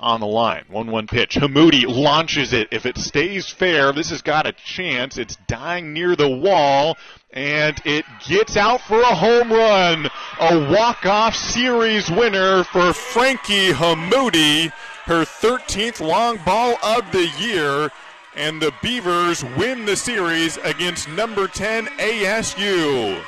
on 0.00 0.18
the 0.20 0.26
line. 0.26 0.64
1 0.68 0.90
1 0.90 1.06
pitch. 1.06 1.36
Hammoude 1.36 1.84
launches 1.86 2.52
it. 2.52 2.66
If 2.72 2.86
it 2.86 2.98
stays 2.98 3.48
fair, 3.50 3.92
this 3.92 4.10
has 4.10 4.22
got 4.22 4.46
a 4.46 4.52
chance. 4.52 5.16
It's 5.16 5.36
dying 5.46 5.92
near 5.92 6.16
the 6.16 6.28
wall, 6.28 6.96
and 7.32 7.80
it 7.84 8.04
gets 8.26 8.56
out 8.56 8.80
for 8.82 9.00
a 9.00 9.14
home 9.14 9.52
run. 9.52 10.08
A 10.40 10.72
walk 10.72 11.06
off 11.06 11.34
series 11.36 12.10
winner 12.10 12.64
for 12.64 12.92
Frankie 12.92 13.70
Hammoude. 13.72 14.72
Her 15.04 15.24
13th 15.24 16.00
long 16.00 16.38
ball 16.44 16.76
of 16.84 17.10
the 17.12 17.28
year. 17.40 17.90
And 18.38 18.62
the 18.62 18.72
Beavers 18.82 19.44
win 19.56 19.84
the 19.84 19.96
series 19.96 20.58
against 20.58 21.08
number 21.10 21.48
10 21.48 21.86
ASU. 21.98 23.20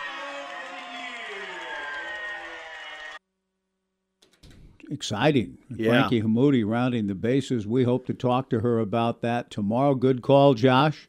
Exciting. 4.91 5.59
Yeah. 5.69 5.91
Frankie 6.09 6.23
Hammoude 6.23 6.65
rounding 6.69 7.07
the 7.07 7.15
bases. 7.15 7.67
We 7.67 7.85
hope 7.85 8.07
to 8.07 8.15
talk 8.15 8.51
to 8.51 8.61
her 8.61 8.79
about 8.79 9.21
that 9.23 9.51
tomorrow. 9.51 9.95
Good 9.95 10.23
call, 10.23 10.55
Josh. 10.55 11.07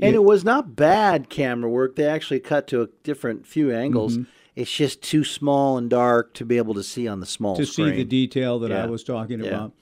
And 0.00 0.14
You- 0.14 0.20
it 0.20 0.24
was 0.24 0.44
not 0.44 0.76
bad 0.76 1.28
camera 1.30 1.70
work. 1.70 1.96
They 1.96 2.04
actually 2.06 2.40
cut 2.40 2.66
to 2.68 2.82
a 2.82 2.88
different 3.02 3.46
few 3.46 3.70
angles. 3.72 4.18
Mhm. 4.18 4.26
It's 4.56 4.70
just 4.74 5.00
too 5.02 5.24
small 5.24 5.78
and 5.78 5.88
dark 5.88 6.34
to 6.34 6.44
be 6.44 6.56
able 6.58 6.74
to 6.74 6.82
see 6.82 7.06
on 7.06 7.20
the 7.20 7.26
small 7.26 7.56
to 7.56 7.64
screen. 7.64 7.90
see 7.90 7.96
the 7.96 8.04
detail 8.04 8.58
that 8.58 8.72
I 8.72 8.86
was 8.86 9.04
talking 9.04 9.40
Yeah. 9.40 9.46
about. 9.46 9.72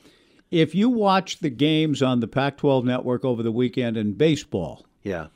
If 0.50 0.74
you 0.74 0.88
watch 0.88 1.40
the 1.40 1.50
games 1.50 2.02
on 2.02 2.20
the 2.20 2.28
Pac 2.28 2.56
12 2.56 2.84
network 2.84 3.24
over 3.24 3.42
the 3.42 3.52
weekend 3.52 3.96
in 3.96 4.14
baseball, 4.14 4.86
Yeah. 5.04 5.26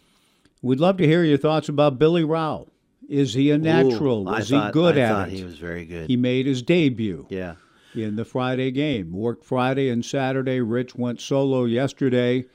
we'd 0.63 0.81
love 0.81 0.97
to 0.99 1.07
hear 1.07 1.23
your 1.25 1.39
thoughts 1.39 1.69
about 1.69 1.99
Billy 1.99 2.25
Rao. 2.25 2.69
Is 3.09 3.35
he 3.35 3.51
a 3.51 3.59
natural? 3.59 4.21
Ooh, 4.21 4.33
Was 4.33 4.49
thought- 4.51 4.67
he 4.69 4.73
good 4.73 4.97
I 4.97 5.01
at 5.03 5.09
thought 5.11 5.29
it? 5.29 5.35
he 5.35 5.45
was 5.45 5.59
very 5.59 5.85
good. 5.85 6.09
He 6.09 6.17
made 6.17 6.47
his 6.47 6.63
debut. 6.63 7.27
Yeah. 7.29 7.55
In 7.95 8.17
the 8.17 8.25
Friday 8.25 8.71
game. 8.71 9.13
Worked 9.13 9.45
Friday 9.45 9.91
and 9.91 10.03
Saturday. 10.03 10.61
Rich 10.63 10.95
went 10.97 11.21
solo 11.21 11.65
yesterday. 11.65 12.47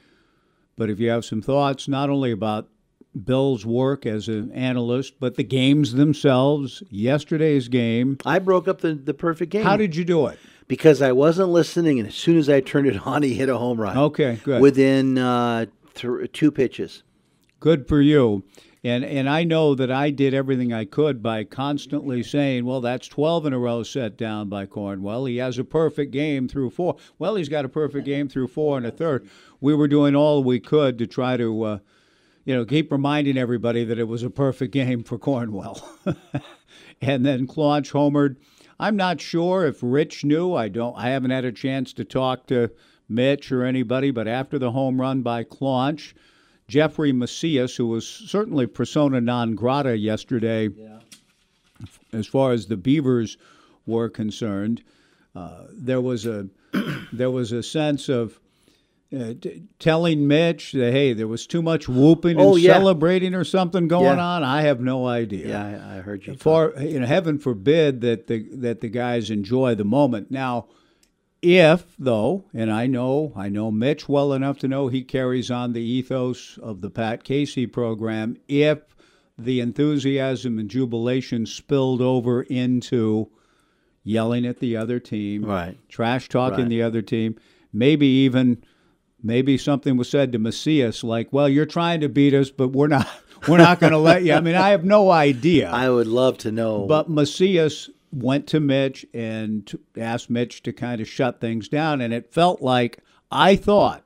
But 0.76 0.90
if 0.90 1.00
you 1.00 1.10
have 1.12 1.26
some 1.26 1.44
thoughts, 1.44 1.88
not 1.88 2.10
only 2.10 2.32
about 2.32 2.70
Bill's 3.24 3.64
work 3.66 4.08
as 4.08 4.28
an 4.30 4.52
analyst, 4.52 5.20
but 5.20 5.36
the 5.36 5.44
games 5.44 5.94
themselves, 5.94 6.82
yesterday's 6.90 7.68
game. 7.68 8.18
I 8.26 8.40
broke 8.40 8.68
up 8.68 8.82
the, 8.82 8.96
the 8.96 9.14
perfect 9.14 9.52
game. 9.52 9.64
How 9.64 9.78
did 9.78 9.96
you 9.96 10.04
do 10.06 10.26
it? 10.28 10.40
Because 10.68 11.02
I 11.02 11.14
wasn't 11.14 11.50
listening, 11.50 12.00
and 12.00 12.10
as 12.10 12.16
soon 12.16 12.38
as 12.38 12.50
I 12.50 12.60
turned 12.60 12.88
it 12.88 13.06
on, 13.08 13.24
he 13.24 13.34
hit 13.36 13.50
a 13.50 13.58
home 13.58 13.80
run. 13.80 13.98
Okay, 13.98 14.40
good. 14.44 14.62
Within 14.62 15.18
uh, 15.18 15.66
th- 15.96 16.32
two 16.34 16.52
pitches. 16.52 17.04
Good 17.60 17.88
for 17.88 18.02
you. 18.02 18.44
And 18.84 19.04
and 19.04 19.28
I 19.28 19.44
know 19.44 19.76
that 19.76 19.92
I 19.92 20.12
did 20.12 20.34
everything 20.34 20.72
I 20.72 20.86
could 20.86 21.22
by 21.24 21.44
constantly 21.44 22.22
saying, 22.24 22.64
well, 22.66 22.80
that's 22.80 23.08
12 23.08 23.48
in 23.48 23.54
a 23.54 23.60
row 23.60 23.84
set 23.84 24.18
down 24.18 24.50
by 24.50 24.66
Cornwell. 24.66 25.26
He 25.26 25.38
has 25.38 25.58
a 25.58 25.64
perfect 25.64 26.12
game 26.12 26.48
through 26.48 26.70
four. 26.70 26.96
Well, 27.18 27.36
he's 27.36 27.50
got 27.50 27.66
a 27.66 27.70
perfect 27.70 28.06
game 28.06 28.30
through 28.30 28.48
four 28.48 28.78
and 28.78 28.86
a 28.86 28.92
third. 28.92 29.28
We 29.60 29.74
were 29.74 29.88
doing 29.88 30.16
all 30.16 30.44
we 30.44 30.60
could 30.60 30.98
to 31.00 31.08
try 31.08 31.38
to, 31.38 31.64
uh, 31.64 31.80
you 32.46 32.56
know, 32.56 32.66
keep 32.66 32.92
reminding 32.92 33.38
everybody 33.38 33.84
that 33.84 34.00
it 34.00 34.08
was 34.08 34.24
a 34.24 34.30
perfect 34.30 34.72
game 34.74 35.04
for 35.04 35.18
Cornwell. 35.18 35.82
and 37.02 37.26
then 37.26 37.48
Claunch 37.48 37.92
homered. 37.92 38.38
I'm 38.80 38.96
not 38.96 39.20
sure 39.20 39.66
if 39.66 39.80
Rich 39.82 40.24
knew. 40.24 40.54
I 40.54 40.68
don't. 40.68 40.96
I 40.98 41.10
haven't 41.10 41.32
had 41.32 41.46
a 41.46 41.52
chance 41.52 41.94
to 41.94 42.04
talk 42.04 42.46
to 42.48 42.70
Mitch 43.10 43.52
or 43.52 43.64
anybody. 43.64 44.12
But 44.12 44.28
after 44.28 44.60
the 44.60 44.72
home 44.72 45.02
run 45.02 45.22
by 45.22 45.44
Claunch, 45.44 46.14
Jeffrey 46.68 47.12
Macias, 47.12 47.78
who 47.78 47.88
was 47.88 48.08
certainly 48.08 48.68
persona 48.68 49.22
non 49.22 49.56
grata 49.56 49.98
yesterday, 49.98 50.70
as 52.14 52.28
far 52.28 52.52
as 52.52 52.68
the 52.68 52.78
Beavers 52.78 53.38
were 53.86 54.10
concerned, 54.10 54.84
uh, 55.36 55.66
there 55.72 56.02
was 56.02 56.26
a 56.26 56.48
there 57.14 57.32
was 57.32 57.52
a 57.52 57.64
sense 57.64 58.10
of 58.10 58.40
uh, 59.16 59.34
t- 59.40 59.64
telling 59.80 60.28
Mitch 60.28 60.74
that 60.74 60.92
hey, 60.92 61.14
there 61.14 61.28
was 61.28 61.48
too 61.48 61.62
much 61.62 61.88
whooping 61.88 62.40
Oh, 62.40 62.56
and 62.56 62.62
yeah. 62.64 62.74
celebrating 62.74 63.34
or 63.34 63.44
something 63.44 63.88
going 63.88 64.18
Yeah. 64.18 64.26
on. 64.26 64.44
I 64.44 64.62
have 64.64 64.82
no 64.82 65.06
idea. 65.08 65.48
Yeah, 65.50 65.86
I, 65.94 65.98
I 65.98 66.02
heard 66.02 66.28
you. 66.28 66.36
For 66.36 66.74
you 66.80 67.00
know, 67.00 67.06
heaven 67.06 67.38
forbid 67.40 68.02
that 68.02 68.28
the 68.28 68.46
that 68.54 68.82
the 68.82 68.90
guys 68.90 69.30
enjoy 69.30 69.76
the 69.76 69.86
moment. 69.86 70.30
Now, 70.32 70.68
if 71.42 71.96
though, 72.00 72.46
and 72.54 72.72
I 72.72 72.88
know 72.88 73.32
I 73.36 73.48
know 73.50 73.72
Mitch 73.72 74.10
well 74.10 74.34
enough 74.34 74.58
to 74.60 74.68
know 74.68 74.88
he 74.88 75.04
carries 75.04 75.50
on 75.52 75.74
the 75.74 75.82
ethos 75.82 76.58
of 76.58 76.82
the 76.82 76.90
Pat 76.90 77.24
Casey 77.24 77.68
program. 77.68 78.38
If 78.48 78.80
the 79.38 79.60
enthusiasm 79.60 80.58
and 80.58 80.68
jubilation 80.70 81.46
spilled 81.46 82.02
over 82.02 82.42
into 82.42 83.30
yelling 84.04 84.46
at 84.48 84.60
the 84.60 84.76
other 84.76 85.00
team, 85.00 85.46
right, 85.46 85.78
trash 85.90 86.28
talking 86.28 86.62
Right. 86.62 86.70
the 86.70 86.82
other 86.82 87.02
team, 87.04 87.36
maybe 87.72 88.08
even 88.08 88.64
maybe 89.22 89.58
something 89.58 89.98
was 89.98 90.10
said 90.10 90.32
to 90.32 90.40
Macias 90.40 91.04
like, 91.04 91.32
"Well, 91.32 91.50
you're 91.50 91.66
trying 91.66 92.02
to 92.02 92.10
beat 92.10 92.34
us, 92.34 92.50
but 92.50 92.70
we're 92.70 92.88
not." 92.88 93.08
We're 93.48 93.60
not 93.60 93.80
going 93.80 93.92
to 93.92 94.00
let 94.00 94.24
you. 94.24 94.34
I 94.34 94.42
mean, 94.42 94.56
I 94.56 94.70
have 94.70 94.84
no 94.84 95.12
idea. 95.12 95.70
I 95.72 95.92
would 95.92 96.08
love 96.08 96.40
to 96.40 96.52
know. 96.52 96.88
But 96.88 97.08
Macias 97.08 97.88
went 98.12 98.48
to 98.48 98.60
Mitch 98.60 99.06
and 99.14 99.72
asked 99.96 100.32
Mitch 100.32 100.64
to 100.64 100.74
kind 100.74 101.00
of 101.00 101.08
shut 101.08 101.40
things 101.40 101.70
down, 101.70 102.02
and 102.02 102.12
it 102.16 102.34
felt 102.34 102.64
like 102.64 102.98
I 103.32 103.56
thought 103.56 104.04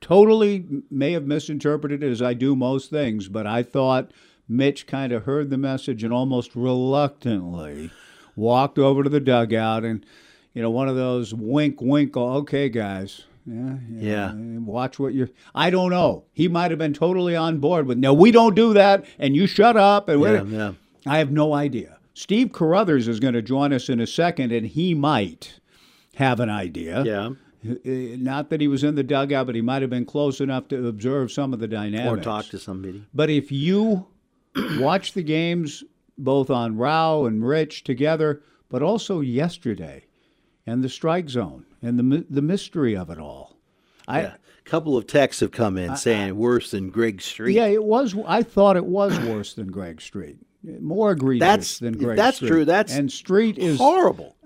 totally 0.00 0.66
may 0.90 1.12
have 1.12 1.24
misinterpreted 1.24 2.02
it 2.02 2.10
as 2.10 2.20
I 2.20 2.34
do 2.34 2.56
most 2.56 2.90
things, 2.90 3.28
but 3.28 3.46
I 3.46 3.62
thought 3.62 4.10
Mitch 4.48 4.86
kind 4.86 5.12
of 5.12 5.24
heard 5.24 5.50
the 5.50 5.56
message 5.56 6.04
and 6.04 6.12
almost 6.12 6.54
reluctantly 6.54 7.90
walked 8.36 8.78
over 8.78 9.02
to 9.02 9.08
the 9.08 9.20
dugout 9.20 9.84
and 9.84 10.04
you 10.52 10.60
know 10.60 10.70
one 10.70 10.88
of 10.88 10.96
those 10.96 11.32
wink 11.32 11.80
wink 11.80 12.16
okay 12.16 12.68
guys 12.68 13.24
yeah 13.46 13.76
Yeah. 13.90 14.32
watch 14.60 14.98
what 14.98 15.14
you're 15.14 15.28
i 15.54 15.70
don't 15.70 15.90
know 15.90 16.24
he 16.32 16.48
might 16.48 16.70
have 16.70 16.78
been 16.78 16.94
totally 16.94 17.36
on 17.36 17.58
board 17.58 17.86
with 17.86 17.98
no 17.98 18.12
we 18.14 18.30
don't 18.30 18.54
do 18.54 18.72
that 18.74 19.04
and 19.18 19.36
you 19.36 19.46
shut 19.46 19.76
up 19.76 20.08
and 20.08 20.20
Yeah, 20.22 20.42
yeah. 20.44 20.72
i 21.06 21.18
have 21.18 21.30
no 21.30 21.52
idea 21.54 21.98
steve 22.14 22.52
carruthers 22.52 23.06
is 23.08 23.20
going 23.20 23.34
to 23.34 23.42
join 23.42 23.72
us 23.72 23.88
in 23.88 24.00
a 24.00 24.06
second 24.06 24.52
and 24.52 24.66
he 24.66 24.94
might 24.94 25.60
have 26.16 26.40
an 26.40 26.48
idea 26.50 27.02
Yeah. 27.04 27.30
Uh, 27.66 28.16
not 28.18 28.50
that 28.50 28.60
he 28.60 28.68
was 28.68 28.84
in 28.84 28.94
the 28.94 29.02
dugout 29.02 29.46
but 29.46 29.54
he 29.54 29.62
might 29.62 29.80
have 29.82 29.90
been 29.90 30.04
close 30.04 30.40
enough 30.40 30.68
to 30.68 30.86
observe 30.86 31.32
some 31.32 31.52
of 31.54 31.60
the 31.60 31.68
dynamics 31.68 32.10
Or 32.12 32.16
talk 32.22 32.46
to 32.46 32.58
somebody. 32.58 33.04
but 33.14 33.30
if 33.30 33.50
you 33.50 34.06
watch 34.78 35.12
the 35.14 35.22
games 35.22 35.82
both 36.18 36.50
on 36.50 36.76
Rao 36.76 37.24
and 37.24 37.44
Rich 37.44 37.82
together, 37.82 38.40
but 38.68 38.82
also 38.82 39.18
yesterday, 39.20 40.04
and 40.64 40.84
the 40.84 40.88
strike 40.88 41.28
zone 41.28 41.64
and 41.84 41.98
the 41.98 42.26
the 42.28 42.42
mystery 42.42 42.96
of 42.96 43.10
it 43.10 43.18
all, 43.18 43.56
yeah. 44.08 44.34
A 44.34 44.68
couple 44.70 44.96
of 44.96 45.06
texts 45.06 45.40
have 45.40 45.50
come 45.50 45.76
in 45.76 45.96
saying 45.96 46.36
worse 46.36 46.70
than 46.70 46.88
Greg 46.90 47.20
Street. 47.20 47.54
yeah, 47.54 47.66
it 47.66 47.84
was. 47.84 48.14
I 48.26 48.42
thought 48.42 48.76
it 48.76 48.86
was 48.86 49.18
worse 49.20 49.54
than 49.54 49.70
Greg 49.70 50.00
Street, 50.00 50.38
more 50.80 51.12
egregious 51.12 51.40
That's- 51.40 51.78
than 51.78 51.92
Greg. 51.94 52.02
Street. 52.02 52.16
That's 52.16 52.36
Street. 52.36 52.48
true. 52.48 52.64
That's 52.64 52.94
and 52.94 53.12
Street 53.12 53.58
is 53.58 53.78
horrible. 53.78 54.36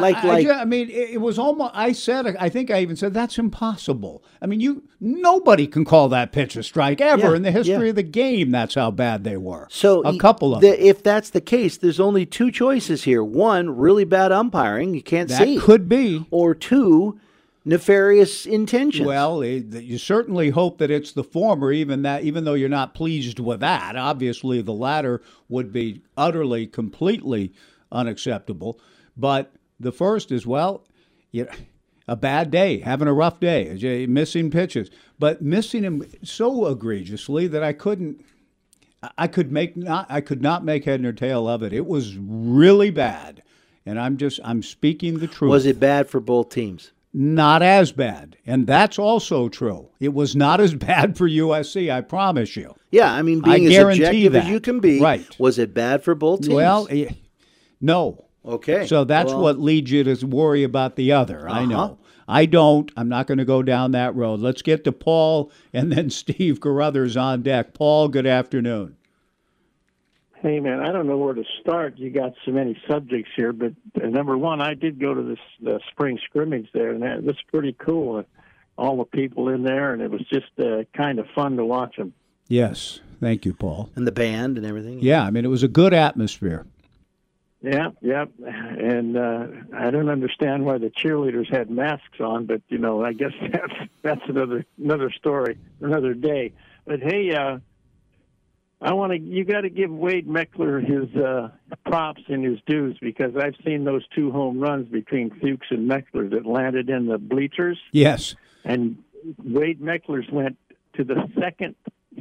Like- 0.00 0.16
I, 0.16 0.20
I 0.22 0.32
like- 0.32 0.46
ju- 0.46 0.52
I 0.52 0.64
mean, 0.64 0.88
it, 0.90 1.10
it 1.10 1.20
was 1.20 1.38
almost. 1.38 1.72
I 1.74 1.92
said. 1.92 2.36
I 2.38 2.48
think 2.48 2.70
I 2.70 2.80
even 2.80 2.96
said 2.96 3.14
that's 3.14 3.38
impossible. 3.38 4.22
I 4.40 4.46
mean, 4.46 4.60
you 4.60 4.84
nobody 5.00 5.66
can 5.66 5.84
call 5.84 6.08
that 6.10 6.32
pitch 6.32 6.56
a 6.56 6.62
strike 6.62 7.00
ever 7.00 7.30
Yeah, 7.30 7.36
in 7.36 7.42
the 7.42 7.50
history 7.52 7.74
yeah. 7.84 7.90
of 7.90 7.96
the 7.96 8.02
game. 8.02 8.50
That's 8.50 8.74
how 8.74 8.90
bad 8.90 9.24
they 9.24 9.36
were. 9.36 9.66
So 9.70 10.02
a 10.02 10.18
couple 10.18 10.54
of 10.54 10.60
the, 10.60 10.86
if 10.86 11.02
that's 11.02 11.30
the 11.30 11.40
case, 11.40 11.76
there's 11.76 12.00
only 12.00 12.26
two 12.26 12.50
choices 12.50 13.04
here. 13.04 13.22
One, 13.24 13.76
really 13.76 14.04
bad 14.04 14.32
umpiring, 14.32 14.94
you 14.94 15.02
can't 15.02 15.30
see. 15.30 15.36
That 15.38 15.44
see. 15.44 15.58
could 15.58 15.88
be. 15.88 16.26
Or 16.30 16.54
two, 16.54 17.18
nefarious 17.64 18.46
intentions. 18.46 19.06
Well, 19.06 19.42
eh, 19.42 19.60
th- 19.60 19.82
you 19.84 19.98
certainly 19.98 20.50
hope 20.50 20.78
that 20.78 20.90
it's 20.90 21.12
the 21.12 21.24
former, 21.24 21.72
even 21.72 22.02
that, 22.02 22.22
even 22.22 22.44
though 22.44 22.54
you're 22.54 22.68
not 22.68 22.94
pleased 22.94 23.38
with 23.40 23.60
that. 23.60 23.96
Obviously, 23.96 24.62
the 24.62 24.72
latter 24.72 25.20
would 25.48 25.72
be 25.72 26.02
utterly, 26.16 26.66
completely 26.66 27.52
unacceptable. 27.92 28.78
But 29.16 29.52
the 29.80 29.92
first 29.92 30.30
is 30.32 30.46
well, 30.46 30.84
you 31.32 31.46
a 32.08 32.16
bad 32.16 32.50
day, 32.50 32.78
having 32.78 33.08
a 33.08 33.12
rough 33.12 33.40
day, 33.40 34.06
missing 34.08 34.50
pitches, 34.50 34.90
but 35.18 35.42
missing 35.42 35.82
him 35.82 36.06
so 36.22 36.66
egregiously 36.66 37.46
that 37.48 37.62
I 37.62 37.72
couldn't. 37.72 38.20
I- 39.02 39.10
I 39.18 39.26
could 39.26 39.52
make 39.52 39.76
not. 39.76 40.06
I 40.08 40.20
could 40.20 40.40
not 40.42 40.64
make 40.64 40.84
head 40.84 41.00
nor 41.02 41.12
tail 41.12 41.46
of 41.48 41.62
it. 41.62 41.72
It 41.72 41.86
was 41.86 42.16
really 42.18 42.90
bad, 42.90 43.42
and 43.84 44.00
I'm 44.00 44.16
just. 44.16 44.40
I'm 44.44 44.62
speaking 44.62 45.18
the 45.18 45.26
truth. 45.26 45.50
Was 45.50 45.66
it 45.66 45.78
bad 45.78 46.08
for 46.08 46.20
both 46.20 46.48
teams? 46.50 46.92
not 47.18 47.62
as 47.62 47.92
bad. 47.92 48.36
And 48.46 48.66
that's 48.66 48.98
also 48.98 49.48
true. 49.48 49.88
It 50.00 50.12
was 50.12 50.36
not 50.36 50.60
as 50.60 50.74
bad 50.90 51.16
for 51.16 51.26
USC, 51.26 51.90
I 51.90 52.02
promise 52.02 52.56
you. 52.56 52.74
Yeah, 52.90 53.10
I 53.10 53.22
mean, 53.22 53.40
I 53.42 53.54
being 53.56 53.66
as 53.68 53.72
guarantee 53.72 54.26
objective 54.26 54.36
as 54.36 54.48
you 54.50 54.60
can 54.60 54.80
be, 54.80 55.00
Right. 55.00 55.26
was 55.40 55.58
it 55.58 55.72
bad 55.72 56.02
for 56.04 56.14
both 56.14 56.42
teams? 56.42 56.52
Well, 56.54 56.86
eh, 56.90 57.08
no. 57.80 58.25
Okay. 58.46 58.86
So 58.86 59.04
that's 59.04 59.32
Well- 59.32 59.42
what 59.42 59.58
leads 59.60 59.90
you 59.90 60.04
to 60.04 60.26
worry 60.26 60.62
about 60.62 60.96
the 60.96 61.12
other. 61.12 61.48
I 61.48 61.60
Uh-huh. 61.62 61.66
know. 61.66 61.98
I 62.28 62.46
don't. 62.46 62.90
I'm 62.96 63.08
not 63.08 63.26
going 63.28 63.38
to 63.38 63.44
go 63.44 63.62
down 63.62 63.92
that 63.92 64.14
road. 64.16 64.40
Let's 64.40 64.60
get 64.62 64.82
to 64.84 64.92
Paul 64.92 65.50
and 65.72 65.92
then 65.92 66.10
Steve 66.10 66.60
Carruthers 66.60 67.16
on 67.16 67.42
deck. 67.42 67.72
Paul, 67.74 68.08
good 68.08 68.26
afternoon. 68.26 68.96
Hey 70.42 70.60
man, 70.60 70.80
I 70.80 70.92
don't 70.92 71.06
know 71.06 71.16
where 71.16 71.34
to 71.34 71.44
start. 71.60 71.98
You 71.98 72.10
got 72.10 72.34
so 72.44 72.52
many 72.52 72.78
subjects 72.88 73.30
here, 73.34 73.52
but 73.52 73.72
uh, 74.00 74.06
number 74.06 74.36
one, 74.36 74.60
I 74.60 74.74
did 74.74 75.00
go 75.00 75.14
to 75.14 75.22
this 75.22 75.38
the 75.62 75.80
spring 75.90 76.18
scrimmage 76.24 76.68
there, 76.74 76.90
and 76.90 77.02
that 77.02 77.22
was 77.24 77.36
pretty 77.50 77.72
cool. 77.72 78.22
All 78.78 78.98
the 78.98 79.04
people 79.04 79.48
in 79.48 79.62
there, 79.62 79.94
and 79.94 80.02
it 80.02 80.10
was 80.10 80.20
just 80.28 80.46
uh, 80.58 80.84
kind 80.94 81.18
of 81.18 81.26
fun 81.34 81.56
to 81.56 81.64
watch 81.64 81.96
them. 81.96 82.12
Yes, 82.48 83.00
thank 83.18 83.46
you, 83.46 83.54
Paul. 83.54 83.88
And 83.96 84.06
the 84.06 84.12
band 84.12 84.58
and 84.58 84.66
everything. 84.66 84.98
Yeah, 85.00 85.24
I 85.24 85.30
mean 85.30 85.44
it 85.44 85.48
was 85.48 85.62
a 85.62 85.68
good 85.68 85.94
atmosphere. 85.94 86.66
Yeah, 87.62 87.88
yeah, 88.00 88.26
and 88.44 89.16
uh, 89.16 89.46
I 89.74 89.90
don't 89.90 90.10
understand 90.10 90.64
why 90.64 90.78
the 90.78 90.90
cheerleaders 90.90 91.50
had 91.50 91.70
masks 91.70 92.20
on, 92.20 92.46
but 92.46 92.60
you 92.68 92.78
know, 92.78 93.02
I 93.02 93.12
guess 93.12 93.32
that's 93.52 93.90
that's 94.02 94.20
another 94.28 94.64
another 94.78 95.10
story, 95.10 95.58
another 95.80 96.14
day. 96.14 96.52
But 96.86 97.00
hey, 97.00 97.34
uh, 97.34 97.58
I 98.80 98.92
want 98.92 99.12
to. 99.12 99.18
You 99.18 99.44
got 99.44 99.62
to 99.62 99.70
give 99.70 99.90
Wade 99.90 100.28
Meckler 100.28 100.84
his 100.84 101.14
uh, 101.16 101.48
props 101.86 102.22
and 102.28 102.44
his 102.44 102.58
dues 102.66 102.98
because 103.00 103.34
I've 103.36 103.56
seen 103.64 103.84
those 103.84 104.06
two 104.14 104.30
home 104.30 104.60
runs 104.60 104.88
between 104.88 105.30
Fuchs 105.30 105.66
and 105.70 105.90
Meckler 105.90 106.30
that 106.30 106.44
landed 106.44 106.90
in 106.90 107.06
the 107.06 107.16
bleachers. 107.16 107.78
Yes, 107.90 108.36
and 108.64 109.02
Wade 109.42 109.80
Meckler's 109.80 110.30
went 110.30 110.58
to 110.94 111.04
the 111.04 111.26
second 111.40 111.74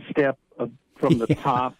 step 0.09 0.39
of, 0.57 0.71
from 0.95 1.17
the 1.17 1.27
top, 1.35 1.75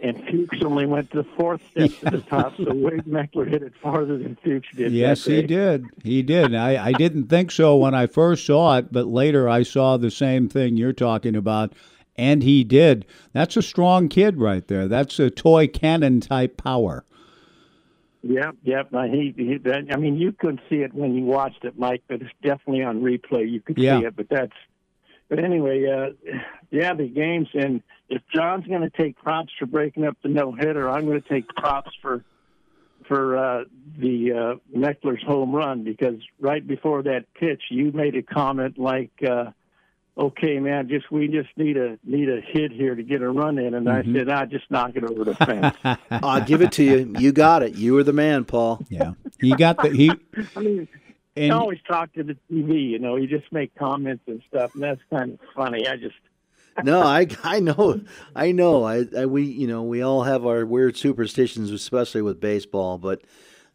and 0.00 0.16
Fuchs 0.28 0.62
only 0.62 0.86
went 0.86 1.10
to 1.12 1.18
the 1.22 1.28
fourth 1.36 1.60
step 1.70 1.90
to 2.00 2.10
the 2.10 2.20
top. 2.22 2.56
So 2.56 2.74
Wade 2.74 3.04
Meckler 3.04 3.48
hit 3.48 3.62
it 3.62 3.72
farther 3.82 4.18
than 4.18 4.36
Fuchs 4.42 4.68
did. 4.74 4.92
Yes, 4.92 5.24
he 5.24 5.42
did. 5.42 5.90
He 6.02 6.22
did. 6.22 6.54
I, 6.54 6.86
I 6.86 6.92
didn't 6.92 7.28
think 7.28 7.50
so 7.50 7.76
when 7.76 7.94
I 7.94 8.06
first 8.06 8.46
saw 8.46 8.76
it, 8.78 8.92
but 8.92 9.06
later 9.06 9.48
I 9.48 9.62
saw 9.62 9.96
the 9.96 10.10
same 10.10 10.48
thing 10.48 10.76
you're 10.76 10.92
talking 10.92 11.34
about, 11.36 11.72
and 12.16 12.42
he 12.42 12.64
did. 12.64 13.06
That's 13.32 13.56
a 13.56 13.62
strong 13.62 14.08
kid 14.08 14.38
right 14.38 14.66
there. 14.66 14.88
That's 14.88 15.18
a 15.18 15.30
toy 15.30 15.66
cannon 15.68 16.20
type 16.20 16.56
power. 16.56 17.04
Yep, 18.22 18.56
yep. 18.64 18.88
He, 19.10 19.34
he 19.36 19.58
that, 19.58 19.86
I 19.92 19.96
mean, 19.96 20.16
you 20.16 20.32
couldn't 20.32 20.60
see 20.68 20.76
it 20.76 20.92
when 20.92 21.14
you 21.14 21.24
watched 21.24 21.64
it, 21.64 21.78
Mike, 21.78 22.02
but 22.08 22.22
it's 22.22 22.30
definitely 22.42 22.82
on 22.82 23.00
replay. 23.00 23.48
You 23.48 23.60
could 23.60 23.78
Yeah. 23.78 24.00
see 24.00 24.06
it, 24.06 24.16
but 24.16 24.28
that's. 24.28 24.52
But 25.28 25.40
anyway, 25.40 25.84
uh, 25.86 26.10
yeah, 26.70 26.94
the 26.94 27.08
games, 27.08 27.48
and 27.54 27.82
if 28.08 28.22
John's 28.34 28.66
going 28.66 28.82
to 28.82 28.90
take 28.90 29.16
props 29.16 29.52
for 29.58 29.66
breaking 29.66 30.04
up 30.04 30.16
the 30.22 30.28
no 30.28 30.52
hitter, 30.52 30.88
I'm 30.88 31.06
going 31.06 31.20
to 31.20 31.28
take 31.28 31.48
props 31.48 31.90
for 32.02 32.24
for 33.08 33.36
uh, 33.36 33.64
the 33.98 34.32
uh, 34.32 34.76
Meckler's 34.76 35.22
home 35.22 35.54
run 35.54 35.84
because 35.84 36.16
right 36.40 36.66
before 36.66 37.02
that 37.04 37.24
pitch, 37.34 37.62
you 37.70 37.92
made 37.92 38.16
a 38.16 38.22
comment 38.22 38.78
like. 38.78 39.10
Uh, 39.26 39.50
Okay, 40.18 40.58
man. 40.60 40.88
Just 40.88 41.10
we 41.12 41.28
just 41.28 41.50
need 41.58 41.76
a 41.76 41.98
need 42.02 42.30
a 42.30 42.40
hit 42.40 42.72
here 42.72 42.94
to 42.94 43.02
get 43.02 43.20
a 43.20 43.28
run 43.28 43.58
in, 43.58 43.74
and 43.74 43.86
Mhm. 43.86 44.14
I 44.14 44.18
said, 44.18 44.30
I 44.30 44.46
just 44.46 44.64
knock 44.70 44.92
it 44.94 45.04
over 45.04 45.24
the 45.24 45.34
fence. 45.34 45.76
I'll 46.10 46.40
give 46.42 46.62
it 46.62 46.72
to 46.72 46.82
you. 46.82 47.14
You 47.18 47.32
got 47.32 47.62
it. 47.62 47.74
You 47.74 47.92
were 47.92 48.02
the 48.02 48.14
man, 48.14 48.46
Paul. 48.46 48.82
Yeah, 48.88 49.12
he 49.38 49.50
got 49.54 49.76
the 49.82 49.90
he. 49.90 50.10
I 50.56 50.60
mean, 50.60 50.88
And- 51.36 51.46
you 51.48 51.52
always 51.52 51.80
talk 51.86 52.14
to 52.14 52.22
the 52.22 52.34
TV, 52.50 52.88
you 52.92 52.98
know, 52.98 53.16
you 53.16 53.26
just 53.26 53.52
make 53.52 53.74
comments 53.74 54.22
and 54.26 54.40
stuff, 54.48 54.72
and 54.72 54.82
that's 54.84 55.02
kind 55.10 55.32
of 55.34 55.38
funny. 55.54 55.86
I 55.86 55.96
just, 55.98 56.14
no, 56.84 57.02
I 57.02 57.26
I 57.42 57.60
know, 57.60 58.00
I 58.34 58.52
know. 58.52 58.84
I, 58.84 59.04
I 59.16 59.26
we 59.26 59.42
you 59.42 59.66
know 59.66 59.82
we 59.82 60.02
all 60.02 60.22
have 60.24 60.46
our 60.46 60.64
weird 60.64 60.96
superstitions, 60.96 61.70
especially 61.70 62.22
with 62.22 62.40
baseball. 62.40 62.98
But 62.98 63.22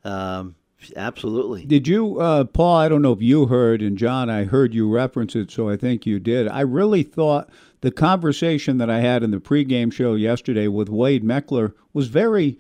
um, 0.04 0.56
absolutely, 0.96 1.66
Did 1.66 1.88
you, 1.88 2.20
uh, 2.20 2.46
Paul? 2.46 2.76
I 2.78 2.90
don't 2.90 3.02
know 3.02 3.14
if 3.14 3.22
you 3.22 3.48
heard, 3.48 3.82
and 3.82 3.98
John, 3.98 4.30
I 4.30 4.46
heard 4.46 4.74
you 4.74 4.90
reference 4.90 5.36
it, 5.36 5.52
so 5.52 5.70
I 5.70 5.78
think 5.78 6.06
you 6.06 6.20
did. 6.20 6.48
I 6.48 6.62
really 6.62 7.04
thought 7.04 7.50
the 7.82 7.92
conversation 7.92 8.78
that 8.78 8.90
I 8.90 9.00
had 9.00 9.24
in 9.24 9.32
the 9.32 9.40
pregame 9.40 9.92
show 9.92 10.16
yesterday 10.16 10.68
with 10.68 10.90
Wade 10.90 11.24
Meckler 11.24 11.74
was 11.94 12.08
very 12.08 12.58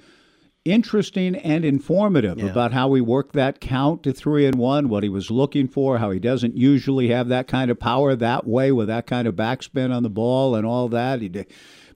interesting 0.65 1.35
and 1.35 1.65
informative 1.65 2.37
Yeah. 2.37 2.45
about 2.45 2.71
how 2.73 2.93
he 2.93 3.01
worked 3.01 3.33
that 3.33 3.59
count 3.59 4.03
to 4.03 4.13
three 4.13 4.45
and 4.45 4.55
one, 4.55 4.89
what 4.89 5.03
he 5.03 5.09
was 5.09 5.31
looking 5.31 5.67
for, 5.67 5.97
how 5.97 6.11
he 6.11 6.19
doesn't 6.19 6.55
usually 6.55 7.07
have 7.09 7.27
that 7.29 7.47
kind 7.47 7.71
of 7.71 7.79
power 7.79 8.15
that 8.15 8.47
way 8.47 8.71
with 8.71 8.87
that 8.87 9.07
kind 9.07 9.27
of 9.27 9.35
backspin 9.35 9.91
on 9.95 10.03
the 10.03 10.09
ball 10.09 10.55
and 10.55 10.65
all 10.65 10.87
that. 10.89 11.21
He 11.21 11.29
did. 11.29 11.47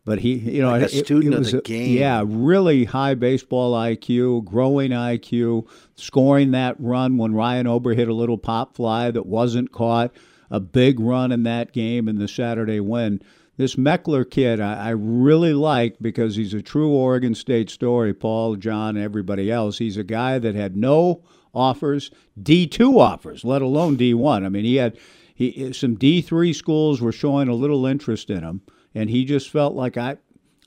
But 0.03 0.19
he, 0.19 0.33
you 0.35 0.61
know, 0.61 0.69
Like 0.69 0.83
a 0.83 0.85
it- 0.85 0.93
it 0.93 1.05
student 1.05 1.33
of 1.33 1.39
was 1.39 1.51
the 1.51 1.57
a- 1.59 1.61
game. 1.61 1.97
Yeah, 1.97 2.23
really 2.25 2.85
high 2.85 3.15
baseball 3.15 3.73
IQ, 3.73 4.41
growing 4.45 4.91
IQ, 4.91 5.65
scoring 5.95 6.51
that 6.51 6.75
run 6.79 7.17
when 7.17 7.33
Ryan 7.33 7.65
Ober 7.67 7.93
hit 7.95 8.07
a 8.07 8.13
little 8.13 8.37
pop 8.37 8.75
fly 8.75 9.09
that 9.11 9.25
wasn't 9.25 9.71
caught, 9.71 10.11
a 10.51 10.59
big 10.59 10.99
run 10.99 11.31
in 11.31 11.41
that 11.43 11.71
game 11.73 12.07
in 12.07 12.19
the 12.19 12.27
Saturday 12.27 12.79
win. 12.79 13.19
This 13.57 13.75
Meckler 13.75 14.29
kid, 14.29 14.59
I, 14.59 14.87
I 14.87 14.89
really 14.89 15.53
like 15.53 15.95
because 16.01 16.35
he's 16.35 16.53
a 16.53 16.61
true 16.61 16.89
Oregon 16.91 17.33
State 17.33 17.69
story. 17.69 18.13
Paul, 18.13 18.57
John, 18.57 18.97
everybody 18.97 19.49
else. 19.49 19.77
He's 19.77 19.97
a 19.97 20.03
guy 20.03 20.39
that 20.39 20.55
had 20.55 20.75
no 20.75 21.23
offers, 21.53 22.11
D 22.41 22.67
two 22.67 22.99
offers, 22.99 23.45
let 23.45 23.61
alone 23.61 23.95
D 23.95 24.13
one. 24.13 24.45
I 24.45 24.49
mean, 24.49 24.65
he 24.65 24.75
had 24.75 24.97
he 25.33 25.71
some 25.73 25.95
D 25.95 26.21
three 26.21 26.51
schools 26.51 27.01
were 27.01 27.13
showing 27.13 27.47
a 27.47 27.53
little 27.53 27.85
interest 27.85 28.29
in 28.29 28.43
him, 28.43 28.61
and 28.93 29.09
he 29.09 29.23
just 29.23 29.49
felt 29.49 29.73
like 29.73 29.95
I 29.95 30.17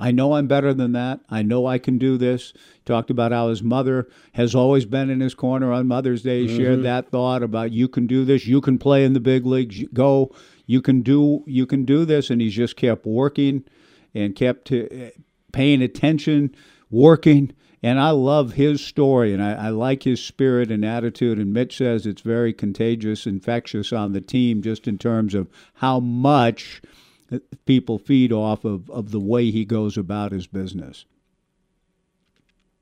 I 0.00 0.10
know 0.12 0.34
I'm 0.34 0.46
better 0.46 0.72
than 0.72 0.92
that. 0.92 1.20
I 1.28 1.42
know 1.42 1.66
I 1.66 1.78
can 1.78 1.98
do 1.98 2.16
this. 2.16 2.52
Talked 2.84 3.10
about 3.10 3.32
how 3.32 3.48
his 3.48 3.62
mother 3.62 4.08
has 4.32 4.54
always 4.54 4.86
been 4.86 5.10
in 5.10 5.20
his 5.20 5.34
corner 5.34 5.72
on 5.72 5.88
Mother's 5.88 6.22
Day. 6.22 6.46
He 6.46 6.56
Shared 6.56 6.74
mm-hmm. 6.76 6.82
that 6.84 7.10
thought 7.10 7.42
about 7.42 7.72
you 7.72 7.88
can 7.88 8.06
do 8.06 8.24
this. 8.24 8.46
You 8.46 8.60
can 8.60 8.78
play 8.78 9.04
in 9.04 9.12
the 9.12 9.20
big 9.20 9.44
leagues. 9.44 9.84
Go. 9.92 10.34
You 10.68 10.80
can 10.80 11.02
do. 11.02 11.42
You 11.48 11.66
can 11.66 11.84
do 11.84 12.04
this. 12.04 12.30
And 12.30 12.40
he's 12.40 12.54
just 12.54 12.76
kept 12.76 13.04
working, 13.04 13.64
and 14.14 14.36
kept 14.36 14.70
uh, 14.70 15.10
paying 15.52 15.82
attention, 15.82 16.54
working. 16.90 17.52
And 17.82 18.00
I 18.00 18.10
love 18.10 18.54
his 18.54 18.84
story, 18.84 19.32
and 19.32 19.42
I, 19.42 19.66
I 19.66 19.68
like 19.70 20.02
his 20.02 20.20
spirit 20.20 20.70
and 20.70 20.84
attitude. 20.84 21.38
And 21.38 21.52
Mitch 21.52 21.76
says 21.76 22.06
it's 22.06 22.22
very 22.22 22.52
contagious, 22.52 23.26
infectious 23.26 23.92
on 23.92 24.12
the 24.12 24.20
team, 24.20 24.62
just 24.62 24.88
in 24.88 24.98
terms 24.98 25.34
of 25.34 25.48
how 25.74 26.00
much 26.00 26.82
people 27.66 27.98
feed 27.98 28.32
off 28.32 28.64
of, 28.64 28.90
of 28.90 29.10
the 29.10 29.20
way 29.20 29.50
he 29.50 29.64
goes 29.64 29.96
about 29.96 30.32
his 30.32 30.46
business. 30.46 31.04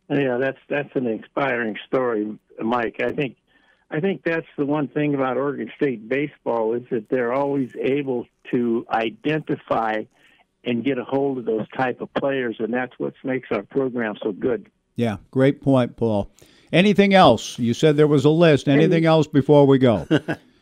yeah, 0.08 0.38
that's 0.38 0.58
that's 0.68 0.94
an 0.94 1.06
inspiring 1.06 1.76
story, 1.86 2.38
Mike. 2.60 2.96
I 3.00 3.12
think, 3.12 3.36
I 3.90 4.00
think 4.00 4.22
that's 4.24 4.46
the 4.58 4.66
one 4.66 4.88
thing 4.88 5.14
about 5.14 5.36
Oregon 5.36 5.70
State 5.76 6.08
baseball 6.08 6.74
is 6.74 6.82
that 6.90 7.08
they're 7.08 7.32
always 7.32 7.70
able 7.80 8.26
to 8.50 8.84
identify 8.90 10.04
and 10.64 10.84
get 10.84 10.98
a 10.98 11.04
hold 11.04 11.38
of 11.38 11.44
those 11.44 11.68
type 11.76 12.00
of 12.00 12.12
players, 12.14 12.56
and 12.58 12.74
that's 12.74 12.92
what 12.98 13.14
makes 13.22 13.48
our 13.52 13.62
program 13.62 14.16
so 14.20 14.32
good. 14.32 14.68
Yeah, 14.96 15.18
great 15.30 15.62
point, 15.62 15.96
Paul. 15.96 16.30
Anything 16.72 17.14
else? 17.14 17.58
You 17.58 17.74
said 17.74 17.96
there 17.96 18.08
was 18.08 18.24
a 18.24 18.30
list. 18.30 18.68
Anything 18.68 19.04
else 19.04 19.28
before 19.28 19.66
we 19.66 19.78
go? 19.78 20.06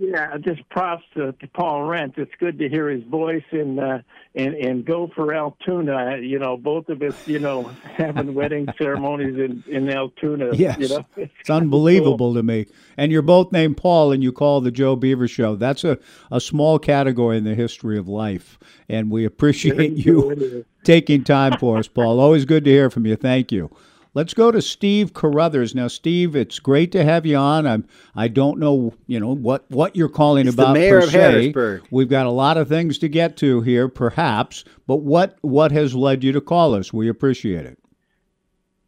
Yeah, 0.00 0.38
just 0.38 0.66
props 0.70 1.04
to, 1.12 1.32
to 1.32 1.46
Paul 1.48 1.82
Rent. 1.82 2.14
It's 2.16 2.32
good 2.40 2.58
to 2.60 2.70
hear 2.70 2.88
his 2.88 3.04
voice 3.04 3.44
and 3.50 3.78
uh, 3.78 3.98
and 4.34 4.54
and 4.54 4.82
go 4.82 5.10
for 5.14 5.34
Altoona. 5.34 6.16
You 6.22 6.38
know, 6.38 6.56
both 6.56 6.88
of 6.88 7.02
us, 7.02 7.28
you 7.28 7.38
know, 7.38 7.64
having 7.96 8.32
wedding 8.32 8.66
ceremonies 8.78 9.36
in 9.36 9.62
in 9.68 9.90
Altoona. 9.90 10.54
Yes. 10.54 10.78
you 10.78 10.88
know, 10.88 11.04
It's 11.16 11.50
unbelievable 11.50 12.32
to 12.32 12.42
me. 12.42 12.66
And 12.96 13.12
you're 13.12 13.20
both 13.20 13.52
named 13.52 13.76
Paul 13.76 14.12
and 14.12 14.22
you 14.22 14.32
call 14.32 14.62
the 14.62 14.70
Joe 14.70 14.96
Beaver 14.96 15.28
Show. 15.28 15.54
That's 15.54 15.84
a, 15.84 15.98
a 16.30 16.40
small 16.40 16.78
category 16.78 17.36
in 17.36 17.44
the 17.44 17.54
history 17.54 17.98
of 17.98 18.08
life. 18.08 18.58
And 18.88 19.10
we 19.10 19.26
appreciate 19.26 19.92
you 19.92 20.64
taking 20.82 21.24
time 21.24 21.58
for 21.58 21.76
us, 21.76 21.88
Paul. 21.88 22.20
Always 22.20 22.46
good 22.46 22.64
to 22.64 22.70
hear 22.70 22.88
from 22.88 23.04
you. 23.04 23.16
Thank 23.16 23.52
you. 23.52 23.70
Let's 24.12 24.34
go 24.34 24.50
to 24.50 24.60
Steve 24.60 25.14
Carruthers. 25.14 25.72
Now, 25.74 25.86
Steve, 25.86 26.34
it's 26.34 26.58
great 26.58 26.90
to 26.92 27.04
have 27.04 27.24
you 27.24 27.36
on. 27.36 27.64
I'm 27.66 27.86
I 28.14 28.26
don't 28.26 28.58
know, 28.58 28.94
you 29.06 29.20
know, 29.20 29.34
what, 29.34 29.70
what 29.70 29.94
you're 29.94 30.08
calling 30.08 30.48
It's 30.48 30.56
the 30.56 30.62
about 30.64 30.74
mayor 30.74 30.98
per 31.00 31.04
of 31.06 31.10
se. 31.10 31.18
Harrisburg. 31.18 31.82
We've 31.92 32.08
got 32.08 32.26
a 32.26 32.30
lot 32.30 32.56
of 32.56 32.68
things 32.68 32.98
to 32.98 33.08
get 33.08 33.36
to 33.38 33.60
here, 33.60 33.88
perhaps, 33.88 34.64
but 34.86 34.96
what 34.96 35.38
what 35.42 35.70
has 35.70 35.94
led 35.94 36.24
you 36.24 36.32
to 36.32 36.40
call 36.40 36.74
us? 36.74 36.92
We 36.92 37.08
appreciate 37.08 37.66
it. 37.66 37.78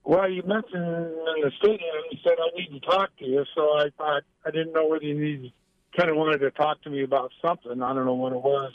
Well, 0.04 0.28
you 0.28 0.42
mentioned 0.42 0.82
in 0.82 1.42
the 1.42 1.52
stadium, 1.58 1.80
you 2.10 2.18
said 2.24 2.34
I 2.36 2.58
need 2.58 2.80
to 2.80 2.80
talk 2.80 3.16
to 3.18 3.24
you, 3.24 3.44
so 3.54 3.62
I 3.78 3.90
thought 3.96 4.22
I 4.44 4.50
didn't 4.50 4.72
know 4.72 4.88
whether 4.88 5.04
you 5.04 5.14
needed, 5.14 5.52
kind 5.96 6.10
of 6.10 6.16
wanted 6.16 6.38
to 6.38 6.50
talk 6.50 6.82
to 6.82 6.90
me 6.90 7.04
about 7.04 7.30
something. 7.40 7.80
I 7.80 7.94
don't 7.94 8.06
know 8.06 8.14
what 8.14 8.32
it 8.32 8.42
was. 8.42 8.72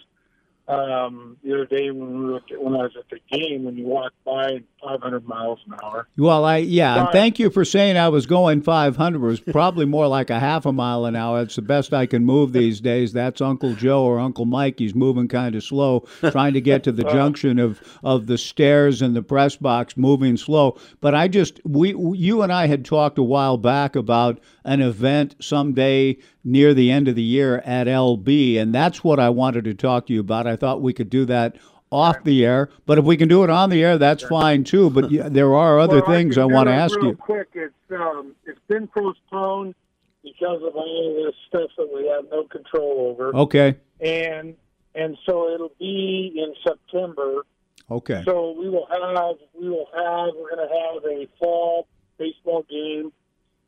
Um, 0.68 1.38
the 1.46 1.54
other 1.54 1.66
day 1.66 1.92
when 1.92 2.20
we 2.20 2.26
were 2.26 2.42
when 2.60 2.76
I 2.76 2.84
was 2.84 2.92
at 2.98 3.10
the 3.10 3.20
game, 3.32 3.64
when 3.64 3.78
you 3.78 3.86
walked 3.86 4.22
by 4.26 4.62
500 4.84 5.26
miles 5.26 5.60
an 5.66 5.76
hour. 5.82 6.10
Well, 6.18 6.44
I 6.44 6.58
yeah, 6.58 7.04
and 7.04 7.10
thank 7.14 7.40
you 7.40 7.50
for 7.50 7.64
saying 7.64 7.98
I 7.98 8.10
was 8.10 8.26
going 8.26 8.62
500. 8.62 9.18
It 9.18 9.26
was 9.26 9.40
probably 9.40 9.86
more 9.86 10.08
like 10.08 10.30
a 10.30 10.42
half 10.42 10.66
a 10.66 10.74
mile 10.74 11.06
an 11.06 11.16
hour. 11.16 11.42
It's 11.42 11.56
the 11.56 11.62
best 11.62 11.94
I 11.94 12.06
can 12.06 12.26
move 12.26 12.52
these 12.52 12.82
days. 12.82 13.14
That's 13.14 13.40
Uncle 13.40 13.76
Joe 13.76 14.04
or 14.04 14.20
Uncle 14.20 14.44
Mike. 14.44 14.80
He's 14.80 14.94
moving 14.94 15.30
kind 15.30 15.56
of 15.56 15.64
slow, 15.64 16.02
trying 16.32 16.54
to 16.54 16.62
get 16.62 16.84
to 16.84 16.92
the 16.92 17.04
junction 17.12 17.60
of 17.60 17.82
of 18.04 18.28
the 18.28 18.38
stairs 18.38 19.02
and 19.02 19.16
the 19.16 19.24
press 19.24 19.56
box, 19.56 19.96
moving 19.96 20.36
slow. 20.36 20.78
But 21.00 21.16
I 21.16 21.30
just 21.30 21.62
we 21.64 21.96
you 22.18 22.42
and 22.42 22.52
I 22.52 22.68
had 22.68 22.84
talked 22.84 23.18
a 23.18 23.24
while 23.24 23.56
back 23.56 23.96
about 23.96 24.42
an 24.66 24.82
event 24.82 25.38
someday 25.40 26.18
near 26.48 26.74
the 26.74 26.90
end 26.90 27.08
of 27.08 27.16
the 27.16 27.24
year 27.24 27.58
at 27.60 27.88
LB, 27.88 28.58
and 28.58 28.74
that's 28.74 29.04
what 29.04 29.20
I 29.20 29.30
wanted 29.30 29.66
to 29.66 29.74
talk 29.74 30.08
to 30.08 30.14
you 30.14 30.22
about. 30.22 30.48
I 30.48 30.56
thought 30.56 30.82
we 30.82 30.94
could 30.94 31.10
do 31.10 31.26
that 31.26 31.58
off 31.92 32.24
the 32.24 32.46
air. 32.46 32.70
But 32.86 32.98
if 32.98 33.06
we 33.06 33.18
can 33.18 33.28
do 33.28 33.44
it 33.44 33.50
on 33.50 33.70
the 33.70 33.84
air, 33.84 33.98
that's 33.98 34.24
fine 34.24 34.64
too. 34.64 34.90
But 34.90 35.12
yeah, 35.12 35.30
there 35.30 35.54
are 35.56 35.80
other 35.80 36.02
Well, 36.02 36.10
things 36.10 36.38
I, 36.38 36.48
do 36.48 36.54
want 36.54 36.68
to 36.68 36.74
ask 36.74 36.96
real 36.96 37.08
you. 37.08 37.16
Quick, 37.16 37.50
it's 37.54 37.74
um, 37.92 38.36
it's 38.46 38.60
been 38.68 38.88
postponed 38.88 39.76
because 40.24 40.62
of 40.64 40.76
all 40.76 41.24
this 41.26 41.36
stuff 41.48 41.70
that 41.78 41.90
we 41.94 42.08
have 42.08 42.26
no 42.32 42.44
control 42.46 43.08
over. 43.12 43.36
Okay. 43.36 43.76
And 44.00 44.56
and 44.96 45.18
so 45.26 45.54
it'll 45.54 45.72
be 45.80 46.34
in 46.36 46.54
September. 46.66 47.46
Okay. 47.90 48.22
So 48.26 48.56
we 48.60 48.70
will 48.70 48.88
have 48.90 49.36
we 49.60 49.70
will 49.70 49.88
have 49.94 50.34
we're 50.36 50.56
going 50.56 50.68
to 50.68 50.74
have 50.74 51.04
a 51.06 51.28
fall 51.40 51.88
baseball 52.18 52.66
game, 52.70 53.14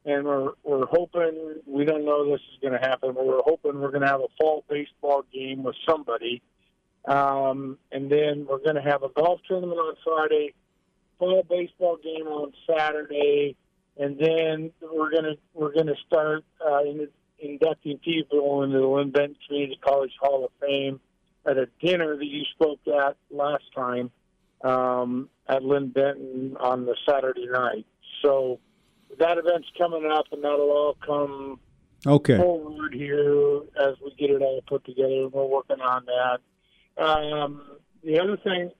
and 0.10 0.26
we're 0.26 0.52
we're 0.64 0.86
hoping 0.88 1.62
we 1.68 1.86
don't 1.86 2.06
know 2.06 2.30
this 2.30 2.42
is 2.54 2.60
going 2.62 2.74
to 2.74 2.80
happen, 2.80 3.14
but 3.14 3.26
we're 3.26 3.42
hoping 3.46 3.80
we're 3.80 3.92
going 3.92 4.02
to 4.02 4.08
have 4.08 4.22
a 4.22 4.28
fall 4.40 4.64
baseball 4.70 5.24
game 5.34 5.64
with 5.64 5.76
somebody, 5.88 6.42
um, 7.08 7.78
and 7.92 8.12
then 8.12 8.46
we're 8.50 8.60
going 8.60 8.76
to 8.76 8.82
have 8.82 9.04
a 9.04 9.10
golf 9.10 9.40
tournament 9.48 9.80
on 9.80 9.96
Friday, 10.04 10.54
fall 11.18 11.44
baseball 11.50 11.98
game 12.04 12.28
on 12.28 12.52
Saturday, 12.68 13.56
and 13.98 14.18
then 14.18 14.72
we're 14.82 15.12
going 15.12 15.26
to 15.26 15.38
we're 15.54 15.74
going 15.74 15.88
to 15.88 15.96
start 16.08 16.44
uh, 16.66 16.82
in, 16.84 17.08
inducting 17.40 18.00
people 18.00 18.64
into 18.64 18.80
the 18.80 18.88
Linn-Benton 18.88 19.38
Community 19.48 19.80
College 19.84 20.14
Hall 20.20 20.46
of 20.46 20.52
Fame 20.60 21.00
at 21.46 21.58
a 21.58 21.68
dinner 21.82 22.18
that 22.18 22.26
you 22.26 22.44
spoke 22.56 22.80
at 22.88 23.16
last 23.32 23.64
time 23.76 24.12
um, 24.64 25.30
at 25.48 25.64
Linn-Benton 25.64 26.58
on 26.60 26.86
the 26.86 26.96
Saturday 27.08 27.48
night. 27.48 27.86
So 28.24 28.60
that 29.18 29.38
event's 29.38 29.68
coming 29.78 30.10
up, 30.12 30.26
and 30.32 30.44
that'll 30.44 30.70
all 30.70 30.98
come 31.06 31.60
Okay. 32.08 32.38
forward 32.38 32.94
here 32.94 33.62
as 33.78 33.96
we 34.04 34.14
get 34.18 34.30
it 34.30 34.42
all 34.42 34.62
put 34.68 34.86
together. 34.86 35.28
We're 35.28 35.46
working 35.46 35.82
on 35.82 36.06
that. 36.06 37.04
Um, 37.04 37.62
the 38.04 38.20
other 38.20 38.38
thing, 38.38 38.72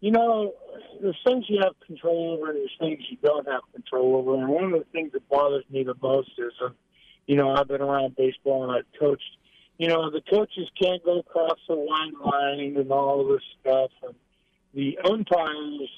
you 0.00 0.10
know, 0.10 0.54
there's 1.00 1.18
things 1.24 1.44
you 1.48 1.60
have 1.62 1.74
control 1.86 2.34
over, 2.38 2.50
and 2.50 2.58
there's 2.58 2.76
things 2.78 3.00
you 3.10 3.18
don't 3.22 3.46
have 3.46 3.62
control 3.74 4.16
over. 4.16 4.34
And 4.34 4.48
one 4.48 4.64
of 4.64 4.70
the 4.72 4.86
things 4.92 5.12
that 5.12 5.28
bothers 5.28 5.64
me 5.70 5.84
the 5.84 5.94
most 6.00 6.30
is, 6.38 6.52
uh, 6.64 6.70
you 7.26 7.36
know, 7.36 7.54
I've 7.54 7.68
been 7.68 7.82
around 7.82 8.16
baseball 8.16 8.64
and 8.64 8.72
I've 8.72 8.86
coached. 8.98 9.36
You 9.78 9.88
know, 9.88 10.10
the 10.10 10.20
coaches 10.22 10.68
can't 10.80 11.04
go 11.04 11.18
across 11.20 11.58
the 11.68 11.74
line 11.74 12.12
line 12.24 12.76
and 12.76 12.90
all 12.90 13.26
this 13.26 13.42
stuff. 13.60 13.90
And 14.02 14.14
the 14.74 14.98
umpires, 15.04 15.88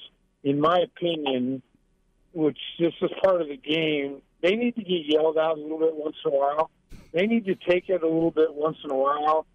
in 0.43 0.59
my 0.59 0.79
opinion, 0.79 1.61
which 2.35 2.59
this 2.79 2.93
is 3.01 3.09
part 3.23 3.41
of 3.41 3.47
the 3.47 3.57
game, 3.57 4.21
they 4.41 4.55
need 4.55 4.75
to 4.75 4.83
get 4.83 5.05
yelled 5.05 5.37
out 5.37 5.57
a 5.57 5.61
little 5.61 5.79
bit 5.79 5.95
once 5.95 6.17
in 6.25 6.31
a 6.31 6.35
while. 6.35 6.69
They 7.13 7.25
need 7.27 7.45
to 7.45 7.55
take 7.55 7.89
it 7.89 8.03
a 8.03 8.07
little 8.07 8.31
bit 8.31 8.53
once 8.53 8.77
in 8.83 8.91
a 8.91 8.95
while. 8.95 9.45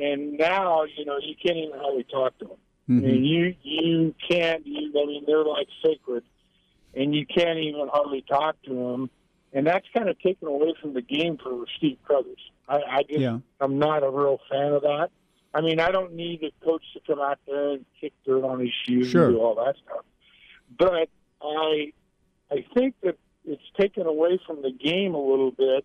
And 0.00 0.38
now, 0.38 0.84
you 0.84 1.04
know, 1.04 1.18
you 1.20 1.34
can't 1.44 1.58
even 1.58 1.78
hardly 1.78 2.04
talk 2.04 2.38
to 2.38 2.46
them. 2.46 2.56
I 2.88 2.92
mean, 2.92 3.02
mm-hmm. 3.02 3.24
you 3.24 3.54
you 3.62 4.14
can't. 4.28 4.66
You, 4.66 4.90
I 5.00 5.06
mean, 5.06 5.24
they're 5.26 5.44
like 5.44 5.68
sacred, 5.84 6.24
and 6.94 7.14
you 7.14 7.24
can't 7.26 7.58
even 7.58 7.88
hardly 7.92 8.22
talk 8.22 8.56
to 8.64 8.70
them. 8.74 9.10
And 9.52 9.66
that's 9.66 9.86
kind 9.94 10.08
of 10.08 10.18
taken 10.20 10.48
away 10.48 10.74
from 10.80 10.94
the 10.94 11.02
game 11.02 11.36
for 11.36 11.64
Steve 11.76 11.98
Carruthers. 12.06 12.40
I, 12.68 12.76
I 12.76 13.02
just, 13.02 13.20
Yeah. 13.20 13.38
I'm 13.60 13.78
not 13.78 14.02
a 14.02 14.10
real 14.10 14.38
fan 14.50 14.72
of 14.72 14.82
that. 14.82 15.10
I 15.52 15.60
mean, 15.60 15.80
I 15.80 15.90
don't 15.90 16.14
need 16.14 16.42
a 16.44 16.64
coach 16.64 16.82
to 16.94 17.00
come 17.06 17.20
out 17.20 17.38
there 17.46 17.70
and 17.72 17.84
kick 18.00 18.12
dirt 18.24 18.44
on 18.44 18.60
his 18.60 18.70
shoes 18.86 19.08
Sure. 19.10 19.26
and 19.26 19.34
do 19.34 19.40
all 19.40 19.56
that 19.56 19.74
stuff. 19.84 20.04
But 20.78 21.08
I, 21.42 21.92
I 22.50 22.64
think 22.74 22.94
that 23.02 23.16
it's 23.44 23.62
taken 23.78 24.06
away 24.06 24.38
from 24.46 24.62
the 24.62 24.72
game 24.72 25.14
a 25.14 25.20
little 25.20 25.50
bit 25.50 25.84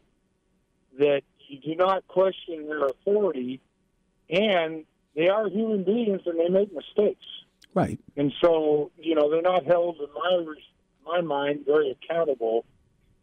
that 0.99 1.21
you 1.47 1.59
do 1.59 1.75
not 1.75 2.07
question 2.07 2.67
their 2.67 2.85
authority, 2.85 3.61
and 4.29 4.85
they 5.15 5.29
are 5.29 5.47
human 5.49 5.83
beings 5.83 6.21
and 6.25 6.39
they 6.39 6.49
make 6.49 6.73
mistakes. 6.73 7.25
Right. 7.73 7.99
And 8.15 8.33
so, 8.41 8.91
you 8.97 9.15
know, 9.15 9.29
they're 9.29 9.41
not 9.41 9.65
held 9.65 9.97
in 9.97 10.07
my 10.13 10.53
my 11.05 11.21
mind 11.21 11.65
very 11.65 11.91
accountable 11.91 12.65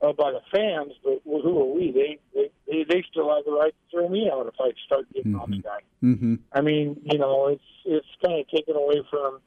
uh, 0.01 0.13
by 0.13 0.31
the 0.31 0.41
fans. 0.53 0.93
But 1.03 1.21
well, 1.25 1.43
who 1.43 1.61
are 1.61 1.75
we? 1.75 1.91
They, 1.91 2.19
they 2.35 2.51
they 2.67 2.85
they 2.89 3.05
still 3.11 3.35
have 3.35 3.45
the 3.45 3.53
right 3.53 3.73
to 3.73 3.97
throw 3.97 4.09
me 4.09 4.31
out 4.33 4.47
if 4.47 4.55
I 4.61 4.73
start 4.87 5.07
getting 5.13 5.35
on 5.35 5.51
the 5.51 5.59
guy. 5.59 5.81
Mm-hmm. 6.03 6.35
I 6.53 6.61
mean, 6.61 7.01
you 7.11 7.19
know, 7.19 7.49
it's 7.49 7.63
it's 7.85 8.07
kind 8.25 8.41
of 8.41 8.49
taken 8.49 8.77
away 8.77 9.03
from 9.11 9.41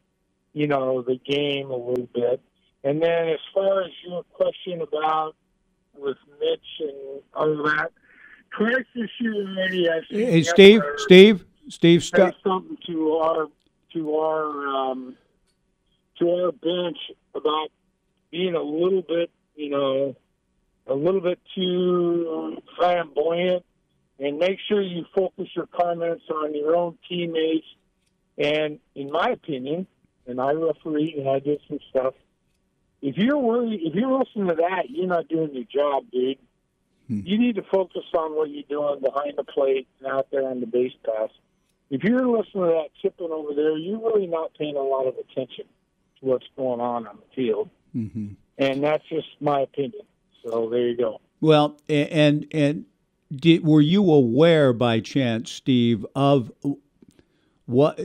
you 0.53 0.67
know 0.67 1.01
the 1.01 1.17
game 1.17 1.69
a 1.69 1.75
little 1.75 2.09
bit. 2.13 2.41
And 2.85 3.01
then 3.01 3.29
as 3.29 3.39
far 3.51 3.81
as 3.81 3.89
your 4.07 4.23
question 4.33 4.79
about 4.79 5.35
with 5.97 6.17
Mitch 6.39 6.59
and 6.81 7.21
all 7.33 7.51
of 7.59 7.65
that, 7.65 7.91
twice 8.55 8.85
this 8.93 9.09
year 9.19 9.33
already, 9.33 9.89
I've 9.89 10.03
seen 10.09 10.19
Hey, 10.19 10.43
Steve. 10.43 10.81
umpires 10.81 11.03
Steve. 11.03 11.45
Steve. 11.67 12.03
say 12.03 12.31
something 12.43 12.77
to 12.85 13.13
our 13.13 13.47
to 13.93 14.15
our 14.15 14.67
um, 14.67 15.17
to 16.19 16.29
our 16.29 16.51
bench 16.51 16.97
about 17.33 17.69
being 18.29 18.53
a 18.53 18.61
little 18.61 19.01
bit, 19.01 19.31
you 19.55 19.71
know, 19.71 20.15
a 20.85 20.93
little 20.93 21.21
bit 21.21 21.39
too 21.55 22.61
flamboyant, 22.77 23.65
and 24.19 24.37
make 24.37 24.59
sure 24.67 24.79
you 24.79 25.05
focus 25.15 25.47
your 25.55 25.65
comments 25.67 26.25
on 26.29 26.53
your 26.53 26.75
own 26.75 26.99
teammates. 27.09 27.65
And 28.37 28.79
in 28.93 29.11
my 29.11 29.29
opinion, 29.29 29.87
and 30.27 30.39
I 30.39 30.51
referee 30.51 31.15
and 31.17 31.27
I 31.27 31.39
did 31.39 31.61
some 31.67 31.79
stuff. 31.89 32.13
If 33.05 33.17
you're 33.17 33.37
worried, 33.37 33.81
if 33.83 33.93
you're 33.93 34.17
listening 34.17 34.47
to 34.47 34.55
that, 34.55 34.89
you're 34.89 35.05
not 35.05 35.27
doing 35.27 35.53
your 35.53 35.63
job, 35.65 36.05
dude. 36.11 36.39
You 37.07 37.37
need 37.37 37.55
to 37.57 37.61
focus 37.61 38.01
on 38.17 38.35
what 38.35 38.49
you're 38.49 38.63
doing 38.67 38.99
behind 38.99 39.33
the 39.37 39.43
plate 39.43 39.87
and 39.99 40.07
out 40.11 40.31
there 40.31 40.47
on 40.47 40.59
the 40.59 40.65
base 40.65 40.93
pass. 41.05 41.29
If 41.91 42.03
you're 42.03 42.27
listening 42.27 42.63
to 42.63 42.69
that 42.69 42.89
chipping 42.99 43.29
over 43.31 43.53
there, 43.53 43.77
you're 43.77 43.99
really 43.99 44.25
not 44.25 44.55
paying 44.57 44.75
a 44.75 44.81
lot 44.81 45.05
of 45.05 45.13
attention 45.19 45.65
to 46.19 46.25
what's 46.25 46.47
going 46.57 46.79
on 46.81 47.05
on 47.05 47.17
the 47.17 47.35
field. 47.35 47.69
Mm-hmm. 47.95 48.29
And 48.57 48.83
that's 48.83 49.03
just 49.07 49.27
my 49.39 49.61
opinion. 49.61 50.01
So 50.43 50.67
there 50.71 50.87
you 50.87 50.97
go. 50.97 51.21
Well, 51.41 51.77
and 51.87 52.47
and 52.51 52.85
did, 53.31 53.63
were 53.63 53.81
you 53.81 54.11
aware 54.11 54.73
by 54.73 54.99
chance, 54.99 55.51
Steve, 55.51 56.07
of 56.15 56.51
what 57.67 57.99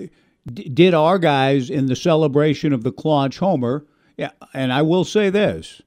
did 0.46 0.92
our 0.92 1.18
guys 1.18 1.70
in 1.70 1.86
the 1.86 1.96
celebration 1.96 2.74
of 2.74 2.82
the 2.82 2.92
Claunch 2.92 3.38
Homer? 3.38 3.86
Yeah, 4.20 4.32
and 4.52 4.70
I 4.70 4.82
will 4.82 5.04
say 5.04 5.30
this: 5.30 5.80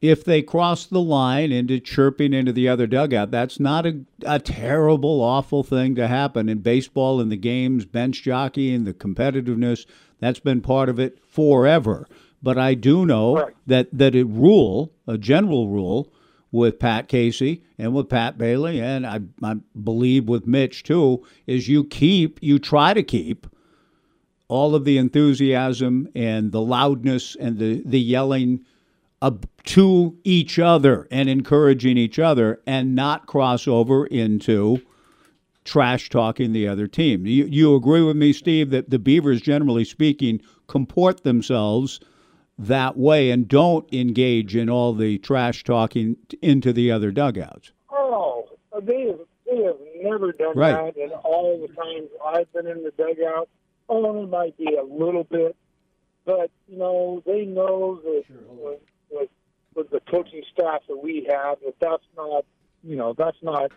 if 0.00 0.24
they 0.24 0.42
cross 0.42 0.86
the 0.86 1.00
line 1.00 1.50
into 1.50 1.80
chirping 1.80 2.32
into 2.32 2.52
the 2.52 2.68
other 2.68 2.86
dugout, 2.86 3.32
that's 3.32 3.58
not 3.58 3.84
a, 3.84 4.02
a 4.24 4.38
terrible, 4.38 5.20
awful 5.20 5.64
thing 5.64 5.96
to 5.96 6.06
happen 6.06 6.48
in 6.48 6.58
baseball. 6.58 7.20
In 7.20 7.30
the 7.30 7.36
games, 7.36 7.86
bench 7.86 8.22
jockey 8.22 8.70
jockeying, 8.70 8.84
the 8.84 8.94
competitiveness, 8.94 9.86
that's 10.20 10.38
been 10.38 10.60
part 10.60 10.88
of 10.88 11.00
it 11.00 11.18
forever. 11.26 12.06
But 12.40 12.58
I 12.58 12.74
do 12.74 13.04
know 13.04 13.50
that 13.66 13.88
that 13.92 14.14
a 14.14 14.22
rule, 14.22 14.92
a 15.08 15.18
general 15.18 15.68
rule, 15.68 16.12
with 16.52 16.78
Pat 16.78 17.08
Casey 17.08 17.64
and 17.76 17.92
with 17.92 18.08
Pat 18.08 18.38
Bailey, 18.38 18.80
and 18.80 19.04
I, 19.04 19.18
I 19.42 19.56
believe 19.82 20.28
with 20.28 20.46
Mitch 20.46 20.84
too, 20.84 21.26
is 21.48 21.68
you 21.68 21.82
keep, 21.82 22.38
you 22.40 22.60
try 22.60 22.94
to 22.94 23.02
keep 23.02 23.48
all 24.50 24.74
of 24.74 24.84
the 24.84 24.98
enthusiasm 24.98 26.08
and 26.14 26.50
the 26.52 26.60
loudness 26.60 27.36
and 27.38 27.58
the, 27.58 27.82
the 27.86 28.00
yelling 28.00 28.64
up 29.22 29.46
to 29.64 30.18
each 30.24 30.58
other 30.58 31.06
and 31.10 31.28
encouraging 31.28 31.96
each 31.96 32.18
other 32.18 32.60
and 32.66 32.94
not 32.94 33.26
cross 33.26 33.68
over 33.68 34.06
into 34.06 34.80
trash 35.64 36.08
talking 36.08 36.52
the 36.52 36.66
other 36.66 36.86
team. 36.88 37.26
You, 37.26 37.44
you 37.44 37.74
agree 37.76 38.02
with 38.02 38.16
me, 38.16 38.32
Steve, 38.32 38.70
that 38.70 38.90
the 38.90 38.98
Beavers, 38.98 39.40
generally 39.40 39.84
speaking, 39.84 40.40
comport 40.66 41.22
themselves 41.22 42.00
that 42.58 42.96
way 42.96 43.30
and 43.30 43.46
don't 43.46 43.90
engage 43.92 44.56
in 44.56 44.68
all 44.68 44.94
the 44.94 45.18
trash 45.18 45.62
talking 45.62 46.16
into 46.42 46.72
the 46.72 46.90
other 46.90 47.10
dugouts. 47.12 47.72
Oh, 47.92 48.48
they 48.82 49.02
have, 49.06 49.18
they 49.46 49.62
have 49.62 49.76
never 50.02 50.32
done 50.32 50.56
Right. 50.56 50.94
that. 50.94 51.00
in 51.00 51.10
all 51.10 51.58
the 51.60 51.68
times 51.74 52.08
I've 52.26 52.52
been 52.52 52.66
in 52.66 52.82
the 52.82 52.90
dugout, 52.92 53.48
it 53.90 54.28
might 54.28 54.56
be 54.56 54.76
a 54.76 54.82
little 54.82 55.24
bit, 55.24 55.56
but 56.24 56.50
you 56.68 56.78
know 56.78 57.22
they 57.26 57.44
know 57.44 58.00
that 58.02 58.24
with, 58.48 58.80
with 59.10 59.28
with 59.74 59.90
the 59.90 60.00
coaching 60.10 60.42
staff 60.52 60.82
that 60.88 61.02
we 61.02 61.26
have, 61.30 61.58
that 61.64 61.74
that's 61.80 62.02
not, 62.16 62.44
you 62.82 62.96
know, 62.96 63.14
that's 63.16 63.36
not, 63.42 63.70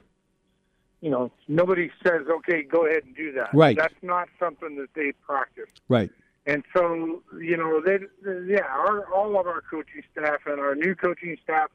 you 1.02 1.10
know, 1.10 1.32
nobody 1.48 1.92
says, 2.06 2.22
okay, 2.30 2.64
go 2.64 2.86
ahead 2.86 3.04
and 3.04 3.16
do 3.16 3.32
that. 3.34 3.54
Right. 3.54 3.78
That's 3.78 3.94
not 4.02 4.28
something 4.40 4.76
that 4.78 4.94
they 4.96 5.12
practice. 5.26 5.70
Right. 5.90 6.10
And 6.46 6.64
so, 6.76 7.22
you 7.40 7.58
know, 7.58 7.82
they, 7.82 8.00
they 8.24 8.54
yeah, 8.54 8.66
our, 8.70 9.06
all 9.14 9.40
of 9.40 9.48
our 9.48 9.62
coaching 9.62 10.04
staff 10.12 10.42
and 10.46 10.60
our 10.60 10.76
new 10.76 10.96
coaching 10.96 11.38
staff 11.44 11.70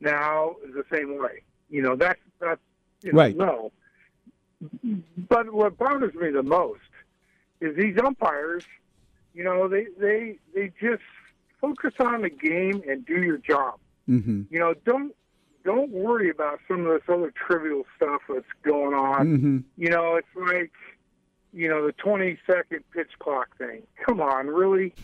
now 0.00 0.56
is 0.66 0.74
the 0.74 0.84
same 0.92 1.18
way. 1.18 1.42
You 1.70 1.82
know, 1.82 1.94
that's 1.94 2.20
that's 2.40 2.60
you 3.02 3.12
know, 3.12 3.18
Right. 3.18 3.36
no. 3.36 3.72
But 5.28 5.52
what 5.52 5.76
bothers 5.78 6.14
me 6.14 6.30
the 6.30 6.42
most 6.42 6.80
is 7.60 7.76
these 7.76 7.96
umpires. 7.98 8.64
You 9.34 9.44
know, 9.44 9.68
they 9.68 9.86
they 9.98 10.38
they 10.54 10.72
just 10.80 11.02
focus 11.60 11.94
on 12.00 12.22
the 12.22 12.30
game 12.30 12.82
and 12.88 13.04
do 13.04 13.22
your 13.22 13.38
job. 13.38 13.78
Mm-hmm. 14.08 14.42
You 14.50 14.58
know, 14.58 14.74
don't 14.84 15.14
don't 15.64 15.90
worry 15.90 16.30
about 16.30 16.60
some 16.66 16.86
of 16.86 16.92
this 16.92 17.02
other 17.08 17.32
trivial 17.32 17.84
stuff 17.96 18.22
that's 18.28 18.46
going 18.62 18.94
on. 18.94 19.26
Mhm. 19.26 19.64
You 19.76 19.90
know, 19.90 20.16
it's 20.16 20.28
like 20.34 20.72
you 21.52 21.66
know, 21.68 21.86
the 21.86 21.92
20 21.92 22.38
second 22.46 22.84
pitch 22.92 23.10
clock 23.18 23.56
thing. 23.56 23.82
Come 24.04 24.20
on, 24.20 24.48
really? 24.48 24.94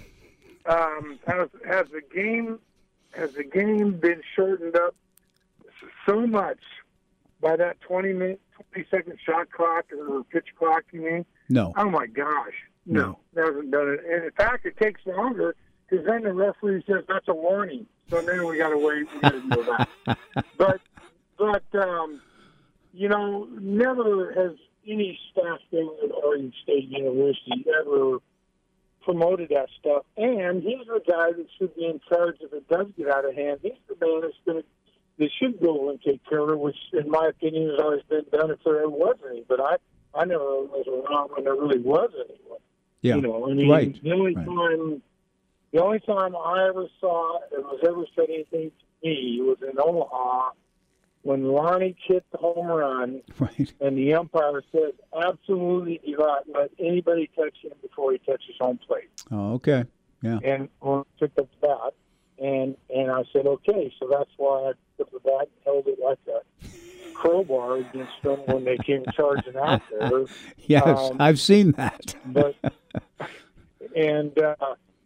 Um, 0.67 1.19
has 1.27 1.49
has 1.67 1.87
the 1.89 2.03
game 2.15 2.59
has 3.13 3.33
the 3.33 3.45
game 3.45 3.93
been 3.93 4.23
shortened 4.35 4.77
up 4.77 4.95
so 6.07 6.27
much 6.27 6.61
by 7.41 7.57
that 7.57 7.81
20 7.83 8.13
minute 8.13 8.41
20 8.75 8.89
second 8.91 9.19
shot 9.25 9.51
clock 9.51 9.87
or 9.93 10.25
pitch 10.25 10.49
clock? 10.59 10.85
You 10.93 11.01
mean? 11.03 11.27
No. 11.49 11.73
Oh 11.77 11.91
my 11.91 12.07
gosh, 12.07 12.55
no, 12.87 13.19
it 13.35 13.41
hasn't 13.41 13.71
done 13.71 13.89
it. 13.89 14.01
And 14.09 14.25
in 14.25 14.31
fact, 14.33 14.67
it 14.67 14.77
takes 14.79 15.01
longer 15.07 15.55
because 15.89 16.07
then 16.07 16.23
the 16.23 16.33
referee 16.33 16.85
says 16.87 17.05
that's 17.09 17.29
a 17.29 17.35
warning. 17.35 17.87
So 18.11 18.21
then 18.21 18.47
we 18.47 18.59
got 18.59 18.71
to 18.71 18.79
wait. 18.79 19.07
We 19.15 19.21
got 19.21 19.33
to 19.33 20.17
but 20.59 20.81
but 21.39 21.79
um, 21.81 22.21
you 22.93 23.09
know, 23.09 23.49
never 23.61 24.33
has 24.33 24.57
any 24.87 25.19
staff 25.33 25.59
there 25.71 25.83
at 25.83 26.13
Oregon 26.13 26.53
State 26.63 26.89
University 26.89 27.65
ever 27.81 28.19
promoted 29.03 29.51
that 29.51 29.69
stuff. 29.81 30.05
And 30.17 30.63
he's 30.63 30.87
the 30.87 31.01
guy 31.07 31.33
that 31.33 31.47
should 31.59 31.75
be 31.75 31.87
in 31.87 32.01
charge 32.09 32.37
if 32.41 32.53
it 32.53 32.69
does 32.69 32.87
get 32.97 33.09
out 33.11 33.25
of 33.25 33.35
hand. 33.35 33.61
He's 33.63 33.73
the 33.89 33.97
man 34.01 34.23
that's 34.23 34.35
going 34.47 34.63
to 34.63 34.69
that 35.19 35.31
should 35.41 35.61
go 35.61 35.91
and 35.91 36.01
take 36.03 36.21
care 36.29 36.41
of 36.41 36.51
it, 36.51 36.59
which, 36.59 36.77
in 36.93 37.09
my 37.09 37.29
opinion, 37.29 37.71
has 37.71 37.81
always 37.81 38.03
been 38.09 38.25
done 38.33 38.51
if 38.51 38.59
there 38.65 38.79
ever 38.79 38.89
was 38.89 39.17
any. 39.31 39.45
But 39.49 39.61
I, 39.61 39.77
I 40.17 40.25
never 40.25 40.45
was 40.45 40.87
around 40.87 41.31
when 41.35 41.45
there 41.45 41.55
really 41.55 41.81
was 41.81 42.11
anyone. 42.15 42.59
Yeah. 43.03 43.17
You 43.17 43.23
know, 43.23 43.51
I 43.51 43.55
mean, 43.55 43.71
right. 43.71 44.03
the 44.03 44.13
only 44.13 44.35
right. 44.35 44.47
time, 44.47 45.03
the 45.73 45.83
only 45.83 46.01
time 46.01 46.35
I 46.37 46.69
ever 46.69 46.87
saw 47.01 47.41
it 47.53 47.59
was 47.59 47.81
ever 47.87 48.07
said 48.15 48.33
anything 48.33 48.71
to 48.71 49.09
me 49.09 49.41
was 49.43 49.59
in 49.63 49.79
Omaha 49.79 50.53
when 51.25 51.43
Lonnie 51.43 51.97
hit 52.07 52.25
the 52.33 52.39
home 52.39 52.67
run, 52.67 53.23
right. 53.39 53.73
and 53.81 53.99
the 53.99 54.15
umpire 54.15 54.63
said, 54.71 54.93
"Absolutely 55.27 56.01
do 56.05 56.17
not 56.19 56.45
let 56.49 56.71
anybody 56.79 57.29
touch 57.35 57.57
him 57.63 57.73
before 57.83 58.13
he 58.13 58.19
touches 58.19 58.55
home 58.61 58.79
plate." 58.87 59.11
Oh, 59.31 59.55
okay. 59.55 59.85
Yeah. 60.23 60.39
And 60.45 60.69
well, 60.81 61.07
took 61.19 61.33
up 61.39 61.49
the 61.61 61.67
bat, 61.67 61.95
and 62.39 62.77
and 62.95 63.11
I 63.11 63.25
said, 63.33 63.47
"Okay." 63.47 63.93
So 63.99 64.09
that's 64.11 64.31
why 64.37 64.71
I 64.71 64.73
took 64.97 65.11
the 65.13 65.21
bat 65.21 65.49
and 65.49 65.65
held 65.65 65.89
it 65.89 65.99
like 66.03 66.19
a 66.29 66.41
crowbar 67.15 67.77
against 67.77 68.13
them 68.23 68.39
when 68.47 68.65
they 68.65 68.77
came 68.79 69.05
charging 69.17 69.57
out 69.57 69.83
there. 69.91 70.25
Yes, 70.67 70.87
Um, 70.87 71.17
I've 71.21 71.41
seen 71.41 71.73
that. 71.73 72.15
but 72.27 72.55
and 73.97 74.37
uh, 74.43 74.55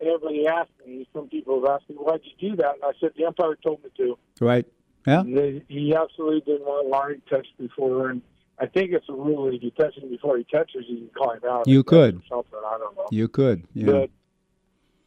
everybody 0.00 0.46
asked 0.46 0.70
me. 0.86 1.06
Some 1.12 1.28
people 1.28 1.60
have 1.60 1.70
asked 1.80 1.90
me, 1.90 1.96
"Why'd 1.96 2.20
you 2.24 2.50
do 2.50 2.56
that?" 2.56 2.74
And 2.74 2.84
I 2.84 2.92
said, 3.00 3.10
"The 3.16 3.24
umpire 3.26 3.56
told 3.62 3.82
me 3.84 3.90
to." 3.98 4.18
right. 4.40 4.66
Yeah. 5.06 5.22
They, 5.24 5.62
he 5.68 5.94
absolutely 5.94 6.40
didn't 6.40 6.66
want 6.66 6.88
Larry 6.90 7.20
touched 7.30 7.56
before, 7.58 8.10
and 8.10 8.20
I 8.58 8.66
think 8.66 8.92
it's 8.92 9.08
a 9.08 9.12
rule 9.12 9.48
if 9.54 9.62
you 9.62 9.70
touch 9.70 9.96
him 9.96 10.10
before 10.10 10.36
he 10.36 10.44
touches, 10.44 10.84
you 10.86 10.98
can 10.98 11.08
call 11.16 11.32
him 11.32 11.40
out. 11.48 11.66
You 11.66 11.82
could. 11.82 12.20
something. 12.28 12.58
I 12.66 12.76
don't 12.78 12.94
know. 12.96 13.06
You 13.10 13.28
could. 13.28 13.64
Yeah. 13.72 13.86
But 13.86 14.10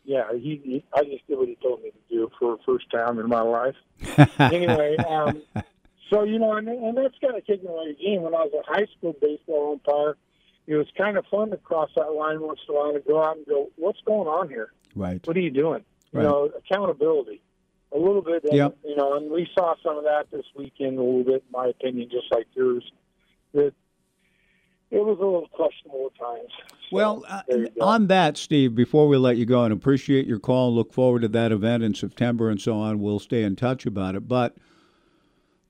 yeah, 0.03 0.23
he, 0.33 0.59
he. 0.63 0.83
I 0.93 1.03
just 1.03 1.27
did 1.27 1.37
what 1.37 1.49
he 1.49 1.55
told 1.61 1.83
me 1.83 1.91
to 1.91 1.97
do 2.15 2.31
for 2.39 2.57
the 2.57 2.63
first 2.63 2.89
time 2.89 3.19
in 3.19 3.27
my 3.27 3.41
life. 3.41 3.75
anyway, 4.39 4.95
um, 4.97 5.43
so 6.11 6.23
you 6.23 6.37
know, 6.39 6.53
and, 6.53 6.67
and 6.67 6.97
that's 6.97 7.15
kind 7.21 7.35
of 7.37 7.45
taken 7.45 7.67
away 7.67 7.93
the 7.97 8.03
game. 8.03 8.21
When 8.21 8.33
I 8.35 8.45
was 8.45 8.51
a 8.53 8.71
high 8.71 8.87
school 8.97 9.15
baseball 9.21 9.73
umpire, 9.73 10.17
it 10.67 10.75
was 10.75 10.87
kind 10.97 11.17
of 11.17 11.25
fun 11.27 11.49
to 11.51 11.57
cross 11.57 11.89
that 11.95 12.11
line 12.13 12.41
once 12.41 12.59
in 12.67 12.75
a 12.75 12.77
while 12.77 12.95
and 12.95 13.05
go 13.05 13.23
out 13.23 13.37
and 13.37 13.45
go, 13.45 13.69
"What's 13.77 13.99
going 14.05 14.27
on 14.27 14.49
here? 14.49 14.71
Right. 14.95 15.25
What 15.25 15.37
are 15.37 15.41
you 15.41 15.51
doing?" 15.51 15.83
Right. 16.13 16.23
You 16.23 16.27
know, 16.29 16.51
accountability. 16.57 17.41
A 17.93 17.97
little 17.97 18.21
bit, 18.21 18.43
and, 18.45 18.53
Yep. 18.53 18.77
you 18.85 18.95
know, 18.95 19.15
and 19.15 19.29
we 19.29 19.49
saw 19.53 19.75
some 19.83 19.97
of 19.97 20.05
that 20.05 20.27
this 20.31 20.45
weekend. 20.55 20.97
A 20.97 21.03
little 21.03 21.23
bit, 21.23 21.43
in 21.45 21.51
my 21.51 21.67
opinion, 21.67 22.09
just 22.09 22.31
like 22.31 22.47
yours. 22.53 22.89
That 23.53 23.73
it 24.91 24.99
was 25.05 25.17
a 25.19 25.23
little 25.23 25.47
questionable 25.51 26.11
at 26.13 26.19
times. 26.19 26.51
Well, 26.91 27.25
uh, 27.27 27.41
there 27.47 27.59
you 27.59 27.69
go. 27.69 27.85
on 27.85 28.07
that, 28.07 28.37
Steve, 28.37 28.75
before 28.75 29.07
we 29.07 29.17
let 29.17 29.37
you 29.37 29.45
go, 29.45 29.63
and 29.63 29.73
appreciate 29.73 30.25
your 30.27 30.39
call, 30.39 30.73
look 30.73 30.93
forward 30.93 31.21
to 31.21 31.27
that 31.29 31.51
event 31.53 31.83
in 31.83 31.93
September 31.93 32.49
and 32.49 32.59
so 32.59 32.73
on. 32.73 32.99
We'll 32.99 33.19
stay 33.19 33.43
in 33.43 33.55
touch 33.55 33.85
about 33.85 34.15
it. 34.15 34.27
But 34.27 34.55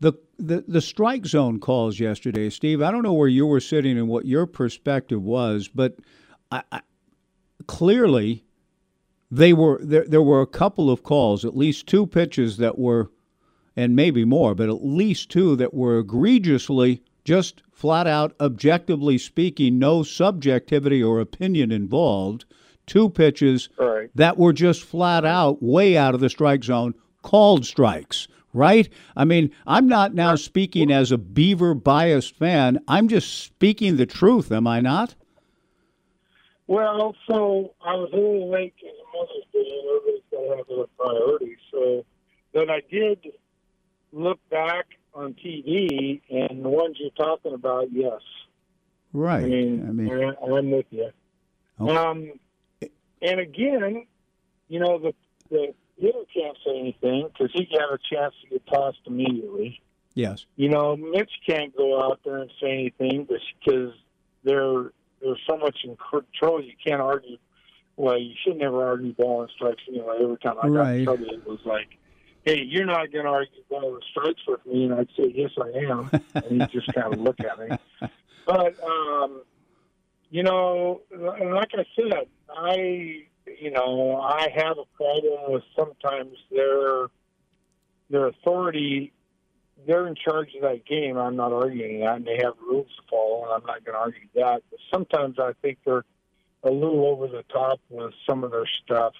the 0.01 0.13
the 0.37 0.63
the 0.67 0.81
strike 0.81 1.25
zone 1.25 1.59
calls 1.59 1.99
yesterday, 1.99 2.49
Steve. 2.49 2.81
I 2.81 2.91
don't 2.91 3.03
know 3.03 3.13
where 3.13 3.27
you 3.29 3.45
were 3.45 3.59
sitting 3.61 3.97
and 3.97 4.07
what 4.09 4.25
your 4.25 4.45
perspective 4.45 5.23
was, 5.23 5.67
but 5.69 5.95
I, 6.51 6.63
I, 6.71 6.81
clearly 7.67 8.43
they 9.29 9.53
were 9.53 9.79
there. 9.81 10.05
There 10.05 10.21
were 10.21 10.41
a 10.41 10.47
couple 10.47 10.89
of 10.89 11.03
calls, 11.03 11.45
at 11.45 11.55
least 11.55 11.87
two 11.87 12.05
pitches 12.07 12.57
that 12.57 12.77
were, 12.77 13.11
and 13.75 13.95
maybe 13.95 14.25
more, 14.25 14.55
but 14.55 14.69
at 14.69 14.83
least 14.83 15.29
two 15.29 15.55
that 15.55 15.73
were 15.73 15.99
egregiously 15.99 17.01
just 17.23 17.61
flat 17.71 18.07
out, 18.07 18.33
objectively 18.39 19.17
speaking, 19.17 19.77
no 19.79 20.03
subjectivity 20.03 21.01
or 21.01 21.19
opinion 21.19 21.71
involved. 21.71 22.45
Two 22.87 23.09
pitches 23.09 23.69
Right. 23.77 24.09
that 24.15 24.37
were 24.37 24.53
just 24.53 24.83
flat 24.83 25.23
out 25.23 25.61
way 25.61 25.95
out 25.95 26.15
of 26.15 26.19
the 26.19 26.29
strike 26.29 26.63
zone, 26.63 26.95
called 27.21 27.65
strikes. 27.65 28.27
Right? 28.53 28.89
I 29.15 29.23
mean, 29.25 29.51
I'm 29.65 29.87
not 29.87 30.13
now 30.13 30.35
speaking 30.35 30.91
as 30.91 31.11
a 31.11 31.17
Beaver 31.17 31.73
biased 31.73 32.35
fan. 32.35 32.79
I'm 32.87 33.07
just 33.07 33.43
speaking 33.43 33.95
the 33.97 34.05
truth, 34.05 34.51
am 34.51 34.67
I 34.67 34.81
not? 34.81 35.15
Well, 36.67 37.15
so 37.29 37.73
I 37.81 37.95
was 37.95 38.09
a 38.13 38.15
little 38.15 38.49
late 38.49 38.73
because 38.75 38.95
of 38.99 39.07
Mother's 39.13 39.45
Day, 39.51 39.79
and 39.79 39.89
everybody's 39.89 40.23
got 40.31 40.41
to 40.41 40.57
have 40.57 40.67
their 40.67 40.85
priorities. 40.97 41.57
So 41.71 42.05
then 42.53 42.69
I 42.69 42.81
did 42.89 43.33
look 44.13 44.39
back 44.49 44.85
on 45.13 45.33
TV, 45.33 46.21
and 46.29 46.63
the 46.63 46.69
ones 46.69 46.97
you're 46.99 47.11
talking 47.11 47.53
about, 47.53 47.91
yes. 47.91 48.21
Right. 49.13 49.43
I 49.43 49.47
mean, 49.47 49.85
I 49.87 49.91
mean 49.91 50.33
I'm 50.41 50.71
with 50.71 50.85
you. 50.91 51.09
Okay. 51.79 51.95
Um, 51.95 52.31
and 53.21 53.39
again, 53.39 54.05
you 54.67 54.79
know, 54.79 54.97
the 54.97 55.13
the 55.49 55.73
hitter 56.01 56.19
can't 56.33 56.57
say 56.65 56.77
anything 56.79 57.27
because 57.31 57.51
he 57.53 57.65
got 57.65 57.93
a 57.93 57.97
chance 58.13 58.33
to 58.43 58.49
get 58.49 58.65
tossed 58.67 58.99
immediately. 59.05 59.81
yes. 60.15 60.45
You 60.55 60.69
know, 60.69 60.95
Mitch 60.97 61.31
can't 61.47 61.75
go 61.75 62.01
out 62.03 62.19
there 62.25 62.37
and 62.39 62.51
say 62.61 62.71
anything 62.73 63.25
because 63.29 63.93
they're 64.43 64.91
there's 65.21 65.39
so 65.47 65.55
much 65.57 65.77
in 65.83 65.95
control. 65.97 66.61
You 66.63 66.73
can't 66.85 66.99
argue. 67.01 67.37
Well, 67.95 68.17
you 68.17 68.33
should 68.43 68.57
never 68.57 68.83
argue 68.83 69.13
ball 69.13 69.41
and 69.43 69.51
strikes 69.55 69.83
anyway. 69.87 70.17
Every 70.21 70.37
time 70.37 70.55
I 70.61 70.67
got 70.67 70.73
Right. 70.73 70.95
in 70.99 71.03
trouble, 71.05 71.25
it 71.29 71.45
was 71.47 71.59
like, 71.65 71.89
"Hey, 72.43 72.63
you're 72.63 72.85
not 72.87 73.11
going 73.11 73.25
to 73.25 73.31
argue 73.31 73.61
ball 73.69 73.93
and 73.93 74.03
strikes 74.09 74.41
with 74.47 74.65
me," 74.65 74.85
and 74.85 74.93
I'd 74.95 75.09
say, 75.15 75.31
"Yes, 75.35 75.51
I 75.61 75.77
am," 75.91 76.09
and 76.33 76.45
he'd 76.61 76.71
just 76.71 76.91
kind 76.93 77.13
of 77.13 77.19
look 77.27 77.39
at 77.41 77.59
me. 77.59 77.77
But 78.47 78.83
um, 78.83 79.43
you 80.31 80.41
know, 80.41 81.01
like 81.11 81.69
I 81.75 81.85
said, 81.95 82.27
I 82.49 83.25
you 83.59 83.71
know 83.71 84.17
I 84.17 84.47
have 84.55 84.77
a 84.77 84.85
problem 84.95 85.51
with 85.51 85.63
sometimes 85.75 86.35
their 86.51 87.07
their 88.09 88.27
authority. 88.27 89.13
They're 89.87 90.07
in 90.07 90.15
charge 90.15 90.49
of 90.55 90.61
that 90.61 90.85
game. 90.85 91.17
I'm 91.17 91.35
not 91.35 91.51
arguing 91.53 92.01
that, 92.01 92.17
and 92.17 92.25
they 92.25 92.37
have 92.43 92.53
rules 92.59 92.87
to 92.87 93.01
follow, 93.09 93.43
and 93.45 93.53
I'm 93.53 93.65
not 93.65 93.83
going 93.83 93.95
to 93.95 93.99
argue 93.99 94.27
that. 94.35 94.61
But 94.69 94.79
sometimes 94.93 95.39
I 95.39 95.53
think 95.61 95.79
they're 95.85 96.05
a 96.63 96.69
little 96.69 97.05
over 97.07 97.27
the 97.27 97.43
top 97.51 97.79
with 97.89 98.13
some 98.29 98.43
of 98.43 98.51
their 98.51 98.67
stuff, 98.83 99.13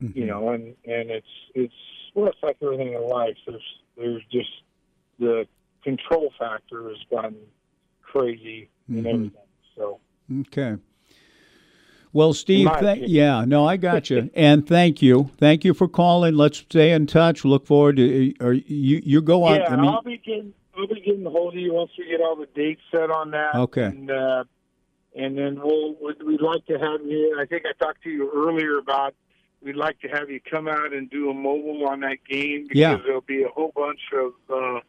you 0.00 0.26
know, 0.26 0.48
and 0.50 0.74
and 0.84 1.10
it's 1.10 1.26
it's 1.54 1.74
well, 2.14 2.26
it's 2.26 2.38
like 2.42 2.56
everything 2.62 2.94
in 2.94 3.08
life. 3.08 3.36
There's 3.46 3.62
there's 3.96 4.22
just 4.32 4.50
the 5.20 5.46
control 5.84 6.32
factor 6.38 6.88
has 6.88 6.98
gone 7.10 7.36
crazy 8.02 8.68
and 8.88 9.04
Mhm. 9.04 9.14
everything. 9.14 9.40
So 9.76 10.00
Okay. 10.40 10.76
Well, 12.14 12.32
Steve, 12.32 12.68
opinion. 12.68 13.10
yeah, 13.10 13.44
no, 13.44 13.66
I 13.66 13.76
got 13.76 14.08
you, 14.08 14.30
and 14.34 14.66
thank 14.66 15.02
you, 15.02 15.30
thank 15.36 15.64
you 15.64 15.74
for 15.74 15.88
calling. 15.88 16.34
Let's 16.36 16.58
stay 16.58 16.92
in 16.92 17.06
touch. 17.06 17.44
Look 17.44 17.66
forward 17.66 17.96
to, 17.96 18.32
or 18.40 18.52
you, 18.54 19.02
you 19.04 19.20
go 19.20 19.42
on. 19.44 19.56
yeah, 19.56 19.66
I 19.68 19.76
mean, 19.76 19.84
I'll 19.90 20.00
be 20.00 20.16
getting 20.18 20.54
I'll 20.78 20.86
be 20.86 21.00
getting 21.00 21.26
a 21.26 21.30
hold 21.30 21.54
of 21.54 21.60
you 21.60 21.74
once 21.74 21.90
we 21.98 22.06
get 22.08 22.20
all 22.20 22.36
the 22.36 22.46
dates 22.54 22.80
set 22.90 23.10
on 23.10 23.32
that. 23.32 23.54
Okay. 23.56 23.84
And 23.84 24.10
uh, 24.10 24.44
and 25.16 25.36
then 25.36 25.60
we'll 25.62 25.94
we'd, 26.02 26.22
we'd 26.22 26.40
like 26.40 26.64
to 26.66 26.78
have 26.78 27.00
you. 27.04 27.36
I 27.40 27.46
think 27.46 27.64
I 27.66 27.72
talked 27.84 28.02
to 28.04 28.10
you 28.10 28.30
earlier 28.34 28.78
about 28.78 29.14
we'd 29.62 29.76
like 29.76 29.98
to 30.00 30.08
have 30.08 30.30
you 30.30 30.40
come 30.48 30.68
out 30.68 30.92
and 30.92 31.10
do 31.10 31.30
a 31.30 31.34
mobile 31.34 31.86
on 31.88 32.00
that 32.00 32.18
game 32.28 32.64
because 32.64 32.78
Yeah. 32.78 32.96
there'll 33.04 33.20
be 33.22 33.42
a 33.42 33.48
whole 33.48 33.72
bunch 33.74 34.00
of. 34.16 34.32
Uh, 34.48 34.80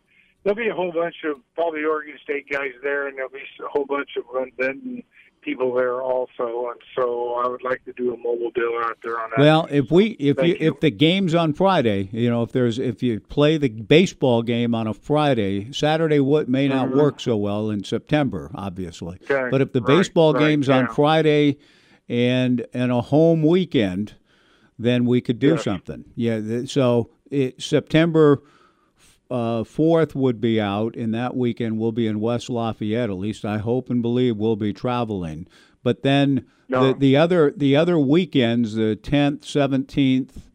There'll 0.43 0.55
be 0.57 0.67
a 0.69 0.75
whole 0.75 0.91
bunch 0.91 1.15
of 1.23 1.37
probably 1.55 1.83
Oregon 1.85 2.19
State 2.23 2.47
guys 2.47 2.69
there, 2.83 3.07
and 3.07 3.17
there'll 3.17 3.31
be 3.31 3.39
a 3.65 3.67
whole 3.67 3.85
bunch 3.87 4.09
of 4.15 4.25
Linn-Benton 4.31 5.01
people 5.45 5.73
there 5.75 6.01
also. 6.01 6.69
And 6.71 6.81
so 6.97 7.35
I 7.35 7.47
would 7.47 7.63
like 7.63 7.85
to 7.85 7.93
do 7.93 8.13
a 8.13 8.17
mobile 8.17 8.49
deal 8.53 8.73
out 8.83 8.97
there 9.03 9.19
on 9.21 9.29
that. 9.29 9.39
well, 9.39 9.67
if 9.69 9.91
we, 9.91 10.07
if 10.19 10.37
Thank 10.37 10.59
you, 10.59 10.67
if 10.73 10.79
the 10.81 10.89
game's 10.89 11.35
on 11.35 11.53
Friday, 11.53 12.09
you 12.11 12.29
know, 12.29 12.41
if 12.41 12.51
there's, 12.51 12.79
if 12.79 13.03
you 13.03 13.19
play 13.19 13.57
the 13.57 13.69
baseball 13.69 14.41
game 14.41 14.73
on 14.75 14.87
a 14.87 14.93
Friday, 14.93 15.71
Saturday 15.71 16.19
what 16.19 16.49
may 16.49 16.67
not 16.67 16.89
Mhm. 16.89 16.95
work 16.97 17.19
so 17.19 17.37
well 17.37 17.69
in 17.69 17.83
September, 17.83 18.49
obviously. 18.55 19.17
Okay, 19.29 19.47
But 19.51 19.61
if 19.61 19.71
the 19.71 19.81
right, 19.81 19.87
baseball 19.99 20.33
right, 20.33 20.39
game's 20.39 20.67
on. 20.67 20.87
Friday, 20.87 21.57
and 22.09 22.65
and 22.73 22.91
a 22.91 23.01
home 23.01 23.41
weekend, 23.43 24.13
then 24.77 25.05
we 25.05 25.21
could 25.21 25.39
do 25.39 25.49
Yes. 25.51 25.63
something. 25.63 26.05
Yeah. 26.15 26.65
So 26.65 27.09
it, 27.31 27.61
September 27.61 28.41
uh, 29.31 29.63
fourth 29.63 30.15
would 30.15 30.39
be 30.39 30.59
out, 30.61 30.95
and 30.95 31.13
that 31.13 31.35
weekend 31.35 31.79
we'll 31.79 31.91
be 31.91 32.07
in 32.07 32.19
West 32.19 32.49
Lafayette. 32.49 33.09
At 33.09 33.17
least 33.17 33.43
I 33.45 33.57
hope 33.57 33.89
and 33.89 34.01
believe 34.01 34.37
we'll 34.37 34.55
be 34.55 34.73
traveling. 34.73 35.47
But 35.83 36.03
then 36.03 36.45
No. 36.69 36.87
the 36.93 36.99
the 36.99 37.17
other 37.17 37.51
the 37.55 37.75
other 37.75 37.97
weekends, 37.97 38.75
the 38.75 38.95
tenth, 38.95 39.43
seventeenth, 39.45 40.49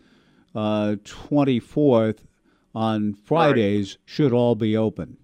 uh, 0.55 0.97
twenty 1.05 1.59
fourth, 1.61 2.27
on 2.75 3.15
Fridays 3.15 3.99
should 4.05 4.33
all 4.33 4.55
be 4.55 4.77
open. 4.77 5.17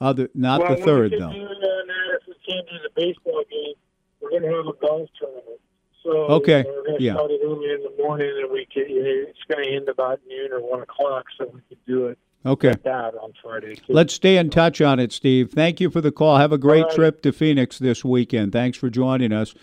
Other 0.00 0.28
not 0.34 0.60
well, 0.60 0.76
the 0.76 0.82
third 0.82 1.12
though. 1.12 1.30
can 1.30 1.32
do 1.40 1.48
that, 1.48 2.18
if 2.20 2.26
we 2.26 2.34
can't 2.52 2.66
do 2.68 2.74
the 2.82 2.90
baseball 3.00 3.42
game, 3.50 3.74
we're 4.20 4.30
going 4.30 4.42
to 4.42 4.48
have 4.48 4.66
a 4.66 4.86
golf 4.86 5.08
tournament. 5.18 5.60
So 6.02 6.10
Okay, 6.10 6.64
we're 6.66 6.82
going 6.84 6.98
to 6.98 7.02
yeah. 7.04 7.14
start 7.14 7.30
it 7.30 7.40
early 7.44 7.70
in 7.70 7.82
the 7.84 8.02
morning, 8.02 8.28
and 8.42 8.50
we 8.50 8.66
can. 8.66 8.84
It's 8.88 9.38
going 9.48 9.64
to 9.64 9.70
end 9.76 9.88
about 9.88 10.18
noon 10.28 10.52
or 10.52 10.60
one 10.60 10.82
o'clock, 10.82 11.26
so 11.38 11.44
we 11.46 11.60
can 11.68 11.78
do 11.86 12.06
it. 12.06 12.18
Okay. 12.44 12.70
like 12.70 12.86
on 12.86 13.32
Friday. 13.42 13.76
too. 13.76 13.82
Let's 13.92 14.14
stay 14.14 14.36
in 14.36 14.50
touch 14.50 14.80
on 14.80 14.98
it, 14.98 15.12
Steve. 15.12 15.50
Thank 15.52 15.80
you 15.80 15.90
for 15.90 16.00
the 16.00 16.10
call. 16.12 16.38
Have 16.38 16.52
a 16.52 16.58
great 16.58 16.82
All 16.82 16.88
right. 16.88 16.94
trip 16.96 17.22
to 17.22 17.32
Phoenix 17.32 17.78
this 17.78 18.04
weekend. 18.04 18.52
Thanks 18.52 18.76
for 18.76 18.90
joining 18.90 19.32
us. 19.32 19.54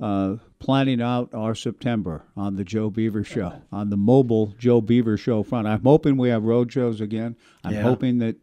Uh, 0.00 0.36
planning 0.58 1.00
out 1.00 1.32
our 1.32 1.54
September 1.54 2.24
on 2.36 2.56
the 2.56 2.64
Joe 2.64 2.90
Beaver 2.90 3.22
Show, 3.22 3.62
on 3.70 3.90
the 3.90 3.96
mobile 3.96 4.52
Joe 4.58 4.80
Beaver 4.80 5.16
Show 5.16 5.42
front. 5.44 5.68
I'm 5.68 5.82
hoping 5.82 6.16
we 6.16 6.30
have 6.30 6.42
road 6.42 6.72
shows 6.72 7.00
again. 7.00 7.36
I'm 7.62 7.74
Yeah. 7.74 7.82
hoping 7.82 8.18
that, 8.18 8.36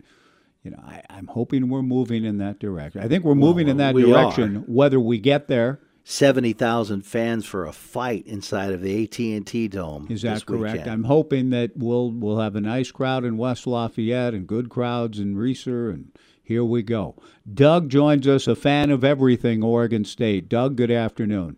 you 0.63 0.71
know, 0.71 0.79
I, 0.81 1.01
I'm 1.09 1.27
hoping 1.27 1.67
we're 1.67 1.81
moving 1.81 2.23
in 2.23 2.37
that 2.37 2.57
direction. 2.59 3.01
I 3.01 3.07
think 3.09 3.25
we're 3.25 3.35
moving 3.35 3.67
in 3.67 3.77
that 3.77 3.93
we 3.93 4.03
direction. 4.03 4.57
are. 4.57 4.59
Whether 4.61 4.99
we 4.99 5.17
get 5.19 5.47
there, 5.49 5.81
Seventy 6.03 6.53
thousand 6.53 7.05
fans 7.05 7.45
for 7.45 7.65
a 7.65 7.71
fight 7.71 8.25
inside 8.25 8.71
of 8.71 8.81
the 8.81 9.03
AT 9.03 9.19
and 9.19 9.45
T 9.45 9.67
Dome. 9.67 10.07
Is 10.09 10.23
that 10.23 10.33
this 10.33 10.43
correct? 10.43 10.77
weekend. 10.77 10.91
I'm 10.91 11.03
hoping 11.03 11.51
that 11.51 11.77
we'll 11.77 12.11
we'll 12.11 12.39
have 12.39 12.55
a 12.55 12.61
nice 12.61 12.91
crowd 12.91 13.23
in 13.23 13.37
West 13.37 13.67
Lafayette 13.67 14.33
and 14.33 14.47
good 14.47 14.69
crowds 14.69 15.19
in 15.19 15.35
Reser, 15.35 15.93
and 15.93 16.11
here 16.43 16.65
we 16.65 16.81
go. 16.81 17.15
Doug 17.51 17.89
joins 17.89 18.27
us, 18.27 18.47
a 18.47 18.55
fan 18.55 18.89
of 18.89 19.03
everything 19.03 19.63
Oregon 19.63 20.03
State. 20.03 20.49
Doug, 20.49 20.75
good 20.75 20.91
afternoon. 20.91 21.57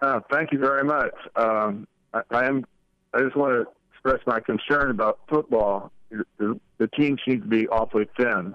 Uh, 0.00 0.20
thank 0.30 0.52
you 0.52 0.58
very 0.58 0.84
much. 0.84 1.14
Um, 1.36 1.86
I, 2.14 2.22
I 2.30 2.44
am. 2.46 2.64
I 3.12 3.22
just 3.22 3.36
want 3.36 3.52
to 3.52 3.66
express 3.92 4.24
my 4.26 4.40
concern 4.40 4.90
about 4.90 5.18
football. 5.28 5.92
The, 6.38 6.58
the 6.78 6.88
team 6.88 7.18
seems 7.26 7.42
to 7.42 7.48
be 7.48 7.68
awfully 7.68 8.08
thin. 8.16 8.54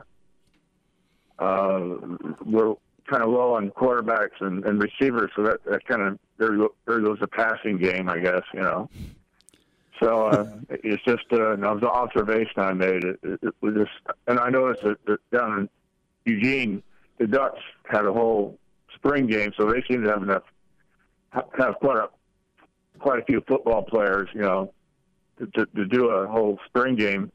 Uh, 1.39 1.97
we're 2.43 2.75
kind 3.07 3.23
of 3.23 3.29
low 3.29 3.55
on 3.55 3.71
quarterbacks 3.71 4.39
and, 4.41 4.63
and 4.65 4.81
receivers, 4.81 5.31
so 5.35 5.43
that, 5.43 5.63
that 5.65 5.85
kind 5.85 6.01
of 6.01 6.19
there, 6.37 6.57
there 6.85 6.99
goes 6.99 7.19
the 7.19 7.27
passing 7.27 7.77
game, 7.77 8.09
I 8.09 8.19
guess. 8.19 8.43
You 8.53 8.61
know. 8.61 8.89
So 10.01 10.27
uh, 10.27 10.47
it's 10.69 11.03
just 11.03 11.25
uh, 11.31 11.55
was 11.57 11.79
an 11.81 11.85
observation 11.85 12.61
I 12.61 12.73
made. 12.73 13.03
It, 13.03 13.19
it, 13.23 13.39
it 13.41 13.55
was 13.61 13.75
just, 13.75 14.17
and 14.27 14.39
I 14.39 14.49
noticed 14.49 14.83
that, 14.83 15.03
that 15.05 15.19
down 15.31 15.59
in 15.59 15.69
Eugene, 16.25 16.83
the 17.17 17.27
Ducks 17.27 17.61
had 17.89 18.05
a 18.05 18.13
whole 18.13 18.59
spring 18.95 19.27
game, 19.27 19.51
so 19.57 19.71
they 19.71 19.83
seem 19.89 20.03
to 20.03 20.09
have 20.09 20.23
enough 20.23 20.43
have 21.31 21.75
quite 21.79 21.97
a 21.97 22.09
quite 22.99 23.19
a 23.19 23.25
few 23.25 23.41
football 23.47 23.83
players, 23.83 24.27
you 24.33 24.41
know, 24.41 24.73
to, 25.37 25.45
to, 25.47 25.65
to 25.67 25.85
do 25.85 26.09
a 26.09 26.27
whole 26.27 26.59
spring 26.65 26.95
game. 26.95 27.31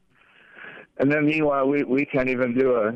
And 0.97 1.11
then 1.11 1.25
meanwhile, 1.25 1.67
we 1.67 1.83
we 1.83 2.05
can't 2.05 2.29
even 2.29 2.57
do 2.57 2.75
a. 2.75 2.93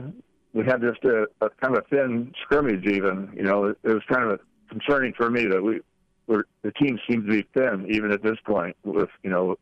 We 0.53 0.65
had 0.65 0.81
just 0.81 1.03
a, 1.03 1.27
a 1.41 1.49
kind 1.61 1.75
of 1.75 1.83
a 1.83 1.95
thin 1.95 2.33
scrimmage. 2.43 2.85
Even 2.85 3.31
you 3.35 3.43
know, 3.43 3.65
it, 3.65 3.77
it 3.83 3.93
was 3.93 4.03
kind 4.11 4.29
of 4.29 4.39
concerning 4.69 5.13
for 5.13 5.29
me 5.29 5.45
that 5.45 5.61
we 5.61 5.81
we're, 6.27 6.43
the 6.61 6.71
team 6.71 6.99
seemed 7.09 7.25
to 7.25 7.31
be 7.31 7.47
thin 7.55 7.85
even 7.89 8.11
at 8.11 8.21
this 8.21 8.37
point 8.45 8.75
with 8.83 9.09
you 9.23 9.29
know 9.29 9.57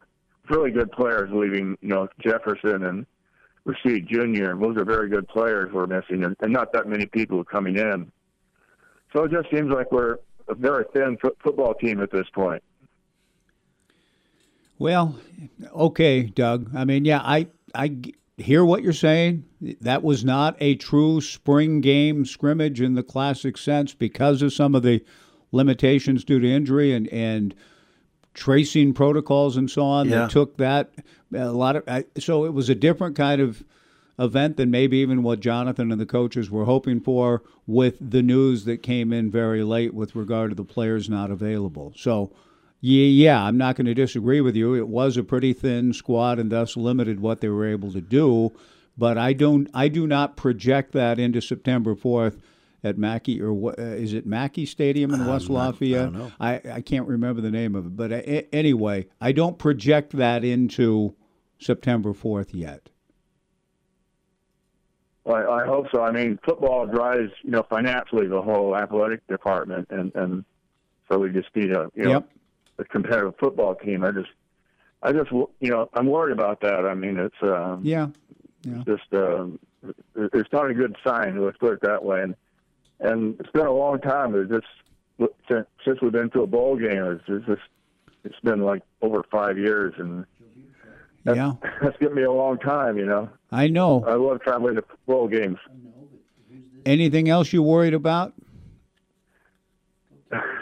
really 0.49 0.71
good 0.71 0.91
players 0.91 1.29
leaving. 1.33 1.77
You 1.81 1.89
know, 1.89 2.07
Jefferson 2.19 2.83
and 2.85 3.05
Rashed 3.67 4.07
Jr. 4.07 4.51
and 4.51 4.61
those 4.61 4.77
are 4.77 4.85
very 4.85 5.09
good 5.09 5.27
players 5.27 5.71
we're 5.73 5.87
missing, 5.87 6.23
and, 6.23 6.35
and 6.39 6.53
not 6.53 6.71
that 6.73 6.87
many 6.87 7.05
people 7.05 7.43
coming 7.43 7.77
in. 7.77 8.11
So 9.15 9.23
it 9.23 9.31
just 9.31 9.49
seems 9.51 9.71
like 9.71 9.91
we're 9.91 10.17
a 10.47 10.55
very 10.55 10.85
thin 10.93 11.17
fo- 11.21 11.35
football 11.43 11.73
team 11.73 12.01
at 12.01 12.11
this 12.11 12.27
point. 12.33 12.61
Well, 14.77 15.15
okay, 15.73 16.23
Doug. 16.23 16.69
I 16.75 16.85
mean, 16.85 17.05
yeah, 17.05 17.21
I 17.23 17.47
I 17.73 17.95
hear 18.37 18.65
what 18.65 18.83
you're 18.83 18.93
saying. 18.93 19.45
That 19.81 20.03
was 20.03 20.25
not 20.25 20.55
a 20.59 20.75
true 20.75 21.21
spring 21.21 21.81
game 21.81 22.25
scrimmage 22.25 22.81
in 22.81 22.93
the 22.95 23.03
classic 23.03 23.57
sense 23.57 23.93
because 23.93 24.41
of 24.41 24.53
some 24.53 24.75
of 24.75 24.83
the 24.83 25.03
limitations 25.51 26.23
due 26.25 26.39
to 26.39 26.47
injury 26.51 26.93
and 26.93 27.07
and 27.09 27.55
tracing 28.33 28.93
protocols 28.93 29.55
and 29.55 29.71
so 29.71 29.81
on 29.83 30.09
Yeah. 30.09 30.21
that 30.21 30.29
took 30.29 30.57
that 30.57 30.91
a 31.33 31.51
lot 31.51 31.77
of 31.77 31.83
I, 31.87 32.03
so 32.19 32.43
it 32.43 32.53
was 32.53 32.69
a 32.69 32.75
different 32.75 33.15
kind 33.15 33.39
of 33.39 33.63
event 34.19 34.57
than 34.57 34.69
maybe 34.71 34.97
even 34.97 35.23
what 35.23 35.39
Jonathan 35.39 35.91
and 35.91 36.01
the 36.01 36.05
coaches 36.05 36.51
were 36.51 36.65
hoping 36.65 36.99
for 36.99 37.43
with 37.65 37.95
the 38.01 38.21
news 38.21 38.65
that 38.65 38.83
came 38.83 39.13
in 39.13 39.31
very 39.31 39.63
late 39.63 39.93
with 39.93 40.15
regard 40.15 40.51
to 40.51 40.55
the 40.55 40.65
players 40.65 41.09
not 41.09 41.31
available. 41.31 41.93
So 41.95 42.31
yeah, 42.85 43.31
yeah, 43.31 43.43
I'm 43.43 43.57
not 43.57 43.75
going 43.75 43.87
to 43.87 43.95
disagree 43.95 44.41
with 44.41 44.55
you. 44.55 44.75
It 44.75 44.87
was 44.87 45.17
a 45.17 45.23
pretty 45.23 45.53
thin 45.53 45.91
squad 45.91 46.37
and 46.37 46.51
thus 46.51 46.77
limited 46.77 47.19
what 47.19 47.41
they 47.41 47.49
were 47.49 47.65
able 47.67 47.91
to 47.91 47.99
do, 47.99 48.51
but 48.95 49.17
I 49.17 49.33
don't 49.33 49.67
I 49.73 49.87
do 49.87 50.05
not 50.05 50.37
project 50.37 50.91
that 50.91 51.17
into 51.17 51.41
September 51.41 51.95
4th 51.95 52.39
at 52.83 52.99
Mackey 52.99 53.41
or 53.41 53.53
what 53.53 53.79
uh, 53.79 53.81
is 53.81 54.13
it 54.13 54.27
Mackey 54.27 54.67
Stadium 54.67 55.15
in 55.15 55.25
West 55.25 55.49
Lafayette? 55.49 56.13
know. 56.13 56.31
I, 56.39 56.61
I 56.73 56.81
can't 56.81 57.07
remember 57.07 57.41
the 57.41 57.49
name 57.49 57.73
of 57.73 57.87
it, 57.87 57.97
but 57.97 58.11
a- 58.11 58.53
anyway, 58.53 59.07
I 59.19 59.31
don't 59.31 59.57
project 59.57 60.11
that 60.11 60.43
into 60.43 61.15
September 61.57 62.13
4th 62.13 62.49
yet. 62.53 62.89
Well, 65.23 65.37
I, 65.37 65.63
I 65.63 65.65
hope 65.65 65.87
so. 65.91 66.03
I 66.03 66.11
mean, 66.11 66.37
football 66.45 66.85
drives 66.85 67.31
you 67.41 67.49
know 67.49 67.65
financially 67.67 68.27
the 68.27 68.43
whole 68.43 68.77
athletic 68.77 69.25
department, 69.25 69.87
and 69.89 70.13
and 70.13 70.45
so 71.09 71.17
we 71.17 71.31
just 71.31 71.47
need 71.55 71.71
a 71.71 71.89
you 71.95 72.03
know 72.03 72.11
Yep. 72.11 72.29
A 72.77 72.83
competitive 72.83 73.33
football 73.39 73.75
team. 73.75 74.03
I 74.03 74.11
just 74.11 74.29
I 75.03 75.11
just 75.11 75.31
you 75.31 75.69
know 75.69 75.89
I'm 75.93 76.07
worried 76.07 76.33
about 76.33 76.61
that. 76.61 76.85
I 76.85 76.93
mean, 76.93 77.17
it's 77.17 77.35
um, 77.41 77.81
Yeah. 77.83 78.07
Yeah. 78.63 78.83
just 78.85 79.13
um, 79.13 79.59
it's 80.15 80.51
not 80.51 80.69
a 80.69 80.73
good 80.73 80.95
sign. 81.05 81.43
Let's 81.43 81.57
put 81.57 81.73
it 81.73 81.81
that 81.81 82.03
way. 82.03 82.21
And 82.23 82.35
and 82.99 83.39
it's 83.39 83.51
been 83.51 83.65
a 83.67 83.71
long 83.73 83.99
time. 83.99 84.33
It's 84.35 84.49
just 84.51 85.29
since, 85.49 85.67
since 85.85 86.01
we've 86.01 86.11
been 86.11 86.29
to 86.31 86.41
a 86.43 86.47
bowl 86.47 86.75
game. 86.77 87.03
It's, 87.03 87.23
it's 87.27 87.45
just 87.45 87.61
it's 88.23 88.39
been 88.43 88.61
like 88.61 88.81
over 89.01 89.23
five 89.31 89.57
years, 89.57 89.93
and 89.97 90.25
that's, 91.23 91.37
Yeah. 91.37 91.53
that's 91.81 91.97
given 91.97 92.15
me 92.15 92.23
a 92.23 92.31
long 92.31 92.57
time. 92.57 92.97
You 92.97 93.05
know, 93.05 93.29
I 93.51 93.67
know. 93.67 94.03
I 94.07 94.13
love 94.15 94.41
traveling 94.41 94.75
to 94.75 94.83
bowl 95.05 95.27
games. 95.27 95.57
Anything 96.85 97.29
else 97.29 97.51
you 97.53 97.61
worried 97.63 97.93
about? 97.93 98.33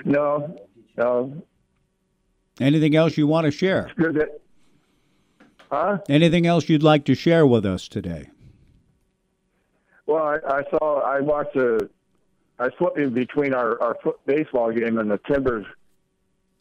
No, 0.06 0.58
no, 0.98 1.42
Anything 2.60 2.96
else 2.96 3.18
you 3.18 3.28
want 3.28 3.46
to 3.46 3.52
share? 3.52 3.90
Huh? 5.72 5.98
Anything 6.08 6.46
else 6.46 6.70
you'd 6.70 6.84
like 6.84 7.06
to 7.06 7.16
share 7.16 7.48
with 7.48 7.66
us 7.66 7.88
today? 7.88 8.30
Well, 10.06 10.24
I, 10.24 10.38
I 10.48 10.64
saw. 10.70 11.00
I 11.00 11.20
watched 11.22 11.56
a. 11.56 11.90
I 12.60 12.70
flipped 12.78 13.00
in 13.00 13.14
between 13.14 13.54
our 13.54 13.82
our 13.82 13.98
foot 14.04 14.20
baseball 14.26 14.72
game 14.72 15.00
and 15.00 15.10
the 15.10 15.20
Timbers, 15.28 15.66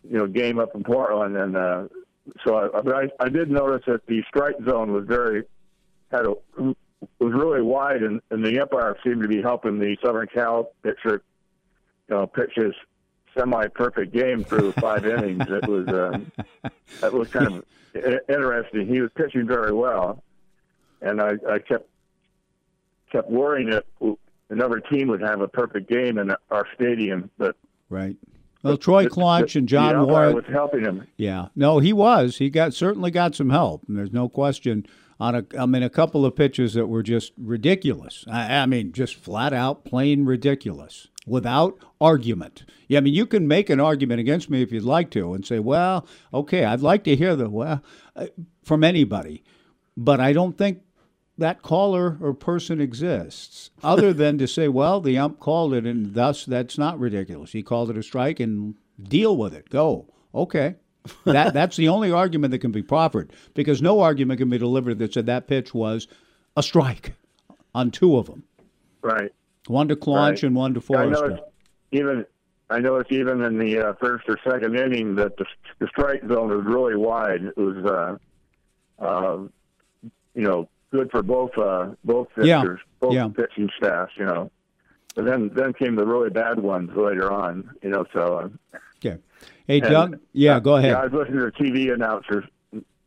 you 0.08 0.16
know, 0.16 0.26
game 0.26 0.58
up 0.58 0.74
in 0.74 0.82
Portland, 0.82 1.36
and 1.36 1.56
uh, 1.56 1.88
so 2.44 2.56
I, 2.56 2.80
but 2.80 2.94
I, 2.94 3.10
I 3.20 3.28
did 3.28 3.50
notice 3.50 3.82
that 3.86 4.06
the 4.06 4.22
strike 4.28 4.56
zone 4.66 4.92
was 4.92 5.04
very 5.06 5.44
had 6.10 6.24
a 6.24 6.34
was 7.18 7.32
really 7.32 7.62
wide, 7.62 8.02
and, 8.02 8.20
and 8.30 8.44
the 8.44 8.60
umpire 8.60 8.96
seemed 9.04 9.22
to 9.22 9.28
be 9.28 9.42
helping 9.42 9.78
the 9.78 9.96
Southern 10.04 10.28
Cal 10.28 10.70
pitcher, 10.82 11.22
you 12.08 12.14
know, 12.14 12.26
pitch 12.26 12.52
his 12.54 12.72
semi-perfect 13.36 14.12
game 14.12 14.44
through 14.44 14.72
five 14.72 15.04
innings. 15.06 15.44
It 15.48 15.66
was 15.68 15.88
um, 15.88 16.30
that 17.00 17.12
was 17.12 17.28
kind 17.28 17.54
of 17.56 17.64
interesting. 18.28 18.86
He 18.86 19.00
was 19.00 19.10
pitching 19.14 19.46
very 19.46 19.72
well, 19.72 20.22
and 21.00 21.20
I, 21.20 21.32
I 21.48 21.58
kept 21.58 21.88
kept 23.10 23.30
worrying 23.30 23.70
that 23.70 23.84
another 24.50 24.80
team 24.80 25.08
would 25.08 25.20
have 25.20 25.40
a 25.40 25.48
perfect 25.48 25.88
game 25.90 26.18
in 26.18 26.34
our 26.50 26.66
stadium, 26.74 27.30
but 27.38 27.56
Right. 27.90 28.16
Well, 28.62 28.76
Troy 28.76 29.08
the- 29.08 29.58
and 29.58 29.68
John 29.68 29.96
umpire 29.96 30.06
Warren. 30.30 30.34
was 30.36 30.44
helping 30.48 30.82
him. 30.84 31.06
Yeah, 31.16 31.48
no, 31.56 31.78
he 31.80 31.92
was. 31.92 32.38
He 32.38 32.48
got 32.48 32.72
certainly 32.72 33.10
got 33.10 33.34
some 33.34 33.50
help. 33.50 33.82
And 33.88 33.98
there's 33.98 34.12
no 34.12 34.28
question 34.28 34.86
on 35.18 35.34
a. 35.34 35.44
I 35.58 35.66
mean, 35.66 35.82
a 35.82 35.90
couple 35.90 36.24
of 36.24 36.36
pitches 36.36 36.74
that 36.74 36.86
were 36.86 37.02
just 37.02 37.32
ridiculous. 37.36 38.24
I, 38.30 38.58
I 38.58 38.66
mean, 38.66 38.92
just 38.92 39.16
flat 39.16 39.52
out 39.52 39.84
plain 39.84 40.24
ridiculous, 40.24 41.08
without 41.26 41.78
argument. 42.00 42.64
Yeah, 42.88 42.98
I 42.98 43.00
mean, 43.00 43.14
you 43.14 43.26
can 43.26 43.46
make 43.46 43.70
an 43.70 43.80
argument 43.80 44.20
against 44.20 44.50
me 44.50 44.62
if 44.62 44.72
you'd 44.72 44.82
like 44.82 45.10
to, 45.12 45.34
and 45.34 45.46
say, 45.46 45.58
well, 45.58 46.06
okay, 46.32 46.64
I'd 46.64 46.80
like 46.80 47.04
to 47.04 47.16
hear 47.16 47.36
the 47.36 47.48
well 47.48 47.82
uh, 48.16 48.26
from 48.62 48.84
anybody, 48.84 49.42
but 49.96 50.20
I 50.20 50.32
don't 50.32 50.58
think 50.58 50.80
that 51.38 51.62
caller 51.62 52.18
or 52.20 52.34
person 52.34 52.80
exists 52.80 53.70
other 53.82 54.12
than 54.22 54.38
to 54.38 54.46
say, 54.46 54.68
well, 54.68 55.00
the 55.00 55.18
ump 55.18 55.38
called 55.38 55.74
it, 55.74 55.86
and 55.86 56.14
thus 56.14 56.44
that's 56.44 56.76
not 56.78 56.98
ridiculous. 56.98 57.52
He 57.52 57.62
called 57.62 57.90
it 57.90 57.96
a 57.96 58.02
strike, 58.02 58.40
and 58.40 58.74
deal 59.00 59.36
with 59.36 59.54
it. 59.54 59.68
Go. 59.68 60.08
Okay. 60.34 60.76
that 61.24 61.52
that's 61.54 61.76
the 61.76 61.88
only 61.88 62.10
argument 62.12 62.52
that 62.52 62.58
can 62.58 62.72
be 62.72 62.82
proffered 62.82 63.32
because 63.54 63.82
no 63.82 64.00
argument 64.00 64.38
can 64.38 64.50
be 64.50 64.58
delivered 64.58 64.98
that 64.98 65.14
said 65.14 65.26
that 65.26 65.48
pitch 65.48 65.74
was 65.74 66.06
a 66.56 66.62
strike 66.62 67.14
on 67.74 67.90
two 67.90 68.16
of 68.16 68.26
them, 68.26 68.44
Right. 69.00 69.32
One 69.66 69.88
to 69.88 69.96
Claunch 69.96 70.36
Right. 70.42 70.42
and 70.44 70.56
one 70.56 70.74
to 70.74 70.80
Yeah, 70.88 70.96
I 70.98 71.02
Forrester. 71.04 71.38
even 71.92 72.26
I 72.70 72.78
noticed 72.78 73.12
even 73.12 73.42
in 73.42 73.58
the 73.58 73.78
uh, 73.78 73.92
first 74.00 74.24
or 74.28 74.38
second 74.44 74.76
inning 74.78 75.14
that 75.16 75.36
the, 75.36 75.44
the 75.78 75.86
strike 75.88 76.22
zone 76.26 76.48
was 76.48 76.64
really 76.64 76.96
wide. 76.96 77.44
It 77.44 77.56
was, 77.56 77.76
uh, 77.84 78.16
uh, 79.04 79.38
you 80.34 80.42
know, 80.42 80.68
good 80.90 81.10
for 81.10 81.22
both 81.22 81.56
uh, 81.58 81.90
both 82.04 82.28
Yeah. 82.42 82.62
pitchers, 82.62 82.80
both 83.00 83.12
Yeah. 83.14 83.28
pitching 83.28 83.68
staffs. 83.76 84.12
You 84.16 84.24
know, 84.24 84.50
but 85.14 85.26
then 85.26 85.50
then 85.54 85.74
came 85.74 85.96
the 85.96 86.06
really 86.06 86.30
bad 86.30 86.58
ones 86.60 86.90
later 86.96 87.30
on. 87.30 87.70
You 87.82 87.90
know, 87.90 88.04
so. 88.12 88.50
Uh, 88.74 88.78
Okay. 89.04 89.18
Hey, 89.66 89.80
and, 89.80 89.90
Doug. 89.90 90.20
Yeah, 90.32 90.60
go 90.60 90.76
ahead. 90.76 90.92
Yeah, 90.92 91.00
I 91.00 91.06
was 91.06 91.12
listening 91.12 91.40
to 91.40 91.50
TV 91.50 91.92
announcers, 91.92 92.44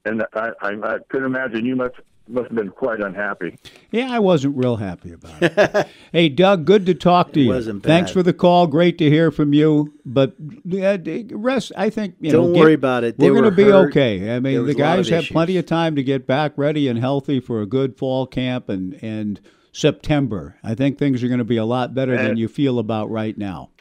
and 0.03 0.23
I, 0.34 0.49
I, 0.61 0.72
I 0.84 0.98
could 1.07 1.23
imagine 1.23 1.65
you 1.65 1.77
must 1.77 1.95
must 2.28 2.48
have 2.48 2.56
been 2.56 2.70
quite 2.70 3.00
unhappy. 3.00 3.58
Yeah, 3.92 4.10
I 4.12 4.20
wasn't 4.20 4.58
real 4.58 4.78
happy 4.78 5.14
about 5.14 5.42
it. 5.42 5.88
hey, 6.12 6.30
Doug, 6.30 6.66
good 6.66 6.86
to 6.88 6.94
talk 6.94 7.34
to 7.34 7.40
you. 7.40 7.50
wasn't 7.50 7.84
Thanks 7.84 8.12
for 8.12 8.24
the 8.24 8.34
call. 8.34 8.68
Great 8.68 8.98
to 8.98 9.10
hear 9.10 9.32
from 9.32 9.54
you. 9.54 9.94
But 10.06 10.36
uh, 10.74 10.98
rest, 11.32 11.72
I 11.78 11.90
think 11.90 12.16
you 12.20 12.32
Don't 12.32 12.54
know, 12.54 12.60
worry 12.60 12.74
about 12.74 13.04
it. 13.04 13.18
They 13.18 13.30
We're 13.30 13.42
going 13.42 13.56
to 13.56 13.56
be 13.56 13.72
okay. 13.72 14.36
I 14.36 14.40
mean, 14.40 14.54
the 14.54 14.60
a 14.60 14.62
lot 14.62 14.70
of 14.70 14.78
guys 14.78 15.10
have 15.10 15.20
issues. 15.24 15.32
plenty 15.32 15.58
of 15.58 15.66
time 15.66 15.96
to 15.96 16.04
get 16.04 16.26
back 16.26 16.54
ready 16.58 16.88
and 16.88 17.00
healthy 17.00 17.40
for 17.40 17.62
a 17.62 17.66
good 17.66 17.98
fall 17.98 18.26
camp 18.28 18.70
and 18.70 18.98
and 19.04 19.40
September. 19.72 20.58
I 20.64 20.74
think 20.74 20.98
things 20.98 21.24
are 21.24 21.28
going 21.28 21.40
to 21.40 21.44
be 21.44 21.58
a 21.58 21.66
lot 21.66 21.94
better 21.94 22.16
than 22.16 22.38
you 22.38 22.48
feel 22.48 22.80
about 22.80 23.10
right 23.12 23.38
now. 23.38 23.72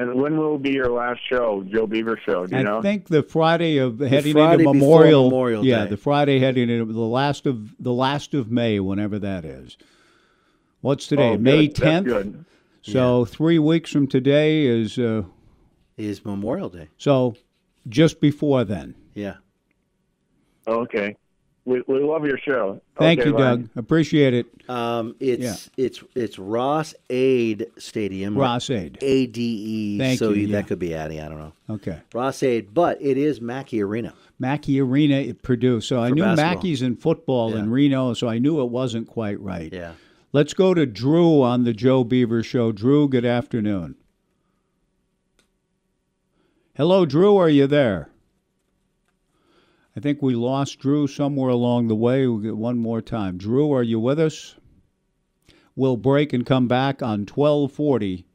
And 0.00 0.14
when 0.14 0.38
will 0.38 0.56
be 0.56 0.70
your 0.70 0.88
last 0.88 1.20
show, 1.28 1.62
Joe 1.70 1.86
Beaver 1.86 2.18
show? 2.24 2.46
Do 2.46 2.56
you 2.56 2.62
know? 2.62 2.70
I 2.70 2.74
know? 2.76 2.82
think 2.82 3.08
the 3.08 3.22
Friday 3.22 3.76
of 3.76 4.00
heading 4.00 4.32
Friday 4.32 4.62
into 4.62 4.72
before 4.72 5.00
Memorial, 5.00 5.24
Memorial 5.24 5.62
yeah, 5.62 5.84
Day. 5.84 5.90
the 5.90 5.96
Friday 5.98 6.38
heading 6.38 6.70
into 6.70 6.90
the 6.90 7.00
last 7.00 7.44
of 7.44 7.76
the 7.78 7.92
last 7.92 8.32
of 8.32 8.50
May, 8.50 8.80
whenever 8.80 9.18
that 9.18 9.44
is. 9.44 9.76
What's 10.80 11.06
today? 11.06 11.32
Oh. 11.32 11.36
May 11.36 11.68
tenth. 11.68 12.06
good. 12.06 12.46
So 12.80 13.26
three 13.26 13.58
weeks 13.58 13.90
from 13.92 14.06
today 14.06 14.64
is 14.64 14.98
uh, 14.98 15.24
is 15.98 16.24
Memorial 16.24 16.70
Day. 16.70 16.88
So 16.96 17.36
just 17.86 18.22
before 18.22 18.64
then. 18.64 18.94
Yeah. 19.12 19.34
Okay. 20.66 21.14
We, 21.70 21.84
we 21.86 22.00
love 22.00 22.24
your 22.26 22.36
show. 22.36 22.80
Thank 22.96 23.20
Okay, 23.20 23.28
you, 23.28 23.36
Ryan. 23.36 23.60
Doug. 23.60 23.70
Appreciate 23.76 24.34
it. 24.34 24.46
Um, 24.68 25.14
it's 25.20 25.70
it's 25.76 26.02
it's 26.16 26.36
Ross 26.36 26.96
Aid 27.08 27.68
Stadium. 27.78 28.36
Ross-Ade. 28.36 28.98
A 29.00 29.26
D 29.26 29.40
E. 29.40 29.98
Thank 29.98 30.18
so 30.18 30.30
you, 30.30 30.48
yeah. 30.48 30.56
that 30.56 30.66
could 30.66 30.80
be 30.80 30.94
Addie. 30.96 31.20
I 31.20 31.28
don't 31.28 31.38
know. 31.38 31.52
Okay. 31.70 32.00
Ross-Ade, 32.12 32.74
but 32.74 33.00
it 33.00 33.16
is 33.16 33.40
Mackey 33.40 33.80
Arena. 33.82 34.14
Mackey 34.40 34.80
Arena 34.80 35.20
at 35.20 35.42
Purdue. 35.42 35.80
So 35.80 36.00
I 36.00 36.10
knew 36.10 36.22
basketball. 36.22 36.54
Mackey's 36.54 36.82
in 36.82 36.96
football 36.96 37.54
in 37.54 37.70
Reno, 37.70 38.14
so 38.14 38.28
I 38.28 38.38
knew 38.38 38.60
it 38.60 38.70
wasn't 38.70 39.06
quite 39.06 39.40
right. 39.40 39.72
Yeah. 39.72 39.92
Let's 40.32 40.54
go 40.54 40.74
to 40.74 40.86
Drew 40.86 41.40
on 41.40 41.62
the 41.62 41.72
Joe 41.72 42.02
Beaver 42.02 42.42
Show. 42.42 42.72
Drew, 42.72 43.08
good 43.08 43.24
afternoon. 43.24 43.94
Hello, 46.74 47.06
Drew. 47.06 47.36
Are 47.36 47.48
you 47.48 47.68
there? 47.68 48.09
I 49.96 50.00
think 50.00 50.22
we 50.22 50.34
lost 50.34 50.78
Drew 50.78 51.06
somewhere 51.06 51.50
along 51.50 51.88
the 51.88 51.96
way. 51.96 52.26
We'll 52.26 52.38
get 52.38 52.56
one 52.56 52.78
more 52.78 53.02
time. 53.02 53.38
Drew, 53.38 53.72
are 53.72 53.82
you 53.82 53.98
with 53.98 54.20
us? 54.20 54.54
We'll 55.74 55.96
break 55.96 56.32
and 56.32 56.46
come 56.46 56.68
back 56.68 57.02
on 57.02 57.20
1240 57.26 58.26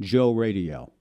Joe 0.00 0.32
Radio. 0.32 0.92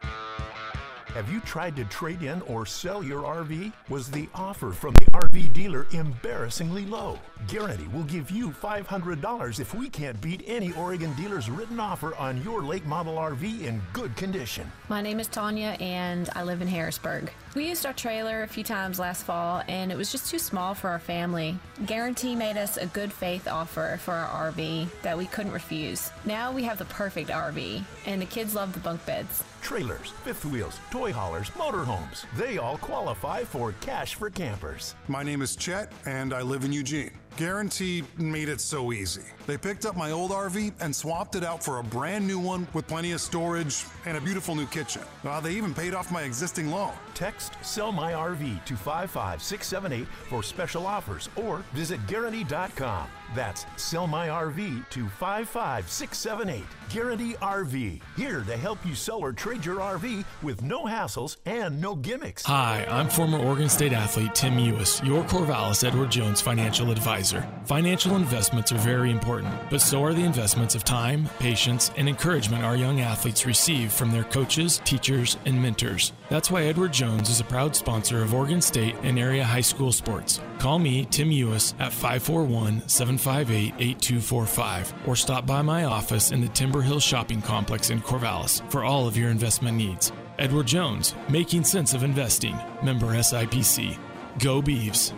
Have 0.00 1.30
you 1.30 1.38
tried 1.40 1.76
to 1.76 1.84
trade 1.84 2.24
in 2.24 2.42
or 2.42 2.66
sell 2.66 3.04
your 3.04 3.22
RV? 3.22 3.72
Was 3.88 4.10
the 4.10 4.28
offer 4.34 4.72
from 4.72 4.94
the 4.94 5.04
RV 5.12 5.52
dealer 5.52 5.86
embarrassingly 5.92 6.86
low? 6.86 7.20
Guaranty 7.46 7.86
will 7.88 8.02
give 8.02 8.32
you 8.32 8.50
$500 8.50 9.60
if 9.60 9.74
we 9.76 9.88
can't 9.88 10.20
beat 10.20 10.42
any 10.44 10.72
Oregon 10.72 11.14
dealer's 11.14 11.48
written 11.48 11.78
offer 11.78 12.16
on 12.16 12.42
your 12.42 12.64
late 12.64 12.84
model 12.84 13.14
RV 13.14 13.62
in 13.62 13.80
good 13.92 14.16
condition. 14.16 14.68
My 14.88 15.00
name 15.00 15.20
is 15.20 15.28
Tanya 15.28 15.76
and 15.78 16.28
I 16.34 16.42
live 16.42 16.60
in 16.60 16.66
Harrisburg. 16.66 17.30
We 17.54 17.68
used 17.68 17.86
our 17.86 17.92
trailer 17.92 18.42
a 18.42 18.48
few 18.48 18.64
times 18.64 18.98
last 18.98 19.22
fall 19.22 19.62
and 19.68 19.92
it 19.92 19.96
was 19.96 20.10
just 20.10 20.28
too 20.28 20.40
small 20.40 20.74
for 20.74 20.90
our 20.90 20.98
family. 20.98 21.56
Guaranty 21.86 22.34
made 22.34 22.56
us 22.56 22.76
a 22.76 22.86
good 22.86 23.12
faith 23.12 23.46
offer 23.46 23.96
for 24.02 24.12
our 24.12 24.50
RV 24.50 24.88
that 25.02 25.16
we 25.16 25.26
couldn't 25.26 25.52
refuse. 25.52 26.10
Now 26.24 26.50
we 26.50 26.64
have 26.64 26.78
the 26.78 26.84
perfect 26.86 27.30
RV 27.30 27.84
and 28.06 28.20
the 28.20 28.26
kids 28.26 28.56
love 28.56 28.72
the 28.72 28.80
bunk 28.80 29.06
beds. 29.06 29.44
Trailers, 29.62 30.10
fifth 30.24 30.44
wheels, 30.44 30.80
toy 30.90 31.12
haulers, 31.12 31.50
motorhomes, 31.50 32.26
they 32.36 32.58
all 32.58 32.76
qualify 32.78 33.44
for 33.44 33.72
Cash 33.80 34.16
for 34.16 34.30
Campers. 34.30 34.96
My 35.06 35.22
name 35.22 35.40
is 35.40 35.56
Chet, 35.56 35.90
and 36.04 36.34
I 36.34 36.42
live 36.42 36.64
in 36.64 36.72
Eugene. 36.72 37.12
Guaranty 37.36 38.04
made 38.16 38.48
it 38.48 38.60
so 38.60 38.92
easy. 38.92 39.22
They 39.46 39.58
picked 39.58 39.86
up 39.86 39.96
my 39.96 40.12
old 40.12 40.30
RV 40.30 40.74
and 40.80 40.94
swapped 40.94 41.34
it 41.34 41.42
out 41.42 41.64
for 41.64 41.80
a 41.80 41.82
brand 41.82 42.26
new 42.26 42.38
one 42.38 42.68
with 42.72 42.86
plenty 42.86 43.10
of 43.10 43.20
storage 43.20 43.84
and 44.06 44.16
a 44.16 44.20
beautiful 44.20 44.54
new 44.54 44.66
kitchen. 44.66 45.02
Uh, 45.24 45.40
they 45.40 45.52
even 45.52 45.74
paid 45.74 45.94
off 45.94 46.12
my 46.12 46.22
existing 46.22 46.70
loan. 46.70 46.92
Text 47.14 47.54
Sell 47.62 47.90
My 47.90 48.12
RV 48.12 48.64
to 48.64 48.76
55678 48.76 50.06
for 50.28 50.42
special 50.44 50.86
offers 50.86 51.28
or 51.34 51.64
visit 51.72 52.06
Guaranty.com. 52.06 53.08
That's 53.34 53.66
Sell 53.76 54.06
My 54.06 54.28
RV 54.28 54.88
to 54.90 55.08
55678. 55.08 56.64
Guaranty 56.90 57.34
RV, 57.34 58.00
here 58.16 58.42
to 58.42 58.56
help 58.56 58.84
you 58.84 58.94
sell 58.94 59.18
or 59.18 59.32
trade 59.32 59.64
your 59.64 59.76
RV 59.76 60.24
with 60.42 60.62
no 60.62 60.84
hassles 60.84 61.38
and 61.46 61.80
no 61.80 61.94
gimmicks. 61.96 62.44
Hi, 62.44 62.86
I'm 62.88 63.08
former 63.08 63.38
Oregon 63.38 63.68
State 63.68 63.92
athlete 63.92 64.34
Tim 64.34 64.54
Euhus, 64.54 65.04
your 65.04 65.24
Corvallis 65.24 65.84
Edward 65.84 66.10
Jones 66.10 66.40
financial 66.40 66.90
advisor. 66.90 67.46
Financial 67.64 68.16
investments 68.16 68.70
are 68.72 68.78
very 68.78 69.10
important, 69.10 69.54
but 69.70 69.80
so 69.80 70.04
are 70.04 70.14
the 70.14 70.24
investments 70.24 70.74
of 70.74 70.84
time, 70.84 71.28
patience, 71.38 71.90
and 71.96 72.08
encouragement 72.08 72.64
our 72.64 72.76
young 72.76 73.00
athletes 73.00 73.46
receive 73.46 73.92
from 73.92 74.10
their 74.10 74.24
coaches, 74.24 74.80
teachers, 74.84 75.36
and 75.46 75.60
mentors. 75.60 76.12
That's 76.28 76.50
why 76.50 76.62
Edward 76.64 76.92
Jones 76.92 77.28
is 77.28 77.40
a 77.40 77.44
proud 77.44 77.76
sponsor 77.76 78.22
of 78.22 78.34
Oregon 78.34 78.60
State 78.60 78.96
and 79.02 79.18
area 79.18 79.44
high 79.44 79.60
school 79.60 79.92
sports. 79.92 80.40
Call 80.58 80.78
me, 80.78 81.04
Tim 81.06 81.30
Euhus, 81.30 81.74
at 81.78 81.92
541 81.92 82.88
758 82.88 83.74
8245 83.78 84.94
or 85.06 85.16
stop 85.16 85.46
by 85.46 85.62
my 85.62 85.84
office 85.84 86.32
in 86.32 86.40
the 86.40 86.48
Timber 86.48 86.82
Hill 86.82 87.00
Shopping 87.00 87.42
Complex 87.42 87.90
in 87.90 88.00
Corvallis 88.00 88.68
for 88.70 88.84
all 88.84 89.06
of 89.06 89.16
your 89.16 89.30
investment 89.30 89.76
needs. 89.76 90.12
Edward 90.38 90.66
Jones, 90.66 91.14
making 91.28 91.64
sense 91.64 91.94
of 91.94 92.02
investing. 92.02 92.56
Member 92.82 93.08
SIPC. 93.08 93.98
Go 94.38 94.60
Beavs. 94.60 95.12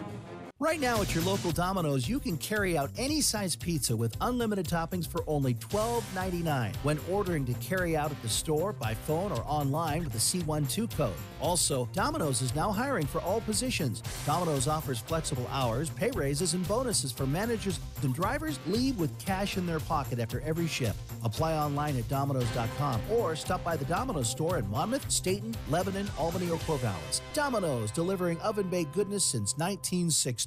Right 0.59 0.81
now 0.81 1.03
at 1.03 1.15
your 1.15 1.23
local 1.25 1.51
Domino's, 1.51 2.09
you 2.09 2.19
can 2.19 2.39
carry 2.39 2.79
out 2.79 2.91
any 2.97 3.21
size 3.21 3.55
pizza 3.55 3.95
with 3.95 4.17
unlimited 4.23 4.65
toppings 4.65 5.07
for 5.07 5.23
only 5.27 5.53
$12.99 5.53 6.75
when 6.77 6.99
ordering 7.11 7.45
to 7.45 7.53
carry 7.55 7.95
out 7.95 8.11
at 8.11 8.23
the 8.23 8.29
store, 8.31 8.73
by 8.73 8.95
phone, 8.95 9.33
or 9.33 9.45
online 9.47 10.05
with 10.05 10.15
the 10.15 10.19
C12 10.19 10.97
code. 10.97 11.13
Also, 11.43 11.87
Domino's 11.93 12.41
is 12.41 12.55
now 12.55 12.73
hiring 12.73 13.05
for 13.05 13.21
all 13.21 13.43
positions. 13.43 14.03
Domino's 14.25 14.67
offers 14.67 14.99
flexible 14.99 15.47
hours, 15.53 15.91
pay 15.91 16.11
raises, 16.13 16.55
and 16.55 16.67
bonuses 16.67 17.13
for 17.13 17.27
managers 17.27 17.79
and 18.03 18.15
drivers. 18.15 18.59
Leave 18.67 18.99
with 18.99 19.17
cash 19.19 19.59
in 19.59 19.67
their 19.67 19.81
pocket 19.81 20.19
after 20.19 20.41
every 20.41 20.67
shift. 20.67 20.99
Apply 21.23 21.53
online 21.53 21.99
at 21.99 22.09
Domino's.com 22.09 22.99
or 23.13 23.37
stop 23.37 23.63
by 23.63 23.77
the 23.77 23.85
Domino's 23.85 24.31
store 24.31 24.57
in 24.57 24.71
Monmouth, 24.71 25.11
Stayton, 25.11 25.55
Lebanon, 25.69 26.09
Albany, 26.19 26.49
or 26.49 26.57
Corvallis. 26.61 27.21
Domino's, 27.35 27.91
delivering 27.91 28.41
oven 28.41 28.71
baked 28.71 28.95
goodness 28.95 29.23
since 29.23 29.53
1960. 29.59 30.46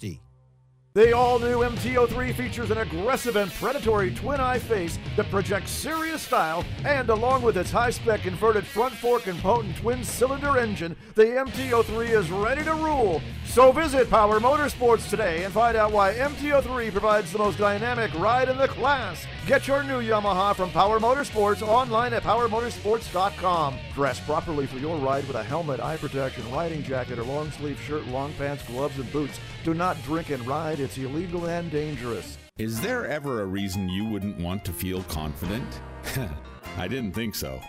The 0.96 1.16
all 1.16 1.38
new 1.38 1.60
MT03 1.60 2.34
features 2.34 2.72
an 2.72 2.80
aggressive 2.80 3.36
and 3.36 3.54
predatory 3.54 4.12
twin 4.16 4.40
eye 4.40 4.58
face 4.58 4.98
that 5.18 5.30
projects 5.30 5.70
serious 5.70 6.24
style, 6.24 6.66
and 6.84 7.12
along 7.12 7.44
with 7.44 7.58
its 7.58 7.70
high 7.70 7.92
spec 7.92 8.26
inverted 8.26 8.66
front 8.66 8.96
fork 8.96 9.28
and 9.28 9.40
potent 9.40 9.78
twin 9.78 10.04
cylinder 10.04 10.58
engine, 10.58 10.96
the 11.14 11.26
MT03 11.26 12.10
is 12.10 12.32
ready 12.32 12.64
to 12.64 12.74
rule. 12.74 13.22
So 13.46 13.72
visit 13.72 14.10
Power 14.10 14.40
Motorsports 14.40 15.08
today 15.12 15.44
and 15.44 15.54
find 15.54 15.78
out 15.78 15.92
why 15.92 16.16
MT03 16.16 16.92
provides 16.92 17.32
the 17.32 17.38
most 17.38 17.60
dynamic 17.60 18.12
ride 18.16 18.50
in 18.50 18.58
the 18.58 18.68
class. 18.68 19.28
Get 19.46 19.68
your 19.68 19.84
new 19.84 20.02
Yamaha 20.02 20.56
from 20.56 20.72
Power 20.72 21.00
Motorsports 21.00 21.62
online 21.62 22.14
at 22.14 22.24
powermotorsports.com. 22.24 23.78
Dress 23.94 24.20
properly 24.22 24.66
for 24.66 24.80
your 24.80 24.98
ride 24.98 25.28
with 25.28 25.36
a 25.36 25.44
helmet, 25.44 25.80
eye 25.80 25.98
protection, 25.98 26.50
riding 26.52 26.82
jacket, 26.82 27.20
or 27.20 27.24
long 27.24 27.52
sleeve 27.52 27.80
shirt, 27.82 28.08
long 28.08 28.34
pants, 28.34 28.64
gloves, 28.68 28.98
and 28.98 29.12
boots. 29.12 29.40
Do 29.64 29.74
not 29.74 30.02
drink 30.04 30.30
and 30.30 30.46
ride, 30.48 30.80
it's 30.80 30.98
illegal 30.98 31.48
and 31.48 31.70
dangerous. 31.70 32.38
Is 32.58 32.80
there 32.80 33.06
ever 33.08 33.42
a 33.42 33.46
reason 33.46 33.90
you 33.90 34.06
wouldn't 34.06 34.40
want 34.40 34.64
to 34.66 34.72
feel 34.72 35.04
confident? 35.04 35.82
I 36.78 36.88
didn't 36.88 37.12
think 37.12 37.36
so. 37.36 37.60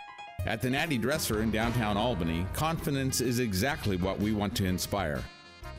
At 0.46 0.62
the 0.62 0.70
Natty 0.70 0.98
Dresser 0.98 1.42
in 1.42 1.50
downtown 1.50 1.96
Albany, 1.96 2.46
confidence 2.54 3.20
is 3.20 3.40
exactly 3.40 3.96
what 3.96 4.20
we 4.20 4.32
want 4.32 4.56
to 4.56 4.66
inspire. 4.66 5.22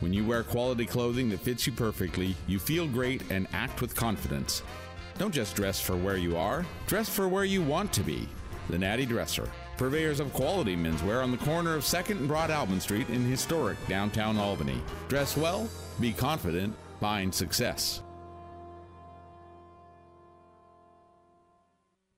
When 0.01 0.13
you 0.13 0.25
wear 0.25 0.43
quality 0.43 0.85
clothing 0.85 1.29
that 1.29 1.39
fits 1.39 1.65
you 1.65 1.73
perfectly, 1.73 2.35
you 2.45 2.59
feel 2.59 2.88
great 2.88 3.23
and 3.31 3.47
act 3.53 3.81
with 3.81 3.95
confidence. 3.95 4.63
Don't 5.17 5.33
just 5.33 5.55
dress 5.55 5.79
for 5.79 5.95
where 5.95 6.17
you 6.17 6.35
are, 6.35 6.65
dress 6.88 7.07
for 7.07 7.27
where 7.27 7.45
you 7.45 7.61
want 7.61 7.93
to 7.93 8.01
be. 8.01 8.27
The 8.69 8.77
Natty 8.77 9.05
Dresser, 9.05 9.47
purveyors 9.81 10.19
of 10.19 10.31
quality 10.31 10.75
menswear 10.75 11.23
on 11.23 11.31
the 11.31 11.37
corner 11.37 11.73
of 11.73 11.81
2nd 11.81 12.11
and 12.11 12.29
Broadalbin 12.29 12.79
Street 12.79 13.09
in 13.09 13.25
historic 13.25 13.75
downtown 13.87 14.37
Albany. 14.37 14.79
Dress 15.07 15.35
well, 15.35 15.67
be 15.99 16.13
confident, 16.13 16.75
find 16.99 17.33
success. 17.33 18.03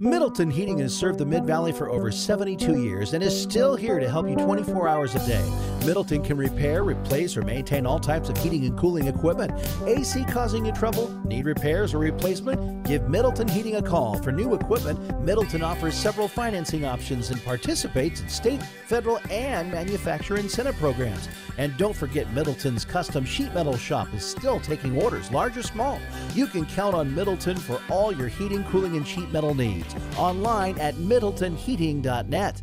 Middleton 0.01 0.51
Heating 0.51 0.79
has 0.79 0.93
served 0.93 1.19
the 1.19 1.25
Mid 1.25 1.45
Valley 1.45 1.71
for 1.71 1.89
over 1.89 2.11
72 2.11 2.83
years 2.83 3.13
and 3.13 3.23
is 3.23 3.41
still 3.41 3.77
here 3.77 3.97
to 3.97 4.09
help 4.09 4.27
you 4.27 4.35
24 4.35 4.89
hours 4.89 5.15
a 5.15 5.25
day. 5.25 5.72
Middleton 5.85 6.23
can 6.23 6.37
repair, 6.37 6.83
replace, 6.83 7.35
or 7.35 7.41
maintain 7.41 7.85
all 7.85 7.99
types 7.99 8.29
of 8.29 8.37
heating 8.37 8.65
and 8.65 8.77
cooling 8.77 9.07
equipment. 9.07 9.51
AC 9.85 10.23
causing 10.25 10.65
you 10.65 10.71
trouble? 10.71 11.09
Need 11.25 11.45
repairs 11.45 11.93
or 11.93 11.97
replacement? 11.97 12.83
Give 12.83 13.09
Middleton 13.09 13.47
Heating 13.47 13.75
a 13.75 13.81
call. 13.81 14.17
For 14.21 14.31
new 14.31 14.53
equipment, 14.53 15.21
Middleton 15.21 15.61
offers 15.61 15.95
several 15.95 16.27
financing 16.29 16.85
options 16.85 17.31
and 17.31 17.43
participates 17.43 18.21
in 18.21 18.29
state, 18.29 18.63
federal, 18.85 19.19
and 19.29 19.71
manufacturer 19.71 20.37
incentive 20.37 20.77
programs. 20.77 21.27
And 21.57 21.75
don't 21.77 21.95
forget 21.95 22.31
Middleton's 22.31 22.85
custom 22.85 23.25
sheet 23.25 23.53
metal 23.53 23.77
shop 23.77 24.13
is 24.13 24.25
still 24.25 24.59
taking 24.61 25.01
orders, 25.01 25.31
large 25.31 25.57
or 25.57 25.63
small. 25.63 25.99
You 26.33 26.47
can 26.47 26.65
count 26.65 26.95
on 26.95 27.13
Middleton 27.13 27.57
for 27.57 27.81
all 27.89 28.13
your 28.13 28.29
heating, 28.29 28.63
cooling, 28.65 28.95
and 28.95 29.07
sheet 29.07 29.31
metal 29.31 29.53
needs. 29.53 29.93
Online 30.17 30.77
at 30.79 30.95
middletonheating.net. 30.95 32.61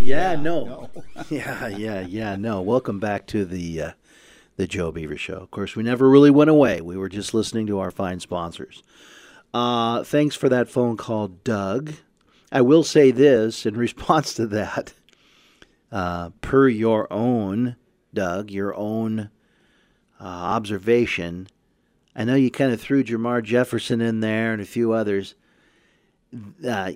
Yeah, 0.00 0.34
no. 0.34 0.88
yeah, 1.30 1.68
yeah, 1.68 2.00
yeah, 2.00 2.34
no. 2.34 2.62
Welcome 2.62 2.98
back 3.00 3.26
to 3.28 3.44
the 3.44 3.82
uh, 3.82 3.92
the 4.56 4.66
Joe 4.66 4.90
Beaver 4.90 5.18
Show. 5.18 5.34
Of 5.34 5.50
course, 5.50 5.76
we 5.76 5.82
never 5.82 6.08
really 6.08 6.30
went 6.30 6.48
away. 6.48 6.80
We 6.80 6.96
were 6.96 7.10
just 7.10 7.34
listening 7.34 7.66
to 7.66 7.78
our 7.78 7.90
fine 7.90 8.18
sponsors. 8.18 8.82
Uh, 9.52 10.02
thanks 10.02 10.34
for 10.34 10.48
that 10.48 10.70
phone 10.70 10.96
call, 10.96 11.28
Doug. 11.28 11.92
I 12.50 12.62
will 12.62 12.82
say 12.82 13.10
this 13.10 13.66
in 13.66 13.76
response 13.76 14.32
to 14.34 14.46
that. 14.46 14.94
Uh, 15.92 16.30
per 16.40 16.68
your 16.68 17.12
own, 17.12 17.76
Doug, 18.14 18.50
your 18.50 18.74
own 18.74 19.30
uh, 20.18 20.24
observation, 20.24 21.46
I 22.16 22.24
know 22.24 22.36
you 22.36 22.50
kind 22.50 22.72
of 22.72 22.80
threw 22.80 23.04
Jermar 23.04 23.42
Jefferson 23.42 24.00
in 24.00 24.20
there 24.20 24.52
and 24.52 24.62
a 24.62 24.66
few 24.66 24.92
others. 24.92 25.34
Uh, 26.66 26.92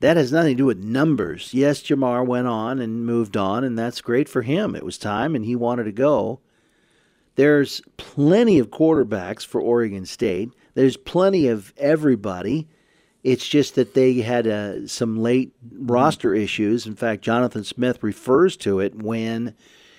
that 0.00 0.16
has 0.16 0.32
nothing 0.32 0.52
to 0.52 0.62
do 0.62 0.66
with 0.66 0.78
numbers. 0.78 1.54
Yes, 1.54 1.82
Jermar 1.82 2.26
went 2.26 2.46
on 2.46 2.80
and 2.80 3.06
moved 3.06 3.36
on, 3.36 3.64
and 3.64 3.78
that's 3.78 4.00
great 4.00 4.28
for 4.28 4.42
him. 4.42 4.74
It 4.74 4.84
was 4.84 4.98
time, 4.98 5.34
and 5.34 5.44
he 5.44 5.56
wanted 5.56 5.84
to 5.84 5.92
go. 5.92 6.40
There's 7.36 7.82
plenty 7.96 8.58
of 8.58 8.70
quarterbacks 8.70 9.44
for 9.44 9.60
Oregon 9.60 10.06
State. 10.06 10.52
There's 10.74 10.96
plenty 10.96 11.48
of 11.48 11.72
everybody. 11.76 12.68
It's 13.24 13.46
just 13.46 13.74
that 13.74 13.94
they 13.94 14.20
had 14.20 14.46
uh, 14.46 14.86
some 14.86 15.18
late 15.18 15.52
roster 15.72 16.34
issues. 16.34 16.86
In 16.86 16.94
fact, 16.94 17.22
Jonathan 17.22 17.64
Smith 17.64 18.02
refers 18.02 18.56
to 18.58 18.80
it 18.80 18.94
when 18.94 19.54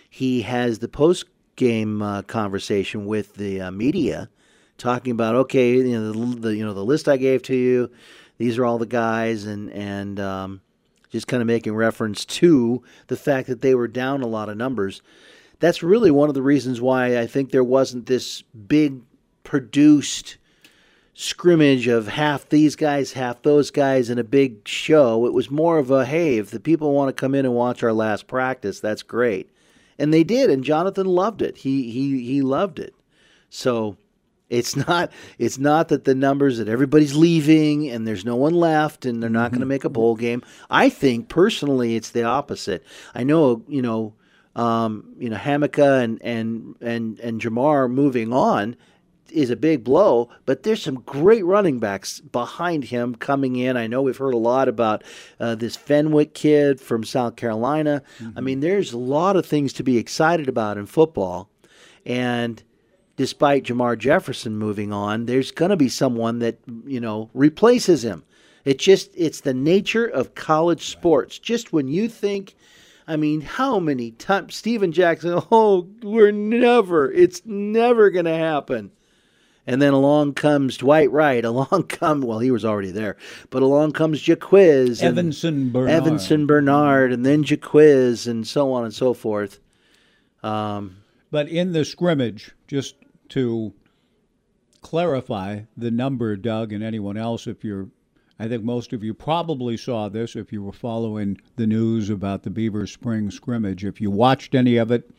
he 0.10 0.44
has 0.44 0.80
the 0.80 0.88
post 0.88 1.26
game 1.56 2.02
uh, 2.02 2.22
conversation 2.22 3.06
with 3.08 3.36
the 3.36 3.62
uh, 3.62 3.72
media, 3.72 4.30
talking 4.78 5.12
about 5.12 5.36
okay, 5.36 5.74
you 5.74 6.00
know 6.00 6.12
the, 6.12 6.40
the 6.40 6.56
you 6.56 6.66
know 6.66 6.74
the 6.74 6.86
list 6.86 7.08
I 7.10 7.18
gave 7.18 7.42
to 7.44 7.56
you 7.56 7.92
these 8.38 8.58
are 8.58 8.66
all 8.66 8.78
the 8.78 8.86
guys, 8.86 9.46
and 9.46 9.72
and 9.72 10.20
um, 10.20 10.62
just 11.10 11.28
kind 11.28 11.42
of 11.42 11.48
making 11.48 11.76
reference 11.76 12.26
to 12.26 12.84
the 13.08 13.18
fact 13.18 13.48
that 13.48 13.62
they 13.62 13.76
were 13.76 13.88
down 13.88 14.22
a 14.22 14.28
lot 14.28 14.50
of 14.50 14.58
numbers. 14.58 15.02
That's 15.60 15.82
really 15.82 16.12
one 16.12 16.30
of 16.30 16.36
the 16.36 16.42
reasons 16.42 16.80
why 16.82 17.18
I 17.18 17.26
think 17.26 17.52
there 17.52 17.64
wasn't 17.64 18.06
this 18.06 18.44
big 18.44 19.02
produced 19.44 20.38
scrimmage 21.20 21.88
of 21.88 22.08
half 22.08 22.48
these 22.48 22.76
guys, 22.76 23.14
half 23.14 23.42
those 23.42 23.72
guys 23.72 24.12
in 24.12 24.20
a 24.20 24.24
big 24.24 24.68
show. 24.68 25.26
It 25.26 25.34
was 25.34 25.50
more 25.50 25.80
of 25.80 25.90
a 25.90 26.06
hey, 26.06 26.38
if 26.38 26.52
the 26.52 26.60
people 26.60 26.94
want 26.94 27.10
to 27.10 27.20
come 27.20 27.34
in 27.34 27.46
and 27.46 27.56
watch 27.56 27.82
our 27.82 27.94
last 27.94 28.28
practice, 28.28 28.80
that's 28.80 29.04
great. 29.04 29.50
And 29.98 30.14
they 30.14 30.24
did, 30.24 30.52
and 30.52 30.64
Jonathan 30.64 31.08
loved 31.08 31.42
it. 31.42 31.58
He 31.58 31.90
he 31.90 32.24
he 32.24 32.42
loved 32.44 32.78
it. 32.78 32.94
So 33.50 33.98
it's 34.50 34.76
not 34.76 35.12
it's 35.38 35.58
not 35.58 35.90
that 35.90 36.06
the 36.06 36.16
numbers 36.16 36.58
that 36.58 36.70
everybody's 36.70 37.16
leaving 37.16 37.90
and 37.90 38.08
there's 38.08 38.26
no 38.26 38.36
one 38.36 38.54
left 38.54 39.06
and 39.06 39.22
they're 39.22 39.30
not 39.30 39.52
going 39.52 39.62
to 39.62 39.66
make 39.66 39.84
a 39.84 39.90
bowl 39.90 40.16
game. 40.16 40.42
I 40.70 40.90
think 40.90 41.30
personally 41.30 41.96
it's 41.96 42.12
the 42.12 42.24
opposite. 42.24 42.84
I 43.14 43.24
know, 43.24 43.64
you 43.68 43.82
know, 43.82 44.14
um, 44.56 45.14
you 45.20 45.30
know 45.30 45.38
Hamilcar 45.38 46.04
and 46.04 46.22
and 46.22 46.76
and 46.82 47.20
and 47.20 47.42
Jermar 47.42 47.90
moving 47.92 48.34
on 48.34 48.76
is 49.32 49.50
a 49.50 49.58
big 49.58 49.84
blow, 49.84 50.30
but 50.46 50.64
there's 50.64 50.82
some 50.82 51.02
great 51.02 51.44
running 51.44 51.80
backs 51.80 52.22
behind 52.22 52.86
him 52.86 53.14
coming 53.14 53.58
in. 53.58 53.76
I 53.76 53.86
know 53.86 54.02
we've 54.02 54.18
heard 54.18 54.34
a 54.34 54.38
lot 54.38 54.70
about 54.70 55.04
uh, 55.40 55.54
this 55.56 55.76
Fenwick 55.76 56.34
kid 56.34 56.80
from 56.80 57.04
South 57.04 57.36
Carolina. 57.36 58.02
I 58.38 58.42
mean, 58.42 58.62
there's 58.62 58.94
a 58.94 58.98
lot 58.98 59.36
of 59.36 59.46
things 59.46 59.74
to 59.74 59.84
be 59.84 59.98
excited 59.98 60.48
about 60.48 60.78
in 60.78 60.86
football, 60.86 61.50
and 62.06 62.64
despite 63.18 63.66
Jermar 63.66 63.98
Jefferson 63.98 64.58
moving 64.58 64.94
on, 64.94 65.26
there's 65.26 65.52
going 65.52 65.72
to 65.72 65.78
be 65.78 65.90
someone 65.90 66.40
that, 66.40 66.60
you 66.86 67.02
know, 67.02 67.30
replaces 67.34 68.04
him. 68.06 68.24
It 68.64 68.80
just 68.80 69.12
it's 69.16 69.42
the 69.42 69.54
nature 69.54 70.06
of 70.06 70.36
college 70.36 70.86
sports. 70.88 71.38
Just 71.40 71.74
when 71.74 71.88
you 71.88 72.08
think 72.08 72.56
I 73.08 73.16
mean, 73.16 73.40
how 73.40 73.80
many 73.80 74.12
times 74.12 74.56
Steven 74.56 74.92
Jackson, 74.92 75.42
oh, 75.52 75.88
we're 76.04 76.32
never, 76.32 77.12
it's 77.12 77.42
never 77.46 78.10
going 78.10 78.26
to 78.26 78.36
happen. 78.36 78.92
And 79.66 79.82
then 79.82 79.94
along 79.94 80.34
comes 80.34 80.78
Dwight 80.78 81.12
Wright. 81.12 81.44
Along 81.46 81.84
come 81.88 82.22
well, 82.22 82.40
he 82.40 82.52
was 82.52 82.64
already 82.64 82.92
there, 82.92 83.18
but 83.50 83.62
along 83.64 83.92
comes 83.92 84.22
Jacquizz, 84.22 85.02
Yvenson 85.02 85.74
Bernard. 85.74 86.04
Yvenson 86.04 86.48
Bernard, 86.48 87.12
and 87.12 87.26
then 87.26 87.44
Jacquizz, 87.44 88.28
and 88.28 88.48
so 88.48 88.72
on 88.72 88.86
and 88.86 88.94
so 88.94 89.14
forth. 89.14 89.60
Um, 90.42 90.98
But 91.32 91.50
in 91.50 91.74
the 91.74 91.84
scrimmage, 91.84 92.52
just 92.68 92.96
to 93.30 93.74
clarify 94.82 95.62
the 95.76 95.92
number, 95.92 96.36
Doug, 96.36 96.72
and 96.72 96.84
anyone 96.84 97.18
else, 97.18 97.48
if 97.48 97.64
you're, 97.64 97.90
I 98.40 98.48
think 98.48 98.64
most 98.64 98.94
of 98.94 99.04
you 99.04 99.14
probably 99.14 99.76
saw 99.78 100.10
this 100.10 100.36
if 100.36 100.52
you 100.54 100.64
were 100.64 100.72
following 100.72 101.40
the 101.56 101.68
news 101.68 102.10
about 102.10 102.44
the 102.44 102.50
Beaver 102.50 102.86
Spring 102.88 103.32
scrimmage. 103.32 103.84
If 103.84 104.00
you 104.00 104.12
watched 104.12 104.54
any 104.56 104.78
of 104.78 104.92
it, 104.92 105.10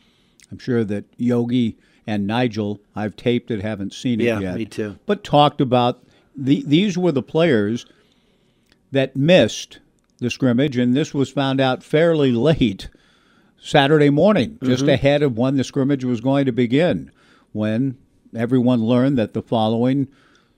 I'm 0.51 0.57
sure 0.59 0.83
that 0.85 1.05
Yogi 1.17 1.77
and 2.07 2.25
Nigel, 2.25 2.79
I've 2.95 3.15
taped 3.15 3.51
it, 3.51 3.61
haven't 3.61 3.93
seen 3.93 4.19
it 4.21 4.25
Yeah, 4.25 4.39
yet. 4.39 4.55
me 4.55 4.65
too. 4.65 4.97
But 5.05 5.23
talked 5.23 5.61
about 5.61 6.03
the, 6.35 6.63
these 6.65 6.97
were 6.97 7.11
the 7.11 7.21
players 7.21 7.85
that 8.91 9.15
missed 9.15 9.79
the 10.19 10.29
scrimmage, 10.29 10.77
and 10.77 10.95
this 10.95 11.13
was 11.13 11.29
found 11.29 11.61
out 11.61 11.83
fairly 11.83 12.31
late 12.31 12.89
Saturday 13.61 14.09
morning, 14.09 14.57
just 14.63 14.85
Mhm. 14.85 14.93
ahead 14.93 15.21
of 15.21 15.37
when 15.37 15.57
the 15.57 15.63
scrimmage 15.63 16.03
was 16.05 16.21
going 16.21 16.45
to 16.45 16.51
begin, 16.51 17.11
when 17.51 17.97
everyone 18.35 18.83
learned 18.83 19.17
that 19.17 19.33
the 19.33 19.41
following 19.41 20.07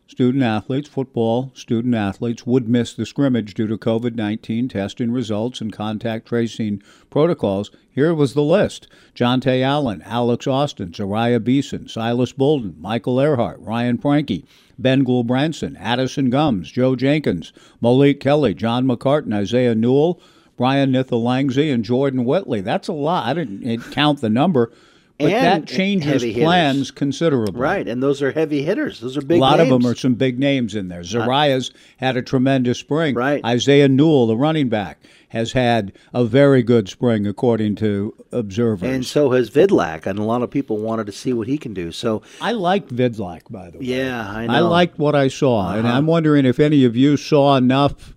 student 0.07 0.43
athletes, 0.43 0.89
football 0.89 1.51
student 1.55 1.95
athletes, 1.95 2.45
would 2.45 2.68
miss 2.68 2.93
the 2.93 3.05
scrimmage 3.05 3.53
due 3.53 3.68
to 3.68 3.77
COVID 3.77 4.13
19 4.15 4.68
testing 4.68 5.09
results 5.09 5.61
and 5.61 5.72
contact 5.72 6.27
tracing 6.27 6.84
protocols. 7.09 7.72
Here 7.89 8.13
was 8.13 8.34
the 8.34 8.43
list 8.43 8.88
Jonte 9.15 9.61
Allen, 9.61 10.01
Alex 10.01 10.47
Austin, 10.47 10.91
Zeriah 10.91 11.41
Beason, 11.41 11.88
Silas 11.88 12.34
Bolden, 12.34 12.76
Michael 12.77 13.22
Earhart, 13.22 13.61
Ryan 13.61 13.97
Franke, 13.97 14.45
Ben 14.77 15.05
Gulbranson, 15.05 15.77
Addison 15.80 16.30
Gumbs, 16.30 16.72
Joe 16.72 16.97
Jenkins, 16.97 17.53
Malik 17.80 18.19
Kelly, 18.19 18.53
John 18.53 18.85
McCartan, 18.85 19.34
Isaiah 19.34 19.76
Newell, 19.76 20.19
Brian 20.57 20.91
Nithalangzi, 20.91 21.73
and 21.73 21.85
Jordan 21.85 22.26
Whitley. 22.26 22.59
That's 22.59 22.89
a 22.89 22.93
lot. 22.93 23.26
I 23.26 23.34
didn't 23.34 23.91
count 23.91 24.19
the 24.19 24.30
number, 24.30 24.72
but 25.20 25.32
And 25.32 25.64
that 25.64 25.68
changes 25.68 26.12
heavy 26.12 26.34
hitters. 26.34 26.44
plans 26.46 26.92
considerably. 26.92 27.60
right, 27.62 27.88
and 27.88 28.02
those 28.02 28.22
are 28.22 28.32
heavy 28.32 28.64
hitters. 28.64 29.00
Those 29.00 29.18
are 29.18 29.22
big. 29.22 29.38
a 29.38 29.42
lot 29.42 29.60
of 29.60 29.70
them 29.70 29.86
are 29.86 29.96
some 29.96 30.16
big 30.16 30.40
names 30.40 30.74
in 30.76 30.88
there. 30.88 31.02
Zeriah's 31.04 31.72
had 31.98 32.18
a 32.18 32.22
tremendous 32.22 32.80
spring. 32.80 33.16
Right. 33.16 33.44
Isaiah 33.46 33.88
Newell, 33.90 34.28
the 34.28 34.36
running 34.38 34.70
back, 34.70 35.00
has 35.30 35.54
had 35.54 35.94
a 36.14 36.26
very 36.26 36.62
good 36.64 36.90
spring 36.90 37.26
according 37.26 37.76
to 37.76 38.14
observers. 38.32 38.90
And 38.90 39.06
so 39.06 39.32
has 39.32 39.50
Vidlak, 39.50 40.06
and 40.06 40.20
a 40.20 40.24
lot 40.24 40.42
of 40.42 40.50
people 40.52 40.78
wanted 40.78 41.06
to 41.06 41.12
see 41.14 41.32
what 41.34 41.48
he 41.48 41.58
can 41.58 41.74
do. 41.74 41.92
So 41.92 42.22
I 42.42 42.52
liked 42.52 42.94
Vidlak, 42.94 43.44
by 43.50 43.70
the 43.70 43.78
way. 43.80 43.86
Yeah, 43.86 44.28
I 44.30 44.48
know. 44.48 44.54
I 44.54 44.60
liked 44.60 44.98
what 45.00 45.16
I 45.16 45.28
saw, 45.28 45.74
and 45.76 45.86
Uh-huh. 45.88 45.98
I'm 45.98 46.06
wondering 46.08 46.46
if 46.46 46.60
any 46.60 46.84
of 46.84 46.96
you 46.98 47.16
saw 47.18 47.56
enough 47.56 48.14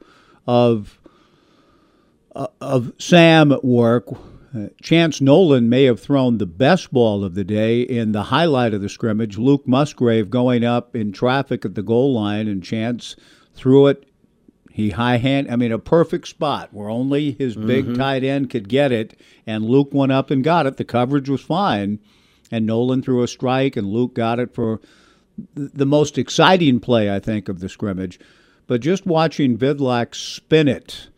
of 0.47 0.99
uh, 2.35 2.49
of 2.61 2.93
Sam 2.99 3.53
at 3.53 3.65
work. 3.65 4.07
Uh, 4.55 4.69
Chance 4.81 5.21
Nolan 5.21 5.69
may 5.69 5.85
have 5.85 5.99
thrown 5.99 6.39
the 6.39 6.47
best 6.47 6.93
ball 6.93 7.25
of 7.25 7.35
the 7.35 7.43
day 7.45 7.81
in 7.81 8.13
the 8.13 8.25
highlight 8.25 8.73
of 8.73 8.83
the 8.83 8.89
scrimmage. 8.89 9.37
Luke 9.37 9.67
Musgrave 9.67 10.31
going 10.31 10.63
up 10.63 10.95
in 10.95 11.11
traffic 11.13 11.65
at 11.65 11.75
the 11.75 11.83
goal 11.83 12.15
line, 12.15 12.47
and 12.47 12.63
Chance 12.63 13.17
threw 13.53 13.89
it. 13.89 14.09
He 14.71 14.91
high 14.91 15.17
hand, 15.19 15.49
I 15.51 15.57
mean, 15.57 15.73
a 15.73 15.79
perfect 15.79 16.29
spot 16.29 16.69
where 16.73 16.89
only 16.89 17.33
his 17.33 17.57
big 17.57 17.87
Mhm. 17.87 17.97
tight 17.97 18.25
end 18.25 18.51
could 18.51 18.69
get 18.69 18.93
it, 18.93 19.19
and 19.47 19.65
Luke 19.65 19.93
went 19.93 20.13
up 20.13 20.31
and 20.31 20.43
got 20.43 20.67
it. 20.67 20.77
The 20.77 20.85
coverage 20.85 21.29
was 21.29 21.41
fine, 21.41 21.99
and 22.51 22.67
Nolan 22.67 23.03
threw 23.03 23.23
a 23.23 23.29
strike, 23.29 23.77
and 23.77 23.89
Luke 23.89 24.15
got 24.15 24.39
it 24.39 24.53
for 24.53 24.81
the 25.55 25.87
most 25.87 26.17
exciting 26.19 26.79
play, 26.81 27.13
I 27.13 27.19
think, 27.19 27.49
of 27.49 27.61
the 27.61 27.69
scrimmage. 27.69 28.21
But 28.67 28.81
just 28.81 29.05
watching 29.07 29.59
Vidlak 29.59 30.15
spin 30.15 30.69
it, 30.69 31.09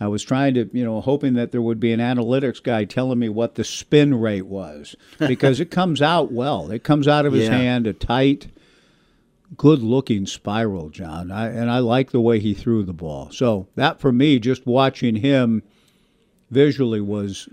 I 0.00 0.08
was 0.08 0.22
trying 0.22 0.54
to, 0.54 0.68
you 0.72 0.82
know, 0.84 1.00
hoping 1.02 1.34
that 1.34 1.52
there 1.52 1.60
would 1.60 1.78
be 1.78 1.92
an 1.92 2.00
analytics 2.00 2.62
guy 2.62 2.84
telling 2.84 3.18
me 3.18 3.28
what 3.28 3.54
the 3.56 3.64
spin 3.64 4.14
rate 4.18 4.46
was 4.46 4.96
because 5.18 5.60
it 5.60 5.70
comes 5.70 6.00
out 6.00 6.32
well. 6.32 6.70
It 6.70 6.82
comes 6.82 7.06
out 7.06 7.26
of 7.26 7.32
his 7.34 7.44
Yeah. 7.44 7.56
hand 7.56 7.86
a 7.86 7.92
tight, 7.92 8.48
good 9.56 9.82
looking 9.82 10.24
spiral, 10.26 10.88
John. 10.88 11.30
I, 11.30 11.48
and 11.48 11.70
I 11.70 11.80
like 11.80 12.12
the 12.12 12.20
way 12.20 12.38
he 12.40 12.54
threw 12.54 12.82
the 12.82 12.92
ball. 12.94 13.30
So 13.30 13.66
that 13.74 14.00
for 14.00 14.10
me, 14.10 14.38
just 14.38 14.66
watching 14.66 15.16
him 15.16 15.62
visually 16.50 17.00
was 17.00 17.48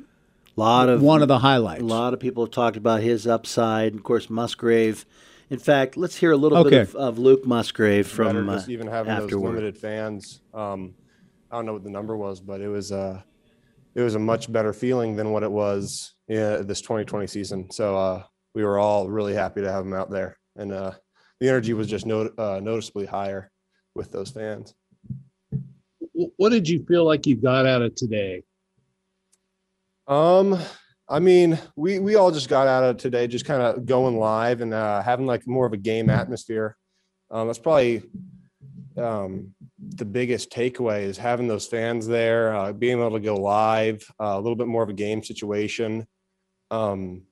lot 0.56 0.90
of 0.90 1.02
one 1.02 1.22
of 1.22 1.28
the 1.28 1.40
highlights. 1.40 1.82
A 1.82 1.86
lot 1.86 2.14
of 2.14 2.20
people 2.20 2.46
have 2.46 2.52
talked 2.52 2.78
about 2.78 3.02
his 3.02 3.28
upside. 3.28 3.94
Of 3.94 4.04
course, 4.04 4.30
Musgrave. 4.30 5.06
In 5.50 5.60
fact, 5.60 5.96
let's 5.98 6.16
hear 6.18 6.32
a 6.32 6.38
little 6.38 6.58
Okay. 6.60 6.70
bit 6.72 6.90
of, 6.90 6.96
of 6.96 7.20
Luke 7.20 7.46
Musgrave 7.46 8.08
from 8.08 8.28
better 8.28 8.50
uh, 8.50 8.64
even 8.68 8.88
having 8.88 9.14
those 9.14 9.24
afterward. 9.26 9.50
limited 9.50 9.78
fans. 9.78 10.42
Um, 10.54 10.94
I 11.52 11.56
don't 11.56 11.66
know 11.66 11.74
what 11.74 11.84
the 11.84 11.90
number 11.90 12.18
was, 12.18 12.40
but 12.40 12.62
it 12.62 12.68
was 12.68 12.92
uh, 12.92 13.22
it 13.96 14.02
was 14.02 14.16
a 14.16 14.20
much 14.20 14.52
better 14.52 14.74
feeling 14.74 15.16
than 15.16 15.32
what 15.32 15.44
it 15.44 15.52
was 15.52 16.14
this 16.28 16.82
2020 16.82 17.28
season. 17.28 17.72
So 17.72 17.98
uh, 17.98 18.24
we 18.54 18.64
were 18.64 18.78
all 18.78 19.10
really 19.10 19.34
happy 19.34 19.62
to 19.62 19.72
have 19.72 19.86
him 19.86 19.94
out 19.94 20.10
there, 20.12 20.38
and 20.56 20.74
uh, 20.74 20.92
the 21.40 21.50
energy 21.50 21.74
was 21.74 21.88
just 21.88 22.06
not- 22.06 22.38
uh, 22.38 22.60
noticeably 22.60 23.06
higher 23.06 23.52
with 23.96 24.12
those 24.12 24.30
fans. 24.30 24.74
What 26.14 26.50
did 26.50 26.68
you 26.68 26.84
feel 26.86 27.06
like 27.06 27.26
you 27.28 27.36
got 27.36 27.66
out 27.66 27.82
of 27.82 27.96
today? 27.96 28.44
Um, 30.08 30.60
I 31.08 31.20
mean, 31.20 31.58
we 31.76 32.00
we 32.00 32.16
all 32.16 32.32
just 32.32 32.50
got 32.50 32.68
out 32.68 32.84
of 32.84 32.98
today, 32.98 33.28
just 33.28 33.46
kind 33.46 33.62
of 33.62 33.86
going 33.86 34.18
live 34.18 34.62
and 34.62 34.74
uh, 34.74 35.02
having 35.02 35.26
like 35.26 35.48
more 35.48 35.66
of 35.66 35.74
a 35.74 35.78
game 35.78 36.10
atmosphere. 36.10 36.76
Um, 37.32 37.48
that's 37.48 37.60
probably 37.60 38.04
um, 38.98 39.54
the 39.96 40.06
biggest 40.06 40.52
takeaway 40.52 41.04
is 41.04 41.18
having 41.18 41.48
those 41.48 41.68
fans 41.68 42.08
there, 42.08 42.56
uh, 42.56 42.74
being 42.74 43.00
able 43.00 43.12
to 43.12 43.20
go 43.20 43.36
live, 43.36 44.04
uh, 44.20 44.36
a 44.36 44.40
little 44.40 44.56
bit 44.56 44.68
more 44.68 44.84
of 44.84 44.90
a 44.90 44.94
game 44.94 45.24
situation, 45.24 46.06
um, 46.72 47.24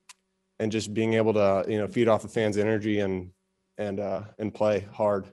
and 0.59 0.71
just 0.71 0.93
being 0.93 1.13
able 1.15 1.33
to 1.33 1.65
you 1.67 1.77
know 1.77 1.87
feed 1.87 2.07
off 2.07 2.21
the 2.21 2.27
fans' 2.27 2.57
energy 2.57 2.99
and 2.99 3.31
and 3.77 3.99
uh, 3.99 4.23
and 4.39 4.53
play 4.53 4.87
hard. 4.91 5.27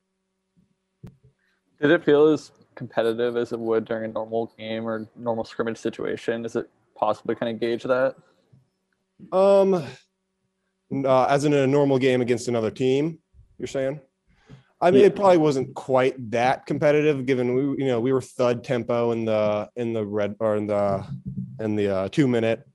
Did 1.81 1.91
it 1.91 2.05
feel 2.05 2.29
as 2.29 2.53
competitive 2.75 3.37
as 3.37 3.53
it 3.53 3.59
would 3.59 3.85
during 3.85 4.05
a 4.05 4.13
normal 4.13 4.53
game 4.59 4.87
or 4.87 5.09
normal 5.17 5.45
scrimmage 5.45 5.79
situation? 5.79 6.45
Is 6.45 6.57
it 6.57 6.69
possible 6.95 7.35
to 7.35 7.39
kind 7.39 7.55
of 7.55 7.61
gauge 7.61 7.83
that? 7.85 8.17
Um, 9.31 9.75
uh, 11.05 11.25
as 11.25 11.45
in 11.45 11.53
a 11.55 11.67
normal 11.67 11.99
game 11.99 12.21
against 12.21 12.49
another 12.49 12.71
team, 12.71 13.19
you're 13.59 13.69
saying? 13.69 14.01
I 14.83 14.91
mean, 14.91 15.05
it 15.05 15.15
probably 15.15 15.39
wasn't 15.39 15.75
quite 15.75 16.33
that 16.33 16.67
competitive, 16.67 17.25
given 17.25 17.55
we, 17.55 17.85
you 17.85 17.89
know, 17.89 18.01
we 18.01 18.13
were 18.13 18.21
thud 18.21 18.65
tempo 18.65 19.13
in 19.13 19.25
the 19.25 19.71
in 19.77 19.93
the 19.93 20.05
red 20.05 20.35
or 20.41 20.57
in 20.57 20.67
the 20.67 21.07
in 21.61 21.77
the 21.77 21.89
uh, 21.89 22.09
two 22.09 22.27
minute, 22.27 22.67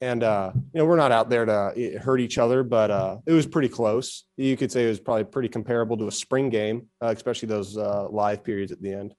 and 0.00 0.22
uh, 0.22 0.52
you 0.54 0.80
know, 0.80 0.86
we're 0.86 0.96
not 0.96 1.12
out 1.12 1.28
there 1.28 1.44
to 1.44 1.72
eh, 1.76 1.98
hurt 1.98 2.20
each 2.20 2.38
other, 2.38 2.62
but 2.62 2.90
uh, 2.90 3.18
it 3.26 3.32
was 3.32 3.46
pretty 3.46 3.68
close. 3.68 4.24
You 4.38 4.56
could 4.56 4.72
say 4.72 4.86
it 4.86 4.88
was 4.88 4.98
probably 4.98 5.24
pretty 5.24 5.50
comparable 5.50 5.98
to 5.98 6.08
a 6.08 6.12
spring 6.12 6.48
game, 6.48 6.88
uh, 7.02 7.12
especially 7.14 7.48
those 7.48 7.76
uh, 7.76 8.08
live 8.08 8.42
periods 8.42 8.72
at 8.72 8.80
the 8.80 8.94
end. 8.94 9.14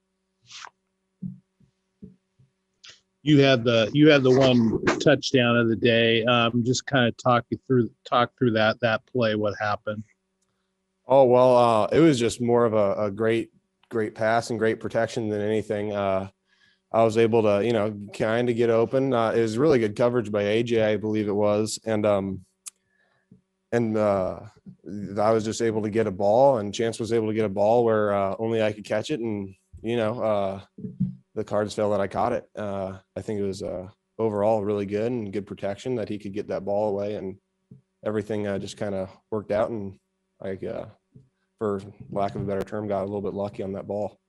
You 3.21 3.41
had 3.41 3.63
the 3.63 3.91
you 3.93 4.09
had 4.09 4.23
the 4.23 4.37
one 4.37 4.83
touchdown 4.99 5.55
of 5.55 5.69
the 5.69 5.75
day. 5.75 6.25
Um, 6.25 6.63
just 6.65 6.87
kind 6.87 7.07
of 7.07 7.15
talk 7.15 7.45
you 7.51 7.59
through 7.67 7.91
talk 8.09 8.31
through 8.39 8.53
that 8.53 8.79
that 8.81 9.05
play. 9.05 9.35
What 9.35 9.53
happened? 9.61 10.03
Oh 11.07 11.25
well, 11.25 11.57
uh, 11.57 11.87
it 11.91 11.99
was 11.99 12.19
just 12.19 12.41
more 12.41 12.65
of 12.65 12.73
a, 12.73 13.05
a 13.05 13.11
great, 13.11 13.49
great 13.89 14.15
pass 14.15 14.49
and 14.49 14.59
great 14.59 14.79
protection 14.79 15.29
than 15.29 15.41
anything. 15.41 15.91
Uh, 15.93 16.29
I 16.91 17.03
was 17.03 17.17
able 17.17 17.41
to, 17.41 17.65
you 17.65 17.73
know, 17.73 17.93
kind 18.13 18.49
of 18.49 18.55
get 18.55 18.69
open. 18.69 19.13
Uh, 19.13 19.31
it 19.31 19.41
was 19.41 19.57
really 19.57 19.79
good 19.79 19.95
coverage 19.95 20.31
by 20.31 20.43
AJ, 20.43 20.85
I 20.85 20.97
believe 20.97 21.27
it 21.27 21.35
was, 21.35 21.79
and 21.85 22.05
um, 22.05 22.45
and 23.71 23.97
uh, 23.97 24.39
I 25.19 25.31
was 25.31 25.43
just 25.43 25.61
able 25.61 25.81
to 25.81 25.89
get 25.89 26.05
a 26.05 26.11
ball, 26.11 26.59
and 26.59 26.73
Chance 26.73 26.99
was 26.99 27.11
able 27.11 27.27
to 27.27 27.33
get 27.33 27.45
a 27.45 27.49
ball 27.49 27.83
where 27.83 28.13
uh, 28.13 28.35
only 28.37 28.61
I 28.61 28.71
could 28.71 28.85
catch 28.85 29.09
it, 29.09 29.19
and 29.19 29.53
you 29.81 29.97
know, 29.97 30.21
uh, 30.21 30.61
the 31.33 31.43
cards 31.43 31.73
fell 31.73 31.89
that 31.91 31.99
I 31.99 32.07
caught 32.07 32.33
it. 32.33 32.47
Uh, 32.55 32.99
I 33.17 33.21
think 33.21 33.39
it 33.39 33.43
was 33.43 33.63
uh, 33.63 33.87
overall 34.19 34.63
really 34.63 34.85
good 34.85 35.11
and 35.11 35.33
good 35.33 35.47
protection 35.47 35.95
that 35.95 36.07
he 36.07 36.19
could 36.19 36.33
get 36.33 36.49
that 36.49 36.63
ball 36.63 36.89
away, 36.89 37.15
and 37.15 37.37
everything 38.05 38.45
uh, 38.45 38.59
just 38.59 38.77
kind 38.77 38.93
of 38.93 39.09
worked 39.31 39.51
out, 39.51 39.71
and 39.71 39.97
I, 40.43 40.59
uh, 40.65 40.85
for 41.57 41.81
lack 42.11 42.35
of 42.35 42.41
a 42.41 42.45
better 42.45 42.63
term, 42.63 42.87
got 42.87 43.01
a 43.01 43.05
little 43.05 43.21
bit 43.21 43.33
lucky 43.33 43.63
on 43.63 43.71
that 43.73 43.87
ball. 43.87 44.19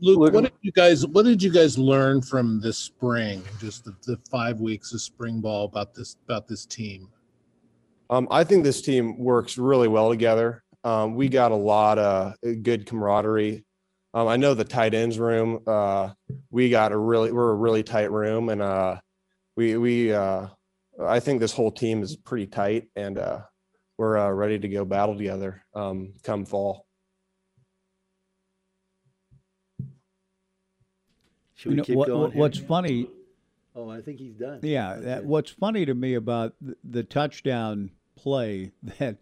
Luke, 0.00 0.32
what 0.32 0.44
did 0.44 0.52
you 0.60 0.72
guys 0.72 1.06
what 1.06 1.24
did 1.24 1.42
you 1.42 1.50
guys 1.50 1.78
learn 1.78 2.20
from 2.20 2.60
this 2.60 2.76
spring? 2.76 3.42
Just 3.60 3.84
the, 3.84 3.96
the 4.04 4.18
five 4.30 4.60
weeks 4.60 4.92
of 4.92 5.00
spring 5.00 5.40
ball 5.40 5.64
about 5.64 5.94
this 5.94 6.16
about 6.24 6.46
this 6.46 6.66
team. 6.66 7.08
Um, 8.10 8.28
I 8.30 8.44
think 8.44 8.62
this 8.62 8.82
team 8.82 9.18
works 9.18 9.56
really 9.56 9.88
well 9.88 10.10
together. 10.10 10.62
Um, 10.84 11.14
we 11.14 11.28
got 11.28 11.50
a 11.50 11.56
lot 11.56 11.98
of 11.98 12.34
good 12.62 12.86
camaraderie. 12.86 13.64
Um, 14.12 14.28
I 14.28 14.36
know 14.36 14.54
the 14.54 14.64
tight 14.64 14.94
ends 14.94 15.18
room. 15.18 15.60
Uh, 15.66 16.10
we 16.50 16.68
got 16.68 16.92
a 16.92 16.96
really 16.98 17.32
we're 17.32 17.50
a 17.50 17.54
really 17.54 17.82
tight 17.82 18.10
room, 18.10 18.50
and 18.50 18.60
uh, 18.60 18.96
we 19.56 19.76
we 19.78 20.12
uh, 20.12 20.48
I 21.04 21.20
think 21.20 21.40
this 21.40 21.52
whole 21.52 21.70
team 21.70 22.02
is 22.02 22.16
pretty 22.16 22.46
tight, 22.46 22.88
and 22.96 23.18
uh, 23.18 23.40
we're 23.98 24.16
uh, 24.18 24.30
ready 24.30 24.58
to 24.58 24.68
go 24.68 24.84
battle 24.84 25.16
together 25.16 25.62
um, 25.74 26.14
come 26.22 26.44
fall. 26.46 26.86
Should 31.54 31.64
You 31.64 31.70
we 31.70 31.76
know, 31.76 31.84
keep 31.84 31.96
what- 31.96 32.08
going? 32.08 32.20
what- 32.22 32.32
here? 32.32 32.40
what's 32.40 32.58
funny 32.58 33.08
Oh, 33.78 33.90
I 33.90 34.00
think 34.00 34.18
he's 34.18 34.36
done. 34.36 34.60
Yeah, 34.62 34.96
that, 35.00 35.26
what's 35.26 35.50
funny 35.50 35.84
to 35.84 35.92
me 35.94 36.14
about 36.14 36.54
the, 36.62 36.76
the 36.82 37.02
touchdown 37.02 37.90
play 38.16 38.72
that 38.98 39.18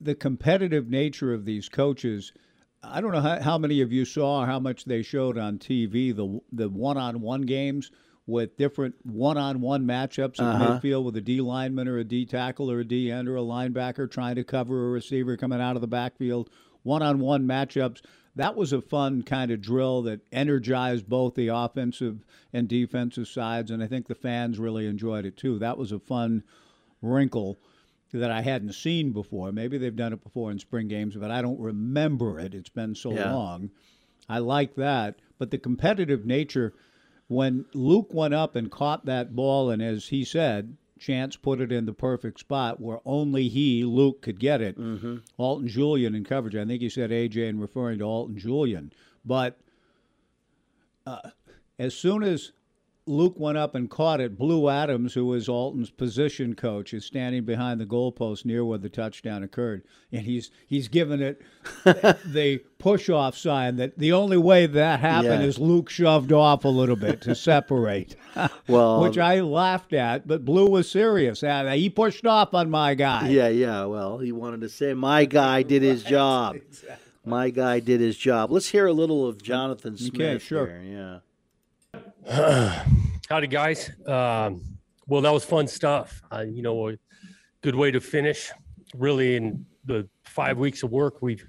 the 0.00 0.14
competitive 0.14 0.88
nature 0.88 1.34
of 1.34 1.44
these 1.44 1.68
coaches. 1.68 2.32
I 2.80 3.00
don't 3.00 3.10
know 3.10 3.20
how, 3.20 3.40
how 3.42 3.58
many 3.58 3.80
of 3.80 3.90
you 3.90 4.04
saw 4.04 4.46
how 4.46 4.60
much 4.60 4.84
they 4.84 5.02
showed 5.02 5.36
on 5.36 5.58
TV 5.58 6.14
the 6.14 6.40
the 6.52 6.68
one 6.68 6.96
on 6.96 7.20
one 7.20 7.42
games 7.42 7.90
with 8.26 8.56
different 8.56 8.94
one 9.04 9.38
on 9.38 9.60
one 9.60 9.86
matchups 9.86 10.40
in 10.40 10.46
Uh-huh. 10.46 10.80
midfield 10.80 11.04
with 11.04 11.16
a 11.16 11.20
D 11.20 11.40
lineman 11.40 11.86
or 11.86 11.98
a 11.98 12.04
D 12.04 12.26
tackle 12.26 12.70
or 12.70 12.80
a 12.80 12.84
D 12.84 13.10
end 13.10 13.28
or 13.28 13.36
a 13.36 13.40
linebacker 13.42 14.10
trying 14.10 14.34
to 14.34 14.42
cover 14.44 14.86
a 14.88 14.90
receiver 14.90 15.36
coming 15.36 15.60
out 15.60 15.76
of 15.76 15.80
the 15.80 15.86
backfield. 15.86 16.50
One 16.82 17.02
on 17.02 17.20
one 17.20 17.46
matchups. 17.46 18.02
That 18.34 18.54
was 18.56 18.72
a 18.72 18.82
fun 18.82 19.22
kind 19.22 19.50
of 19.50 19.60
drill 19.62 20.02
that 20.02 20.20
energized 20.30 21.08
both 21.08 21.34
the 21.36 21.48
offensive 21.48 22.24
and 22.52 22.68
defensive 22.68 23.28
sides, 23.28 23.70
and 23.70 23.82
I 23.82 23.86
think 23.86 24.08
the 24.08 24.14
fans 24.14 24.58
really 24.58 24.86
enjoyed 24.86 25.24
it 25.24 25.36
too. 25.36 25.58
That 25.58 25.78
was 25.78 25.90
a 25.92 25.98
fun 25.98 26.42
wrinkle 27.00 27.58
that 28.12 28.30
I 28.30 28.40
hadn't 28.42 28.72
seen 28.74 29.12
before. 29.12 29.52
Maybe 29.52 29.78
they've 29.78 29.94
done 29.94 30.12
it 30.12 30.22
before 30.22 30.50
in 30.50 30.58
spring 30.58 30.88
games, 30.88 31.16
but 31.16 31.30
I 31.30 31.42
don't 31.42 31.60
remember 31.60 32.38
it. 32.38 32.54
It's 32.54 32.68
been 32.70 32.94
so 32.94 33.12
Yeah. 33.12 33.32
long. 33.32 33.70
I 34.28 34.38
like 34.38 34.74
that. 34.76 35.16
But 35.38 35.50
the 35.50 35.58
competitive 35.58 36.24
nature, 36.26 36.72
when 37.28 37.64
Luke 37.74 38.12
went 38.12 38.34
up 38.34 38.56
and 38.56 38.70
caught 38.70 39.06
that 39.06 39.34
ball, 39.34 39.70
and 39.70 39.82
as 39.82 40.08
he 40.08 40.24
said, 40.24 40.76
Chance 40.98 41.36
put 41.36 41.60
it 41.60 41.70
in 41.70 41.84
the 41.84 41.92
perfect 41.92 42.40
spot 42.40 42.80
where 42.80 43.00
only 43.04 43.48
he, 43.48 43.84
Luke, 43.84 44.22
could 44.22 44.40
get 44.40 44.62
it. 44.62 44.78
Mm-hmm. 44.78 45.16
Alton 45.36 45.68
Julian 45.68 46.14
in 46.14 46.24
coverage. 46.24 46.56
I 46.56 46.64
think 46.64 46.80
he 46.80 46.88
said 46.88 47.10
AJ 47.10 47.48
in 47.48 47.60
referring 47.60 47.98
to 47.98 48.04
Alton 48.04 48.38
Julian. 48.38 48.92
But 49.22 49.58
uh, 51.06 51.30
as 51.78 51.94
soon 51.94 52.22
as 52.22 52.52
Luke 53.08 53.34
went 53.38 53.56
up 53.56 53.74
and 53.76 53.88
caught 53.88 54.20
it, 54.20 54.36
Blue 54.36 54.68
Adams, 54.68 55.14
who 55.14 55.26
was 55.26 55.48
Alton's 55.48 55.90
position 55.90 56.54
coach, 56.54 56.92
is 56.92 57.04
standing 57.04 57.44
behind 57.44 57.80
the 57.80 57.86
goalpost 57.86 58.44
near 58.44 58.64
where 58.64 58.78
the 58.78 58.88
touchdown 58.88 59.42
occurred, 59.44 59.84
and 60.10 60.22
he's 60.22 60.50
he's 60.66 60.88
given 60.88 61.22
it 61.22 61.40
the 61.84 62.60
push 62.78 63.08
off 63.08 63.36
sign 63.36 63.76
that 63.76 63.96
the 63.98 64.12
only 64.12 64.36
way 64.36 64.66
that 64.66 65.00
happened 65.00 65.42
Yeah. 65.42 65.48
is 65.48 65.58
Luke 65.58 65.88
shoved 65.88 66.32
off 66.32 66.64
a 66.64 66.68
little 66.68 66.96
bit 66.96 67.20
to 67.22 67.34
separate. 67.34 68.16
Well, 68.68 69.00
which 69.02 69.16
I 69.16 69.40
laughed 69.40 69.92
at, 69.94 70.26
but 70.26 70.44
Blue 70.44 70.68
was 70.68 70.90
serious. 70.90 71.42
Uh, 71.42 71.70
He 71.72 71.88
pushed 71.88 72.26
off 72.26 72.52
on 72.52 72.68
my 72.70 72.94
guy. 72.94 73.28
Yeah, 73.28 73.48
yeah. 73.48 73.84
Well, 73.86 74.18
he 74.18 74.30
wanted 74.32 74.60
to 74.62 74.68
say, 74.68 74.92
"My 74.92 75.24
guy 75.24 75.62
did 75.62 75.82
his 75.82 76.02
job." 76.02 76.56
My 77.24 77.50
guy 77.50 77.80
did 77.80 78.00
his 78.00 78.16
job. 78.16 78.52
Let's 78.52 78.68
hear 78.68 78.86
a 78.86 78.92
little 78.92 79.26
of 79.26 79.42
Jonathan 79.42 79.96
Smith. 79.96 80.42
sure. 80.42 80.66
here, 80.66 80.82
Yeah. 80.84 81.18
Howdy, 83.28 83.46
guys. 83.46 83.88
Um, 84.04 84.60
well, 85.06 85.20
that 85.20 85.32
was 85.32 85.44
fun 85.44 85.68
stuff. 85.68 86.20
Uh, 86.32 86.40
you 86.40 86.60
know, 86.60 86.88
a 86.88 86.96
good 87.62 87.76
way 87.76 87.92
to 87.92 88.00
finish. 88.00 88.50
Really, 88.96 89.36
in 89.36 89.64
the 89.84 90.08
five 90.24 90.58
weeks 90.58 90.82
of 90.82 90.90
work, 90.90 91.22
we've 91.22 91.46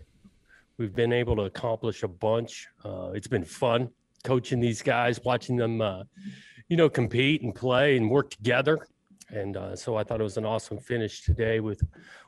we've 0.78 0.94
been 0.94 1.12
able 1.12 1.36
to 1.38 1.44
accomplish 1.44 2.04
a 2.04 2.08
bunch. 2.08 2.68
Uh, 2.86 3.10
it's 3.16 3.28
been 3.28 3.44
fun 3.44 3.90
coaching 4.24 4.60
these 4.60 4.84
guys, 4.84 5.20
watching 5.26 5.56
them, 5.56 5.82
uh, 5.82 6.04
you 6.70 6.78
know, 6.78 6.90
compete 6.90 7.42
and 7.42 7.56
play 7.56 7.98
and 7.98 8.08
work 8.08 8.30
together. 8.30 8.88
And 9.30 9.58
uh, 9.58 9.76
so 9.76 9.96
I 9.96 10.04
thought 10.04 10.20
it 10.20 10.24
was 10.24 10.38
an 10.38 10.46
awesome 10.46 10.78
finish 10.78 11.24
today 11.24 11.60
with 11.60 11.82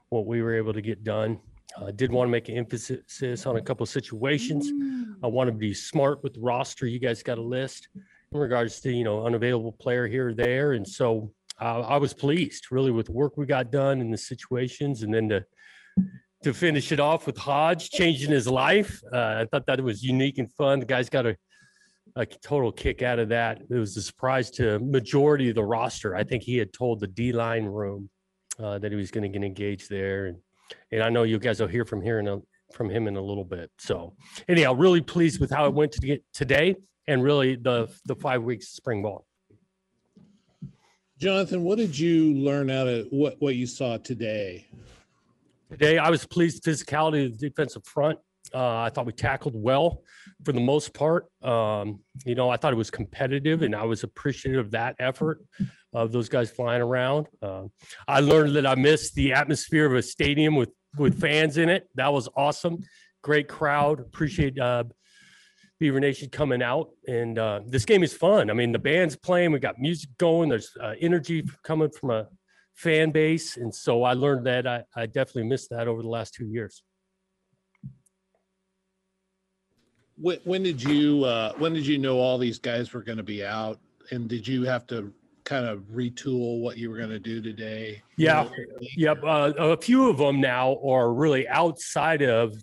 what 0.09 0.25
we 0.25 0.41
were 0.41 0.55
able 0.55 0.73
to 0.73 0.81
get 0.81 1.03
done. 1.03 1.39
I 1.85 1.91
did 1.91 2.11
want 2.11 2.27
to 2.27 2.31
make 2.31 2.49
an 2.49 2.57
emphasis 2.57 3.45
on 3.45 3.57
a 3.57 3.61
couple 3.61 3.83
of 3.83 3.89
situations. 3.89 4.71
I 5.21 5.27
want 5.27 5.49
to 5.49 5.51
be 5.51 5.71
smart 5.71 6.23
with 6.23 6.33
the 6.33 6.41
roster. 6.41 6.87
You 6.87 6.97
guys 6.97 7.21
got 7.21 7.37
a 7.37 7.43
list 7.43 7.89
in 8.31 8.39
regards 8.39 8.79
to 8.81 8.91
you 8.91 9.03
know 9.03 9.25
unavailable 9.25 9.71
player 9.73 10.07
here 10.07 10.29
or 10.29 10.33
there, 10.33 10.73
and 10.73 10.87
so 10.87 11.31
uh, 11.59 11.81
I 11.81 11.97
was 11.97 12.13
pleased 12.13 12.67
really 12.71 12.91
with 12.91 13.07
the 13.07 13.11
work 13.11 13.37
we 13.37 13.45
got 13.45 13.71
done 13.71 14.01
and 14.01 14.13
the 14.13 14.17
situations, 14.17 15.03
and 15.03 15.13
then 15.13 15.29
to 15.29 15.45
to 16.43 16.53
finish 16.53 16.91
it 16.91 16.99
off 16.99 17.25
with 17.25 17.37
Hodge 17.37 17.89
changing 17.89 18.31
his 18.31 18.47
life. 18.47 19.01
Uh, 19.11 19.41
I 19.41 19.45
thought 19.45 19.65
that 19.65 19.81
was 19.81 20.03
unique 20.03 20.37
and 20.37 20.51
fun. 20.53 20.79
The 20.79 20.85
guy's 20.85 21.09
got 21.09 21.25
a 21.25 21.35
a 22.15 22.25
total 22.25 22.71
kick 22.71 23.01
out 23.01 23.19
of 23.19 23.29
that. 23.29 23.61
It 23.69 23.75
was 23.75 23.95
a 23.97 24.01
surprise 24.01 24.49
to 24.51 24.79
majority 24.79 25.49
of 25.49 25.55
the 25.55 25.63
roster. 25.63 26.15
I 26.15 26.23
think 26.23 26.43
he 26.43 26.57
had 26.57 26.73
told 26.73 26.99
the 26.99 27.07
D 27.07 27.31
line 27.31 27.65
room 27.65 28.09
uh, 28.59 28.79
that 28.79 28.91
he 28.91 28.97
was 28.97 29.11
going 29.11 29.23
to 29.23 29.29
get 29.29 29.45
engaged 29.45 29.89
there, 29.89 30.27
and 30.27 30.37
and 30.91 31.01
I 31.01 31.09
know 31.09 31.23
you 31.23 31.39
guys 31.39 31.59
will 31.59 31.67
hear 31.67 31.85
from 31.85 32.01
here 32.01 32.19
in 32.19 32.27
a, 32.27 32.39
from 32.73 32.91
him 32.91 33.07
in 33.07 33.15
a 33.15 33.21
little 33.21 33.43
bit. 33.43 33.71
So 33.79 34.13
anyhow, 34.47 34.73
really 34.73 35.01
pleased 35.01 35.39
with 35.39 35.49
how 35.49 35.65
it 35.65 35.73
went 35.73 35.91
to 35.93 36.01
get 36.01 36.23
today, 36.31 36.75
and 37.09 37.23
really 37.23 37.55
the 37.55 37.89
the 38.05 38.15
five 38.15 38.43
weeks 38.43 38.67
of 38.67 38.73
spring 38.73 39.01
ball. 39.01 39.25
Jonathan, 41.17 41.63
what 41.63 41.77
did 41.77 41.97
you 41.97 42.35
learn 42.35 42.69
out 42.69 42.87
of 42.87 43.07
what 43.09 43.35
what 43.39 43.55
you 43.55 43.65
saw 43.65 43.97
today? 43.97 44.67
Today, 45.69 45.97
I 45.97 46.09
was 46.09 46.25
pleased 46.25 46.65
with 46.65 46.75
physicality 46.75 47.25
of 47.25 47.37
the 47.37 47.49
defensive 47.49 47.85
front. 47.85 48.19
Uh, 48.53 48.77
I 48.77 48.89
thought 48.89 49.05
we 49.05 49.11
tackled 49.11 49.53
well 49.55 50.01
for 50.43 50.53
the 50.53 50.59
most 50.59 50.93
part. 50.93 51.27
Um, 51.43 51.99
you 52.25 52.35
know, 52.35 52.49
I 52.49 52.57
thought 52.57 52.73
it 52.73 52.77
was 52.77 52.89
competitive, 52.89 53.61
and 53.63 53.75
I 53.75 53.83
was 53.83 54.03
appreciative 54.03 54.65
of 54.65 54.71
that 54.71 54.95
effort 54.99 55.43
of 55.93 56.11
those 56.11 56.29
guys 56.29 56.49
flying 56.49 56.81
around. 56.81 57.27
Uh, 57.41 57.63
I 58.07 58.19
learned 58.19 58.55
that 58.55 58.65
I 58.65 58.75
missed 58.75 59.15
the 59.15 59.33
atmosphere 59.33 59.85
of 59.85 59.95
a 59.95 60.01
stadium 60.01 60.55
with 60.55 60.69
with 60.97 61.19
fans 61.19 61.57
in 61.57 61.69
it. 61.69 61.89
That 61.95 62.13
was 62.13 62.29
awesome. 62.35 62.83
Great 63.23 63.47
crowd. 63.47 63.99
Appreciate 63.99 64.57
uh, 64.59 64.85
Beaver 65.79 65.99
Nation 66.01 66.29
coming 66.29 66.61
out, 66.61 66.89
and 67.07 67.39
uh, 67.39 67.61
this 67.65 67.85
game 67.85 68.03
is 68.03 68.13
fun. 68.13 68.49
I 68.49 68.53
mean, 68.53 68.73
the 68.73 68.79
band's 68.79 69.15
playing. 69.15 69.53
We 69.53 69.59
got 69.59 69.79
music 69.79 70.09
going. 70.17 70.49
There's 70.49 70.71
uh, 70.81 70.95
energy 70.99 71.43
coming 71.63 71.89
from 71.89 72.11
a 72.11 72.27
fan 72.75 73.11
base, 73.11 73.55
and 73.55 73.73
so 73.73 74.03
I 74.03 74.13
learned 74.13 74.45
that 74.45 74.67
I, 74.67 74.83
I 74.95 75.05
definitely 75.05 75.45
missed 75.45 75.69
that 75.69 75.87
over 75.87 76.01
the 76.01 76.09
last 76.09 76.33
two 76.33 76.47
years. 76.47 76.83
When, 80.17 80.39
when 80.43 80.63
did 80.63 80.83
you 80.83 81.23
uh, 81.23 81.53
when 81.53 81.73
did 81.73 81.87
you 81.87 81.97
know 81.97 82.19
all 82.19 82.37
these 82.37 82.59
guys 82.59 82.93
were 82.93 83.01
going 83.01 83.17
to 83.17 83.23
be 83.23 83.45
out, 83.45 83.79
and 84.11 84.27
did 84.27 84.45
you 84.45 84.63
have 84.63 84.85
to 84.87 85.13
kind 85.45 85.65
of 85.65 85.79
retool 85.93 86.59
what 86.59 86.77
you 86.77 86.89
were 86.89 86.97
going 86.97 87.09
to 87.09 87.19
do 87.19 87.41
today? 87.41 88.01
Yeah, 88.17 88.49
yep. 88.97 89.23
Uh, 89.23 89.53
a 89.57 89.77
few 89.77 90.09
of 90.09 90.17
them 90.17 90.41
now 90.41 90.77
are 90.85 91.13
really 91.13 91.47
outside 91.47 92.21
of. 92.21 92.61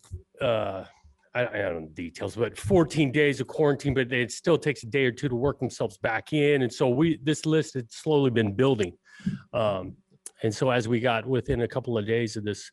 I, 1.37 1.47
I 1.47 1.63
don't 1.63 1.83
know 1.83 1.89
details, 1.93 2.35
but 2.35 2.57
14 2.57 3.13
days 3.13 3.41
of 3.41 3.47
quarantine, 3.47 3.93
but 3.93 4.11
it 4.11 4.33
still 4.33 4.57
takes 4.57 4.83
a 4.83 4.87
day 4.87 5.05
or 5.05 5.13
two 5.13 5.29
to 5.29 5.37
work 5.37 5.59
themselves 5.59 5.99
back 5.99 6.33
in. 6.33 6.63
And 6.63 6.73
so 6.73 6.89
we 6.89 7.19
this 7.23 7.45
list 7.45 7.75
had 7.75 7.93
slowly 7.93 8.31
been 8.31 8.55
building. 8.55 8.93
Um, 9.53 9.97
and 10.43 10.55
so 10.55 10.71
as 10.71 10.89
we 10.89 10.99
got 10.99 11.27
within 11.27 11.63
a 11.63 11.69
couple 11.69 11.99
of 11.99 12.07
days 12.07 12.37
of 12.37 12.45
this 12.45 12.71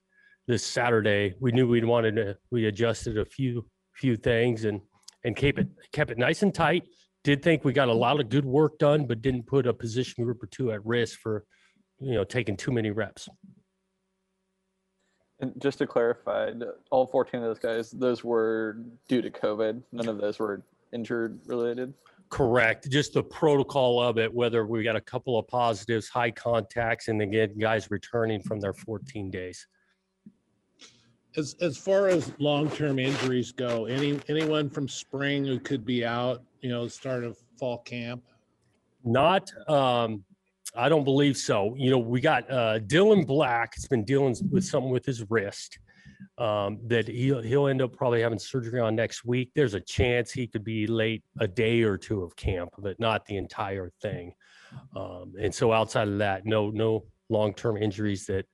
this 0.47 0.65
Saturday, 0.65 1.35
we 1.39 1.51
knew 1.51 1.67
we'd 1.67 1.83
wanted 1.83 2.15
to 2.15 2.37
we 2.51 2.65
adjusted 2.67 3.17
a 3.17 3.25
few 3.25 3.65
few 3.95 4.15
things 4.15 4.63
and 4.63 4.79
and 5.25 5.35
keep 5.35 5.59
it 5.59 5.67
kept 5.91 6.11
it 6.11 6.17
nice 6.17 6.41
and 6.41 6.53
tight. 6.53 6.83
Did 7.25 7.41
think 7.41 7.65
we 7.65 7.73
got 7.73 7.89
a 7.89 7.93
lot 7.93 8.19
of 8.19 8.29
good 8.29 8.45
work 8.45 8.77
done, 8.79 9.05
but 9.05 9.21
didn't 9.21 9.47
put 9.47 9.67
a 9.67 9.73
position 9.73 10.23
group 10.23 10.41
or 10.41 10.47
two 10.47 10.71
at 10.71 10.85
risk 10.85 11.19
for 11.19 11.43
you 11.99 12.13
know 12.13 12.23
taking 12.23 12.55
too 12.55 12.71
many 12.71 12.91
reps. 12.91 13.27
And 15.43 15.61
just 15.61 15.79
to 15.79 15.87
clarify, 15.87 16.51
all 16.89 17.05
14 17.05 17.41
of 17.41 17.47
those 17.47 17.59
guys, 17.59 17.91
those 17.91 18.23
were 18.23 18.77
due 19.09 19.21
to 19.21 19.29
COVID. 19.29 19.83
None 19.91 20.07
of 20.07 20.17
those 20.17 20.39
were 20.39 20.63
injured 20.93 21.37
related. 21.47 21.93
Correct. 22.29 22.89
Just 22.89 23.13
the 23.13 23.23
protocol 23.23 24.01
of 24.01 24.17
it, 24.17 24.33
whether 24.33 24.65
we 24.65 24.83
got 24.83 24.95
a 24.95 25.01
couple 25.01 25.37
of 25.37 25.45
positives, 25.49 26.07
high 26.07 26.31
contacts, 26.31 27.09
and 27.09 27.21
again, 27.21 27.57
guys 27.57 27.91
returning 27.91 28.41
from 28.41 28.61
their 28.61 28.71
14 28.71 29.29
days. 29.29 29.67
As 31.35 31.57
as 31.59 31.77
far 31.77 32.07
as 32.07 32.31
long 32.39 32.69
term 32.69 32.97
injuries 32.97 33.51
go, 33.51 33.85
any 33.85 34.21
anyone 34.29 34.69
from 34.69 34.87
spring 34.87 35.43
who 35.43 35.59
could 35.59 35.83
be 35.83 36.05
out, 36.05 36.41
you 36.61 36.69
know, 36.69 36.87
start 36.87 37.25
of 37.25 37.37
fall 37.59 37.79
camp. 37.79 38.23
Not, 39.03 39.51
um, 39.67 40.23
I 40.75 40.89
don't 40.89 41.03
believe 41.03 41.37
so. 41.37 41.75
You 41.77 41.91
know, 41.91 41.99
we 41.99 42.19
got 42.19 42.49
uh, 42.49 42.79
Dylan 42.79 43.27
Black 43.27 43.73
It's 43.75 43.87
been 43.87 44.03
dealing 44.03 44.35
with 44.51 44.65
something 44.65 44.91
with 44.91 45.05
his 45.05 45.29
wrist 45.29 45.77
um, 46.37 46.79
that 46.87 47.07
he'll 47.07 47.41
he'll 47.41 47.67
end 47.67 47.81
up 47.81 47.95
probably 47.95 48.21
having 48.21 48.39
surgery 48.39 48.79
on 48.79 48.95
next 48.95 49.23
week. 49.23 49.51
There's 49.55 49.75
a 49.75 49.79
chance 49.79 50.31
he 50.31 50.47
could 50.47 50.63
be 50.63 50.87
late 50.87 51.23
a 51.39 51.47
day 51.47 51.83
or 51.83 51.97
two 51.97 52.23
of 52.23 52.35
camp, 52.35 52.71
but 52.79 52.99
not 52.99 53.25
the 53.25 53.37
entire 53.37 53.91
thing. 54.01 54.33
Um, 54.95 55.33
and 55.39 55.53
so 55.53 55.71
outside 55.71 56.07
of 56.07 56.17
that, 56.19 56.45
no 56.45 56.69
no 56.71 57.05
long 57.29 57.53
term 57.53 57.77
injuries 57.77 58.25
that 58.25 58.45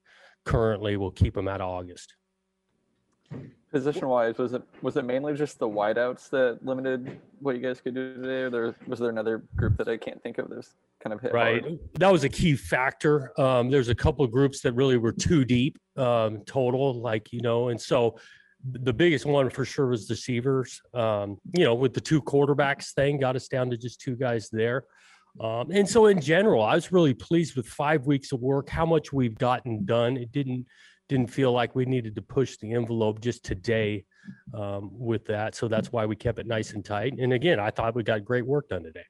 currently 0.44 0.98
will 0.98 1.12
keep 1.12 1.38
him 1.38 1.48
out 1.48 1.62
of 1.62 1.70
August. 1.70 2.16
Position 3.72 4.08
wise, 4.08 4.38
was 4.38 4.54
it 4.54 4.64
was 4.82 4.98
it 4.98 5.06
mainly 5.06 5.36
just 5.36 5.60
the 5.60 5.70
wideouts 5.70 6.30
that 6.32 6.60
limited 6.66 7.20
what 7.40 7.56
you 7.56 7.62
guys 7.62 7.80
could 7.80 7.94
do 7.96 8.16
today, 8.16 8.42
or 8.42 8.50
there 8.50 8.76
was 8.88 9.00
there 9.00 9.10
another 9.10 9.44
group 9.56 9.78
that 9.78 9.88
I 9.88 9.96
can't 9.96 10.22
think 10.22 10.38
of 10.38 10.50
that's 10.50 10.74
kind 11.00 11.14
of 11.14 11.22
hit 11.22 11.34
right. 11.34 11.62
hard? 11.62 11.80
that 11.96 12.12
was 12.12 12.24
a 12.24 12.30
key 12.30 12.56
factor. 12.56 13.40
Um, 13.40 13.70
there's 13.70 13.90
a 13.90 13.96
couple 13.96 14.26
of 14.26 14.32
groups 14.32 14.62
that 14.62 14.74
really 14.74 14.98
were 14.98 15.12
too 15.12 15.46
deep 15.46 15.78
um, 15.98 16.44
total 16.46 17.02
like 17.02 17.32
you 17.34 17.42
know 17.42 17.70
and 17.70 17.80
so 17.80 18.18
the 18.72 18.92
biggest 18.92 19.26
one 19.26 19.50
for 19.50 19.64
sure 19.64 19.88
was 19.88 20.06
deceivers 20.06 20.82
um, 20.94 21.38
you 21.58 21.64
know 21.64 21.74
with 21.74 21.94
the 21.94 22.02
two 22.02 22.22
quarterbacks 22.22 22.94
thing 22.94 23.20
got 23.20 23.36
us 23.36 23.48
down 23.48 23.70
to 23.70 23.78
just 23.78 24.02
two 24.02 24.16
guys 24.16 24.50
there. 24.52 24.86
Um, 25.40 25.70
and 25.72 25.88
so 25.88 26.08
in 26.08 26.20
general 26.20 26.64
i 26.64 26.74
was 26.74 26.92
really 26.92 27.14
pleased 27.14 27.56
with 27.56 27.68
five 27.68 28.08
weeks 28.08 28.32
of 28.32 28.42
work 28.42 28.68
how 28.70 28.86
much 28.86 29.14
we've 29.14 29.38
gotten 29.38 29.86
done. 29.86 30.18
It 30.18 30.32
didn't 30.32 30.66
didn't 31.08 31.28
feel 31.28 31.52
like 31.52 31.76
we 31.76 31.86
needed 31.86 32.14
to 32.16 32.22
push 32.22 32.58
the 32.58 32.74
envelope 32.74 33.20
just 33.20 33.44
today 33.44 34.06
um, 34.54 34.92
with 34.92 35.26
that. 35.26 35.56
So 35.56 35.68
that's 35.68 35.92
why 35.92 36.06
we 36.06 36.16
kept 36.16 36.38
it 36.38 36.46
nice 36.46 36.74
and 36.74 36.84
tight. 36.84 37.18
And 37.20 37.34
again 37.34 37.60
i 37.60 37.70
thought 37.70 37.96
we 37.96 38.04
got 38.04 38.26
great 38.26 38.46
work 38.46 38.70
done 38.70 38.84
today 38.84 39.06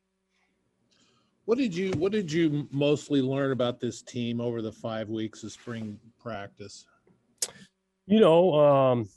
What 1.50 1.58
did 1.58 1.76
you 1.76 1.90
What 1.94 2.12
did 2.12 2.32
you 2.32 2.68
mostly 2.70 3.24
learn 3.24 3.52
about 3.52 3.80
this 3.80 4.04
team 4.04 4.40
over 4.40 4.62
the 4.62 4.72
five 4.72 5.10
weeks 5.10 5.44
of 5.44 5.52
spring 5.52 6.00
practice? 6.20 6.86
You 8.06 8.20
know, 8.20 8.54
um, 8.54 9.10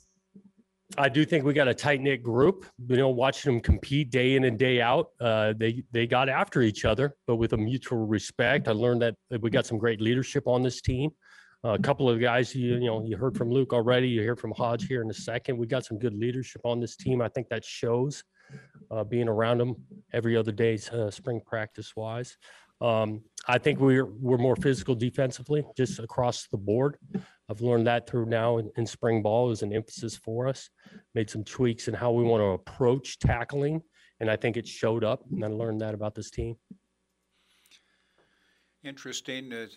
I 0.97 1.09
do 1.09 1.25
think 1.25 1.45
we 1.45 1.53
got 1.53 1.67
a 1.67 1.75
tight 1.75 2.01
knit 2.01 2.23
group. 2.23 2.65
You 2.87 2.97
know, 2.97 3.09
watching 3.09 3.53
them 3.53 3.61
compete 3.61 4.09
day 4.09 4.35
in 4.35 4.45
and 4.45 4.57
day 4.57 4.81
out, 4.81 5.09
uh, 5.21 5.53
they 5.55 5.83
they 5.91 6.07
got 6.07 6.27
after 6.27 6.63
each 6.63 6.85
other, 6.85 7.13
but 7.27 7.35
with 7.35 7.53
a 7.53 7.57
mutual 7.57 8.07
respect. 8.07 8.67
I 8.67 8.71
learned 8.71 9.03
that 9.03 9.15
we 9.39 9.51
got 9.51 9.67
some 9.67 9.77
great 9.77 10.01
leadership 10.01 10.47
on 10.47 10.63
this 10.63 10.81
team. 10.81 11.11
Uh, 11.63 11.75
a 11.75 11.79
couple 11.79 12.09
of 12.09 12.19
guys, 12.19 12.55
you, 12.55 12.77
you 12.77 12.87
know, 12.87 13.05
you 13.05 13.15
heard 13.15 13.37
from 13.37 13.51
Luke 13.51 13.73
already. 13.73 14.07
You 14.07 14.21
hear 14.21 14.35
from 14.35 14.53
Hodge 14.57 14.87
here 14.87 15.03
in 15.03 15.09
a 15.11 15.13
second. 15.13 15.55
We 15.55 15.67
got 15.67 15.85
some 15.85 15.99
good 15.99 16.15
leadership 16.15 16.61
on 16.65 16.79
this 16.79 16.95
team. 16.95 17.21
I 17.21 17.29
think 17.29 17.47
that 17.49 17.63
shows 17.63 18.23
uh, 18.91 19.03
being 19.03 19.27
around 19.27 19.59
them 19.59 19.75
every 20.11 20.37
other 20.37 20.51
day, 20.51 20.77
uh, 20.91 21.09
spring 21.09 21.41
practice 21.45 21.95
wise. 21.95 22.37
Um, 22.81 23.23
I 23.47 23.57
think 23.57 23.79
we're 23.79 24.05
we're 24.05 24.37
more 24.37 24.55
physical 24.55 24.95
defensively, 24.95 25.65
just 25.77 25.99
across 25.99 26.47
the 26.47 26.57
board. 26.57 26.97
I've 27.49 27.61
learned 27.61 27.87
that 27.87 28.09
through 28.09 28.25
now 28.25 28.57
in, 28.57 28.71
in 28.77 28.85
spring 28.85 29.21
ball 29.21 29.51
is 29.51 29.61
an 29.61 29.73
emphasis 29.73 30.17
for 30.17 30.47
us. 30.47 30.69
Made 31.13 31.29
some 31.29 31.43
tweaks 31.43 31.87
in 31.87 31.93
how 31.93 32.11
we 32.11 32.23
want 32.23 32.41
to 32.41 32.47
approach 32.47 33.19
tackling, 33.19 33.81
and 34.19 34.29
I 34.29 34.35
think 34.35 34.57
it 34.57 34.67
showed 34.67 35.03
up. 35.03 35.23
And 35.31 35.43
I 35.43 35.47
learned 35.47 35.81
that 35.81 35.93
about 35.93 36.15
this 36.15 36.29
team. 36.29 36.55
Interesting. 38.83 39.53
Uh, 39.53 39.67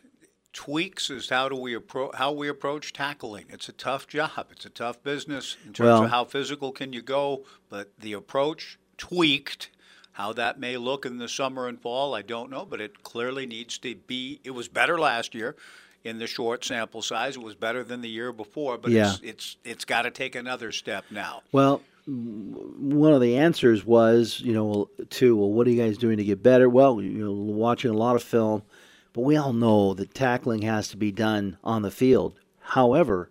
tweaks 0.57 1.11
is 1.11 1.28
how 1.28 1.51
do 1.51 1.55
we 1.55 1.74
approach 1.74 2.15
how 2.15 2.33
we 2.33 2.49
approach 2.49 2.95
tackling. 2.95 3.45
It's 3.51 3.69
a 3.69 3.73
tough 3.73 4.09
job. 4.09 4.47
It's 4.51 4.65
a 4.65 4.70
tough 4.70 5.03
business 5.03 5.57
in 5.66 5.74
terms 5.74 5.87
Well- 5.87 6.05
of 6.05 6.11
how 6.11 6.24
physical 6.24 6.73
can 6.73 6.95
you 6.95 7.03
go, 7.03 7.45
but 7.69 7.91
the 7.99 8.15
approach 8.15 8.78
tweaked. 8.97 9.70
How 10.12 10.33
that 10.33 10.59
may 10.59 10.78
look 10.78 11.05
in 11.05 11.19
the 11.19 11.28
summer 11.28 11.69
and 11.69 11.78
fall, 11.78 12.15
I 12.15 12.23
don't 12.23 12.51
know, 12.51 12.65
but 12.65 12.81
it 12.81 13.03
clearly 13.03 13.45
needs 13.45 13.77
to 13.81 13.95
be. 13.95 14.41
It 14.45 14.53
was 14.53 14.66
better 14.66 14.99
last 14.99 15.35
year 15.35 15.57
in 16.05 16.19
the 16.19 16.27
short 16.27 16.65
sample 16.65 17.03
size. 17.03 17.37
It 17.37 17.43
was 17.43 17.55
better 17.55 17.85
than 17.85 18.01
the 18.01 18.09
year 18.09 18.33
before, 18.33 18.78
but 18.78 18.93
it's 18.93 19.20
it's 19.23 19.57
it's 19.62 19.85
got 19.85 20.03
to 20.03 20.11
take 20.11 20.35
another 20.35 20.73
step 20.73 21.05
now. 21.11 21.43
Well, 21.53 21.83
one 22.07 23.12
of 23.12 23.20
the 23.20 23.37
answers 23.37 23.85
was, 23.85 24.41
you 24.41 24.55
know, 24.55 24.89
to 25.11 25.37
well, 25.37 25.53
what 25.53 25.66
are 25.66 25.70
you 25.70 25.83
guys 25.83 25.99
doing 25.99 26.16
to 26.16 26.24
get 26.24 26.43
better? 26.43 26.70
Well, 26.70 27.03
you 27.03 27.23
know, 27.23 27.33
watching 27.33 27.91
a 27.91 27.95
lot 27.95 28.16
of 28.16 28.23
film, 28.23 28.62
but 29.16 29.22
we 29.22 29.34
all 29.34 29.55
know 29.55 29.94
that 29.94 30.12
tackling 30.14 30.60
has 30.62 30.88
to 30.88 30.97
be 30.98 31.10
done 31.10 31.56
on 31.64 31.80
the 31.80 31.90
field. 31.90 32.38
However, 32.60 33.30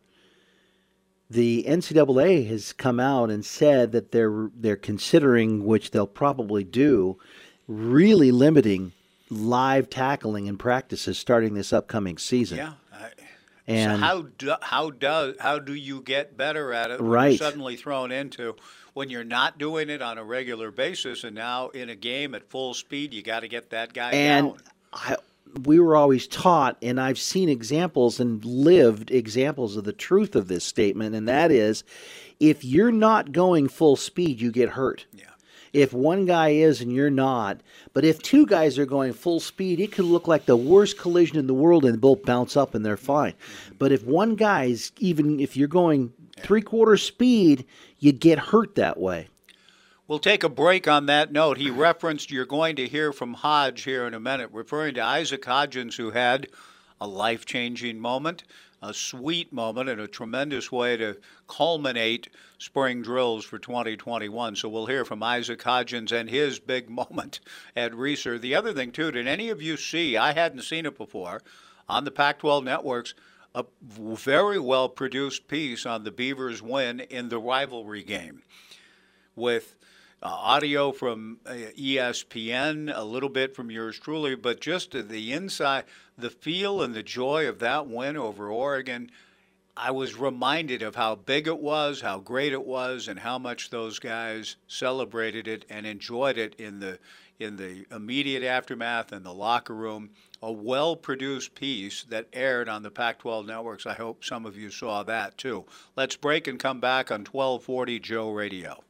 the 1.30 1.64
NCAA 1.68 2.48
has 2.48 2.74
come 2.74 3.00
out 3.00 3.30
and 3.30 3.46
said 3.46 3.92
that 3.92 4.12
they're 4.12 4.50
they're 4.56 4.76
considering, 4.76 5.64
which 5.64 5.92
they'll 5.92 6.08
probably 6.08 6.64
do, 6.64 7.18
really 7.68 8.32
limiting 8.32 8.92
live 9.30 9.90
tackling 9.90 10.48
in 10.48 10.58
practices 10.58 11.18
starting 11.18 11.54
this 11.54 11.72
upcoming 11.72 12.18
season. 12.18 12.58
Yeah. 12.58 12.74
I, 12.92 13.10
And- 13.68 14.00
so 14.00 14.06
how 14.06 14.22
do, 14.38 14.54
how 14.62 14.90
does 14.90 15.36
how 15.40 15.60
do 15.60 15.74
you 15.74 16.02
get 16.02 16.36
better 16.38 16.74
at 16.74 16.92
it 16.92 17.00
Right. 17.02 17.30
you're 17.30 17.38
suddenly 17.38 17.76
thrown 17.76 18.12
into 18.12 18.56
when 18.94 19.10
you're 19.10 19.24
not 19.24 19.58
doing 19.58 19.90
it 19.90 20.02
on 20.02 20.18
a 20.18 20.24
regular 20.24 20.72
basis 20.72 21.24
and 21.24 21.36
now 21.36 21.70
in 21.70 21.90
a 21.90 21.96
game 21.96 22.34
at 22.36 22.50
full 22.50 22.74
speed 22.74 23.14
you 23.14 23.22
got 23.24 23.42
to 23.42 23.48
get 23.48 23.70
that 23.72 23.94
guy 23.94 24.12
and 24.12 24.48
down. 24.50 24.58
I, 24.94 25.18
we 25.64 25.80
were 25.80 25.96
always 25.96 26.28
taught, 26.28 26.78
and 26.82 27.00
I've 27.00 27.20
seen 27.20 27.50
examples 27.50 28.20
and 28.20 28.44
lived 28.44 29.12
examples 29.12 29.78
of 29.78 29.84
the 29.84 29.94
truth 29.94 30.36
of 30.36 30.48
this 30.48 30.64
statement, 30.64 31.16
and 31.16 31.28
that 31.28 31.52
is 31.52 31.84
if 32.40 32.64
you're 32.66 32.92
not 32.92 33.32
going 33.32 33.68
full 33.70 33.96
speed, 33.96 34.42
you 34.42 34.52
get 34.52 34.70
hurt. 34.70 35.06
Yeah. 35.14 35.26
If 35.74 35.92
one 35.92 36.26
guy 36.26 36.50
is 36.50 36.80
and 36.80 36.92
you're 36.92 37.10
not, 37.10 37.60
but 37.92 38.06
if 38.06 38.22
two 38.22 38.46
guys 38.46 38.80
are 38.80 38.86
going 38.86 39.12
full 39.12 39.42
speed, 39.42 39.82
it 39.82 39.92
could 39.92 40.06
look 40.06 40.26
like 40.26 40.46
the 40.46 40.56
worst 40.56 40.98
collision 40.98 41.38
in 41.38 41.48
the 41.48 41.54
world 41.54 41.84
and 41.84 42.00
both 42.00 42.24
bounce 42.24 42.56
up 42.56 42.76
and 42.76 42.86
they're 42.86 42.96
fine. 42.96 43.34
Mm-hmm. 43.34 43.76
But 43.78 43.92
if 43.92 44.06
one 44.06 44.36
guy's, 44.36 44.94
even 45.00 45.42
if 45.42 45.58
you're 45.58 45.68
going 45.68 46.14
three 46.40 46.62
quarter 46.62 46.96
speed, 46.96 47.66
you 48.00 48.14
get 48.14 48.40
hurt 48.40 48.76
that 48.76 48.98
way. 48.98 49.28
We'll 50.08 50.20
take 50.20 50.44
a 50.44 50.50
break 50.50 50.88
on 50.88 51.08
that 51.08 51.32
note. 51.32 51.58
He 51.58 51.72
referenced 51.72 52.30
you're 52.30 52.46
going 52.46 52.76
to 52.76 52.88
hear 52.88 53.12
from 53.12 53.34
Hodge 53.34 53.82
here 53.82 54.06
in 54.06 54.14
a 54.14 54.20
minute, 54.20 54.52
referring 54.54 54.94
to 54.96 55.04
Isaac 55.04 55.42
Hodgins, 55.42 55.98
who 55.98 56.12
had 56.12 56.46
a 57.02 57.08
life 57.08 57.44
changing 57.44 58.00
moment, 58.00 58.44
a 58.84 58.94
sweet 58.94 59.52
moment, 59.52 59.90
and 59.90 60.00
a 60.00 60.08
tremendous 60.08 60.72
way 60.72 60.96
to 60.98 61.18
culminate 61.48 62.30
spring 62.60 63.02
drills 63.02 63.46
for 63.46 63.58
2021. 63.58 64.56
So 64.56 64.70
we'll 64.70 64.86
hear 64.86 65.06
from 65.06 65.24
Isaac 65.24 65.64
Hodgins 65.64 66.12
and 66.12 66.30
his 66.30 66.60
big 66.60 66.88
moment 66.88 67.40
at 67.76 67.92
Reser. 67.92 68.40
The 68.40 68.54
other 68.54 68.74
thing, 68.74 68.92
too, 68.92 69.10
did 69.10 69.26
any 69.26 69.50
of 69.50 69.60
you 69.60 69.76
see, 69.76 70.18
I 70.18 70.34
hadn't 70.34 70.62
seen 70.62 70.86
it 70.86 71.00
before, 71.00 71.42
on 71.90 72.04
the 72.04 72.12
Pac 72.12 72.38
12 72.38 72.64
networks, 72.64 73.16
a 73.56 73.66
very 73.82 74.60
well 74.60 74.88
produced 74.88 75.48
piece 75.48 75.84
on 75.84 76.04
the 76.04 76.12
Beavers' 76.12 76.62
win 76.62 77.00
in 77.00 77.30
the 77.30 77.40
rivalry 77.40 78.04
game 78.04 78.44
with 79.36 79.76
uh, 80.24 80.28
audio 80.28 80.92
from 80.92 81.40
uh, 81.46 81.54
ESPN, 81.78 82.92
a 82.96 83.04
little 83.04 83.30
bit 83.30 83.56
from 83.56 83.70
yours 83.70 84.00
truly, 84.00 84.36
but 84.36 84.62
just 84.62 84.92
the 84.92 85.34
inside, 85.34 85.84
the 86.18 86.30
feel 86.30 86.82
and 86.82 86.94
the 86.94 87.04
joy 87.04 87.48
of 87.48 87.60
that 87.60 87.88
win 87.88 88.18
over 88.18 88.50
Oregon. 88.50 89.12
I 89.78 89.92
was 89.92 90.16
reminded 90.16 90.82
of 90.82 90.96
how 90.96 91.16
big 91.16 91.48
it 91.48 91.60
was, 91.60 92.00
how 92.00 92.20
great 92.20 92.54
it 92.54 92.66
was, 92.66 93.10
and 93.10 93.20
how 93.20 93.38
much 93.38 93.70
those 93.70 94.00
guys 94.00 94.56
celebrated 94.68 95.50
it 95.50 95.66
and 95.70 95.86
enjoyed 95.86 96.38
it 96.38 96.56
in 96.56 96.80
the 96.80 96.98
in 97.38 97.58
the 97.58 97.86
immediate 97.92 98.44
aftermath 98.44 99.12
in 99.12 99.24
the 99.24 99.34
locker 99.34 99.76
room. 99.76 100.12
A 100.42 100.50
well-produced 100.50 101.54
piece 101.56 102.06
that 102.06 102.30
aired 102.32 102.70
on 102.70 102.84
the 102.84 102.90
Pac-12 102.90 103.48
networks. 103.48 103.86
I 103.86 103.96
hope 103.96 104.24
some 104.24 104.46
of 104.46 104.56
you 104.56 104.70
saw 104.70 105.04
that 105.04 105.38
too. 105.38 105.66
Let's 105.98 106.16
break 106.16 106.48
and 106.48 106.58
come 106.58 106.80
back 106.80 107.12
on 107.12 107.26
1240 107.26 108.00
Joe 108.00 108.32
Radio. 108.32 108.85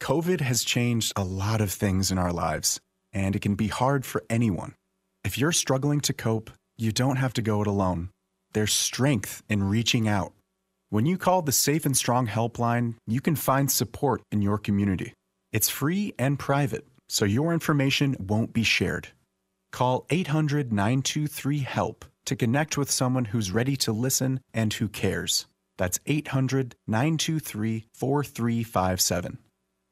COVID 0.00 0.40
has 0.40 0.64
changed 0.64 1.12
a 1.14 1.22
lot 1.22 1.60
of 1.60 1.70
things 1.70 2.10
in 2.10 2.16
our 2.16 2.32
lives, 2.32 2.80
and 3.12 3.36
it 3.36 3.42
can 3.42 3.54
be 3.54 3.68
hard 3.68 4.06
for 4.06 4.24
anyone. 4.30 4.74
If 5.24 5.36
you're 5.36 5.52
struggling 5.52 6.00
to 6.00 6.14
cope, 6.14 6.50
you 6.78 6.90
don't 6.90 7.16
have 7.16 7.34
to 7.34 7.42
go 7.42 7.60
it 7.60 7.66
alone. 7.66 8.08
There's 8.54 8.72
strength 8.72 9.42
in 9.50 9.62
reaching 9.62 10.08
out. 10.08 10.32
When 10.88 11.04
you 11.04 11.18
call 11.18 11.42
the 11.42 11.52
Safe 11.52 11.84
and 11.84 11.94
Strong 11.94 12.28
helpline, 12.28 12.94
you 13.06 13.20
can 13.20 13.36
find 13.36 13.70
support 13.70 14.22
in 14.32 14.40
your 14.40 14.56
community. 14.56 15.12
It's 15.52 15.68
free 15.68 16.14
and 16.18 16.38
private, 16.38 16.86
so 17.08 17.26
your 17.26 17.52
information 17.52 18.16
won't 18.18 18.54
be 18.54 18.64
shared. 18.64 19.08
Call 19.70 20.06
800 20.08 20.72
923 20.72 21.58
HELP 21.58 22.06
to 22.24 22.36
connect 22.36 22.78
with 22.78 22.90
someone 22.90 23.26
who's 23.26 23.52
ready 23.52 23.76
to 23.76 23.92
listen 23.92 24.40
and 24.54 24.72
who 24.72 24.88
cares. 24.88 25.46
That's 25.76 26.00
800 26.06 26.74
923 26.86 27.84
4357. 27.92 29.38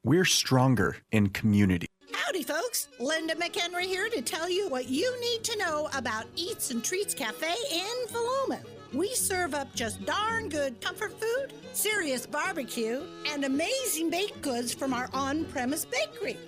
We're 0.09 0.25
stronger 0.25 0.97
in 1.13 1.29
community. 1.29 1.89
Howdy, 2.15 2.43
folks. 2.43 2.89
Linda 2.99 3.35
McHenry 3.35 3.83
here 3.83 4.09
to 4.09 4.23
tell 4.23 4.49
you 4.49 4.67
what 4.71 4.89
you 4.89 5.15
need 5.21 5.45
to 5.45 5.59
know 5.59 5.91
about 5.95 6.25
Eats 6.35 6.71
and 6.71 6.83
Treats 6.83 7.13
Cafe 7.13 7.55
in 7.71 8.07
Philomath. 8.09 8.65
We 8.95 9.15
serve 9.15 9.53
up 9.53 9.69
just 9.75 10.03
darn 10.07 10.49
good 10.49 10.81
comfort 10.81 11.13
food, 11.21 11.53
serious 11.75 12.25
barbecue, 12.25 13.03
and 13.31 13.45
amazing 13.45 14.09
baked 14.09 14.41
goods 14.41 14.73
from 14.73 14.95
our 14.95 15.11
on 15.13 15.45
premise 15.45 15.85
bakery. 15.85 16.39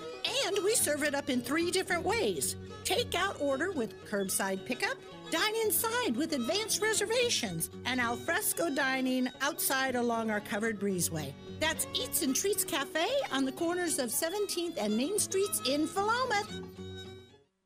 And 0.47 0.59
we 0.65 0.75
serve 0.75 1.03
it 1.03 1.15
up 1.15 1.31
in 1.31 1.41
three 1.41 1.71
different 1.71 2.05
ways 2.05 2.57
takeout 2.85 3.41
order 3.41 3.71
with 3.71 3.95
curbside 4.07 4.65
pickup, 4.65 4.97
dine 5.31 5.55
inside 5.65 6.17
with 6.17 6.33
advanced 6.33 6.83
reservations, 6.83 7.71
and 7.85 8.01
alfresco 8.01 8.69
dining 8.71 9.29
outside 9.41 9.95
along 9.95 10.31
our 10.31 10.41
covered 10.41 10.81
breezeway. 10.81 11.33
That's 11.61 11.87
Eats 11.95 12.23
and 12.23 12.35
Treats 12.35 12.65
Cafe 12.65 13.07
on 13.33 13.45
the 13.45 13.53
corners 13.53 13.99
of 13.99 14.11
17th 14.11 14.77
and 14.79 14.97
Main 14.97 15.19
Streets 15.19 15.61
in 15.69 15.87
Philomath. 15.87 16.65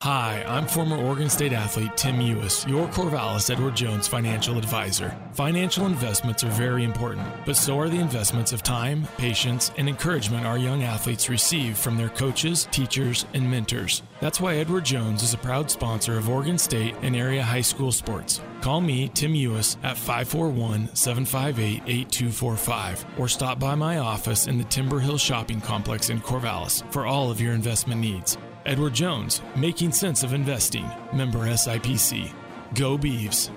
Hi, 0.05 0.45
I'm 0.47 0.67
former 0.67 0.99
Oregon 0.99 1.31
State 1.31 1.55
athlete 1.55 1.97
Tim 1.97 2.17
Euhus, 2.17 2.69
your 2.69 2.87
Corvallis 2.89 3.49
Edward 3.49 3.75
Jones 3.75 4.07
financial 4.07 4.59
advisor. 4.59 5.17
Financial 5.33 5.87
investments 5.87 6.45
are 6.45 6.51
very 6.51 6.85
important, 6.85 7.27
but 7.47 7.57
so 7.57 7.79
are 7.79 7.89
the 7.89 8.01
investments 8.01 8.53
of 8.53 8.63
time, 8.63 9.09
patience, 9.17 9.73
and 9.79 9.89
encouragement 9.89 10.45
our 10.45 10.59
young 10.59 10.83
athletes 10.83 11.31
receive 11.31 11.79
from 11.79 11.97
their 11.97 12.11
coaches, 12.11 12.69
teachers, 12.71 13.25
and 13.33 13.51
mentors. 13.51 14.03
That's 14.21 14.43
why 14.43 14.57
Edward 14.57 14.85
Jones 14.85 15.23
is 15.23 15.33
a 15.33 15.39
proud 15.39 15.71
sponsor 15.71 16.19
of 16.19 16.29
Oregon 16.29 16.59
State 16.59 16.95
and 17.01 17.17
area 17.17 17.43
high 17.43 17.63
school 17.63 17.91
sports. 17.91 18.43
Call 18.61 18.83
me, 18.83 19.09
Tim 19.09 19.33
Euhus, 19.33 19.79
at 19.83 19.97
541 19.97 20.95
758 20.95 21.83
8245 21.87 23.07
or 23.17 23.27
stop 23.27 23.59
by 23.59 23.75
my 23.75 23.97
office 23.97 24.49
in 24.49 24.59
the 24.59 24.65
Timber 24.65 25.01
Hill 25.01 25.17
Shopping 25.17 25.63
Complex 25.63 26.11
in 26.11 26.21
Corvallis 26.21 26.83
for 26.93 27.07
all 27.07 27.31
of 27.31 27.41
your 27.41 27.55
investment 27.55 28.03
needs. 28.03 28.37
Edward 28.67 28.95
Jones, 28.95 29.43
Making 29.57 29.93
Sense 29.93 30.23
of 30.23 30.33
Investing, 30.33 30.87
member 31.13 31.41
SIPC. 31.41 32.33
Go 32.75 32.97
Beavs. 32.97 33.51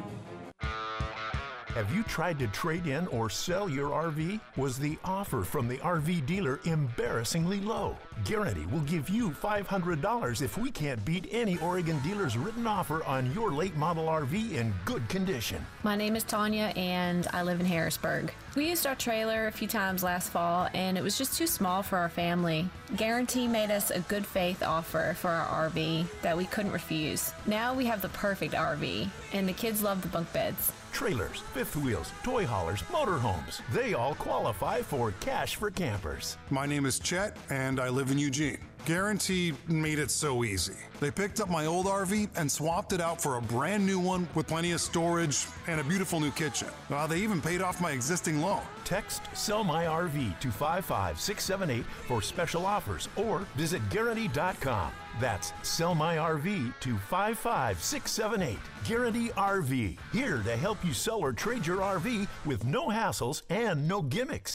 Have 1.77 1.95
you 1.95 2.03
tried 2.03 2.39
to 2.39 2.47
trade 2.47 2.88
in 2.88 3.07
or 3.07 3.29
sell 3.29 3.69
your 3.69 3.91
RV? 3.91 4.39
Was 4.57 4.79
the 4.79 4.97
offer 5.05 5.43
from 5.43 5.67
the 5.67 5.77
RV 5.77 6.25
dealer 6.25 6.59
embarrassingly 6.65 7.59
low? 7.61 7.95
Guaranty 8.25 8.65
will 8.65 8.81
give 8.81 9.07
you 9.09 9.29
$500 9.29 10.41
if 10.41 10.57
we 10.57 10.71
can't 10.71 11.05
beat 11.05 11.27
any 11.31 11.57
Oregon 11.59 11.99
dealer's 11.99 12.35
written 12.35 12.65
offer 12.65 13.03
on 13.05 13.31
your 13.31 13.51
late 13.51 13.75
model 13.77 14.07
RV 14.07 14.53
in 14.53 14.73
good 14.85 15.07
condition. 15.07 15.63
My 15.84 15.95
name 15.95 16.15
is 16.15 16.23
Tanya 16.23 16.73
and 16.75 17.27
I 17.31 17.43
live 17.43 17.59
in 17.59 17.65
Harrisburg. 17.65 18.34
We 18.57 18.69
used 18.69 18.88
our 18.88 18.95
trailer 18.95 19.45
a 19.45 19.51
few 19.51 19.67
times 19.67 20.01
last 20.01 20.31
fall 20.31 20.67
and 20.73 20.97
it 20.97 21.03
was 21.03 21.15
just 21.15 21.38
too 21.38 21.45
small 21.45 21.84
for 21.84 21.99
our 21.99 22.09
family. 22.09 22.67
Guaranty 22.95 23.47
made 23.47 23.69
us 23.69 23.91
a 23.91 23.99
good 23.99 24.25
faith 24.25 24.63
offer 24.63 25.15
for 25.15 25.29
our 25.29 25.69
RV 25.69 26.07
that 26.23 26.35
we 26.35 26.45
couldn't 26.45 26.71
refuse. 26.71 27.34
Now 27.45 27.75
we 27.75 27.85
have 27.85 28.01
the 28.01 28.09
perfect 28.09 28.55
RV 28.55 29.09
and 29.31 29.47
the 29.47 29.53
kids 29.53 29.84
love 29.84 30.01
the 30.01 30.07
bunk 30.07 30.34
beds. 30.34 30.71
Trailers, 30.91 31.41
fifth 31.53 31.75
wheels, 31.75 32.11
toy 32.23 32.47
haulers, 32.47 32.81
motorhomes. 32.91 33.61
They 33.71 33.93
all 33.93 34.15
qualify 34.15 34.81
for 34.81 35.11
Cash 35.19 35.57
for 35.57 35.69
Campers. 35.69 36.39
My 36.49 36.65
name 36.65 36.88
is 36.88 36.97
Chet, 36.97 37.38
and 37.51 37.79
I 37.79 37.89
live 37.89 38.09
in 38.09 38.17
Eugene. 38.17 38.57
Guaranty 38.88 39.53
made 39.68 39.99
it 39.99 40.09
so 40.09 40.45
easy. 40.45 40.77
They 41.01 41.11
picked 41.11 41.41
up 41.41 41.49
my 41.49 41.65
old 41.65 41.88
RV 41.88 42.30
and 42.38 42.49
swapped 42.49 42.93
it 42.93 43.01
out 43.01 43.22
for 43.22 43.35
a 43.35 43.41
brand 43.41 43.85
new 43.85 43.99
one 43.99 44.30
with 44.34 44.47
plenty 44.47 44.72
of 44.72 44.80
storage 44.80 45.45
and 45.68 45.81
a 45.81 45.84
beautiful 45.84 46.22
new 46.22 46.31
kitchen. 46.31 46.69
Uh, 46.89 47.05
they 47.05 47.19
even 47.19 47.41
paid 47.41 47.61
off 47.61 47.81
my 47.81 47.91
existing 47.91 48.41
loan. 48.41 48.61
Text 48.85 49.23
Sell 49.34 49.65
My 49.65 49.84
RV 49.88 50.39
to 50.39 50.49
55678 50.49 51.84
for 52.07 52.22
special 52.22 52.65
offers 52.65 53.09
or 53.18 53.39
visit 53.57 53.81
Guaranty.com. 53.89 54.93
That's 55.19 55.51
Sell 55.64 55.93
My 55.93 56.15
RV 56.15 56.80
to 56.80 56.97
55678. 56.97 58.57
Guaranty 58.85 59.27
RV, 59.31 59.97
here 60.14 60.41
to 60.43 60.55
help 60.55 60.85
you 60.85 60.93
sell 60.93 61.19
or 61.19 61.34
trade 61.34 61.68
your 61.68 61.80
RV 61.80 62.26
with 62.45 62.64
no 62.64 62.88
hassles 62.88 63.41
and 63.49 63.85
no 63.85 64.01
gimmicks. 64.01 64.53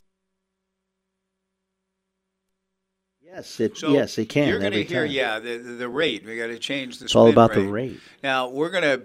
Yes, 3.35 3.61
it 3.61 3.79
So 3.79 3.93
yes 3.93 4.19
it 4.19 4.29
can. 4.29 4.49
You're 4.49 4.59
going 4.59 4.73
to 4.73 4.85
hear, 4.85 5.07
time. 5.07 5.15
yeah, 5.15 5.39
the, 5.39 5.57
the 5.57 5.89
rate. 5.89 6.25
We 6.27 6.37
got 6.37 6.49
to 6.49 6.59
change 6.59 6.99
the. 6.99 7.07
It's 7.07 7.17
all 7.17 7.31
about 7.31 7.55
the 7.55 7.63
rate. 7.63 7.99
Now 8.23 8.49
we're 8.49 8.71
going 8.71 8.83
to 8.85 9.03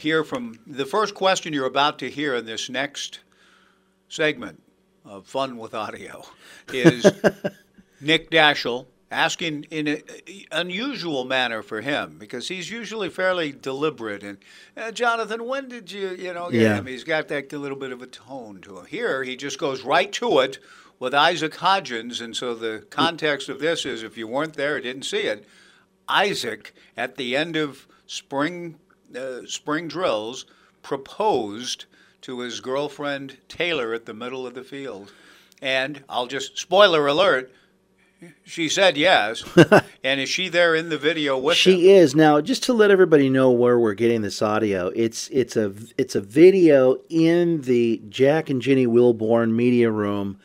hear 0.00 0.22
from 0.24 0.58
the 0.66 0.86
first 0.86 1.14
question 1.14 1.52
you're 1.52 1.66
about 1.66 1.98
to 2.00 2.10
hear 2.10 2.36
in 2.36 2.46
this 2.46 2.70
next 2.70 3.20
segment 4.08 4.62
of 5.04 5.26
Fun 5.26 5.56
with 5.56 5.74
Audio 5.74 6.24
is 6.72 7.10
Nick 8.00 8.30
Daschel 8.30 8.86
asking 9.10 9.64
in 9.70 9.88
an 9.88 10.02
unusual 10.52 11.24
manner 11.24 11.62
for 11.62 11.80
him 11.80 12.16
because 12.18 12.46
he's 12.46 12.70
usually 12.70 13.08
fairly 13.08 13.50
deliberate 13.50 14.22
and 14.22 14.38
uh, 14.76 14.92
Jonathan, 14.92 15.44
when 15.46 15.68
did 15.68 15.90
you 15.90 16.10
you 16.10 16.32
know 16.32 16.48
get 16.50 16.60
Yeah. 16.60 16.76
him? 16.76 16.86
He's 16.86 17.02
got 17.04 17.26
that 17.28 17.52
little 17.52 17.76
bit 17.76 17.90
of 17.90 18.02
a 18.02 18.06
tone 18.06 18.60
to 18.62 18.78
him. 18.78 18.86
Here 18.86 19.24
he 19.24 19.34
just 19.36 19.58
goes 19.58 19.82
right 19.82 20.12
to 20.12 20.38
it 20.38 20.58
with 21.00 21.14
Isaac 21.14 21.54
Hodgins, 21.54 22.20
and 22.20 22.36
so 22.36 22.54
the 22.54 22.86
context 22.90 23.48
of 23.48 23.58
this 23.58 23.84
is 23.84 24.04
if 24.04 24.16
you 24.16 24.28
weren't 24.28 24.54
there, 24.54 24.76
or 24.76 24.80
didn't 24.80 25.02
see 25.02 25.22
it. 25.22 25.44
Isaac 26.08 26.72
at 26.96 27.16
the 27.16 27.34
end 27.34 27.56
of 27.56 27.88
spring 28.06 28.76
uh, 29.16 29.40
spring 29.46 29.88
drills 29.88 30.44
proposed 30.82 31.86
to 32.20 32.40
his 32.40 32.60
girlfriend 32.60 33.38
Taylor 33.48 33.94
at 33.94 34.06
the 34.06 34.14
middle 34.14 34.46
of 34.46 34.54
the 34.54 34.62
field, 34.62 35.12
and 35.60 36.04
I'll 36.08 36.26
just 36.26 36.58
spoiler 36.58 37.06
alert. 37.06 37.50
She 38.44 38.68
said 38.68 38.98
yes. 38.98 39.42
and 40.04 40.20
is 40.20 40.28
she 40.28 40.50
there 40.50 40.74
in 40.74 40.90
the 40.90 40.98
video 40.98 41.38
with 41.38 41.56
him? 41.56 41.72
She 41.72 41.90
is 41.90 42.14
now. 42.14 42.42
Just 42.42 42.62
to 42.64 42.74
let 42.74 42.90
everybody 42.90 43.30
know 43.30 43.50
where 43.50 43.78
we're 43.78 43.94
getting 43.94 44.20
this 44.20 44.42
audio, 44.42 44.88
it's 44.88 45.28
it's 45.28 45.56
a 45.56 45.72
it's 45.96 46.14
a 46.14 46.20
video 46.20 46.98
in 47.08 47.62
the 47.62 48.02
Jack 48.10 48.50
and 48.50 48.60
Jenny 48.60 48.86
Wilborn 48.86 49.52
media 49.52 49.90
room, 49.90 50.38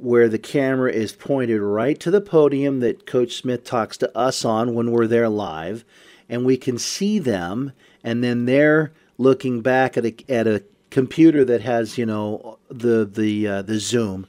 where 0.00 0.28
the 0.28 0.38
camera 0.38 0.90
is 0.92 1.12
pointed 1.12 1.60
right 1.60 1.98
to 2.00 2.10
the 2.10 2.20
podium 2.20 2.80
that 2.80 3.06
Coach 3.06 3.34
Smith 3.34 3.64
talks 3.64 3.96
to 3.98 4.16
us 4.16 4.44
on 4.44 4.74
when 4.74 4.90
we're 4.90 5.06
there 5.06 5.28
live, 5.28 5.84
and 6.28 6.44
we 6.44 6.56
can 6.56 6.78
see 6.78 7.18
them, 7.18 7.72
and 8.02 8.24
then 8.24 8.46
they're 8.46 8.92
looking 9.18 9.60
back 9.60 9.96
at 9.96 10.06
a 10.06 10.14
at 10.28 10.46
a 10.46 10.64
computer 10.90 11.44
that 11.44 11.60
has 11.60 11.96
you 11.96 12.06
know 12.06 12.58
the 12.68 13.04
the 13.04 13.46
uh, 13.46 13.62
the 13.62 13.78
zoom. 13.78 14.26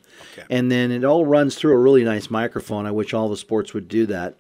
And 0.49 0.72
then 0.72 0.91
it 0.91 1.03
all 1.03 1.26
runs 1.26 1.56
through 1.56 1.73
a 1.73 1.77
really 1.77 2.03
nice 2.03 2.30
microphone. 2.30 2.85
I 2.85 2.91
wish 2.91 3.14
all 3.14 3.30
the 3.30 3.38
sports 3.38 3.73
would 3.73 3.88
do 3.88 4.06
that. 4.07 4.35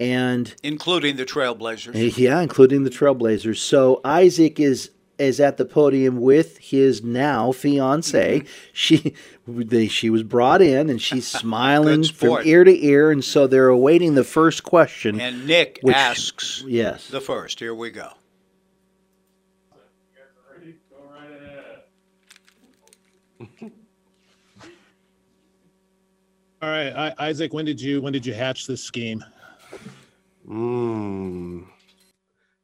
And 0.00 0.54
Including 0.62 1.16
the 1.16 1.24
Trailblazers. 1.24 2.16
Yeah 2.16 2.40
including 2.40 2.84
the 2.84 2.90
trailblazers. 2.90 3.58
So 3.58 4.00
isaac 4.04 4.58
is 4.58 4.90
is 5.18 5.38
at 5.40 5.56
the 5.56 5.64
podium 5.64 6.20
with 6.20 6.58
his 6.58 7.02
now 7.02 7.52
fiance 7.52 8.40
Mm-hmm. 8.40 8.46
she 8.72 9.14
they, 9.46 9.86
she 9.88 10.08
was 10.10 10.22
brought 10.22 10.62
in 10.62 10.88
and 10.90 11.00
she's 11.00 11.26
smiling 11.40 12.04
from 12.04 12.38
ear 12.44 12.64
to 12.64 12.84
ear 12.84 13.10
and 13.10 13.24
so 13.24 13.46
they're 13.46 13.68
awaiting 13.68 14.14
the 14.14 14.24
first 14.24 14.62
question 14.62 15.20
And 15.20 15.46
Nick 15.46 15.78
which- 15.82 15.94
asks 15.94 16.64
yes 16.66 17.08
the 17.08 17.20
first. 17.20 17.58
Here 17.60 17.74
we 17.74 17.90
go. 17.90 18.10
All 26.60 26.68
right, 26.68 26.92
I, 27.18 27.26
Isaac. 27.28 27.52
When 27.52 27.64
did 27.64 27.80
you 27.80 28.00
when 28.00 28.12
did 28.12 28.24
you 28.24 28.32
hatch 28.34 28.66
this 28.66 28.82
scheme? 28.82 29.24
Mm, 30.48 31.64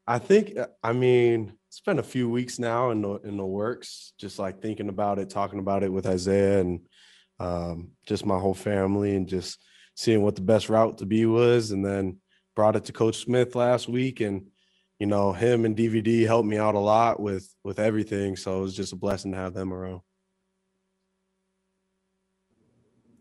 I 0.07 0.19
think 0.19 0.57
uh, 0.57 0.67
I 0.83 0.93
mean 0.93 1.53
it's 1.79 1.85
been 1.85 2.01
a 2.01 2.03
few 2.03 2.29
weeks 2.29 2.59
now 2.59 2.91
in 2.91 3.03
the 3.03 3.21
in 3.21 3.37
the 3.37 3.47
works, 3.47 4.13
just 4.19 4.41
like 4.41 4.61
thinking 4.61 4.89
about 4.89 5.21
it, 5.21 5.31
talking 5.31 5.61
about 5.61 5.85
it 5.85 5.93
with 5.93 6.07
Isaiah 6.07 6.59
and 6.59 6.81
um, 7.39 7.91
just 8.05 8.27
my 8.27 8.37
whole 8.37 8.53
family, 8.53 9.15
and 9.15 9.29
just 9.29 9.61
seeing 9.95 10.23
what 10.23 10.35
the 10.35 10.43
best 10.43 10.69
route 10.69 10.99
to 10.99 11.07
be 11.07 11.25
was, 11.25 11.71
and 11.71 11.87
then 11.87 12.17
brought 12.57 12.75
it 12.75 12.87
to 12.87 12.93
Coach 12.93 13.19
Smith 13.19 13.55
last 13.55 13.89
week, 13.89 14.19
and 14.19 14.49
you 14.99 15.07
know 15.07 15.33
him 15.33 15.65
and 15.65 15.77
DVD 15.77 16.27
helped 16.27 16.49
me 16.49 16.59
out 16.59 16.75
a 16.75 16.81
lot 16.81 17.21
with 17.21 17.49
with 17.63 17.79
everything, 17.79 18.35
so 18.35 18.59
it 18.59 18.63
was 18.63 18.75
just 18.75 18.93
a 18.93 18.97
blessing 18.97 19.31
to 19.31 19.39
have 19.39 19.55
them 19.55 19.73
around. 19.73 20.01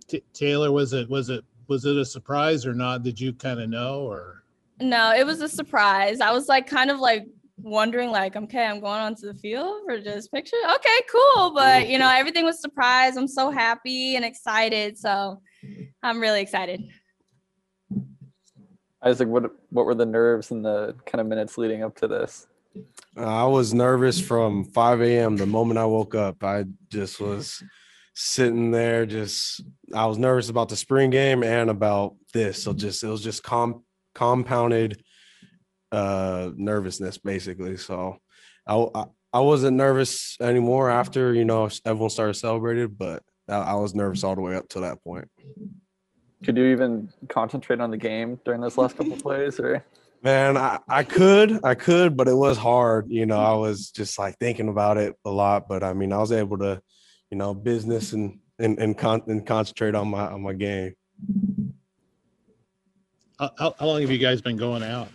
T- 0.08 0.24
Taylor, 0.34 0.72
was 0.72 0.94
it 0.94 1.08
was 1.08 1.30
it 1.30 1.46
was 1.68 1.86
it 1.86 1.96
a 1.96 2.04
surprise 2.04 2.66
or 2.66 2.74
not? 2.74 3.04
Did 3.04 3.22
you 3.22 3.34
kind 3.34 3.60
of 3.60 3.70
know 3.70 4.00
or? 4.00 4.42
No, 4.80 5.14
it 5.14 5.28
was 5.28 5.42
a 5.42 5.50
surprise. 5.50 6.22
I 6.22 6.32
was 6.32 6.48
like 6.48 6.66
kind 6.66 6.90
of 6.90 7.00
like 7.00 7.28
wondering 7.58 8.12
like, 8.12 8.36
okay, 8.36 8.66
I'm 8.66 8.80
going 8.80 9.02
onto 9.02 9.28
the 9.28 9.34
field 9.40 9.82
for 9.86 10.00
just 10.00 10.32
picture 10.32 10.58
Okay, 10.76 11.00
cool. 11.12 11.54
But 11.54 11.90
you 11.90 12.00
know, 12.00 12.10
everything 12.10 12.46
was 12.46 12.62
surprise. 12.62 13.18
I'm 13.18 13.28
so 13.28 13.52
happy 13.52 14.16
and 14.16 14.24
excited. 14.24 14.98
So 14.98 15.42
I'm 16.04 16.20
really 16.20 16.42
excited. 16.42 16.84
Isaac, 19.04 19.28
what 19.28 19.52
what 19.70 19.86
were 19.86 19.96
the 19.96 20.06
nerves 20.06 20.52
and 20.52 20.64
the 20.64 20.96
kind 21.06 21.22
of 21.22 21.28
minutes 21.28 21.58
leading 21.58 21.84
up 21.84 21.96
to 21.98 22.08
this? 22.08 22.48
Uh, 23.18 23.22
I 23.22 23.46
was 23.46 23.74
nervous 23.74 24.20
from 24.20 24.64
5 24.66 25.02
a.m. 25.02 25.38
the 25.38 25.46
moment 25.46 25.80
I 25.80 25.86
woke 25.86 26.14
up. 26.14 26.44
I 26.44 26.66
just 26.90 27.20
was 27.20 27.64
sitting 28.14 28.72
there, 28.72 29.06
just 29.06 29.62
I 29.94 30.06
was 30.06 30.18
nervous 30.18 30.50
about 30.50 30.70
the 30.70 30.76
spring 30.76 31.10
game 31.10 31.44
and 31.44 31.70
about 31.70 32.16
this. 32.34 32.64
So 32.64 32.74
just 32.74 33.04
it 33.04 33.08
was 33.08 33.24
just 33.24 33.44
com- 33.44 33.84
compounded 34.16 35.04
uh 35.92 36.52
nervousness 36.56 37.18
basically. 37.18 37.78
So 37.78 38.18
I, 38.66 38.76
I 38.96 39.06
I 39.34 39.40
wasn't 39.40 39.78
nervous 39.78 40.38
anymore 40.42 40.90
after 40.90 41.34
you 41.34 41.46
know 41.46 41.70
everyone 41.86 42.10
started 42.10 42.36
celebrating, 42.36 42.88
but 42.88 43.24
I, 43.48 43.58
I 43.58 43.74
was 43.76 43.96
nervous 43.96 44.24
all 44.24 44.36
the 44.36 44.42
way 44.42 44.56
up 44.56 44.68
to 44.70 44.82
that 44.82 45.04
point. 45.04 45.30
Could 46.44 46.58
you 46.58 46.66
even 46.68 47.12
concentrate 47.30 47.80
on 47.80 47.92
the 47.92 47.98
game 47.98 48.40
during 48.46 48.62
those 48.62 48.78
last 48.78 48.96
couple 48.96 49.18
plays, 49.18 49.60
or 49.60 49.84
Man, 50.24 50.58
I, 50.58 50.80
I 50.88 51.04
could, 51.04 51.64
I 51.64 51.76
could, 51.76 52.18
but 52.18 52.28
it 52.28 52.34
was 52.34 52.58
hard. 52.58 53.06
You 53.10 53.26
know, 53.26 53.40
I 53.40 53.54
was 53.54 53.92
just 53.92 54.18
like 54.18 54.38
thinking 54.40 54.68
about 54.68 54.98
it 54.98 55.16
a 55.24 55.30
lot. 55.30 55.68
But 55.68 55.84
I 55.84 55.94
mean, 55.94 56.12
I 56.12 56.18
was 56.18 56.32
able 56.32 56.58
to, 56.60 56.82
you 57.30 57.38
know, 57.38 57.54
business 57.54 58.14
and 58.14 58.40
and 58.60 58.80
and, 58.80 58.98
con- 58.98 59.24
and 59.28 59.46
concentrate 59.46 59.96
on 59.96 60.10
my 60.10 60.28
on 60.28 60.42
my 60.42 60.54
game. 60.54 60.94
How, 63.40 63.52
how, 63.58 63.76
how 63.80 63.86
long 63.86 64.02
have 64.02 64.10
you 64.10 64.18
guys 64.18 64.42
been 64.42 64.58
going 64.58 64.82
out? 64.82 65.10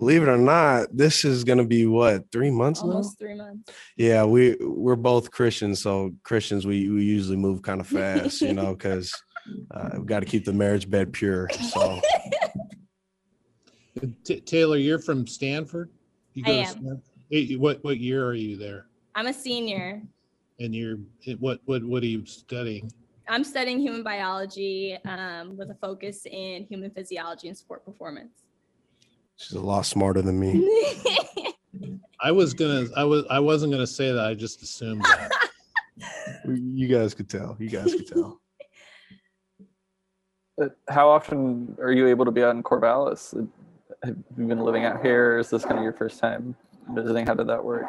Believe 0.00 0.22
it 0.22 0.28
or 0.30 0.38
not, 0.38 0.88
this 0.96 1.26
is 1.26 1.44
gonna 1.44 1.66
be 1.66 1.84
what 1.84 2.32
three 2.32 2.50
months 2.50 2.82
now. 2.82 2.88
Almost 2.88 3.18
three 3.18 3.34
months. 3.34 3.70
Yeah, 3.98 4.24
we 4.24 4.56
we're 4.58 4.96
both 4.96 5.30
Christians, 5.30 5.82
so 5.82 6.12
Christians 6.22 6.66
we 6.66 6.88
we 6.88 7.04
usually 7.04 7.36
move 7.36 7.60
kind 7.60 7.82
of 7.82 7.86
fast, 7.86 8.40
you 8.40 8.54
know, 8.54 8.74
because 8.74 9.14
uh, 9.70 9.90
we 9.98 10.06
got 10.06 10.20
to 10.20 10.26
keep 10.26 10.46
the 10.46 10.54
marriage 10.54 10.88
bed 10.88 11.12
pure. 11.12 11.50
So 11.70 12.00
T- 14.24 14.40
Taylor, 14.40 14.78
you're 14.78 14.98
from 14.98 15.26
Stanford. 15.26 15.90
You 16.32 16.44
I 16.46 16.50
to 16.50 16.58
am. 16.60 16.66
Stan- 16.66 17.02
Hey, 17.30 17.54
what 17.56 17.84
what 17.84 17.98
year 17.98 18.26
are 18.26 18.34
you 18.34 18.56
there? 18.56 18.86
I'm 19.14 19.26
a 19.26 19.34
senior. 19.34 20.02
And 20.60 20.74
you're 20.74 20.96
what 21.40 21.60
what 21.66 21.84
what 21.84 22.02
are 22.02 22.06
you 22.06 22.24
studying? 22.24 22.90
I'm 23.28 23.44
studying 23.44 23.80
human 23.80 24.02
biology 24.02 24.98
um, 25.04 25.58
with 25.58 25.70
a 25.70 25.74
focus 25.74 26.24
in 26.24 26.64
human 26.64 26.90
physiology 26.90 27.48
and 27.48 27.56
sport 27.56 27.84
performance. 27.84 28.32
She's 29.40 29.56
a 29.56 29.60
lot 29.60 29.86
smarter 29.86 30.22
than 30.22 30.38
me. 30.38 30.68
I 32.20 32.30
was 32.30 32.52
gonna 32.52 32.86
I 32.96 33.04
was 33.04 33.24
I 33.30 33.40
wasn't 33.40 33.72
gonna 33.72 33.86
say 33.86 34.12
that. 34.12 34.24
I 34.24 34.34
just 34.34 34.62
assumed 34.62 35.02
that. 35.04 35.30
You 36.46 36.88
guys 36.88 37.12
could 37.12 37.28
tell. 37.28 37.56
You 37.58 37.68
guys 37.68 37.92
could 37.94 38.06
tell. 38.06 38.40
Uh, 40.60 40.68
how 40.90 41.08
often 41.08 41.74
are 41.80 41.90
you 41.90 42.06
able 42.06 42.26
to 42.26 42.30
be 42.30 42.42
out 42.42 42.54
in 42.54 42.62
Corvallis? 42.62 43.34
Uh, 43.34 43.46
Have 44.04 44.16
you 44.36 44.46
been 44.46 44.60
living 44.60 44.84
out 44.84 45.00
here? 45.00 45.38
Is 45.38 45.48
this 45.48 45.64
kind 45.64 45.78
of 45.78 45.82
your 45.82 45.94
first 45.94 46.20
time 46.20 46.54
visiting? 46.90 47.26
How 47.26 47.32
did 47.32 47.46
that 47.46 47.64
work? 47.64 47.86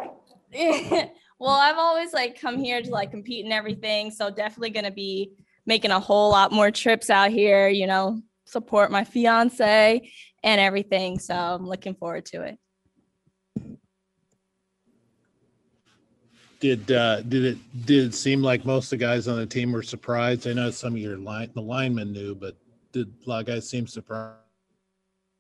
well, 0.54 1.50
I've 1.50 1.78
always 1.78 2.14
like 2.14 2.40
come 2.40 2.58
here 2.58 2.82
to 2.82 2.90
like 2.90 3.12
compete 3.12 3.44
and 3.44 3.52
everything, 3.52 4.10
so 4.10 4.30
definitely 4.30 4.70
gonna 4.70 4.92
be 4.92 5.34
making 5.66 5.92
a 5.92 6.00
whole 6.00 6.32
lot 6.32 6.54
more 6.54 6.72
trips 6.72 7.10
out 7.10 7.32
here. 7.32 7.68
You 7.68 7.88
know, 7.88 8.22
support 8.46 8.90
my 8.90 9.04
fiance 9.04 10.10
and 10.44 10.60
everything. 10.60 11.20
So 11.20 11.34
I'm 11.36 11.68
looking 11.68 11.96
forward 11.96 12.26
to 12.28 12.44
it. 12.44 12.58
Did 16.60 16.92
uh 16.92 17.22
did 17.22 17.44
it 17.44 17.86
did 17.86 18.08
it 18.08 18.14
seem 18.14 18.44
like 18.44 18.66
most 18.66 18.86
of 18.94 19.00
the 19.00 19.06
guys 19.06 19.28
on 19.28 19.38
the 19.38 19.48
team 19.48 19.72
were 19.72 19.82
surprised? 19.82 20.48
I 20.48 20.54
know 20.54 20.70
some 20.70 20.94
of 20.94 21.00
your 21.00 21.18
line 21.18 21.50
the 21.56 21.62
linemen 21.62 22.12
knew, 22.12 22.36
but 22.36 22.56
did 22.92 23.12
a 23.26 23.30
lot 23.30 23.40
of 23.40 23.48
guys 23.48 23.68
seem 23.68 23.88
surprised? 23.88 24.38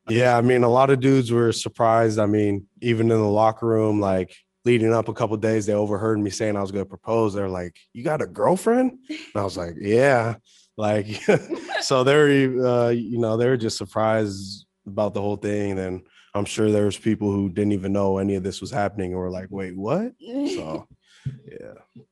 Yeah, 0.09 0.35
I 0.35 0.41
mean, 0.41 0.63
a 0.63 0.69
lot 0.69 0.89
of 0.89 0.99
dudes 0.99 1.31
were 1.31 1.51
surprised. 1.51 2.17
I 2.17 2.25
mean, 2.25 2.65
even 2.81 3.11
in 3.11 3.17
the 3.17 3.29
locker 3.29 3.67
room, 3.67 3.99
like 3.99 4.35
leading 4.65 4.91
up 4.91 5.09
a 5.09 5.13
couple 5.13 5.37
days, 5.37 5.67
they 5.67 5.73
overheard 5.73 6.19
me 6.19 6.31
saying 6.31 6.57
I 6.57 6.61
was 6.61 6.71
going 6.71 6.85
to 6.85 6.89
propose. 6.89 7.35
They're 7.35 7.47
like, 7.47 7.77
"You 7.93 8.03
got 8.03 8.23
a 8.23 8.27
girlfriend?" 8.27 8.97
And 9.09 9.19
I 9.35 9.43
was 9.43 9.57
like, 9.57 9.75
"Yeah." 9.79 10.35
Like, 10.75 11.07
so 11.81 12.03
they're, 12.03 12.65
uh, 12.65 12.89
you 12.89 13.19
know, 13.19 13.37
they 13.37 13.47
were 13.47 13.57
just 13.57 13.77
surprised 13.77 14.65
about 14.85 15.13
the 15.13 15.21
whole 15.21 15.37
thing. 15.37 15.79
And 15.79 16.01
I'm 16.33 16.45
sure 16.45 16.71
there 16.71 16.85
was 16.85 16.97
people 16.97 17.31
who 17.31 17.49
didn't 17.49 17.73
even 17.73 17.93
know 17.93 18.17
any 18.17 18.35
of 18.35 18.43
this 18.43 18.61
was 18.61 18.71
happening, 18.71 19.11
and 19.11 19.19
were 19.19 19.29
like, 19.29 19.47
"Wait, 19.49 19.75
what?" 19.75 20.13
So, 20.19 20.87
yeah. 21.51 22.09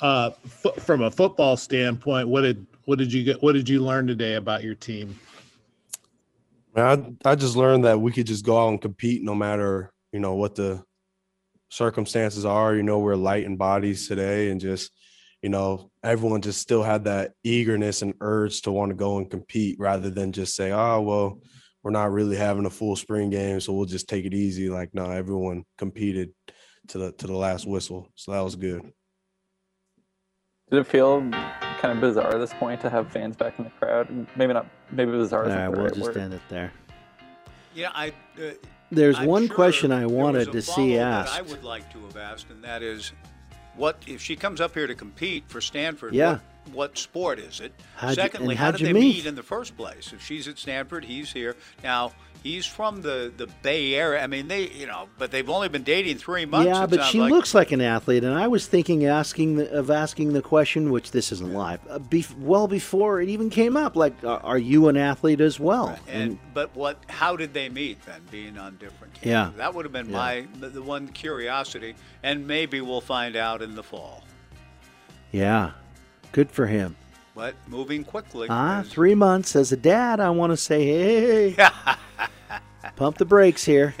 Uh, 0.00 0.30
fo- 0.30 0.72
from 0.72 1.02
a 1.02 1.10
football 1.10 1.56
standpoint, 1.56 2.28
what 2.28 2.42
did 2.42 2.66
what 2.84 2.98
did 2.98 3.12
you 3.12 3.24
get? 3.24 3.42
What 3.42 3.52
did 3.52 3.68
you 3.68 3.80
learn 3.80 4.06
today 4.06 4.34
about 4.34 4.62
your 4.64 4.74
team? 4.74 5.18
I, 6.76 7.04
I 7.24 7.34
just 7.36 7.56
learned 7.56 7.84
that 7.84 8.00
we 8.00 8.12
could 8.12 8.26
just 8.26 8.44
go 8.44 8.58
out 8.58 8.68
and 8.68 8.80
compete 8.80 9.22
no 9.22 9.34
matter, 9.34 9.92
you 10.12 10.18
know, 10.18 10.34
what 10.34 10.56
the 10.56 10.82
circumstances 11.68 12.44
are. 12.44 12.74
You 12.74 12.82
know, 12.82 12.98
we're 12.98 13.14
light 13.14 13.44
in 13.44 13.56
bodies 13.56 14.08
today 14.08 14.50
and 14.50 14.60
just, 14.60 14.90
you 15.44 15.50
know, 15.50 15.90
everyone 16.02 16.40
just 16.40 16.58
still 16.58 16.82
had 16.82 17.04
that 17.04 17.32
eagerness 17.44 18.00
and 18.00 18.14
urge 18.22 18.62
to 18.62 18.72
want 18.72 18.88
to 18.88 18.94
go 18.94 19.18
and 19.18 19.30
compete 19.30 19.76
rather 19.78 20.08
than 20.08 20.32
just 20.32 20.56
say, 20.56 20.72
oh, 20.72 21.02
well, 21.02 21.38
we're 21.82 21.90
not 21.90 22.12
really 22.12 22.34
having 22.34 22.64
a 22.64 22.70
full 22.70 22.96
spring 22.96 23.28
game, 23.28 23.60
so 23.60 23.74
we'll 23.74 23.84
just 23.84 24.08
take 24.08 24.24
it 24.24 24.32
easy. 24.32 24.70
Like, 24.70 24.94
no, 24.94 25.10
everyone 25.10 25.66
competed 25.76 26.30
to 26.88 26.96
the 26.96 27.12
to 27.12 27.26
the 27.26 27.36
last 27.36 27.66
whistle. 27.66 28.08
So 28.14 28.32
that 28.32 28.40
was 28.40 28.56
good. 28.56 28.90
Did 30.70 30.80
it 30.80 30.86
feel 30.86 31.20
kind 31.20 31.92
of 31.92 32.00
bizarre 32.00 32.36
at 32.36 32.38
this 32.38 32.54
point 32.54 32.80
to 32.80 32.88
have 32.88 33.12
fans 33.12 33.36
back 33.36 33.58
in 33.58 33.64
the 33.64 33.70
crowd? 33.72 34.08
Maybe 34.36 34.54
not. 34.54 34.66
Maybe 34.92 35.10
bizarre. 35.10 35.42
All 35.42 35.48
isn't 35.50 35.60
right, 35.60 35.66
the 35.66 35.72
we'll 35.72 35.84
right 35.88 35.94
just 35.94 36.06
word. 36.06 36.16
end 36.16 36.32
it 36.32 36.40
there. 36.48 36.72
Yeah, 37.74 37.90
I. 37.92 38.14
Uh, 38.38 38.52
There's 38.90 39.18
I'm 39.18 39.26
one 39.26 39.46
sure 39.48 39.54
question 39.54 39.92
I 39.92 40.06
wanted 40.06 40.52
to 40.52 40.62
see 40.62 40.96
asked. 40.96 41.34
that 41.34 41.38
I 41.38 41.42
would 41.42 41.64
like 41.64 41.92
to 41.92 42.02
have 42.04 42.16
asked, 42.16 42.48
and 42.48 42.64
that 42.64 42.82
is, 42.82 43.12
what 43.76 44.02
if 44.06 44.20
she 44.20 44.36
comes 44.36 44.60
up 44.60 44.74
here 44.74 44.86
to 44.86 44.94
compete 44.94 45.44
for 45.48 45.60
Stanford? 45.60 46.14
Yeah. 46.14 46.30
What, 46.32 46.40
what 46.72 46.98
sport 46.98 47.38
is 47.38 47.60
it? 47.60 47.72
How'd 47.96 48.14
Secondly, 48.14 48.54
and 48.54 48.58
how 48.58 48.70
did 48.70 48.80
you 48.80 48.86
they 48.86 48.92
meet? 48.92 49.16
meet 49.16 49.26
in 49.26 49.34
the 49.34 49.42
first 49.42 49.76
place? 49.76 50.12
If 50.12 50.24
she's 50.24 50.48
at 50.48 50.58
Stanford, 50.58 51.04
he's 51.04 51.32
here. 51.32 51.56
Now, 51.82 52.12
he's 52.44 52.64
from 52.66 53.02
the, 53.02 53.32
the 53.36 53.48
Bay 53.62 53.94
Area. 53.94 54.22
I 54.22 54.28
mean, 54.28 54.46
they, 54.46 54.68
you 54.68 54.86
know, 54.86 55.08
but 55.18 55.32
they've 55.32 55.48
only 55.50 55.68
been 55.68 55.82
dating 55.82 56.18
three 56.18 56.44
months. 56.46 56.68
yeah, 56.68 56.86
but 56.86 57.02
she 57.06 57.18
like. 57.18 57.32
looks 57.32 57.54
like 57.54 57.72
an 57.72 57.80
athlete, 57.80 58.22
and 58.22 58.32
I 58.34 58.46
was 58.46 58.68
thinking 58.68 59.04
asking 59.06 59.56
the, 59.56 59.72
of 59.72 59.90
asking 59.90 60.32
the 60.34 60.42
question, 60.42 60.90
which 60.92 61.10
this 61.10 61.32
isn't 61.32 61.52
live, 61.52 61.80
uh, 61.90 61.98
bef- 61.98 62.38
well 62.38 62.68
before 62.68 63.20
it 63.20 63.28
even 63.28 63.50
came 63.50 63.76
up. 63.76 63.96
Like, 63.96 64.12
uh, 64.22 64.36
are 64.44 64.58
you 64.58 64.86
an 64.88 64.96
athlete 64.96 65.40
as 65.40 65.58
well? 65.58 65.98
And 66.06 66.38
but 66.54 66.72
what? 66.76 66.98
How 67.08 67.34
did 67.34 67.52
they 67.54 67.68
meet 67.68 68.00
then? 68.06 68.20
Being 68.30 68.56
on 68.58 68.76
different. 68.76 69.14
Campuses? 69.14 69.24
Yeah. 69.26 69.50
that 69.56 69.74
would 69.74 69.84
have 69.84 69.92
been 69.92 70.10
Yeah. 70.10 70.16
my 70.16 70.46
the, 70.60 70.68
the 70.68 70.82
one 70.82 71.08
curiosity, 71.08 71.96
and 72.22 72.46
maybe 72.46 72.80
we'll 72.80 73.00
find 73.00 73.34
out 73.34 73.62
in 73.62 73.74
the 73.74 73.82
fall. 73.82 74.22
yeah, 75.32 75.72
good 76.32 76.50
for 76.50 76.66
him. 76.66 76.94
But 77.34 77.56
moving 77.66 78.04
quickly. 78.04 78.46
Ah, 78.48 78.84
three 78.86 79.16
months 79.16 79.56
as 79.56 79.72
a 79.72 79.76
dad, 79.76 80.20
I 80.20 80.30
want 80.30 80.52
to 80.52 80.56
say, 80.56 80.84
hey, 80.86 81.56
pump 82.96 83.18
the 83.18 83.24
brakes 83.24 83.64
here. 83.64 83.94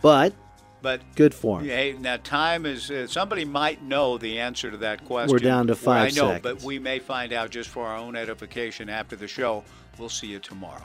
But 0.00 0.32
But 0.80 1.00
good 1.16 1.34
for 1.34 1.60
him. 1.60 1.66
Hey, 1.66 1.96
now 1.98 2.18
time 2.18 2.64
is. 2.66 2.90
Uh, 2.90 3.06
somebody 3.08 3.44
might 3.44 3.82
know 3.82 4.16
the 4.18 4.38
answer 4.38 4.70
to 4.70 4.76
that 4.78 5.04
question. 5.04 5.32
We're 5.32 5.38
down 5.40 5.66
to 5.68 5.76
Well, 5.84 5.96
I 5.96 6.04
know, 6.10 6.10
seconds. 6.10 6.40
but 6.42 6.62
we 6.62 6.78
may 6.78 6.98
find 7.00 7.32
out 7.32 7.50
just 7.50 7.68
for 7.68 7.84
our 7.86 7.96
own 7.96 8.14
edification 8.14 8.88
after 8.88 9.16
the 9.16 9.26
show. 9.26 9.64
We'll 9.98 10.08
see 10.08 10.28
you 10.28 10.38
tomorrow. 10.38 10.82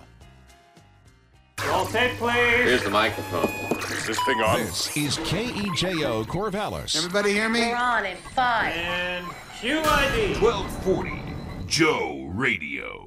Roll 1.70 1.86
tape, 1.86 2.18
please. 2.18 2.34
Here's 2.34 2.84
the 2.84 2.90
microphone. 2.90 3.50
Is 3.78 4.08
this 4.08 4.20
thing 4.26 4.40
on? 4.42 4.60
This 4.60 4.98
is 4.98 5.18
KEJO 5.20 6.26
Corvallis. 6.26 6.98
Everybody 6.98 7.32
hear 7.32 7.48
me? 7.48 7.60
We're 7.68 7.76
on 7.76 8.06
in 8.06 8.18
five. 8.36 8.74
And 8.74 9.26
cue 9.60 9.80
ID. 9.80 10.40
1240 10.42 11.22
Joe 11.68 12.26
Radio. 12.34 13.03